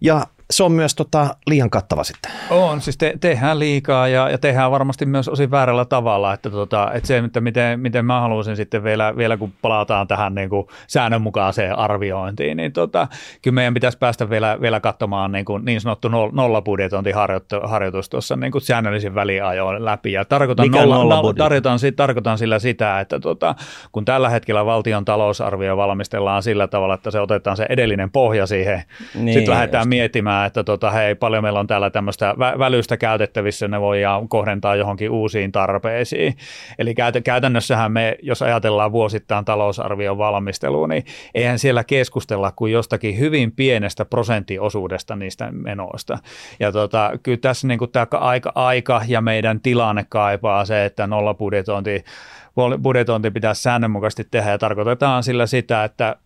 ja 0.00 0.26
se 0.52 0.64
on 0.64 0.72
myös 0.72 0.94
tota, 0.94 1.36
liian 1.46 1.70
kattava 1.70 2.04
sitten. 2.04 2.32
On, 2.50 2.80
siis 2.80 2.96
te, 2.98 3.14
tehdään 3.20 3.58
liikaa 3.58 4.08
ja, 4.08 4.30
ja 4.30 4.38
tehdään 4.38 4.70
varmasti 4.70 5.06
myös 5.06 5.28
osin 5.28 5.50
väärällä 5.50 5.84
tavalla, 5.84 6.32
että, 6.32 6.50
tota, 6.50 6.90
että 6.94 7.06
se, 7.06 7.18
että 7.18 7.40
miten, 7.40 7.80
miten 7.80 8.04
mä 8.04 8.20
haluaisin 8.20 8.56
sitten 8.56 8.84
vielä, 8.84 9.16
vielä 9.16 9.36
kun 9.36 9.52
palataan 9.62 10.08
tähän 10.08 10.34
niin 10.34 10.48
kuin 10.48 10.66
säännönmukaiseen 10.86 11.78
arviointiin, 11.78 12.56
niin 12.56 12.72
tota, 12.72 13.08
kyllä 13.42 13.54
meidän 13.54 13.74
pitäisi 13.74 13.98
päästä 13.98 14.30
vielä, 14.30 14.58
vielä 14.60 14.80
katsomaan 14.80 15.32
niin, 15.32 15.44
kuin 15.44 15.64
niin 15.64 15.80
sanottu 15.80 16.08
nollabudjetointiharjoitus 16.32 18.08
tuossa 18.08 18.36
niin 18.36 18.52
kuin 18.52 18.62
säännöllisin 18.62 19.14
väliajoin 19.14 19.84
läpi. 19.84 20.12
Ja 20.12 20.24
tarkoitan, 20.24 20.66
Mikä 20.66 20.78
nolla, 20.82 20.94
nollabudjetti? 20.94 21.38
tarkoitan, 21.38 21.78
tarkoitan 21.96 22.38
sillä 22.38 22.58
sitä, 22.58 23.00
että 23.00 23.20
tota, 23.20 23.54
kun 23.92 24.04
tällä 24.04 24.28
hetkellä 24.28 24.66
valtion 24.66 25.04
talousarvio 25.04 25.76
valmistellaan 25.76 26.42
sillä 26.42 26.68
tavalla, 26.68 26.94
että 26.94 27.10
se 27.10 27.20
otetaan 27.20 27.56
se 27.56 27.66
edellinen 27.68 28.10
pohja 28.10 28.46
siihen, 28.46 28.82
Niin, 29.14 29.34
sitten 29.34 29.54
lähdetään 29.54 29.82
just. 29.82 29.88
miettimään, 29.88 30.41
että 30.46 30.64
tota, 30.64 30.90
hei, 30.90 31.14
paljon 31.14 31.42
meillä 31.42 31.60
on 31.60 31.66
täällä 31.66 31.90
tämmöistä 31.90 32.32
vä- 32.32 32.58
välystä 32.58 32.96
käytettävissä, 32.96 33.68
ne 33.68 33.80
voidaan 33.80 34.28
kohdentaa 34.28 34.76
johonkin 34.76 35.10
uusiin 35.10 35.52
tarpeisiin. 35.52 36.36
Eli 36.78 36.94
käyt- 36.94 37.22
käytännössähän 37.24 37.92
me, 37.92 38.16
jos 38.22 38.42
ajatellaan 38.42 38.92
vuosittain 38.92 39.44
talousarvion 39.44 40.18
valmistelua, 40.18 40.86
niin 40.86 41.04
eihän 41.34 41.58
siellä 41.58 41.84
keskustella 41.84 42.52
kuin 42.52 42.72
jostakin 42.72 43.18
hyvin 43.18 43.52
pienestä 43.52 44.04
prosenttiosuudesta 44.04 45.16
niistä 45.16 45.48
menoista. 45.52 46.18
Ja 46.60 46.72
tota, 46.72 47.10
kyllä 47.22 47.38
tässä 47.38 47.68
niin 47.68 47.78
tämä 47.92 48.06
aika, 48.12 48.52
aika 48.54 49.02
ja 49.08 49.20
meidän 49.20 49.60
tilanne 49.60 50.06
kaipaa 50.08 50.64
se, 50.64 50.84
että 50.84 51.06
nollabudjetointi 51.06 52.04
budjetointi 52.82 53.30
pitäisi 53.30 53.62
säännönmukaisesti 53.62 54.24
tehdä 54.30 54.50
ja 54.50 54.58
tarkoitetaan 54.58 55.22
sillä 55.22 55.46
sitä, 55.46 55.84
että 55.84 56.16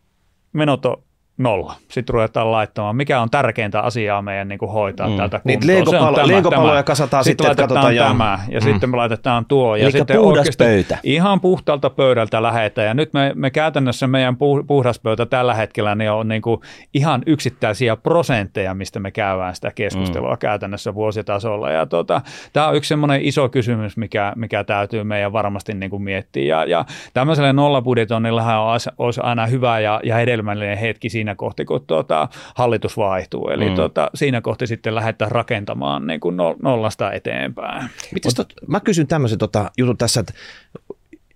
menot 0.52 0.86
on 0.86 1.05
nolla. 1.38 1.74
Sitten 1.88 2.12
ruvetaan 2.14 2.52
laittamaan, 2.52 2.96
mikä 2.96 3.20
on 3.20 3.30
tärkeintä 3.30 3.80
asiaa 3.80 4.22
meidän 4.22 4.48
niin 4.48 4.58
kuin 4.58 4.70
hoitaa 4.70 5.08
mm. 5.08 5.16
täältä 5.16 5.40
Niitä 5.44 5.66
kuntoon. 5.66 5.86
Se 5.86 5.96
on 5.96 6.12
Legopalo- 6.12 6.14
tämä, 6.14 6.36
Legopaloja 6.36 6.72
tämä. 6.72 6.82
kasataan 6.82 7.24
sitten, 7.24 7.46
sitten, 7.46 7.68
laitetaan 7.74 8.16
tämä 8.16 8.38
ja 8.48 8.60
mm. 8.60 8.64
sitten 8.64 8.90
me 8.90 8.96
laitetaan 8.96 9.46
tuo. 9.46 9.76
Ja 9.76 9.90
sitten 9.90 10.16
puhdas 10.16 10.48
pöytä. 10.58 10.98
Ihan 11.02 11.40
puhtaalta 11.40 11.90
pöydältä 11.90 12.42
lähetään. 12.42 12.88
Ja 12.88 12.94
nyt 12.94 13.12
me, 13.12 13.32
me 13.34 13.50
käytännössä 13.50 14.06
meidän 14.06 14.34
puh- 14.34 14.64
puhdas 14.66 14.98
pöytä 14.98 15.26
tällä 15.26 15.54
hetkellä 15.54 15.94
niin 15.94 16.10
on 16.10 16.28
niin 16.28 16.42
kuin 16.42 16.60
ihan 16.94 17.22
yksittäisiä 17.26 17.96
prosentteja, 17.96 18.74
mistä 18.74 19.00
me 19.00 19.10
käydään 19.10 19.54
sitä 19.54 19.70
keskustelua 19.74 20.32
mm. 20.34 20.38
käytännössä 20.38 20.94
vuositasolla. 20.94 21.70
Ja 21.70 21.86
tota, 21.86 22.20
tämä 22.52 22.68
on 22.68 22.76
yksi 22.76 22.88
semmoinen 22.88 23.20
iso 23.24 23.48
kysymys, 23.48 23.96
mikä, 23.96 24.32
mikä 24.36 24.64
täytyy 24.64 25.04
meidän 25.04 25.32
varmasti 25.32 25.74
niin 25.74 25.90
kuin 25.90 26.02
miettiä. 26.02 26.56
Ja, 26.56 26.64
ja 26.64 26.84
tämmöiselle 27.14 27.52
nollabudjetonnillahan 27.52 28.60
olisi 28.98 29.20
aina 29.22 29.46
hyvä 29.46 29.80
ja, 29.80 30.00
ja 30.04 30.16
hedelmällinen 30.16 30.78
hetki 30.78 31.08
siinä 31.08 31.25
kohti, 31.34 31.64
kun 31.64 31.86
tuota, 31.86 32.28
hallitus 32.54 32.96
vaihtuu. 32.96 33.48
Eli 33.48 33.68
mm. 33.68 33.74
tota, 33.74 34.10
siinä 34.14 34.40
kohti 34.40 34.66
sitten 34.66 34.94
lähdetään 34.94 35.30
rakentamaan 35.30 36.06
niin 36.06 36.20
kuin 36.20 36.36
no- 36.36 36.56
nollasta 36.62 37.12
eteenpäin. 37.12 37.88
Mites 38.12 38.34
tot, 38.34 38.52
mä 38.66 38.80
kysyn 38.80 39.06
tämmöisen 39.06 39.38
tota, 39.38 39.70
jutun 39.78 39.96
tässä, 39.96 40.20
että 40.20 40.32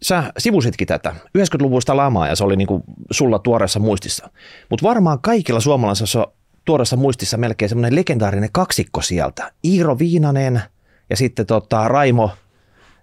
sä 0.03 0.33
sivusitkin 0.39 0.87
tätä 0.87 1.15
90-luvusta 1.39 1.97
lamaa 1.97 2.29
ja 2.29 2.37
se 2.37 2.45
oli 2.45 2.57
niinku 2.57 2.85
sulla 3.11 3.39
tuoreessa 3.39 3.81
muistissa. 3.81 4.31
Mutta 4.69 4.87
varmaan 4.87 5.21
kaikilla 5.21 5.61
suomalaisilla 5.61 6.25
on 6.27 6.33
tuoreessa 6.65 6.97
muistissa 6.97 7.37
melkein 7.37 7.69
semmoinen 7.69 7.97
legendaarinen 7.97 8.49
kaksikko 8.53 9.03
sieltä. 9.03 9.53
Iiro 9.65 9.99
Viinanen 9.99 10.63
ja 11.11 11.17
sitten 11.17 11.47
tota, 11.47 11.89
Raimo 11.89 12.31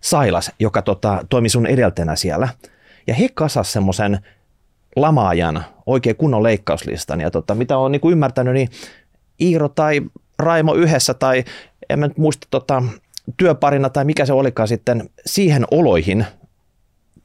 Sailas, 0.02 0.52
joka 0.60 0.82
tota, 0.82 1.26
toimi 1.30 1.50
sun 1.50 1.66
edeltäjänä 1.66 2.16
siellä. 2.16 2.50
Ja 3.08 3.14
he 3.14 3.30
kasas 3.34 3.74
semmoisen 3.74 4.20
lamaajan 5.02 5.66
oikein 5.86 6.16
kunnon 6.16 6.44
leikkauslistan. 6.44 7.22
Ja 7.22 7.32
tota, 7.32 7.56
mitä 7.56 7.78
on 7.78 7.92
niinku 7.92 8.12
ymmärtänyt, 8.12 8.54
niin 8.54 8.70
Iiro 9.42 9.70
tai 9.70 10.02
Raimo 10.40 10.74
yhdessä 10.74 11.14
tai 11.14 11.44
en 11.90 12.00
mä 12.00 12.08
nyt 12.08 12.18
muista 12.18 12.48
tota, 12.52 12.84
työparina 13.38 13.90
tai 13.90 14.06
mikä 14.06 14.26
se 14.26 14.34
olikaan 14.34 14.68
sitten 14.68 15.10
siihen 15.26 15.66
oloihin 15.72 16.26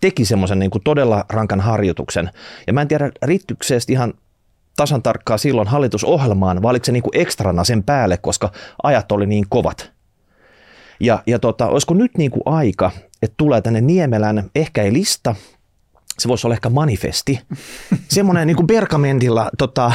teki 0.00 0.24
semmoisen 0.24 0.58
niin 0.58 0.70
todella 0.84 1.24
rankan 1.28 1.60
harjoituksen. 1.60 2.30
Ja 2.66 2.72
mä 2.72 2.82
en 2.82 2.88
tiedä, 2.88 3.10
riittyykö 3.22 3.66
se 3.66 3.78
ihan 3.88 4.14
tasan 4.76 5.02
tarkkaan 5.02 5.38
silloin 5.38 5.68
hallitusohjelmaan, 5.68 6.62
vai 6.62 6.70
oliko 6.70 6.84
se 6.84 6.92
niin 6.92 7.02
kuin 7.02 7.16
ekstrana 7.16 7.64
sen 7.64 7.82
päälle, 7.82 8.16
koska 8.16 8.52
ajat 8.82 9.12
oli 9.12 9.26
niin 9.26 9.44
kovat. 9.48 9.92
Ja, 11.00 11.22
ja 11.26 11.38
tota, 11.38 11.66
olisiko 11.66 11.94
nyt 11.94 12.18
niin 12.18 12.30
kuin 12.30 12.42
aika, 12.46 12.90
että 13.22 13.34
tulee 13.36 13.60
tänne 13.60 13.80
Niemelän, 13.80 14.50
ehkä 14.54 14.82
ei 14.82 14.92
lista, 14.92 15.34
se 16.18 16.28
voisi 16.28 16.46
olla 16.46 16.54
ehkä 16.54 16.70
manifesti. 16.70 17.40
Semmoinen 18.08 18.46
niin 18.46 18.56
kuin 18.56 18.66
Bergamentilla 18.66 19.50
tota, 19.58 19.92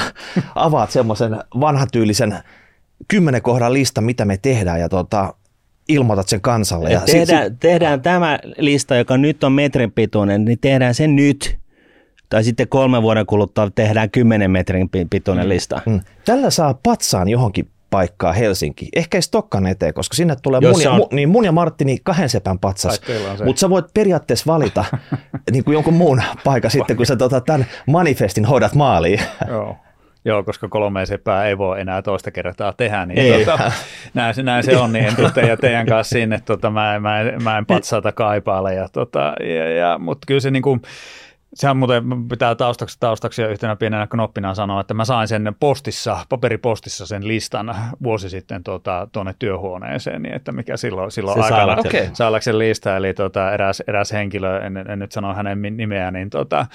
avaat 0.55 0.91
semmoisen 0.91 1.37
vanhatyylisen 1.59 2.37
kymmenen 3.07 3.41
kohdan 3.41 3.73
lista, 3.73 4.01
mitä 4.01 4.25
me 4.25 4.37
tehdään 4.37 4.79
ja 4.79 4.89
tota, 4.89 5.33
ilmoitat 5.89 6.29
sen 6.29 6.41
kansalle. 6.41 6.89
Ja 6.89 7.01
tehdään, 7.01 7.57
tehdään 7.57 8.01
tämä 8.01 8.39
lista, 8.57 8.95
joka 8.95 9.17
nyt 9.17 9.43
on 9.43 9.51
metrin 9.51 9.91
pituinen, 9.91 10.45
niin 10.45 10.59
tehdään 10.59 10.95
se 10.95 11.07
nyt. 11.07 11.57
Tai 12.29 12.43
sitten 12.43 12.67
kolmen 12.67 13.01
vuoden 13.01 13.25
kuluttua 13.25 13.71
tehdään 13.75 14.09
10 14.09 14.51
metrin 14.51 14.89
pi- 14.89 15.07
pituinen 15.09 15.49
lista. 15.49 15.81
Mm. 15.85 15.99
Tällä 16.25 16.49
saa 16.49 16.73
patsaan 16.73 17.29
johonkin 17.29 17.69
paikkaa 17.89 18.33
Helsinki. 18.33 18.89
Ehkä 18.95 19.17
ei 19.17 19.21
Stokkan 19.21 19.67
eteen, 19.67 19.93
koska 19.93 20.15
sinne 20.15 20.35
tulee 20.43 20.61
mun, 20.61 20.81
ja, 20.81 20.91
on- 20.91 20.97
mu, 20.97 21.07
niin 21.11 21.29
mun 21.29 21.45
ja 21.45 21.51
Marttini 21.51 21.97
kahden 22.03 22.29
sepän 22.29 22.59
patsas. 22.59 23.01
Mutta 23.45 23.59
sä 23.59 23.69
voit 23.69 23.85
periaatteessa 23.93 24.53
valita 24.53 24.85
niin 25.51 25.63
kuin 25.63 25.73
jonkun 25.73 25.93
muun 25.93 26.21
paikan 26.43 26.71
sitten, 26.71 26.97
kun 26.97 27.05
sä 27.05 27.15
tota, 27.15 27.41
tämän 27.41 27.67
manifestin 27.87 28.45
hoidat 28.45 28.75
maaliin. 28.75 29.19
Joo. 29.49 29.77
Joo, 30.25 30.43
koska 30.43 30.67
kolme 30.67 31.05
sepää 31.05 31.45
ei 31.47 31.57
voi 31.57 31.81
enää 31.81 32.01
toista 32.01 32.31
kertaa 32.31 32.73
tehdä, 32.73 33.05
niin 33.05 33.19
Ei. 33.19 33.45
tota, 33.45 33.71
näin, 34.13 34.33
se, 34.35 34.43
näin 34.43 34.63
se 34.63 34.77
on, 34.77 34.93
niin 34.93 35.05
en 35.05 35.15
tule 35.15 35.31
teidän, 35.31 35.57
teidän 35.57 35.85
kanssa 35.85 36.13
sinne, 36.13 36.41
tota, 36.45 36.69
mä, 36.69 36.99
mä, 36.99 37.19
mä 37.43 37.57
en 37.57 37.65
patsaata 37.65 38.11
kaipaile, 38.11 38.73
ja, 38.73 38.87
tota, 38.91 39.33
ja, 39.55 39.69
ja, 39.73 39.97
mutta 39.99 40.25
kyllä 40.27 40.39
se 40.39 40.51
niin 40.51 40.63
kuin, 40.63 40.81
Sehän 41.57 41.77
muuten 41.77 42.27
pitää 42.29 42.55
taustaksi, 42.55 42.97
taustaksi 42.99 43.41
ja 43.41 43.47
yhtenä 43.47 43.75
pienenä 43.75 44.07
knoppina 44.07 44.55
sanoa, 44.55 44.81
että 44.81 44.93
mä 44.93 45.05
sain 45.05 45.27
sen 45.27 45.55
postissa, 45.59 46.17
paperipostissa 46.29 47.05
sen 47.05 47.27
listan 47.27 47.75
vuosi 48.03 48.29
sitten 48.29 48.63
tuota, 48.63 49.07
tuonne 49.11 49.35
työhuoneeseen, 49.39 50.21
niin 50.21 50.35
että 50.35 50.51
mikä 50.51 50.77
silloin, 50.77 51.11
silloin 51.11 51.43
Se 51.43 51.53
aikana. 51.53 51.77
Okei. 51.79 52.09
Sailaksen 52.13 52.59
lista, 52.59 52.97
eli 52.97 53.13
tota, 53.13 53.51
eräs, 53.51 53.83
eräs 53.87 54.11
henkilö, 54.11 54.59
en, 54.59 54.77
en, 54.77 54.99
nyt 54.99 55.11
sano 55.11 55.33
hänen 55.33 55.61
nimeään, 55.61 56.13
niin 56.13 56.29
tota, 56.29 56.65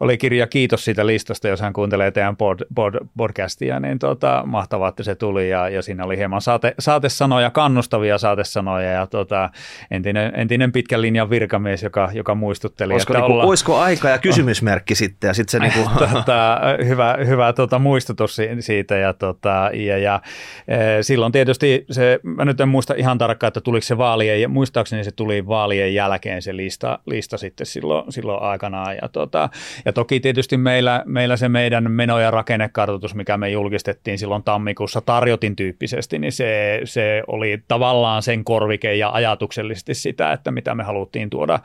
oli 0.00 0.18
kirja 0.18 0.46
kiitos 0.46 0.84
siitä 0.84 1.06
listasta, 1.06 1.48
jos 1.48 1.60
hän 1.60 1.72
kuuntelee 1.72 2.10
teidän 2.10 2.36
pod, 2.36 2.58
pod, 2.74 2.94
podcastia, 3.16 3.80
niin 3.80 3.98
tota, 3.98 4.42
mahtavaa, 4.46 4.88
että 4.88 5.02
se 5.02 5.14
tuli 5.14 5.50
ja, 5.50 5.68
ja 5.68 5.82
siinä 5.82 6.04
oli 6.04 6.16
hieman 6.16 6.40
saate, 6.40 6.74
saatesanoja, 6.78 7.50
kannustavia 7.50 8.18
saatesanoja 8.18 8.90
ja 8.90 9.06
tota, 9.06 9.50
entinen, 9.90 10.32
entinen 10.36 10.72
pitkän 10.72 11.02
linjan 11.02 11.30
virkamies, 11.30 11.82
joka, 11.82 12.10
joka 12.12 12.34
muistutteli, 12.34 12.92
Olisiko, 12.92 13.12
että 13.12 13.20
niinku, 13.20 13.32
ollaan, 13.32 13.48
olisiko 13.48 13.78
aika 13.78 14.08
ja 14.08 14.18
kysymysmerkki 14.34 14.94
sitten 14.94 15.28
ja 15.28 15.34
sitten 15.34 15.50
se 15.50 15.58
niinku, 15.58 15.90
tota, 16.12 16.60
hyvä, 16.84 17.18
hyvä 17.26 17.52
tota, 17.52 17.78
muistutus 17.78 18.36
si- 18.36 18.48
siitä. 18.60 18.96
Ja, 18.96 19.12
tota, 19.12 19.70
ja, 19.74 19.98
ja 19.98 20.20
e, 20.68 21.02
silloin 21.02 21.32
tietysti 21.32 21.84
se, 21.90 22.20
mä 22.22 22.44
nyt 22.44 22.60
en 22.60 22.68
muista 22.68 22.94
ihan 22.94 23.18
tarkkaan, 23.18 23.48
että 23.48 23.60
tuliko 23.60 23.84
se 23.84 23.98
vaalien, 23.98 24.40
ja 24.40 24.48
muistaakseni 24.48 25.04
se 25.04 25.10
tuli 25.10 25.46
vaalien 25.46 25.94
jälkeen 25.94 26.42
se 26.42 26.56
lista, 26.56 26.98
lista 27.06 27.38
sitten 27.38 27.66
silloin, 27.66 28.12
silloin 28.12 28.42
aikanaan. 28.42 28.96
Ja, 29.02 29.08
tota, 29.08 29.48
ja 29.84 29.92
toki 29.92 30.20
tietysti 30.20 30.56
meillä, 30.56 31.02
meillä 31.06 31.36
se 31.36 31.48
meidän 31.48 31.90
meno- 31.90 32.18
ja 32.18 32.30
rakennekartoitus, 32.30 33.14
mikä 33.14 33.36
me 33.36 33.50
julkistettiin 33.50 34.18
silloin 34.18 34.42
tammikuussa 34.42 35.00
tarjotin 35.00 35.56
tyyppisesti, 35.56 36.18
niin 36.18 36.32
se, 36.32 36.80
se 36.84 37.22
oli 37.26 37.62
tavallaan 37.68 38.22
sen 38.22 38.44
korvike 38.44 38.94
ja 38.94 39.10
ajatuksellisesti 39.12 39.94
sitä, 39.94 40.32
että 40.32 40.50
mitä 40.50 40.74
me 40.74 40.82
haluttiin 40.82 41.30
tuoda, 41.30 41.58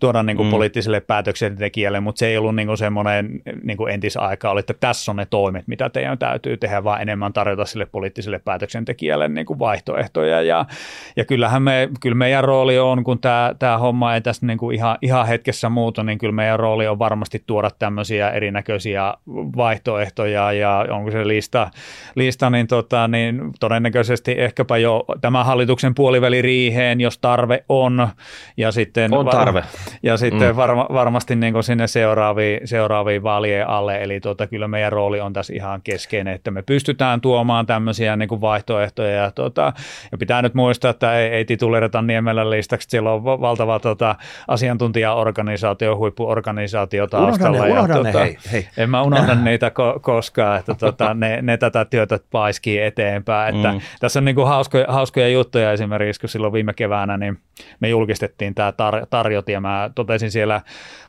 tuoda 0.00 0.22
niin 0.22 0.36
kuin 0.36 0.46
mm. 0.46 0.50
poliittiselle 0.50 1.00
päätöksentekijälle, 1.00 1.89
mutta 2.00 2.18
se 2.18 2.26
ei 2.26 2.38
ollut 2.38 2.56
niin 2.56 2.76
semmoinen 2.76 3.42
niin 3.62 3.76
kuin 3.76 3.94
entisaika 3.94 4.50
oli, 4.50 4.60
että 4.60 4.74
tässä 4.80 5.12
on 5.12 5.16
ne 5.16 5.26
toimet, 5.26 5.68
mitä 5.68 5.90
teidän 5.90 6.18
täytyy 6.18 6.56
tehdä, 6.56 6.84
vaan 6.84 7.02
enemmän 7.02 7.32
tarjota 7.32 7.64
sille 7.64 7.86
poliittiselle 7.86 8.38
päätöksentekijälle 8.38 9.28
niin 9.28 9.46
kuin 9.46 9.58
vaihtoehtoja. 9.58 10.42
Ja, 10.42 10.66
ja 11.16 11.24
kyllähän 11.24 11.62
me, 11.62 11.88
kyllä 12.00 12.16
meidän 12.16 12.44
rooli 12.44 12.78
on, 12.78 13.04
kun 13.04 13.18
tämä, 13.18 13.54
tämä 13.58 13.78
homma 13.78 14.14
ei 14.14 14.20
tässä 14.20 14.46
niin 14.46 14.58
kuin 14.58 14.76
ihan, 14.76 14.98
ihan 15.02 15.26
hetkessä 15.26 15.68
muutu, 15.68 16.02
niin 16.02 16.18
kyllä 16.18 16.32
meidän 16.32 16.58
rooli 16.58 16.86
on 16.88 16.98
varmasti 16.98 17.42
tuoda 17.46 17.70
tämmöisiä 17.78 18.30
erinäköisiä 18.30 19.14
vaihtoehtoja 19.56 20.52
ja 20.52 20.86
onko 20.90 21.10
se 21.10 21.26
lista, 21.28 21.70
lista 22.14 22.50
niin, 22.50 22.66
tota, 22.66 23.08
niin 23.08 23.40
todennäköisesti 23.60 24.34
ehkäpä 24.38 24.76
jo 24.76 25.04
tämän 25.20 25.46
hallituksen 25.46 25.94
puoliväliriiheen, 25.94 27.00
jos 27.00 27.18
tarve 27.18 27.64
on. 27.68 28.08
Ja 28.56 28.72
sitten 28.72 29.14
On 29.14 29.26
tarve. 29.26 29.64
Ja 30.02 30.16
sitten 30.16 30.50
mm. 30.50 30.56
varma, 30.56 30.86
varmasti 30.92 31.36
niin 31.36 31.52
kuin 31.52 31.64
sinne 31.64 31.79
sinne 31.80 31.86
seuraaviin, 31.86 32.68
seuraaviin 32.68 33.22
vaalien 33.22 33.68
alle, 33.68 34.02
eli 34.02 34.20
tuota, 34.20 34.46
kyllä 34.46 34.68
meidän 34.68 34.92
rooli 34.92 35.20
on 35.20 35.32
tässä 35.32 35.54
ihan 35.54 35.82
keskeinen, 35.82 36.34
että 36.34 36.50
me 36.50 36.62
pystytään 36.62 37.20
tuomaan 37.20 37.66
tämmöisiä 37.66 38.16
niin 38.16 38.28
kuin 38.28 38.40
vaihtoehtoja, 38.40 39.10
ja, 39.10 39.30
tuota, 39.30 39.72
ja 40.12 40.18
pitää 40.18 40.42
nyt 40.42 40.54
muistaa, 40.54 40.90
että 40.90 41.18
ei, 41.18 41.28
ei 41.28 41.44
titulerata 41.44 42.02
Niemellä 42.02 42.50
listaksi, 42.50 42.88
siellä 42.90 43.12
on 43.12 43.24
valtava 43.24 43.80
tuota, 43.80 44.16
asiantuntijaorganisaatio, 44.48 45.96
huippuorganisaatio 45.96 47.06
taustalla. 47.06 47.58
Unohda 47.58 47.66
ne, 47.66 47.72
unohda 47.72 47.94
ja, 47.96 48.02
ne, 48.02 48.12
tuota, 48.12 48.24
hei, 48.24 48.36
hei. 48.52 48.68
En 48.76 48.90
mä 48.90 49.02
unohda 49.02 49.34
niitä 49.34 49.68
ko- 49.68 50.00
koskaan, 50.00 50.58
että 50.58 50.74
tuota, 50.74 51.14
ne, 51.14 51.42
ne, 51.42 51.56
tätä 51.56 51.84
työtä 51.84 52.18
paiskii 52.30 52.80
eteenpäin, 52.80 53.56
että 53.56 53.72
mm. 53.72 53.80
tässä 54.00 54.20
on 54.20 54.24
niin 54.24 54.34
kuin 54.34 54.48
hauskoja, 54.48 54.84
hauskoja 54.88 55.28
juttuja 55.28 55.72
esimerkiksi, 55.72 56.20
kun 56.20 56.28
silloin 56.28 56.52
viime 56.52 56.74
keväänä 56.74 57.16
niin 57.16 57.38
me 57.80 57.88
julkistettiin 57.88 58.54
tämä 58.54 58.70
tar- 58.70 59.06
tarjot 59.10 59.48
ja 59.48 59.60
mä 59.60 59.90
totesin 59.94 60.30
siellä, 60.30 60.60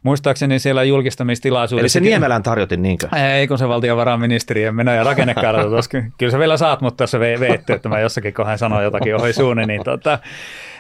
muistaakseni 0.04 0.60
siellä 0.62 0.84
julkistamistilaisuudessa. 0.84 1.84
Eli 1.84 1.90
se 1.90 2.10
Niemelän 2.10 2.44
tarjotin 2.44 2.82
niinkö? 2.82 3.08
Ei, 3.36 3.48
kun 3.48 3.58
se 3.58 3.68
valtiovarainministeriön 3.68 4.76
meno- 4.76 4.94
ja 4.94 5.04
rakennekartoitus. 5.04 5.90
Kyllä 6.18 6.32
sä 6.32 6.40
vielä 6.40 6.58
saat, 6.58 6.82
mutta 6.82 7.04
jos 7.04 7.12
sä 7.12 7.20
veette, 7.20 7.74
että 7.74 7.90
mä 7.90 8.00
jossakin 8.00 8.34
kohden 8.34 8.58
sanon 8.58 8.84
jotakin 8.84 9.16
ohi 9.16 9.34
suuni, 9.34 9.66
niin 9.66 9.84
tota, 9.84 10.20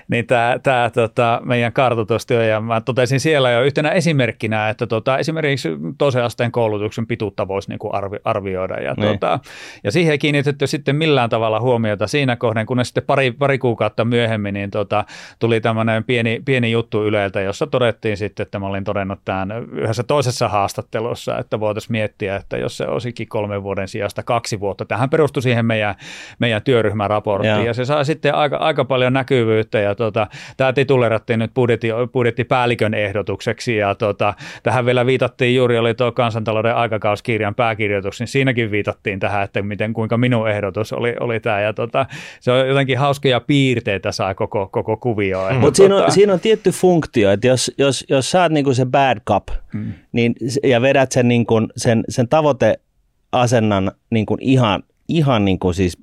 niin 0.07 0.27
tämä, 0.27 0.59
tämä 0.63 0.89
tota, 0.89 1.41
meidän 1.43 1.73
kartoitustyö, 1.73 2.45
ja 2.45 2.61
mä 2.61 2.81
totesin 2.81 3.19
siellä 3.19 3.51
jo 3.51 3.61
yhtenä 3.61 3.89
esimerkkinä, 3.89 4.69
että 4.69 4.87
tota, 4.87 5.17
esimerkiksi 5.17 5.69
toisen 5.97 6.23
asteen 6.23 6.51
koulutuksen 6.51 7.07
pituutta 7.07 7.47
voisi 7.47 7.69
niin 7.69 7.79
kuin 7.79 7.93
arvi, 7.93 8.17
arvioida, 8.23 8.81
ja, 8.81 8.93
niin. 8.97 9.09
tota, 9.09 9.39
ja 9.83 9.91
siihen 9.91 10.11
ei 10.11 10.17
kiinnitetty 10.17 10.67
sitten 10.67 10.95
millään 10.95 11.29
tavalla 11.29 11.59
huomiota 11.59 12.07
siinä 12.07 12.35
kohden, 12.35 12.65
kun 12.65 12.85
sitten 12.85 13.03
pari, 13.03 13.31
pari 13.31 13.57
kuukautta 13.57 14.05
myöhemmin 14.05 14.53
niin 14.53 14.71
tota, 14.71 15.05
tuli 15.39 15.61
tämmöinen 15.61 16.03
pieni, 16.03 16.41
pieni 16.45 16.71
juttu 16.71 17.03
Yleltä, 17.05 17.41
jossa 17.41 17.67
todettiin 17.67 18.17
sitten, 18.17 18.43
että 18.43 18.59
mä 18.59 18.67
olin 18.67 18.83
todennut 18.83 19.19
tämän 19.25 19.51
yhdessä 19.71 20.03
toisessa 20.03 20.47
haastattelussa, 20.47 21.37
että 21.37 21.59
voitaisiin 21.59 21.91
miettiä, 21.91 22.35
että 22.35 22.57
jos 22.57 22.77
se 22.77 22.87
olisikin 22.87 23.27
kolmen 23.27 23.63
vuoden 23.63 23.87
sijasta 23.87 24.23
kaksi 24.23 24.59
vuotta. 24.59 24.85
Tähän 24.85 25.09
perustui 25.09 25.43
siihen 25.43 25.65
meidän, 25.65 25.95
meidän 26.39 26.61
työryhmän 26.61 27.09
raporttiin, 27.09 27.51
ja. 27.51 27.63
ja 27.63 27.73
se 27.73 27.85
sai 27.85 28.05
sitten 28.05 28.35
aika, 28.35 28.57
aika 28.57 28.85
paljon 28.85 29.13
näkyvyyttä, 29.13 29.79
ja 29.79 29.90
tota, 29.95 30.27
tämä 30.57 30.73
titulerattiin 30.73 31.39
nyt 31.39 31.53
budjetti, 31.53 31.87
budjettipäällikön 32.13 32.93
ehdotukseksi 32.93 33.75
ja 33.77 33.95
tota, 33.95 34.33
tähän 34.63 34.85
vielä 34.85 35.05
viitattiin 35.05 35.55
juuri, 35.55 35.77
oli 35.77 35.93
tuo 35.93 36.11
kansantalouden 36.11 36.75
aikakauskirjan 36.75 37.55
pääkirjoitus, 37.55 38.19
niin 38.19 38.27
siinäkin 38.27 38.71
viitattiin 38.71 39.19
tähän, 39.19 39.43
että 39.43 39.61
miten, 39.61 39.93
kuinka 39.93 40.17
minun 40.17 40.49
ehdotus 40.49 40.93
oli, 40.93 41.15
oli 41.19 41.39
tämä 41.39 41.61
ja 41.61 41.73
tota, 41.73 42.05
se 42.39 42.51
on 42.51 42.67
jotenkin 42.67 42.97
hauskoja 42.97 43.39
piirteitä 43.39 44.11
saa 44.11 44.33
koko, 44.35 44.67
koko 44.67 44.97
kuvio. 44.97 45.47
Mm. 45.51 45.55
Mutta 45.55 45.77
siinä, 45.77 45.95
on, 45.95 46.11
siinä 46.11 46.33
on 46.33 46.39
tietty 46.39 46.71
funktio, 46.71 47.31
että 47.31 47.47
jos, 47.47 47.71
jos, 47.77 48.05
jos 48.09 48.31
sä 48.31 48.41
oot 48.41 48.51
niinku 48.51 48.73
se 48.73 48.85
bad 48.85 49.17
cop 49.27 49.47
mm. 49.73 49.93
niin, 50.11 50.35
ja 50.63 50.81
vedät 50.81 51.11
sen, 51.11 51.27
niinku, 51.27 51.53
sen, 51.77 52.03
sen 52.09 52.27
tavoiteasennan 52.27 53.91
niinku 54.09 54.37
ihan 54.39 54.83
ihan 55.15 55.45
niin 55.45 55.59
kuin 55.59 55.73
siis 55.73 55.97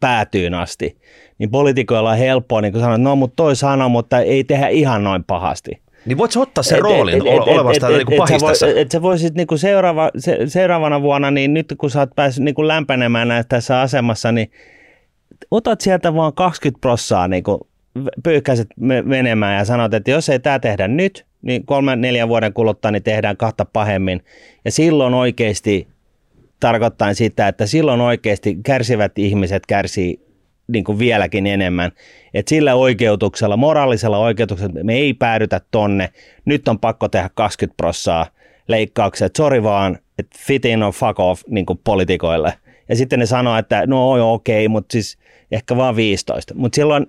päätyyn 0.00 0.54
asti, 0.54 0.96
niin 1.38 1.50
poliitikoilla 1.50 2.10
on 2.10 2.16
helppoa 2.16 2.60
niin 2.60 2.72
kuin 2.72 2.82
sanoa, 2.82 2.96
että 2.96 3.08
no 3.08 3.16
mutta 3.16 3.36
toi 3.36 3.56
sanoo, 3.56 3.88
mutta 3.88 4.20
ei 4.20 4.44
tehdä 4.44 4.68
ihan 4.68 5.04
noin 5.04 5.24
pahasti. 5.24 5.70
Niin 6.06 6.18
voit 6.18 6.36
ottaa 6.36 6.62
sen 6.62 6.76
et, 6.76 6.82
roolin 6.82 7.14
et, 7.14 7.34
et, 7.34 7.40
olevasta 7.40 7.88
et, 7.88 8.00
et, 8.00 8.08
niin 8.08 8.18
pahistassa? 8.18 8.66
Että 8.66 8.92
sä, 8.92 9.02
voisit 9.02 9.34
niin 9.34 9.46
kuin 9.46 9.58
seuraava, 9.58 10.10
se, 10.18 10.38
seuraavana 10.46 11.02
vuonna, 11.02 11.30
niin 11.30 11.54
nyt 11.54 11.74
kun 11.78 11.90
sä 11.90 11.98
oot 11.98 12.10
päässyt 12.16 12.44
niin 12.44 12.54
kuin 12.54 12.68
lämpenemään 12.68 13.28
näissä 13.28 13.48
tässä 13.48 13.80
asemassa, 13.80 14.32
niin 14.32 14.50
otat 15.50 15.80
sieltä 15.80 16.14
vaan 16.14 16.32
20 16.34 16.80
prossaa 16.80 17.28
niin 17.28 17.42
kuin 17.42 17.60
pyyhkäiset 18.22 18.68
menemään 19.04 19.58
ja 19.58 19.64
sanot, 19.64 19.94
että 19.94 20.10
jos 20.10 20.28
ei 20.28 20.38
tämä 20.38 20.58
tehdä 20.58 20.88
nyt, 20.88 21.26
niin 21.42 21.66
kolmen 21.66 22.00
neljän 22.00 22.28
vuoden 22.28 22.52
kuluttua 22.52 22.90
niin 22.90 23.02
tehdään 23.02 23.36
kahta 23.36 23.64
pahemmin. 23.64 24.22
Ja 24.64 24.70
silloin 24.70 25.14
oikeasti 25.14 25.88
tarkoittaa 26.60 27.14
sitä, 27.14 27.48
että 27.48 27.66
silloin 27.66 28.00
oikeasti 28.00 28.58
kärsivät 28.64 29.18
ihmiset 29.18 29.66
kärsii 29.66 30.30
niin 30.68 30.84
kuin 30.84 30.98
vieläkin 30.98 31.46
enemmän. 31.46 31.92
Et 32.34 32.48
sillä 32.48 32.74
oikeutuksella, 32.74 33.56
moraalisella 33.56 34.18
oikeutuksella 34.18 34.84
me 34.84 34.94
ei 34.94 35.14
päädytä 35.14 35.60
tonne. 35.70 36.08
Nyt 36.44 36.68
on 36.68 36.78
pakko 36.78 37.08
tehdä 37.08 37.30
20 37.34 37.76
prossaa 37.76 38.26
leikkauksia, 38.68 39.26
että 39.26 39.36
sori 39.36 39.62
vaan, 39.62 39.98
että 40.18 40.38
fit 40.46 40.64
in 40.64 40.82
or 40.82 40.92
fuck 40.92 41.20
off 41.20 41.42
niin 41.48 41.66
kuin 41.66 41.80
politikoille. 41.84 42.52
Ja 42.88 42.96
sitten 42.96 43.18
ne 43.18 43.26
sanoo, 43.26 43.56
että 43.56 43.86
no 43.86 44.32
okei, 44.32 44.66
okay, 44.66 44.68
mutta 44.68 44.92
siis 44.92 45.18
ehkä 45.50 45.76
vaan 45.76 45.96
15. 45.96 46.54
Mutta 46.54 46.76
silloin 46.76 47.06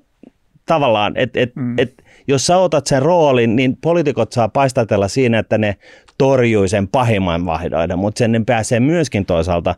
tavallaan, 0.66 1.18
että 1.18 1.40
et, 1.40 1.56
mm. 1.56 1.80
et, 1.80 2.04
jos 2.28 2.46
sä 2.46 2.58
otat 2.58 2.88
sen 2.88 3.02
roolin, 3.02 3.56
niin 3.56 3.78
poliitikot 3.78 4.32
saa 4.32 4.50
paistatella 4.50 5.08
siinä, 5.08 5.40
että 5.40 5.58
ne 5.58 5.76
torjui 6.22 6.70
sen 6.70 6.88
pahimman 6.88 7.46
vahdoiden, 7.46 8.00
mutta 8.00 8.20
sen 8.20 8.32
ne 8.32 8.42
pääsee 8.46 8.80
myöskin 8.80 9.26
toisaalta, 9.26 9.76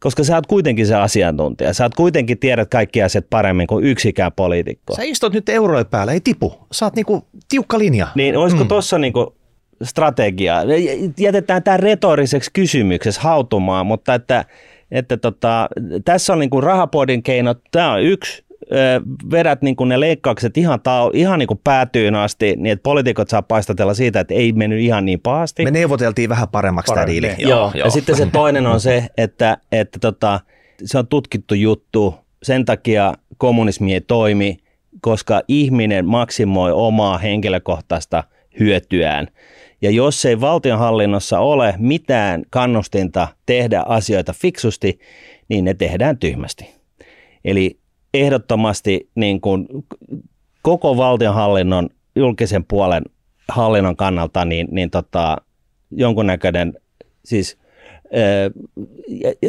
koska 0.00 0.24
sä 0.24 0.34
oot 0.34 0.46
kuitenkin 0.46 0.86
se 0.86 0.94
asiantuntija. 0.94 1.74
Sä 1.74 1.84
oot 1.84 1.94
kuitenkin 1.94 2.38
tiedät 2.38 2.68
kaikki 2.70 3.02
asiat 3.02 3.26
paremmin 3.30 3.66
kuin 3.66 3.84
yksikään 3.84 4.32
poliitikko. 4.32 4.94
Sä 4.96 5.02
istut 5.02 5.32
nyt 5.32 5.48
eurojen 5.48 5.86
päällä, 5.86 6.12
ei 6.12 6.20
tipu. 6.20 6.54
Sä 6.72 6.86
oot 6.86 6.96
niinku 6.96 7.26
tiukka 7.48 7.78
linja. 7.78 8.08
Niin 8.14 8.36
olisiko 8.36 8.64
mm. 8.64 8.68
tuossa 8.68 8.98
niinku 8.98 9.34
strategiaa? 9.82 10.62
Jätetään 11.18 11.62
tämä 11.62 11.76
retoriseksi 11.76 12.50
kysymyksessä 12.52 13.20
hautumaan, 13.20 13.86
mutta 13.86 14.14
että, 14.14 14.44
että 14.90 15.16
tota, 15.16 15.68
tässä 16.04 16.32
on 16.32 16.38
niinku 16.38 16.60
rahapodin 16.60 17.22
keinot, 17.22 17.58
tämä 17.70 17.92
on 17.92 18.02
yksi, 18.02 18.44
vedät 19.30 19.62
niin 19.62 19.76
kuin 19.76 19.88
ne 19.88 20.00
leikkaukset 20.00 20.56
ihan, 20.56 20.80
tau, 20.80 21.10
ihan 21.14 21.38
niin 21.38 21.46
kuin 21.46 21.60
päätyyn 21.64 22.14
asti, 22.14 22.56
niin 22.56 22.72
että 22.72 22.82
poliitikot 22.82 23.28
saa 23.28 23.42
paistatella 23.42 23.94
siitä, 23.94 24.20
että 24.20 24.34
ei 24.34 24.52
mennyt 24.52 24.80
ihan 24.80 25.04
niin 25.04 25.20
pahasti. 25.20 25.64
Me 25.64 25.70
neuvoteltiin 25.70 26.28
vähän 26.28 26.48
paremmaksi 26.48 26.94
tämä 26.94 27.06
diili. 27.06 27.34
Joo, 27.38 27.50
joo. 27.50 27.84
Ja 27.84 27.90
sitten 27.90 28.16
se 28.16 28.26
toinen 28.26 28.66
on 28.66 28.80
se, 28.80 29.06
että, 29.16 29.58
että 29.72 29.98
tota, 29.98 30.40
se 30.84 30.98
on 30.98 31.06
tutkittu 31.06 31.54
juttu, 31.54 32.14
sen 32.42 32.64
takia 32.64 33.14
kommunismi 33.38 33.94
ei 33.94 34.00
toimi, 34.00 34.56
koska 35.00 35.42
ihminen 35.48 36.06
maksimoi 36.06 36.72
omaa 36.72 37.18
henkilökohtaista 37.18 38.24
hyötyään. 38.60 39.28
Ja 39.82 39.90
jos 39.90 40.24
ei 40.24 40.40
valtionhallinnossa 40.40 41.38
ole 41.38 41.74
mitään 41.78 42.42
kannustinta 42.50 43.28
tehdä 43.46 43.82
asioita 43.86 44.32
fiksusti, 44.32 44.98
niin 45.48 45.64
ne 45.64 45.74
tehdään 45.74 46.18
tyhmästi. 46.18 46.74
Eli 47.44 47.81
ehdottomasti 48.14 49.10
niin 49.14 49.40
kuin 49.40 49.68
koko 50.62 50.96
valtionhallinnon, 50.96 51.88
julkisen 52.16 52.64
puolen 52.64 53.02
hallinnon 53.48 53.96
kannalta 53.96 54.44
niin, 54.44 54.68
niin 54.70 54.90
tota, 54.90 55.36
jonkunnäköinen 55.90 56.72
siis 57.24 57.58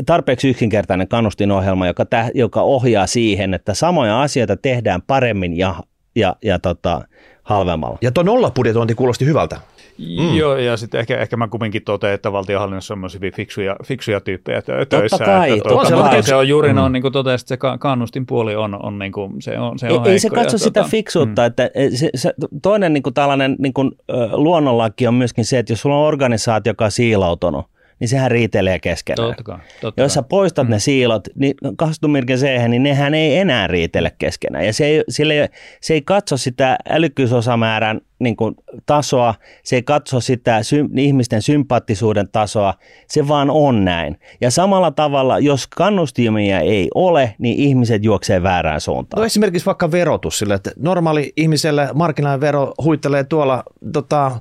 tarpeeksi 0.05 0.49
yksinkertainen 0.49 1.07
kannustinohjelma, 1.07 1.87
joka, 1.87 2.05
täh, 2.05 2.31
joka 2.35 2.61
ohjaa 2.61 3.07
siihen, 3.07 3.53
että 3.53 3.73
samoja 3.73 4.21
asioita 4.21 4.57
tehdään 4.57 5.01
paremmin 5.01 5.57
ja, 5.57 5.75
ja, 6.15 6.35
ja 6.43 6.59
tota, 6.59 7.01
halvemmalla. 7.43 7.97
Ja 8.01 8.11
tuo 8.11 8.23
nollapudjetointi 8.23 8.95
kuulosti 8.95 9.25
hyvältä. 9.25 9.59
Mm. 9.97 10.35
Joo, 10.35 10.55
ja 10.57 10.77
sitten 10.77 10.99
ehkä, 10.99 11.17
ehkä 11.17 11.37
mä 11.37 11.47
kumminkin 11.47 11.83
totean, 11.83 12.13
että 12.13 12.31
valtionhallinnossa 12.31 12.93
on 12.93 12.99
myös 12.99 13.13
hyvin 13.13 13.33
fiksuja, 13.33 13.75
fiksuja 13.85 14.19
tyyppejä 14.19 14.61
töissä. 14.61 15.17
Totta 15.17 15.25
kai, 15.25 15.51
että, 15.51 15.69
totta 15.69 15.89
tuota, 15.89 16.09
kai. 16.09 16.23
Se 16.23 16.35
on 16.35 16.47
juuri 16.47 16.69
mm. 16.69 16.75
noin, 16.75 16.93
niin 16.93 17.01
kuin 17.01 17.11
totesit, 17.11 17.47
se 17.47 17.57
kannustin 17.79 18.25
puoli 18.25 18.55
on, 18.55 18.85
on, 18.85 18.99
niin 18.99 19.11
kuin, 19.11 19.41
se 19.41 19.59
on, 19.59 19.79
se 19.79 19.87
on 19.89 20.07
Ei, 20.07 20.11
ei 20.11 20.19
se 20.19 20.29
katso 20.29 20.57
sitä 20.57 20.79
tuota, 20.79 20.89
fiksuutta, 20.89 21.41
mm. 21.41 21.45
että 21.45 21.69
se, 21.95 22.09
se, 22.15 22.33
toinen 22.61 22.93
niin 22.93 23.03
kuin 23.03 23.13
tällainen 23.13 23.55
niin 23.59 23.73
kuin, 23.73 23.91
luonnonlaki 24.31 25.07
on 25.07 25.13
myöskin 25.13 25.45
se, 25.45 25.59
että 25.59 25.73
jos 25.73 25.81
sulla 25.81 25.95
on 25.95 26.07
organisaatio, 26.07 26.71
joka 26.71 26.85
on 26.85 26.91
siiloutunut, 26.91 27.65
niin 28.03 28.09
sehän 28.09 28.31
riitelee 28.31 28.79
keskenään. 28.79 29.27
Totta 29.27 29.43
kai, 29.43 29.57
totta 29.81 30.01
Jos 30.01 30.13
sä 30.13 30.23
poistat 30.23 30.67
mm. 30.67 30.71
ne 30.71 30.79
siilot, 30.79 31.27
niin 31.35 31.55
kastumirken 31.75 32.39
siihen, 32.39 32.71
niin 32.71 32.83
nehän 32.83 33.13
ei 33.13 33.37
enää 33.37 33.67
riitele 33.67 34.11
keskenään. 34.17 34.65
Ja 34.65 34.73
se 34.73 34.85
ei, 34.85 35.03
sille, 35.09 35.49
se 35.81 35.93
ei 35.93 36.01
katso 36.01 36.37
sitä 36.37 36.77
älykkyysosamäärän 36.89 38.01
niin 38.19 38.35
kuin, 38.35 38.55
tasoa, 38.85 39.35
se 39.63 39.75
ei 39.75 39.83
katso 39.83 40.19
sitä 40.19 40.63
sy, 40.63 40.85
ihmisten 40.97 41.41
sympaattisuuden 41.41 42.29
tasoa, 42.31 42.73
se 43.07 43.27
vaan 43.27 43.49
on 43.49 43.85
näin. 43.85 44.19
Ja 44.41 44.51
samalla 44.51 44.91
tavalla, 44.91 45.39
jos 45.39 45.67
kannustimia 45.67 46.59
ei 46.59 46.89
ole, 46.95 47.35
niin 47.37 47.59
ihmiset 47.59 48.03
juoksee 48.03 48.43
väärään 48.43 48.81
suuntaan. 48.81 49.21
No 49.21 49.25
esimerkiksi 49.25 49.65
vaikka 49.65 49.91
verotus 49.91 50.39
sille, 50.39 50.53
että 50.53 50.71
normaali 50.77 51.33
ihmiselle 51.37 51.89
markkinoiden 51.93 52.41
vero 52.41 52.73
huittelee 52.83 53.23
tuolla 53.23 53.63
tota, 53.93 54.31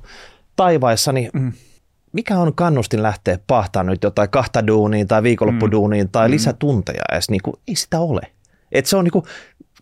taivaissa, 0.55 1.11
niin 1.11 1.29
mm 1.33 1.51
mikä 2.13 2.37
on 2.37 2.55
kannustin 2.55 3.03
lähteä 3.03 3.39
pahtaan 3.47 3.85
nyt 3.85 4.03
jotain 4.03 4.29
kahta 4.29 4.67
duuniin 4.67 5.07
tai 5.07 5.23
viikonloppuduuniin 5.23 6.05
mm. 6.05 6.11
tai 6.11 6.27
mm. 6.27 6.31
lisätunteja 6.31 7.03
edes, 7.11 7.29
niin 7.29 7.41
kuin, 7.43 7.55
ei 7.67 7.75
sitä 7.75 7.99
ole. 7.99 8.21
Et 8.71 8.85
se 8.85 8.97
on 8.97 9.03
niin 9.03 9.11
kuin, 9.11 9.25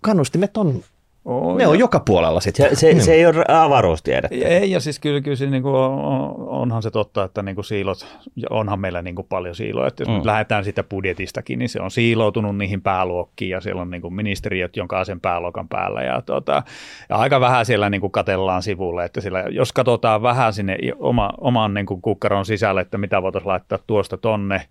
kannustimet 0.02 0.58
on 0.58 0.84
Oh, 1.26 1.58
ne 1.58 1.68
on 1.68 1.80
joka 1.80 2.00
puolella 2.00 2.40
sitten. 2.40 2.76
Se, 2.76 2.94
se, 2.94 3.00
se 3.00 3.14
ei 3.14 3.26
ole 3.26 3.46
avaruustiedettä. 3.48 4.48
Ei, 4.48 4.72
ja 4.72 4.80
siis 4.80 5.00
kyllä, 5.00 5.22
kyllä 5.22 5.50
niin 5.50 5.64
kuin 5.64 5.76
on, 5.76 6.36
onhan 6.48 6.84
se 6.84 6.92
totta, 6.92 7.24
että 7.24 7.44
niin 7.44 7.56
kuin 7.56 7.66
siilot, 7.66 8.20
onhan 8.50 8.80
meillä 8.80 9.02
niin 9.02 9.16
kuin 9.16 9.28
paljon 9.30 9.56
siiloja. 9.56 9.88
Että 9.88 10.04
jos 10.04 10.10
mm. 10.10 10.22
lähdetään 10.24 10.64
sitä 10.64 10.84
budjetistakin, 10.84 11.60
niin 11.60 11.70
se 11.70 11.82
on 11.82 11.92
siiloutunut 11.92 12.58
niihin 12.58 12.82
pääluokkiin 12.82 13.50
ja 13.50 13.62
siellä 13.62 13.82
on 13.82 13.90
niin 13.90 14.02
kuin 14.02 14.14
ministeriöt 14.14 14.74
sen 15.04 15.20
pääluokan 15.20 15.68
päällä. 15.68 16.02
Ja, 16.02 16.22
tuota, 16.22 16.64
ja 17.10 17.16
aika 17.16 17.40
vähän 17.40 17.66
siellä 17.66 17.90
niin 17.90 18.02
kuin 18.02 18.12
katellaan 18.12 18.64
sivulle, 18.64 19.06
että 19.06 19.22
siellä, 19.22 19.44
jos 19.50 19.74
katsotaan 19.74 20.22
vähän 20.22 20.54
sinne 20.54 20.78
oma, 21.00 21.34
oman 21.38 21.74
niin 21.74 21.86
kuin 21.86 22.02
kukkaron 22.02 22.46
sisälle, 22.46 22.82
että 22.82 22.98
mitä 22.98 23.22
voitaisiin 23.22 23.50
laittaa 23.50 23.80
tuosta 23.88 24.18
tonne, 24.18 24.62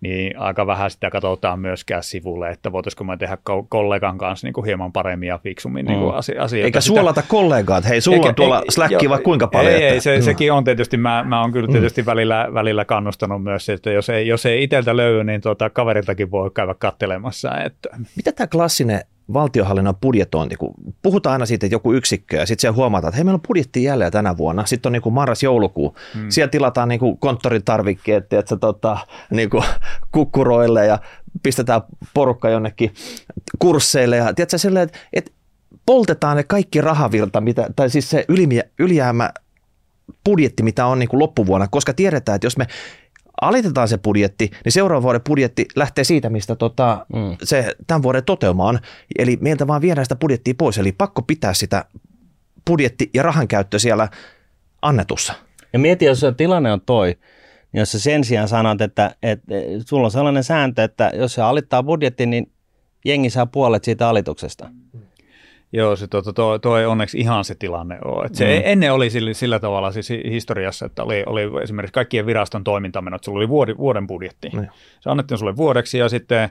niin 0.00 0.38
aika 0.38 0.66
vähän 0.66 0.90
sitä 0.90 1.10
katsotaan 1.10 1.60
myöskään 1.60 2.02
sivulle, 2.02 2.50
että 2.50 2.72
voitaisiko 2.72 3.04
me 3.04 3.16
tehdä 3.16 3.38
kollegan 3.68 4.18
kanssa 4.18 4.46
niin 4.46 4.52
kuin 4.52 4.64
hieman 4.64 4.92
paremmin 4.92 5.26
ja 5.26 5.38
fiksummin 5.38 5.86
niin 5.86 5.98
kuin 5.98 6.12
mm. 6.12 6.18
asioita. 6.18 6.56
Eikä 6.56 6.80
suolata 6.80 7.20
sitä, 7.20 7.30
kollegaa, 7.30 7.78
että 7.78 7.88
hei, 7.88 8.00
sulla 8.00 8.16
eikä, 8.16 8.28
on 8.28 8.34
tuolla 8.34 8.62
Slack 8.68 8.92
vaikka 9.08 9.24
kuinka 9.24 9.46
paljon. 9.46 9.74
Ei, 9.74 9.82
ei 9.82 10.00
se, 10.00 10.16
no. 10.16 10.22
sekin 10.22 10.52
on 10.52 10.64
tietysti, 10.64 10.96
mä, 10.96 11.24
mä 11.28 11.40
oon 11.40 11.52
kyllä 11.52 11.66
mm. 11.66 11.72
tietysti 11.72 12.02
mm. 12.02 12.06
välillä, 12.06 12.48
välillä 12.54 12.84
kannustanut 12.84 13.42
myös, 13.42 13.68
että 13.68 13.90
jos 13.90 14.10
ei, 14.10 14.28
jos 14.28 14.46
ei 14.46 14.62
itseltä 14.62 14.96
löydy, 14.96 15.24
niin 15.24 15.40
tuota, 15.40 15.70
kaveriltakin 15.70 16.30
voi 16.30 16.50
käydä 16.50 16.74
kattelemassa. 16.74 17.58
Että. 17.58 17.88
Mitä 18.16 18.32
tämä 18.32 18.46
klassinen 18.46 19.00
valtiohallinnon 19.32 19.96
budjetointi, 19.96 20.56
kun 20.56 20.74
puhutaan 21.02 21.32
aina 21.32 21.46
siitä, 21.46 21.66
että 21.66 21.74
joku 21.74 21.92
yksikkö 21.92 22.36
ja 22.36 22.46
sitten 22.46 22.60
se 22.72 22.76
huomataan, 22.76 23.08
että 23.08 23.16
hei 23.16 23.24
meillä 23.24 23.36
on 23.36 23.42
budjetti 23.48 23.82
jälleen 23.82 24.12
tänä 24.12 24.36
vuonna, 24.36 24.66
sitten 24.66 24.88
on 24.88 24.92
niin 24.92 25.02
kuin 25.02 25.12
marras-joulukuu, 25.12 25.96
hmm. 26.14 26.30
siellä 26.30 26.50
tilataan 26.50 26.88
niin 26.88 27.00
kuin 27.00 27.18
konttoritarvikkeet, 27.18 28.32
että 28.32 28.56
tota, 28.56 28.98
niin 29.30 29.50
kuin 29.50 29.64
kukkuroille 30.12 30.86
ja 30.86 30.98
pistetään 31.42 31.80
porukka 32.14 32.50
jonnekin 32.50 32.94
kursseille. 33.58 34.16
Ja 34.16 34.34
tiedätkö, 34.34 34.58
silleen, 34.58 34.82
että, 34.82 34.98
että 35.12 35.30
poltetaan 35.86 36.36
ne 36.36 36.42
kaikki 36.42 36.80
rahavirta, 36.80 37.40
mitä, 37.40 37.66
tai 37.76 37.90
siis 37.90 38.10
se 38.10 38.24
ylijäämä 38.78 39.30
budjetti, 40.24 40.62
mitä 40.62 40.86
on 40.86 40.98
niin 40.98 41.08
kuin 41.08 41.20
loppuvuonna, 41.20 41.68
koska 41.68 41.94
tiedetään, 41.94 42.36
että 42.36 42.46
jos 42.46 42.56
me 42.56 42.66
alitetaan 43.40 43.88
se 43.88 43.98
budjetti, 43.98 44.50
niin 44.64 44.72
seuraavan 44.72 45.02
vuoden 45.02 45.20
budjetti 45.28 45.66
lähtee 45.76 46.04
siitä, 46.04 46.30
mistä 46.30 46.56
tota, 46.56 47.06
mm. 47.14 47.36
se 47.42 47.74
tämän 47.86 48.02
vuoden 48.02 48.24
toteuma 48.24 48.66
on. 48.66 48.78
Eli 49.18 49.38
meiltä 49.40 49.66
vaan 49.66 49.82
viedään 49.82 50.04
sitä 50.04 50.16
budjettia 50.16 50.54
pois, 50.58 50.78
eli 50.78 50.92
pakko 50.92 51.22
pitää 51.22 51.54
sitä 51.54 51.84
budjetti- 52.70 53.10
ja 53.14 53.22
rahan 53.22 53.48
käyttö 53.48 53.78
siellä 53.78 54.08
annetussa. 54.82 55.32
Ja 55.72 55.78
mieti, 55.78 56.04
jos 56.04 56.24
tilanne 56.36 56.72
on 56.72 56.80
toi, 56.80 57.16
niin 57.72 57.78
jos 57.78 57.92
sä 57.92 58.00
sen 58.00 58.24
sijaan 58.24 58.48
sanot, 58.48 58.80
että, 58.80 59.14
että 59.22 59.54
sulla 59.86 60.06
on 60.06 60.10
sellainen 60.10 60.44
sääntö, 60.44 60.84
että 60.84 61.12
jos 61.14 61.34
se 61.34 61.42
alittaa 61.42 61.82
budjetti, 61.82 62.26
niin 62.26 62.52
jengi 63.04 63.30
saa 63.30 63.46
puolet 63.46 63.84
siitä 63.84 64.08
alituksesta. 64.08 64.68
Joo, 65.72 65.96
se 65.96 66.06
tuo, 66.06 66.22
tuo, 66.22 66.58
tuo 66.58 66.78
ei 66.78 66.86
onneksi 66.86 67.18
ihan 67.18 67.44
se 67.44 67.54
tilanne 67.54 67.98
ole. 68.04 68.26
Et 68.26 68.34
se 68.34 68.44
mm. 68.44 68.62
Ennen 68.64 68.92
oli 68.92 69.10
sillä, 69.10 69.32
sillä 69.32 69.58
tavalla 69.58 69.92
siis 69.92 70.08
historiassa, 70.10 70.86
että 70.86 71.02
oli, 71.02 71.22
oli 71.26 71.62
esimerkiksi 71.62 71.92
kaikkien 71.92 72.26
viraston 72.26 72.64
toimintamenot, 72.64 73.24
sulla 73.24 73.38
oli 73.38 73.48
vuoden, 73.48 73.78
vuoden 73.78 74.06
budjetti. 74.06 74.50
Mm. 74.52 74.68
Se 75.00 75.10
annettiin 75.10 75.38
sulle 75.38 75.56
vuodeksi 75.56 75.98
ja 75.98 76.08
sitten 76.08 76.48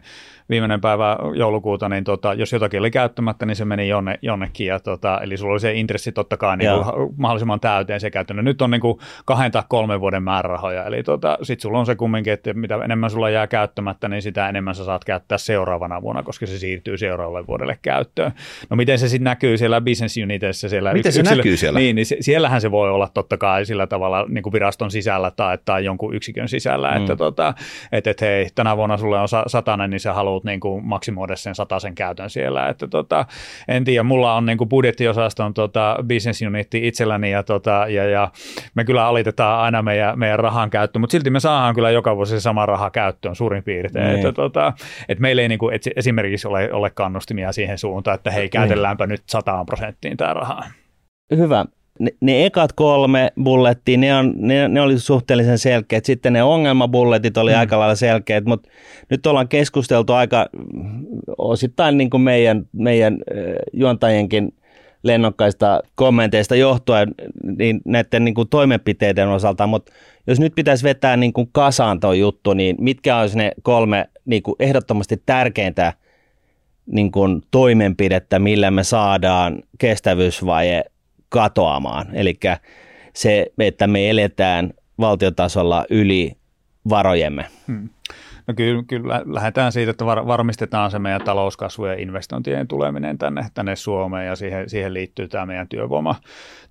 viimeinen 0.50 0.82
päivä 0.82 1.18
joulukuuta, 1.36 1.90
niin 1.90 2.04
tota, 2.04 2.34
jos 2.34 2.54
jotakin 2.54 2.80
oli 2.80 2.92
käyttämättä, 2.92 3.46
niin 3.46 3.56
se 3.56 3.66
meni 3.66 3.88
jonne, 3.88 4.20
jonnekin. 4.22 4.68
Ja 4.68 4.80
tota, 4.80 5.20
eli 5.24 5.38
sulla 5.38 5.52
oli 5.52 5.60
se 5.60 5.74
intressi 5.74 6.12
totta 6.12 6.38
kai 6.38 6.58
niin 6.58 6.72
kuin 6.72 7.14
mahdollisimman 7.18 7.60
täyteen 7.60 8.00
se 8.00 8.12
käyttänyt. 8.12 8.46
Nyt 8.46 8.62
on 8.62 8.72
niin 8.72 8.82
kuin 8.82 9.00
kahden 9.26 9.52
tai 9.52 9.64
kolmen 9.70 10.02
vuoden 10.02 10.24
määrärahoja. 10.24 10.84
Eli 10.84 11.04
tota, 11.04 11.38
sitten 11.42 11.62
sulla 11.62 11.80
on 11.80 11.86
se 11.86 11.96
kumminkin, 11.96 12.34
että 12.34 12.54
mitä 12.54 12.80
enemmän 12.84 13.10
sulla 13.10 13.30
jää 13.30 13.48
käyttämättä, 13.48 14.08
niin 14.08 14.22
sitä 14.22 14.50
enemmän 14.50 14.76
sä 14.76 14.84
saat 14.84 15.06
käyttää 15.06 15.38
seuraavana 15.38 16.02
vuonna, 16.02 16.24
koska 16.24 16.46
se 16.46 16.58
siirtyy 16.58 16.98
seuraavalle 16.98 17.48
vuodelle 17.48 17.80
käyttöön. 17.82 18.32
No 18.70 18.76
miten 18.76 19.00
se 19.00 19.10
sitten 19.10 19.24
näkyy 19.24 19.58
siellä 19.58 19.82
business 19.82 20.18
unitissa? 20.24 20.70
Siellä 20.70 20.94
miten 20.94 21.12
se 21.12 21.20
yksilö, 21.20 21.38
näkyy 21.38 21.58
siellä? 21.58 21.80
Niin, 21.80 21.96
niin 21.96 22.06
siellähän 22.20 22.62
se 22.62 22.72
voi 22.72 22.90
olla 22.90 23.08
totta 23.14 23.38
kai 23.38 23.66
sillä 23.66 23.88
tavalla 23.88 24.26
niin 24.30 24.44
kuin 24.44 24.54
viraston 24.54 24.92
sisällä 24.92 25.32
tai, 25.32 25.58
tai 25.66 25.86
jonkun 25.86 26.16
yksikön 26.16 26.50
sisällä, 26.50 26.92
mm. 26.92 26.98
että, 26.98 27.16
tota, 27.16 27.54
että, 27.92 28.12
että 28.12 28.26
hei, 28.26 28.48
tänä 28.56 28.78
vuonna 28.78 28.98
sulle 28.98 29.20
on 29.20 29.28
satanen, 29.48 29.90
niin 29.90 30.00
sä 30.00 30.14
haluat 30.14 30.39
haluat 30.40 30.44
niin 30.44 30.60
kuin 30.60 30.86
maksimoida 30.86 31.36
sen 31.36 31.54
sen 31.80 31.96
käytön 31.96 32.30
siellä. 32.30 32.70
Että 32.70 32.88
tota, 32.88 33.26
en 33.68 33.84
tiedä, 33.84 34.04
mulla 34.04 34.36
on 34.36 34.46
niin 34.46 34.58
kuin 34.58 34.70
budjettiosaston 34.70 35.54
tota, 35.54 35.96
business 36.08 36.42
unitti 36.42 36.88
itselläni 36.88 37.32
ja, 37.32 37.44
tota, 37.44 37.86
ja, 37.90 38.10
ja, 38.10 38.32
me 38.76 38.86
kyllä 38.86 39.06
alitetaan 39.06 39.60
aina 39.60 39.82
meidän, 39.82 40.20
meidän 40.20 40.40
rahan 40.40 40.70
käyttö, 40.70 41.00
mutta 41.00 41.12
silti 41.12 41.30
me 41.30 41.40
saadaan 41.40 41.76
kyllä 41.76 41.92
joka 41.92 42.16
vuosi 42.16 42.32
se 42.32 42.40
sama 42.40 42.66
raha 42.66 42.90
käyttöön 42.90 43.36
suurin 43.36 43.64
piirtein. 43.64 44.06
Niin. 44.06 44.16
Että, 44.16 44.32
tota, 44.32 44.74
että 45.10 45.22
meillä 45.22 45.42
ei 45.42 45.48
niin 45.48 45.60
kuin, 45.60 45.76
et 45.76 45.82
esimerkiksi 45.96 46.48
ole, 46.48 46.74
ole 46.74 46.90
kannustimia 46.90 47.52
siihen 47.52 47.78
suuntaan, 47.78 48.16
että 48.16 48.32
hei, 48.32 48.50
käytelläänpä 48.50 49.06
niin. 49.06 49.12
nyt 49.12 49.24
sataan 49.28 49.66
prosenttiin 49.66 50.18
tämä 50.18 50.34
raha. 50.34 50.64
Hyvä 51.36 51.66
ne, 52.00 52.12
ne 52.22 52.46
ekat 52.46 52.74
kolme 52.74 53.32
bullettia, 53.44 53.98
ne, 53.98 54.16
on, 54.16 54.34
ne, 54.38 54.68
ne 54.68 54.82
oli 54.82 55.00
suhteellisen 55.00 55.58
selkeät. 55.58 56.06
Sitten 56.06 56.34
ne 56.34 56.44
ongelmabulletit 56.44 57.38
oli 57.38 57.52
mm. 57.52 57.60
aika 57.60 57.80
lailla 57.80 57.96
selkeät, 57.96 58.46
mutta 58.46 58.70
nyt 59.10 59.28
ollaan 59.28 59.48
keskusteltu 59.48 60.14
aika 60.14 60.50
osittain 61.38 61.98
niin 61.98 62.10
kuin 62.10 62.22
meidän, 62.22 62.66
meidän 62.72 63.18
juontajienkin 63.74 64.54
lennokkaista 65.04 65.82
kommenteista 65.96 66.56
johtuen 66.56 67.16
niin 67.58 67.82
näiden 67.86 68.26
niin 68.26 68.36
kuin 68.36 68.50
toimenpiteiden 68.50 69.28
osalta, 69.30 69.68
mutta 69.68 69.92
jos 70.28 70.40
nyt 70.40 70.56
pitäisi 70.56 70.84
vetää 70.84 71.18
niin 71.18 71.34
kuin 71.34 71.50
kasaan 71.52 72.00
tuo 72.00 72.14
juttu, 72.14 72.54
niin 72.54 72.76
mitkä 72.80 73.18
olisi 73.18 73.38
ne 73.38 73.52
kolme 73.62 74.10
niin 74.26 74.44
kuin 74.44 74.56
ehdottomasti 74.60 75.22
tärkeintä 75.26 75.94
niin 76.86 77.12
kuin 77.12 77.42
toimenpidettä, 77.52 78.40
millä 78.40 78.72
me 78.72 78.84
saadaan 78.84 79.64
kestävyysvaje 79.78 80.84
katoamaan. 81.30 82.16
Eli 82.16 82.40
se, 83.14 83.52
että 83.60 83.88
me 83.88 84.10
eletään 84.10 84.74
valtiotasolla 85.00 85.86
yli 85.90 86.38
varojemme. 86.90 87.46
Hmm. 87.68 87.90
No 88.50 88.54
kyllä, 88.56 88.84
kyllä 88.88 89.22
lähdetään 89.26 89.72
siitä, 89.72 89.92
että 89.92 90.06
var, 90.06 90.28
varmistetaan 90.28 90.92
se 90.92 91.00
meidän 91.00 91.22
talouskasvu 91.22 91.86
ja 91.86 91.94
investointien 91.94 92.68
tuleminen 92.68 93.18
tänne, 93.18 93.46
tänne 93.54 93.76
Suomeen 93.76 94.28
ja 94.28 94.36
siihen, 94.36 94.70
siihen 94.70 94.94
liittyy 94.94 95.28
tämä 95.28 95.46
meidän 95.46 95.68
työvoima, 95.68 96.16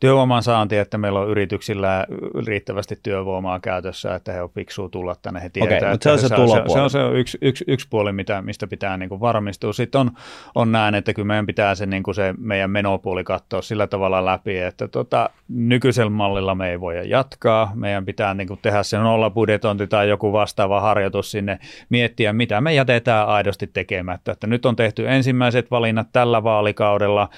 työvoiman 0.01 0.43
saanti, 0.43 0.77
että 0.77 0.99
meillä 0.99 1.21
on 1.21 1.29
yrityksillä 1.29 2.07
riittävästi 2.47 2.99
työvoimaa 3.03 3.61
käytössä, 3.61 4.15
että 4.15 4.33
he 4.33 4.43
on 4.43 4.51
fiksua 4.51 4.89
tulla 4.89 5.17
tänne. 5.23 5.43
He 5.43 5.49
tietää, 5.49 5.79
okay, 5.79 5.91
mutta 5.91 6.05
se 6.05 6.11
on 6.11 6.19
se, 6.19 6.29
se, 6.29 6.35
tulopuoli. 6.35 6.73
Se, 6.73 6.81
on 6.81 6.91
se 6.91 7.19
yksi, 7.19 7.39
yksi, 7.41 7.65
yksi 7.69 7.87
puoli, 7.91 8.13
mitä, 8.13 8.43
mistä 8.43 8.67
pitää 8.67 8.97
niin 8.97 9.09
kuin 9.09 9.21
varmistua. 9.21 9.73
Sitten 9.73 10.01
on, 10.01 10.11
on 10.55 10.73
näin, 10.73 10.95
että 10.95 11.15
kyllä 11.15 11.27
meidän 11.27 11.47
pitää 11.47 11.75
se, 11.75 11.87
niin 11.87 12.03
kuin 12.03 12.15
se 12.15 12.35
meidän 12.39 12.71
menopuoli 12.71 13.25
katsoa 13.25 13.63
sillä 13.63 13.87
tavalla 13.87 14.25
läpi, 14.25 14.59
että 14.59 14.89
tota, 14.89 15.31
nykyisellä 15.49 16.11
mallilla 16.11 16.55
me 16.55 16.71
ei 16.71 16.81
voi 16.81 17.11
jatkaa. 17.11 17.73
Meidän 17.75 18.05
pitää 18.05 18.35
niin 18.35 18.49
kuin 18.49 18.61
tehdä 18.63 18.83
se 18.83 18.99
nollabudjetointi 18.99 19.87
tai 19.87 20.09
joku 20.09 20.33
vastaava 20.33 20.81
harjoitus 20.81 21.31
sinne 21.31 21.59
miettiä, 21.89 22.33
mitä 22.33 22.61
me 22.61 22.75
jätetään 22.75 23.29
aidosti 23.29 23.67
tekemättä. 23.67 24.33
Että 24.33 24.47
nyt 24.47 24.67
on 24.67 24.77
tehty 24.77 25.09
ensimmäiset 25.09 25.71
valinnat 25.71 26.09
tällä 26.13 26.43
vaalikaudella. 26.43 27.29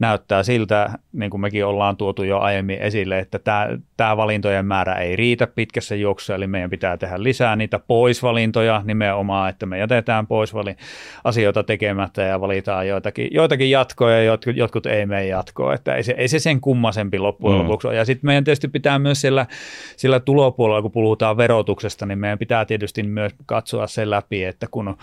Näyttää 0.00 0.42
siltä, 0.42 0.90
niin 1.12 1.30
kuin 1.30 1.40
mekin 1.40 1.66
ollaan 1.66 1.96
tuotu 1.96 2.22
jo 2.22 2.38
aiemmin 2.38 2.78
esille, 2.78 3.18
että 3.18 3.38
tämä, 3.38 3.68
tämä 3.96 4.16
valintojen 4.16 4.66
määrä 4.66 4.94
ei 4.94 5.16
riitä 5.16 5.46
pitkässä 5.46 5.94
juoksussa, 5.94 6.34
eli 6.34 6.46
meidän 6.46 6.70
pitää 6.70 6.96
tehdä 6.96 7.22
lisää 7.22 7.56
niitä 7.56 7.78
poisvalintoja 7.78 8.82
nimenomaan, 8.84 9.50
että 9.50 9.66
me 9.66 9.78
jätetään 9.78 10.26
pois 10.26 10.54
vali- 10.54 10.76
asioita 11.24 11.62
tekemättä 11.62 12.22
ja 12.22 12.40
valitaan 12.40 12.88
joitakin, 12.88 13.28
joitakin 13.32 13.70
jatkoja 13.70 14.16
ja 14.16 14.22
jotkut, 14.22 14.56
jotkut 14.56 14.86
ei 14.86 15.06
mene 15.06 15.26
jatkoa. 15.26 15.74
Että 15.74 15.94
ei 15.94 16.02
se, 16.02 16.14
ei 16.18 16.28
se 16.28 16.38
sen 16.38 16.60
kummasempi 16.60 17.18
loppujen 17.18 17.58
mm. 17.58 17.64
lopuksi 17.64 17.88
ole. 17.88 17.96
Ja 17.96 18.04
sitten 18.04 18.28
meidän 18.28 18.44
tietysti 18.44 18.68
pitää 18.68 18.98
myös 18.98 19.20
sillä, 19.20 19.46
sillä 19.96 20.20
tulopuolella, 20.20 20.82
kun 20.82 20.92
puhutaan 20.92 21.36
verotuksesta, 21.36 22.06
niin 22.06 22.18
meidän 22.18 22.38
pitää 22.38 22.64
tietysti 22.64 23.02
myös 23.02 23.32
katsoa 23.46 23.70
katsoa 23.70 23.86
sen 23.86 24.10
läpi, 24.10 24.44
että 24.44 24.66
kun 24.70 24.96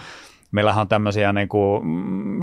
meillähän 0.52 0.82
on 0.82 0.88
tämmöisiä 0.88 1.34
niin 1.34 1.48
kuin 1.48 1.86
mm, 1.86 2.42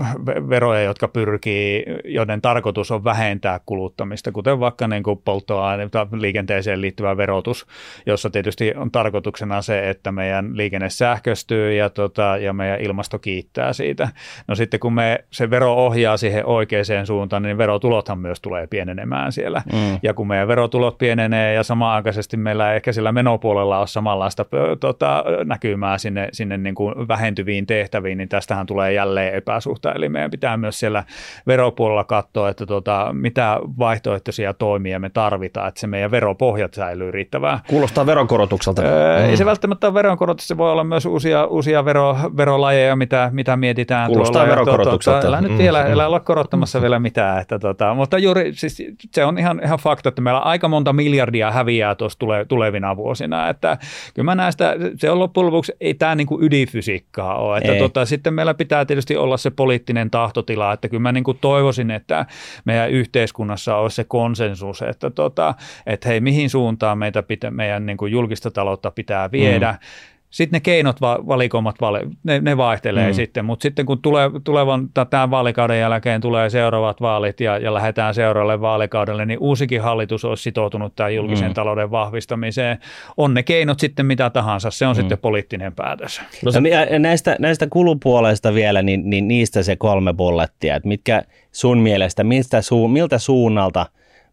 veroja, 0.49 0.81
jotka 0.81 1.07
pyrkii, 1.07 1.85
joiden 2.05 2.41
tarkoitus 2.41 2.91
on 2.91 3.03
vähentää 3.03 3.59
kuluttamista, 3.65 4.31
kuten 4.31 4.59
vaikka 4.59 4.87
niin 4.87 5.03
kuin 5.03 5.21
polttoaine 5.25 5.89
tai 5.89 6.05
liikenteeseen 6.11 6.81
liittyvä 6.81 7.17
verotus, 7.17 7.65
jossa 8.05 8.29
tietysti 8.29 8.73
on 8.75 8.91
tarkoituksena 8.91 9.61
se, 9.61 9.89
että 9.89 10.11
meidän 10.11 10.57
liikenne 10.57 10.89
sähköstyy 10.89 11.73
ja, 11.73 11.89
tota, 11.89 12.37
ja 12.37 12.53
meidän 12.53 12.81
ilmasto 12.81 13.19
kiittää 13.19 13.73
siitä. 13.73 14.09
No 14.47 14.55
sitten 14.55 14.79
kun 14.79 14.93
me 14.93 15.19
se 15.31 15.49
vero 15.49 15.73
ohjaa 15.73 16.17
siihen 16.17 16.45
oikeaan 16.45 17.05
suuntaan, 17.05 17.43
niin 17.43 17.57
verotulothan 17.57 18.19
myös 18.19 18.41
tulee 18.41 18.67
pienenemään 18.67 19.31
siellä. 19.31 19.61
Mm. 19.73 19.99
Ja 20.03 20.13
kun 20.13 20.27
meidän 20.27 20.47
verotulot 20.47 20.97
pienenee 20.97 21.53
ja 21.53 21.63
samaaikaisesti 21.63 22.37
meillä 22.37 22.73
ehkä 22.73 22.91
sillä 22.91 23.11
menopuolella 23.11 23.79
on 23.79 23.87
samanlaista 23.87 24.45
tota, 24.79 25.23
näkymää 25.45 25.97
sinne, 25.97 26.29
sinne 26.31 26.57
niin 26.57 26.75
kuin 26.75 27.07
vähentyviin 27.07 27.65
tehtäviin, 27.65 27.94
tehtäviin, 27.95 28.17
niin 28.17 28.29
tästähän 28.29 28.65
tulee 28.65 28.93
jälleen 28.93 29.33
epäsuhta. 29.33 29.93
Eli 29.93 30.09
meidän 30.09 30.31
pitää 30.31 30.57
myös 30.57 30.79
siellä 30.79 31.03
veropuolella 31.47 32.03
katsoa, 32.03 32.49
että 32.49 32.65
tota, 32.65 33.09
mitä 33.13 33.59
vaihtoehtoisia 33.79 34.53
toimia 34.53 34.99
me 34.99 35.09
tarvitaan, 35.09 35.67
että 35.67 35.79
se 35.79 35.87
meidän 35.87 36.11
veropohjat 36.11 36.73
säilyy 36.73 37.11
riittävää. 37.11 37.59
Kuulostaa 37.67 38.05
veronkorotukselta. 38.05 38.81
Öö, 38.81 39.19
mm. 39.19 39.29
Ei 39.29 39.37
se 39.37 39.45
välttämättä 39.45 39.87
ole 39.87 39.93
veronkorotus, 39.93 40.47
se 40.47 40.57
voi 40.57 40.71
olla 40.71 40.83
myös 40.83 41.05
uusia, 41.05 41.45
uusia 41.45 41.85
vero, 41.85 42.17
verolajeja, 42.37 42.95
mitä, 42.95 43.29
mitä 43.33 43.57
mietitään. 43.57 44.07
Kuulostaa 44.07 44.33
tuolla. 44.33 44.49
veronkorotukselta. 44.49 45.17
Tota, 45.17 45.27
älä 45.27 45.41
nyt 45.41 45.51
mm. 45.51 45.57
vielä, 45.57 45.81
älä 45.81 46.07
olla 46.07 46.19
korottamassa 46.19 46.81
vielä 46.81 46.99
mitään. 46.99 47.41
Että 47.41 47.59
tota, 47.59 47.93
mutta 47.93 48.17
juuri 48.17 48.53
siis 48.53 48.83
se 49.11 49.25
on 49.25 49.39
ihan, 49.39 49.61
ihan 49.63 49.79
fakta, 49.79 50.09
että 50.09 50.21
meillä 50.21 50.39
aika 50.39 50.67
monta 50.67 50.93
miljardia 50.93 51.51
häviää 51.51 51.95
tuossa 51.95 52.19
tule, 52.19 52.45
tulevina 52.45 52.97
vuosina. 52.97 53.49
Että 53.49 53.77
kyllä 54.13 54.25
mä 54.25 54.35
näen 54.35 54.51
sitä, 54.51 54.75
se 54.97 55.09
on 55.09 55.19
loppujen 55.19 55.45
lopuksi, 55.45 55.73
ei 55.79 55.93
tämä 55.93 56.15
niin 56.15 56.27
kuin 56.27 56.43
ydinfysiikkaa 56.43 57.35
ole. 57.35 57.57
Että 57.57 57.73
tota, 57.87 58.05
sitten 58.05 58.33
meillä 58.33 58.53
pitää 58.53 58.85
tietysti 58.85 59.17
olla 59.17 59.37
se 59.37 59.51
poliittinen 59.51 60.11
tahtotila, 60.11 60.73
että 60.73 60.89
kyllä 60.89 61.01
mä 61.01 61.11
niin 61.11 61.23
kuin 61.23 61.37
toivoisin, 61.41 61.91
että 61.91 62.25
meidän 62.65 62.91
yhteiskunnassa 62.91 63.75
olisi 63.75 63.95
se 63.95 64.03
konsensus, 64.03 64.81
että, 64.81 65.09
tota, 65.09 65.53
että 65.85 66.09
hei, 66.09 66.19
mihin 66.19 66.49
suuntaan 66.49 66.97
meitä 66.97 67.23
pitä, 67.23 67.51
meidän 67.51 67.85
niin 67.85 67.97
kuin 67.97 68.11
julkista 68.11 68.51
taloutta 68.51 68.91
pitää 68.91 69.31
viedä. 69.31 69.71
Mm 69.71 70.14
sitten 70.35 70.57
ne 70.57 70.59
keinot, 70.59 71.01
valikoimat, 71.01 71.75
ne, 72.23 72.39
ne 72.39 72.57
vaihtelee 72.57 73.07
mm. 73.07 73.13
sitten, 73.13 73.45
mutta 73.45 73.63
sitten 73.63 73.85
kun 73.85 74.01
tulee, 74.01 74.31
tulevan 74.43 74.89
tämän 75.09 75.31
vaalikauden 75.31 75.79
jälkeen 75.79 76.21
tulee 76.21 76.49
seuraavat 76.49 77.01
vaalit 77.01 77.39
ja, 77.39 77.57
ja 77.57 77.73
lähdetään 77.73 78.13
seuraavalle 78.13 78.61
vaalikaudelle, 78.61 79.25
niin 79.25 79.39
uusikin 79.39 79.81
hallitus 79.81 80.25
olisi 80.25 80.43
sitoutunut 80.43 80.95
tämän 80.95 81.15
julkisen 81.15 81.47
mm. 81.47 81.53
talouden 81.53 81.91
vahvistamiseen. 81.91 82.77
On 83.17 83.33
ne 83.33 83.43
keinot 83.43 83.79
sitten 83.79 84.05
mitä 84.05 84.29
tahansa, 84.29 84.71
se 84.71 84.87
on 84.87 84.95
mm. 84.95 84.99
sitten 84.99 85.17
poliittinen 85.17 85.73
päätös. 85.73 86.21
No 86.45 86.51
se, 86.51 86.61
näistä, 86.99 87.35
näistä 87.39 87.67
kulupuoleista 87.69 88.53
vielä, 88.53 88.81
niin, 88.81 89.09
niin 89.09 89.27
niistä 89.27 89.63
se 89.63 89.75
kolme 89.75 90.13
bullettia, 90.13 90.75
että 90.75 90.87
mitkä 90.87 91.21
sun 91.51 91.77
mielestä, 91.77 92.23
miltä, 92.23 92.61
su, 92.61 92.87
miltä 92.87 93.17
suunnalta 93.17 93.85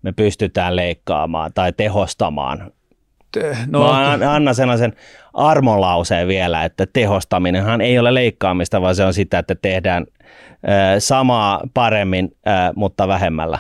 me 0.03 0.13
pystytään 0.13 0.77
leikkaamaan 0.77 1.51
tai 1.55 1.73
tehostamaan 1.73 2.73
No, 3.67 3.79
Mä 3.79 4.35
annan 4.35 4.55
sellaisen 4.55 4.93
armonlauseen 5.35 6.29
vielä, 6.29 6.65
että 6.65 6.87
tehostaminenhan 6.93 7.81
ei 7.81 7.99
ole 7.99 8.15
leikkaamista, 8.15 8.81
vaan 8.81 8.97
se 8.97 9.05
on 9.05 9.15
sitä, 9.15 9.39
että 9.39 9.55
tehdään 9.55 10.07
samaa 10.99 11.61
paremmin, 11.75 12.37
mutta 12.77 13.09
vähemmällä. 13.09 13.59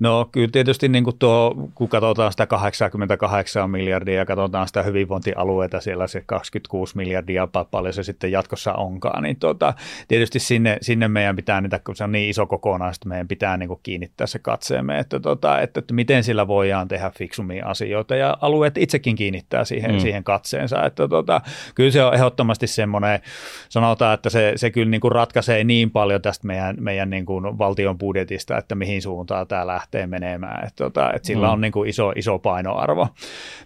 No 0.00 0.28
kyllä 0.32 0.48
tietysti 0.52 0.88
niin 0.88 1.04
kuin 1.04 1.18
tuo, 1.18 1.70
kun 1.74 1.88
katsotaan 1.88 2.32
sitä 2.32 2.46
88 2.46 3.70
miljardia 3.70 4.14
ja 4.14 4.26
katsotaan 4.26 4.66
sitä 4.66 4.82
hyvinvointialueita 4.82 5.80
siellä 5.80 6.06
se 6.06 6.22
26 6.26 6.96
miljardia, 6.96 7.48
paljon 7.70 7.94
se 7.94 8.02
sitten 8.02 8.32
jatkossa 8.32 8.72
onkaan, 8.72 9.22
niin 9.22 9.36
tuota, 9.36 9.74
tietysti 10.08 10.38
sinne, 10.38 10.78
sinne 10.80 11.08
meidän 11.08 11.36
pitää 11.36 11.60
niitä, 11.60 11.78
kun 11.78 11.96
se 11.96 12.04
on 12.04 12.12
niin 12.12 12.30
iso 12.30 12.46
kokonaisuus, 12.46 13.06
meidän 13.06 13.28
pitää 13.28 13.56
niin 13.56 13.68
kuin 13.68 13.80
kiinnittää 13.82 14.26
se 14.26 14.38
katseemme, 14.38 14.98
että, 14.98 15.20
tuota, 15.20 15.60
että, 15.60 15.80
että 15.80 15.94
miten 15.94 16.24
sillä 16.24 16.46
voidaan 16.46 16.88
tehdä 16.88 17.10
fiksumia 17.18 17.66
asioita 17.66 18.16
ja 18.16 18.36
alueet 18.40 18.78
itsekin 18.78 19.16
kiinnittää 19.16 19.64
siihen, 19.64 19.92
mm. 19.92 19.98
siihen 19.98 20.24
katseensa, 20.24 20.82
että 20.86 21.08
tuota, 21.08 21.40
kyllä 21.74 21.90
se 21.90 22.04
on 22.04 22.14
ehdottomasti 22.14 22.66
semmoinen, 22.66 23.20
sanotaan, 23.68 24.14
että 24.14 24.30
se, 24.30 24.52
se 24.56 24.70
kyllä 24.70 24.90
niin 24.90 25.00
kuin 25.00 25.12
ratkaisee 25.12 25.64
niin 25.64 25.90
paljon 25.90 26.22
tästä 26.22 26.46
meidän, 26.46 26.76
meidän 26.80 27.10
niin 27.10 27.26
kuin 27.26 27.58
valtion 27.58 27.98
budjetista, 27.98 28.58
että 28.58 28.74
mihin 28.74 29.02
suuntaan 29.02 29.46
tämä 29.46 29.66
lähtee 29.66 29.87
lähtee 29.88 30.06
menemään. 30.06 30.66
Että 30.66 30.84
tota, 30.84 31.12
et 31.12 31.24
sillä 31.24 31.46
mm. 31.46 31.52
on 31.52 31.60
niin 31.60 31.72
kuin 31.72 31.88
iso, 31.88 32.12
iso 32.16 32.38
painoarvo. 32.38 33.08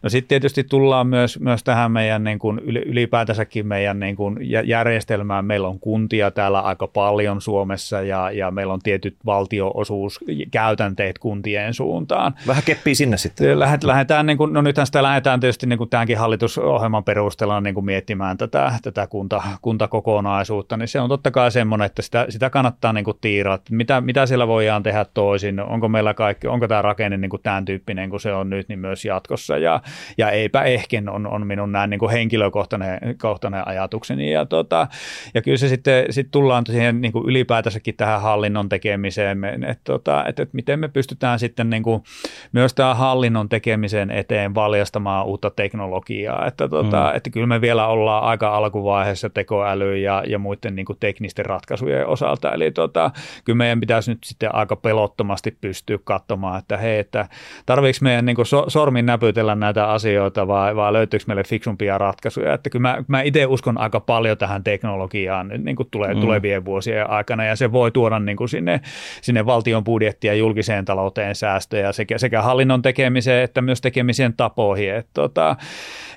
No 0.03 0.09
sitten 0.09 0.29
tietysti 0.29 0.65
tullaan 0.65 1.07
myös, 1.07 1.41
myös 1.41 1.65
tähän 1.65 1.93
meidän 1.93 2.25
niin 2.25 2.39
kuin 2.39 2.59
ylipäätänsäkin 2.59 3.67
meidän 3.67 4.01
niin 4.01 4.17
kuin 4.17 4.37
järjestelmään. 4.65 5.45
Meillä 5.45 5.69
on 5.69 5.81
kuntia 5.81 6.31
täällä 6.31 6.61
aika 6.61 6.87
paljon 6.87 7.41
Suomessa 7.41 8.03
ja, 8.03 8.31
ja 8.31 8.51
meillä 8.51 8.73
on 8.73 8.81
tietyt 8.83 9.17
valtioosuuskäytänteet 9.27 11.19
kuntien 11.19 11.75
suuntaan. 11.75 12.35
Vähän 12.47 12.63
keppii 12.67 12.95
sinne 12.95 13.17
sitten. 13.17 13.59
Lähet, 13.59 13.85
lähdetään, 13.85 14.27
niin 14.27 14.39
kuin, 14.39 14.53
no 14.53 14.63
nythän 14.63 14.87
sitä 14.87 15.03
lähdetään 15.03 15.41
tietysti 15.41 15.67
niin 15.67 15.79
kuin 15.79 15.91
tämänkin 15.91 16.19
hallitusohjelman 16.19 17.05
perusteella 17.05 17.61
niin 17.61 17.75
kuin 17.75 17.87
miettimään 17.87 18.39
tätä, 18.39 18.73
tätä 18.83 19.07
kunta, 19.07 19.43
kuntakokonaisuutta, 19.63 20.77
niin 20.77 20.89
se 20.89 21.01
on 21.01 21.09
totta 21.09 21.31
kai 21.31 21.51
semmoinen, 21.51 21.87
että 21.87 22.03
sitä, 22.03 22.27
sitä 22.29 22.51
kannattaa 22.51 22.93
niin 22.93 23.05
kuin 23.05 23.19
tiiraa, 23.21 23.55
että 23.55 23.75
mitä, 23.75 24.01
mitä 24.01 24.27
siellä 24.27 24.49
voidaan 24.49 24.83
tehdä 24.83 25.07
toisin, 25.15 25.61
onko 25.61 25.89
meillä 25.89 26.12
tämä 26.15 26.27
kaikki, 26.27 26.47
onko 26.49 26.69
tämä 26.69 26.83
rakenne 26.83 27.17
niin 27.17 27.31
kuin 27.31 27.43
tämän 27.43 27.65
tyyppinen 27.65 28.11
kuin 28.11 28.21
se 28.21 28.33
on 28.33 28.51
nyt, 28.51 28.69
niin 28.69 28.79
myös 28.79 29.05
jatkossa. 29.05 29.59
Ja, 29.59 29.81
ja 30.19 30.31
eipä 30.31 30.63
ehkä 30.63 31.03
on, 31.11 31.27
on 31.27 31.47
minun 31.47 31.73
näin 31.73 31.91
niin 31.91 31.99
kuin 31.99 32.13
henkilökohtainen 32.13 32.99
kohtainen 33.19 33.69
ajatukseni. 33.69 34.33
Ja, 34.33 34.47
tota, 34.47 34.87
ja 35.35 35.43
kyllä 35.43 35.57
se 35.57 35.69
sitten 35.69 36.13
sit 36.13 36.29
tullaan 36.31 36.67
siihen 36.67 37.01
niin 37.01 37.13
kuin 37.13 37.27
ylipäätänsäkin 37.27 37.97
tähän 37.97 38.23
hallinnon 38.23 38.69
tekemiseen, 38.69 39.45
että, 39.45 39.85
tota, 39.85 40.25
että, 40.29 40.43
että 40.43 40.57
miten 40.57 40.81
me 40.81 40.89
pystytään 40.89 41.39
sitten 41.39 41.71
niin 41.71 41.83
kuin 41.83 42.03
myös 42.53 42.75
tämä 42.75 42.95
hallinnon 42.95 43.49
tekemisen 43.49 44.11
eteen 44.11 44.55
valjastamaan 44.55 45.27
uutta 45.27 45.51
teknologiaa. 45.51 46.47
Että, 46.47 46.69
tota, 46.69 47.11
mm. 47.11 47.17
että 47.17 47.31
kyllä 47.31 47.47
me 47.47 47.61
vielä 47.61 47.87
ollaan 47.87 48.25
aika 48.25 48.57
alkuvaiheessa 48.57 49.31
tekoäly 49.31 49.99
ja, 49.99 50.23
ja 50.27 50.39
muiden 50.39 50.75
niin 50.75 50.87
kuin 50.87 50.99
teknisten 51.01 51.47
ratkaisujen 51.47 52.07
osalta. 52.07 52.53
Eli 52.53 52.71
tota, 52.71 53.11
kyllä 53.45 53.57
meidän 53.57 53.81
pitäisi 53.81 54.11
nyt 54.11 54.25
sitten 54.25 54.55
aika 54.55 54.77
pelottomasti 54.77 55.57
pystyä 55.61 55.99
katsomaan, 56.05 56.59
että 56.59 56.77
hei, 56.77 56.99
että 56.99 57.29
tarviiko 57.67 57.99
meidän 58.01 58.25
niin 58.25 58.47
so, 58.47 58.65
sormin 58.69 59.07
näpytellä 59.07 59.55
näitä 59.55 59.89
asioita 59.89 60.47
vai, 60.49 60.77
vai 60.77 60.93
löytyykö 60.93 61.25
meille 61.27 61.45
fiksumpia 61.45 61.99
ratkaisuja. 61.99 62.55
Että 62.55 62.71
kyllä 62.71 62.83
mä, 62.83 63.05
mä 63.09 63.23
itse 63.23 63.47
uskon 63.47 63.79
aika 63.79 64.01
paljon 64.01 64.39
tähän 64.39 64.65
teknologiaan 64.65 65.49
nyt 65.49 65.65
niin 65.65 65.77
kuin 65.77 65.89
tulee, 65.91 66.15
mm. 66.15 66.21
tulevien 66.21 66.65
vuosien 66.65 67.11
aikana 67.11 67.45
ja 67.45 67.57
se 67.57 67.73
voi 67.73 67.91
tuoda 67.91 68.19
niin 68.19 68.37
kuin 68.37 68.49
sinne, 68.49 68.81
sinne 69.23 69.47
valtion 69.47 69.85
budjettia 69.85 70.35
julkiseen 70.35 70.85
talouteen 70.85 71.35
säästöjä 71.35 71.93
sekä, 71.93 72.19
sekä 72.19 72.43
hallinnon 72.43 72.83
tekemiseen 72.83 73.45
että 73.45 73.63
myös 73.63 73.81
tekemisen 73.81 74.35
tapoihin. 74.37 74.95
Että, 74.95 75.11
tota, 75.15 75.57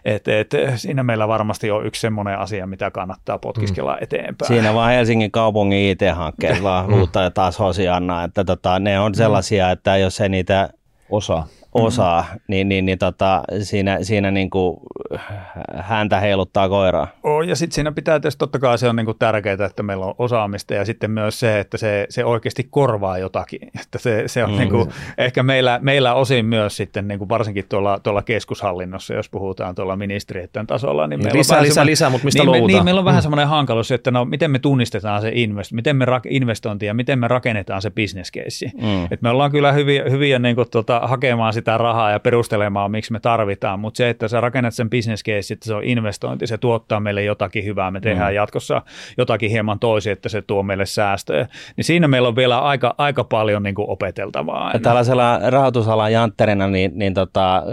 et, 0.06 0.28
et, 0.28 0.52
siinä 0.76 1.04
meillä 1.04 1.28
varmasti 1.28 1.72
on 1.72 1.86
yksi 1.86 2.02
semmoinen 2.02 2.40
asia, 2.40 2.68
mitä 2.68 2.92
kannattaa 2.92 3.38
potkiskella 3.38 3.94
mm. 3.94 4.04
eteenpäin. 4.04 4.48
Siinä 4.48 4.74
vaan 4.74 4.92
Helsingin 4.92 5.32
kaupungin 5.32 5.92
IT-hankkeet 5.92 6.64
vaan 6.70 6.94
huuttaa 6.94 7.32
taas 7.32 7.60
Hosianna, 7.60 8.24
että 8.24 8.44
tota, 8.44 8.80
ne 8.80 9.00
on 9.00 9.16
sellaisia, 9.16 9.72
että 9.76 9.98
jos 9.98 10.22
ei 10.22 10.30
niitä 10.30 10.70
osaa 11.10 11.48
osaa, 11.84 12.22
mm-hmm. 12.22 12.40
niin, 12.48 12.70
niin, 12.70 12.86
niin 12.86 12.98
tota, 12.98 13.44
siinä, 13.62 13.98
siinä 14.02 14.32
niin 14.32 14.50
kuin 14.50 14.78
häntä 15.76 16.20
heiluttaa 16.20 16.70
koiraa. 16.70 17.08
Oh, 17.24 17.42
ja 17.42 17.56
sitten 17.56 17.76
siinä 17.76 17.92
pitää 17.92 18.20
tietysti 18.20 18.40
totta 18.40 18.60
kai 18.60 18.78
se 18.78 18.90
on 18.90 18.96
niin 18.96 19.06
kuin 19.06 19.18
tärkeää, 19.20 19.66
että 19.66 19.84
meillä 19.84 20.06
on 20.06 20.16
osaamista 20.18 20.74
ja 20.74 20.86
sitten 20.86 21.12
myös 21.12 21.40
se, 21.40 21.60
että 21.60 21.78
se, 21.78 22.06
se 22.10 22.26
oikeasti 22.26 22.68
korvaa 22.70 23.18
jotakin. 23.18 23.60
Että 23.86 23.98
se, 23.98 24.24
se 24.26 24.44
on 24.44 24.52
mm. 24.52 24.58
niin 24.58 24.70
kuin, 24.70 24.90
ehkä 25.18 25.44
meillä, 25.44 25.80
meillä 25.82 26.14
osin 26.14 26.46
myös 26.46 26.78
sitten 26.78 27.08
niin 27.08 27.20
kuin 27.20 27.30
varsinkin 27.30 27.66
tuolla, 27.70 28.00
tuolla 28.00 28.22
keskushallinnossa, 28.22 29.14
jos 29.14 29.30
puhutaan 29.30 29.76
tuolla 29.76 29.96
ministeriöiden 29.96 30.68
tasolla. 30.68 31.08
Niin 31.08 31.24
meillä 31.24 31.38
lisää, 31.38 31.58
on 31.58 31.64
lisää, 31.64 31.86
lisää, 31.86 32.10
mutta 32.10 32.26
mistä 32.26 32.40
niin, 32.40 32.48
luovutaan? 32.48 32.68
Niin, 32.68 32.86
meillä 32.86 33.00
on 33.00 33.06
vähän 33.06 33.20
mm. 33.20 33.22
semmoinen 33.22 33.48
hankaluus, 33.48 33.92
että 33.92 34.12
no 34.12 34.26
miten 34.26 34.52
me 34.52 34.60
tunnistetaan 34.60 35.22
se 35.22 35.32
invest, 35.34 35.72
miten 35.72 35.96
me 35.96 36.06
rak- 36.06 36.30
investointi 36.30 36.86
ja 36.86 36.94
miten 36.94 37.20
me 37.20 37.28
rakennetaan 37.28 37.82
se 37.82 37.90
business 37.90 38.32
case. 38.32 38.72
Mm. 38.82 39.08
Et 39.12 39.22
me 39.22 39.30
ollaan 39.30 39.52
kyllä 39.52 39.72
hyviä, 39.72 40.04
hyviä 40.10 40.40
niin 40.40 40.56
kuin, 40.56 40.70
tuota, 40.72 41.00
hakemaan 41.04 41.54
sitä 41.54 41.65
sitä 41.66 41.78
rahaa 41.78 42.12
ja 42.12 42.20
perustelemaan, 42.20 42.92
miksi 42.92 43.12
me 43.12 43.20
tarvitaan, 43.20 43.80
mutta 43.80 43.98
se, 43.98 44.10
että 44.10 44.28
sä 44.28 44.42
rakennat 44.42 44.74
sen 44.74 44.90
business 44.90 45.24
case, 45.24 45.54
että 45.54 45.66
se 45.66 45.74
on 45.74 45.84
investointi, 45.84 46.48
se 46.48 46.58
tuottaa 46.58 47.00
meille 47.00 47.24
jotakin 47.24 47.66
hyvää, 47.66 47.92
me 47.92 48.00
tehdään 48.00 48.32
mm. 48.32 48.36
jatkossa 48.36 48.82
jotakin 49.18 49.52
hieman 49.52 49.80
toisin, 49.80 50.12
että 50.14 50.30
se 50.30 50.42
tuo 50.42 50.64
meille 50.64 50.86
säästöjä, 50.86 51.48
niin 51.78 51.86
siinä 51.86 52.08
meillä 52.08 52.28
on 52.28 52.36
vielä 52.36 52.60
aika, 52.60 52.96
aika 52.98 53.24
paljon 53.24 53.64
niin 53.64 53.76
kuin 53.76 53.90
opeteltavaa. 53.90 54.72
Ja 54.74 54.80
tällaisella 54.80 55.40
rahoitusalan 55.50 56.12
jantterina, 56.12 56.68
niin, 56.68 56.92
niin 56.96 57.14
tota, 57.14 57.64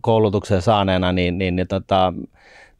koulutuksen 0.00 0.62
saaneena, 0.62 1.12
niin, 1.12 1.38
niin, 1.38 1.56
niin 1.56 1.68
tota, 1.68 2.12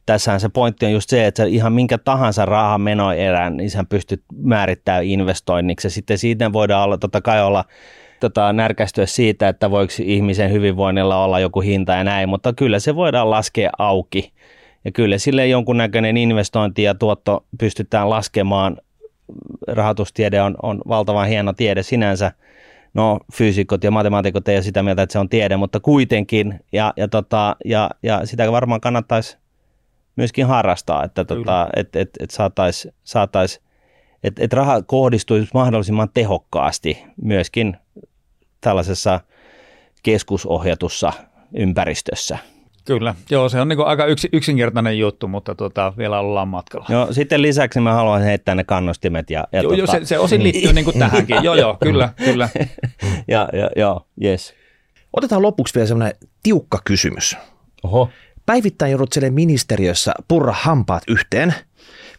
tässähän 0.05 0.39
se 0.39 0.49
pointti 0.49 0.85
on 0.85 0.91
just 0.91 1.09
se, 1.09 1.27
että 1.27 1.43
ihan 1.43 1.73
minkä 1.73 1.97
tahansa 1.97 2.45
rahan 2.45 2.81
menoerän, 2.81 3.57
niin 3.57 3.69
sä 3.69 3.83
pystyt 3.89 4.21
määrittämään 4.37 5.03
investoinniksi. 5.03 5.85
Ja 5.85 5.91
sitten 5.91 6.17
siitä 6.17 6.53
voidaan 6.53 6.83
olla, 6.83 6.97
totta 6.97 7.21
kai 7.21 7.43
olla 7.43 7.65
tota, 8.29 8.53
närkästyä 8.53 9.05
siitä, 9.05 9.47
että 9.47 9.71
voiko 9.71 9.93
ihmisen 10.03 10.51
hyvinvoinnilla 10.51 11.23
olla 11.23 11.39
joku 11.39 11.61
hinta 11.61 11.93
ja 11.93 12.03
näin, 12.03 12.29
mutta 12.29 12.53
kyllä 12.53 12.79
se 12.79 12.95
voidaan 12.95 13.29
laskea 13.29 13.69
auki. 13.77 14.31
Ja 14.85 14.91
kyllä 14.91 15.17
sille 15.17 15.47
jonkunnäköinen 15.47 16.17
investointi 16.17 16.83
ja 16.83 16.95
tuotto 16.95 17.45
pystytään 17.59 18.09
laskemaan. 18.09 18.77
Rahoitustiede 19.67 20.41
on, 20.41 20.55
on 20.63 20.81
valtavan 20.87 21.27
hieno 21.27 21.53
tiede 21.53 21.83
sinänsä. 21.83 22.31
No, 22.93 23.19
fyysikot 23.33 23.83
ja 23.83 23.91
matemaatikot 23.91 24.47
ei 24.47 24.55
ole 24.55 24.63
sitä 24.63 24.83
mieltä, 24.83 25.01
että 25.01 25.13
se 25.13 25.19
on 25.19 25.29
tiede, 25.29 25.57
mutta 25.57 25.79
kuitenkin. 25.79 26.59
Ja, 26.71 26.93
ja, 26.97 27.07
tota, 27.07 27.55
ja, 27.65 27.89
ja 28.03 28.25
sitä 28.25 28.51
varmaan 28.51 28.81
kannattaisi 28.81 29.37
myöskin 30.15 30.45
harrastaa, 30.45 31.03
että 31.03 31.25
tota, 31.25 31.67
et, 31.75 31.95
et, 31.95 32.09
et 32.19 32.31
saataisiin 32.31 32.93
saatais, 33.03 33.61
että 34.23 34.43
et 34.43 34.53
raha 34.53 34.81
kohdistuisi 34.81 35.49
mahdollisimman 35.53 36.09
tehokkaasti 36.13 37.03
myöskin 37.21 37.77
tällaisessa 38.65 39.19
keskusohjatussa 40.03 41.13
ympäristössä. 41.55 42.37
Kyllä, 42.85 43.15
joo 43.29 43.49
se 43.49 43.61
on 43.61 43.67
niin 43.67 43.85
aika 43.85 44.05
yksi, 44.05 44.29
yksinkertainen 44.33 44.99
juttu, 44.99 45.27
mutta 45.27 45.55
tota, 45.55 45.93
vielä 45.97 46.19
ollaan 46.19 46.47
matkalla. 46.47 46.85
Joo, 46.89 47.13
sitten 47.13 47.41
lisäksi 47.41 47.79
mä 47.79 47.93
haluan 47.93 48.21
heittää 48.21 48.55
ne 48.55 48.63
kannustimet. 48.63 49.29
Ja, 49.29 49.47
ja 49.51 49.61
joo, 49.61 49.71
tota... 49.71 49.77
joo, 49.77 49.87
se, 49.87 50.05
se 50.05 50.19
osin 50.19 50.43
liittyy 50.43 50.73
niin 50.73 50.85
kuin 50.85 50.99
tähänkin, 50.99 51.43
joo 51.43 51.55
joo, 51.55 51.77
kyllä, 51.83 52.09
kyllä. 52.25 52.49
ja, 53.27 53.49
ja, 53.53 53.69
joo, 53.75 54.07
yes. 54.23 54.53
Otetaan 55.13 55.41
lopuksi 55.41 55.75
vielä 55.75 55.87
semmoinen 55.87 56.15
tiukka 56.43 56.81
kysymys. 56.85 57.37
Oho. 57.83 58.09
Päivittäin 58.45 58.91
joudut 58.91 59.13
siellä 59.13 59.29
ministeriössä 59.31 60.13
purra 60.27 60.53
hampaat 60.57 61.03
yhteen, 61.07 61.53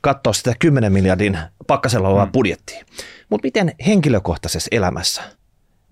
katsoa 0.00 0.32
sitä 0.32 0.54
10 0.58 0.92
miljardin 0.92 1.38
pakkasella 1.66 2.08
olevaa 2.08 2.26
mm. 2.26 2.32
budjettia. 2.32 2.84
Mutta 3.30 3.46
miten 3.46 3.72
henkilökohtaisessa 3.86 4.68
elämässä? 4.70 5.22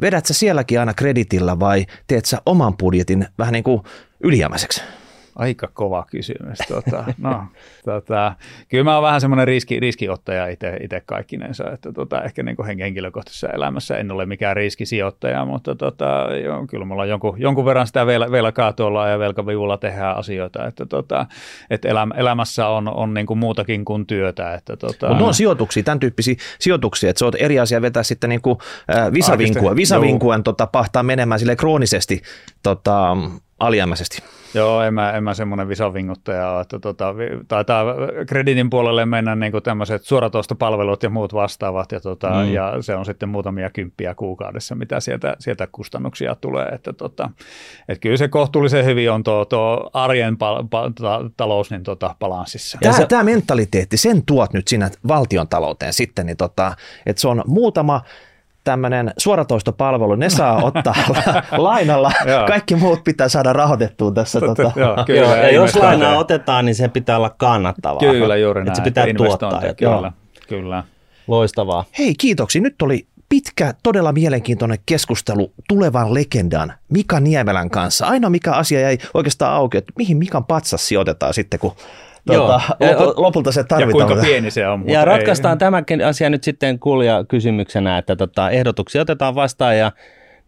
Vedät 0.01 0.27
sä 0.27 0.35
sielläkin 0.35 0.81
aina 0.81 0.95
kreditillä 0.95 1.61
vai 1.61 1.87
teet 2.07 2.25
sä 2.25 2.43
oman 2.47 2.77
budjetin 2.77 3.27
vähän 3.39 3.53
niin 3.53 3.65
kuin 3.65 3.81
ylijäämäiseksi? 4.21 4.83
Aika 5.36 5.69
kova 5.74 6.06
kysymys. 6.11 6.59
Tota, 6.69 7.05
no, 7.19 7.44
tota, 7.85 8.35
kyllä 8.69 8.85
mä 8.85 8.94
oon 8.94 9.02
vähän 9.02 9.20
semmoinen 9.20 9.47
riski, 9.47 9.81
riskiottaja 9.81 10.47
itse 10.47 11.02
kaikkinensa, 11.06 11.70
että 11.70 11.93
tota, 11.93 12.23
ehkä 12.23 12.43
niin 12.43 12.56
kuin 12.56 12.78
henkilökohtaisessa 12.78 13.48
elämässä 13.48 13.97
en 13.97 14.12
ole 14.12 14.27
mikään 14.27 14.56
riskisijoittaja, 14.56 15.44
mutta 15.44 15.74
tota, 15.74 16.27
joo, 16.44 16.66
kyllä 16.66 16.85
mulla 16.85 17.02
on 17.02 17.09
jonkun, 17.09 17.40
jonkun 17.40 17.65
verran 17.65 17.86
sitä 17.86 18.06
vel, 18.06 18.32
velkaa 18.32 18.73
tuolla 18.73 19.09
ja 19.09 19.19
velkavivulla 19.19 19.77
tehdään 19.77 20.16
asioita, 20.16 20.66
että, 20.66 20.86
tota, 20.86 21.27
elämä, 21.85 22.15
elämässä 22.15 22.69
on, 22.69 22.89
on 22.89 23.15
niin 23.15 23.27
kuin 23.27 23.39
muutakin 23.39 23.85
kuin 23.85 24.06
työtä. 24.06 24.55
Että, 24.55 24.77
tota, 24.77 25.09
mutta 25.09 25.24
on 25.24 25.35
sijoituksia, 25.35 25.82
tämän 25.82 26.01
tyyppisiä 26.01 26.35
sijoituksia, 26.59 27.11
että 27.11 27.19
se 27.19 27.24
on 27.24 27.32
eri 27.39 27.61
asia 27.61 27.82
vetää 27.82 28.02
sitten 28.02 28.31
niin 28.31 28.43
kuin, 28.43 28.59
äh, 28.97 29.12
visavinkuen, 29.12 29.77
visavinkuen 29.77 30.43
tota, 30.43 30.66
pahtaa 30.66 31.02
menemään 31.02 31.39
sille 31.39 31.56
kroonisesti 31.56 32.23
tota, 32.62 33.16
alijäämäisesti. 33.59 34.23
Joo, 34.55 34.82
en 34.82 34.94
mä, 34.94 35.12
en 35.12 35.24
mä 35.24 35.35
semmoinen 35.35 35.68
visavinguttaja 35.68 36.51
ole, 36.51 36.60
että 36.60 36.78
tota, 36.78 37.14
taitaa 37.48 37.85
kreditin 38.26 38.70
puolelle 38.70 39.06
mennä 39.06 39.35
niin 39.35 39.52
tämmöiset 39.62 40.02
suoratoistopalvelut 40.02 41.02
ja 41.02 41.10
muut 41.10 41.35
vastaavat, 41.35 41.93
ja, 41.93 42.01
tota, 42.01 42.31
mm. 42.31 42.52
ja 42.52 42.74
se 42.81 42.97
on 42.97 43.05
sitten 43.05 43.28
muutamia 43.28 43.70
kymppiä 43.70 44.14
kuukaudessa, 44.14 44.74
mitä 44.74 45.01
sieltä, 45.01 45.36
sieltä 45.39 45.68
kustannuksia 45.72 46.35
tulee, 46.35 46.66
että 46.66 46.93
tota, 46.93 47.31
et 47.89 47.98
kyllä 47.98 48.16
se 48.16 48.28
kohtuullisen 48.28 48.85
hyvin 48.85 49.10
on 49.10 49.24
tuo, 49.24 49.44
tuo 49.44 49.90
arjen 49.93 50.36
pal, 50.36 50.64
pal, 50.70 50.90
ta, 50.90 51.20
talous 51.36 51.70
niin 51.70 51.82
tota, 51.82 52.14
balanssissa. 52.18 52.78
Tämä, 52.82 52.97
se, 52.97 53.06
tämä 53.06 53.22
mentaliteetti, 53.22 53.97
sen 53.97 54.22
tuot 54.26 54.52
nyt 54.52 54.68
sinä 54.68 54.90
valtion 55.09 55.48
talouteen 55.48 55.93
sitten, 55.93 56.26
niin 56.26 56.36
tota, 56.36 56.76
että 57.06 57.20
se 57.20 57.28
on 57.28 57.43
muutama 57.47 58.01
tämmöinen 58.65 59.12
suoratoistopalvelu, 59.19 60.15
ne 60.15 60.31
saa 60.31 60.65
ottaa 60.69 60.95
lainalla, 61.57 62.12
kaikki 62.47 62.77
muut 62.77 63.05
pitää 63.05 63.28
saada 63.28 63.53
rahoitettua 63.53 64.12
tässä. 64.12 64.41
Totta, 64.41 64.62
tota. 64.62 64.81
joo, 64.81 64.97
kyllä, 65.07 65.20
joo, 65.20 65.36
ja 65.36 65.51
jos 65.53 65.77
lainaa 65.77 66.19
otetaan, 66.19 66.65
niin 66.65 66.74
se 66.74 66.89
pitää 66.89 67.16
olla 67.16 67.31
kannattavaa. 67.31 68.01
Kyllä, 68.01 68.36
juuri 68.36 68.61
näin. 68.61 68.69
Että 68.69 68.77
se 68.77 68.85
pitää 68.85 69.07
tuottaa. 69.16 69.61
Kyllä, 69.61 69.74
joo. 69.81 70.12
kyllä. 70.49 70.85
Loistavaa. 71.27 71.85
Hei, 71.99 72.15
kiitoksia. 72.15 72.62
Nyt 72.62 72.82
oli 72.82 73.07
pitkä, 73.28 73.74
todella 73.82 74.12
mielenkiintoinen 74.12 74.78
keskustelu 74.86 75.53
tulevan 75.69 76.15
legendan 76.15 76.73
Mika 76.89 77.20
Niemelän 77.20 77.70
kanssa. 77.70 78.07
Ainoa 78.07 78.31
mikä 78.31 78.53
asia 78.53 78.81
jäi 78.81 78.99
oikeastaan 79.15 79.55
auki, 79.55 79.78
että 79.78 79.93
mihin 79.99 80.16
Mikan 80.16 80.45
patsas 80.45 80.89
sijoitetaan 80.89 81.35
sitten, 81.35 81.61
kun 81.61 81.73
Tuota, 82.27 82.61
lopulta, 82.81 83.23
lopulta 83.23 83.53
se 83.53 83.65
tarvitaan. 83.65 84.01
Ja 84.01 84.07
kuinka 84.07 84.27
pieni 84.27 84.51
se 84.51 84.69
on. 84.69 84.85
Ja 84.89 85.05
ratkaistaan 85.05 85.55
ei. 85.55 85.59
tämäkin 85.59 86.05
asia 86.07 86.31
nyt 86.31 86.45
sitten 86.45 86.79
kuulija 86.79 87.25
kysymyksenä, 87.25 87.99
että 87.99 88.17
tota, 88.17 88.51
ehdotuksia 88.51 89.03
otetaan 89.03 89.35
vastaan 89.35 89.79
ja 89.79 89.93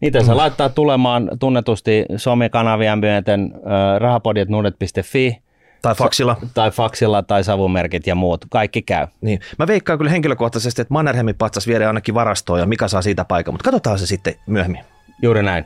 niitä 0.01 0.23
saa 0.23 0.37
laittaa 0.37 0.69
tulemaan 0.69 1.29
tunnetusti 1.39 2.05
somekanavia 2.15 2.95
myöten 2.95 3.53
äh, 3.55 3.99
rahapodjetnuudet.fi 3.99 5.41
tai 5.81 5.95
faksilla. 5.95 6.35
Tai 6.53 6.71
faksilla 6.71 7.23
tai 7.23 7.43
savumerkit 7.43 8.07
ja 8.07 8.15
muut. 8.15 8.45
Kaikki 8.49 8.81
käy. 8.81 9.07
Niin. 9.21 9.39
Mä 9.59 9.67
veikkaan 9.67 9.99
kyllä 9.99 10.11
henkilökohtaisesti, 10.11 10.81
että 10.81 10.93
Mannerheimin 10.93 11.35
patsas 11.35 11.67
viedään 11.67 11.87
ainakin 11.87 12.15
varastoon 12.15 12.59
ja 12.59 12.65
mikä 12.65 12.87
saa 12.87 13.01
siitä 13.01 13.25
paikan, 13.25 13.53
mutta 13.53 13.63
katsotaan 13.63 13.99
se 13.99 14.05
sitten 14.05 14.35
myöhemmin. 14.47 14.83
Juuri 15.21 15.43
näin. 15.43 15.65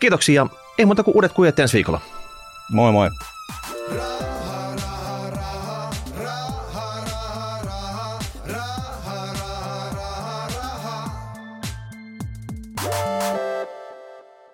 Kiitoksia. 0.00 0.46
Ei 0.78 0.86
muuta 0.86 1.02
kuin 1.02 1.14
uudet 1.14 1.32
kujet 1.32 1.58
ensi 1.58 1.74
viikolla. 1.74 2.00
Moi 2.72 2.92
moi. 2.92 3.08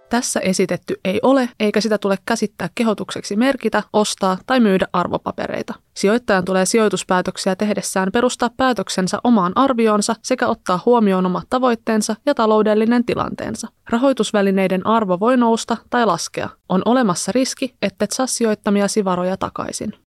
Tässä 0.08 0.40
esitetty 0.40 1.00
ei 1.04 1.20
ole, 1.22 1.48
eikä 1.60 1.80
sitä 1.80 1.98
tule 1.98 2.18
käsittää 2.26 2.68
kehotukseksi 2.74 3.36
merkitä, 3.36 3.82
ostaa 3.92 4.38
tai 4.46 4.60
myydä 4.60 4.86
arvopapereita. 4.92 5.74
Sijoittajan 5.94 6.44
tulee 6.44 6.66
sijoituspäätöksiä 6.66 7.56
tehdessään 7.56 8.12
perustaa 8.12 8.50
päätöksensä 8.56 9.18
omaan 9.24 9.52
arvioonsa 9.54 10.14
sekä 10.22 10.46
ottaa 10.46 10.80
huomioon 10.86 11.26
omat 11.26 11.46
tavoitteensa 11.50 12.16
ja 12.26 12.34
taloudellinen 12.34 13.04
tilanteensa. 13.04 13.68
Rahoitusvälineiden 13.90 14.86
arvo 14.86 15.20
voi 15.20 15.36
nousta 15.36 15.76
tai 15.90 16.06
laskea. 16.06 16.48
On 16.68 16.82
olemassa 16.84 17.32
riski, 17.32 17.74
ettet 17.82 18.12
saa 18.12 18.26
sijoittamiasi 18.26 19.04
varoja 19.04 19.36
takaisin. 19.36 19.92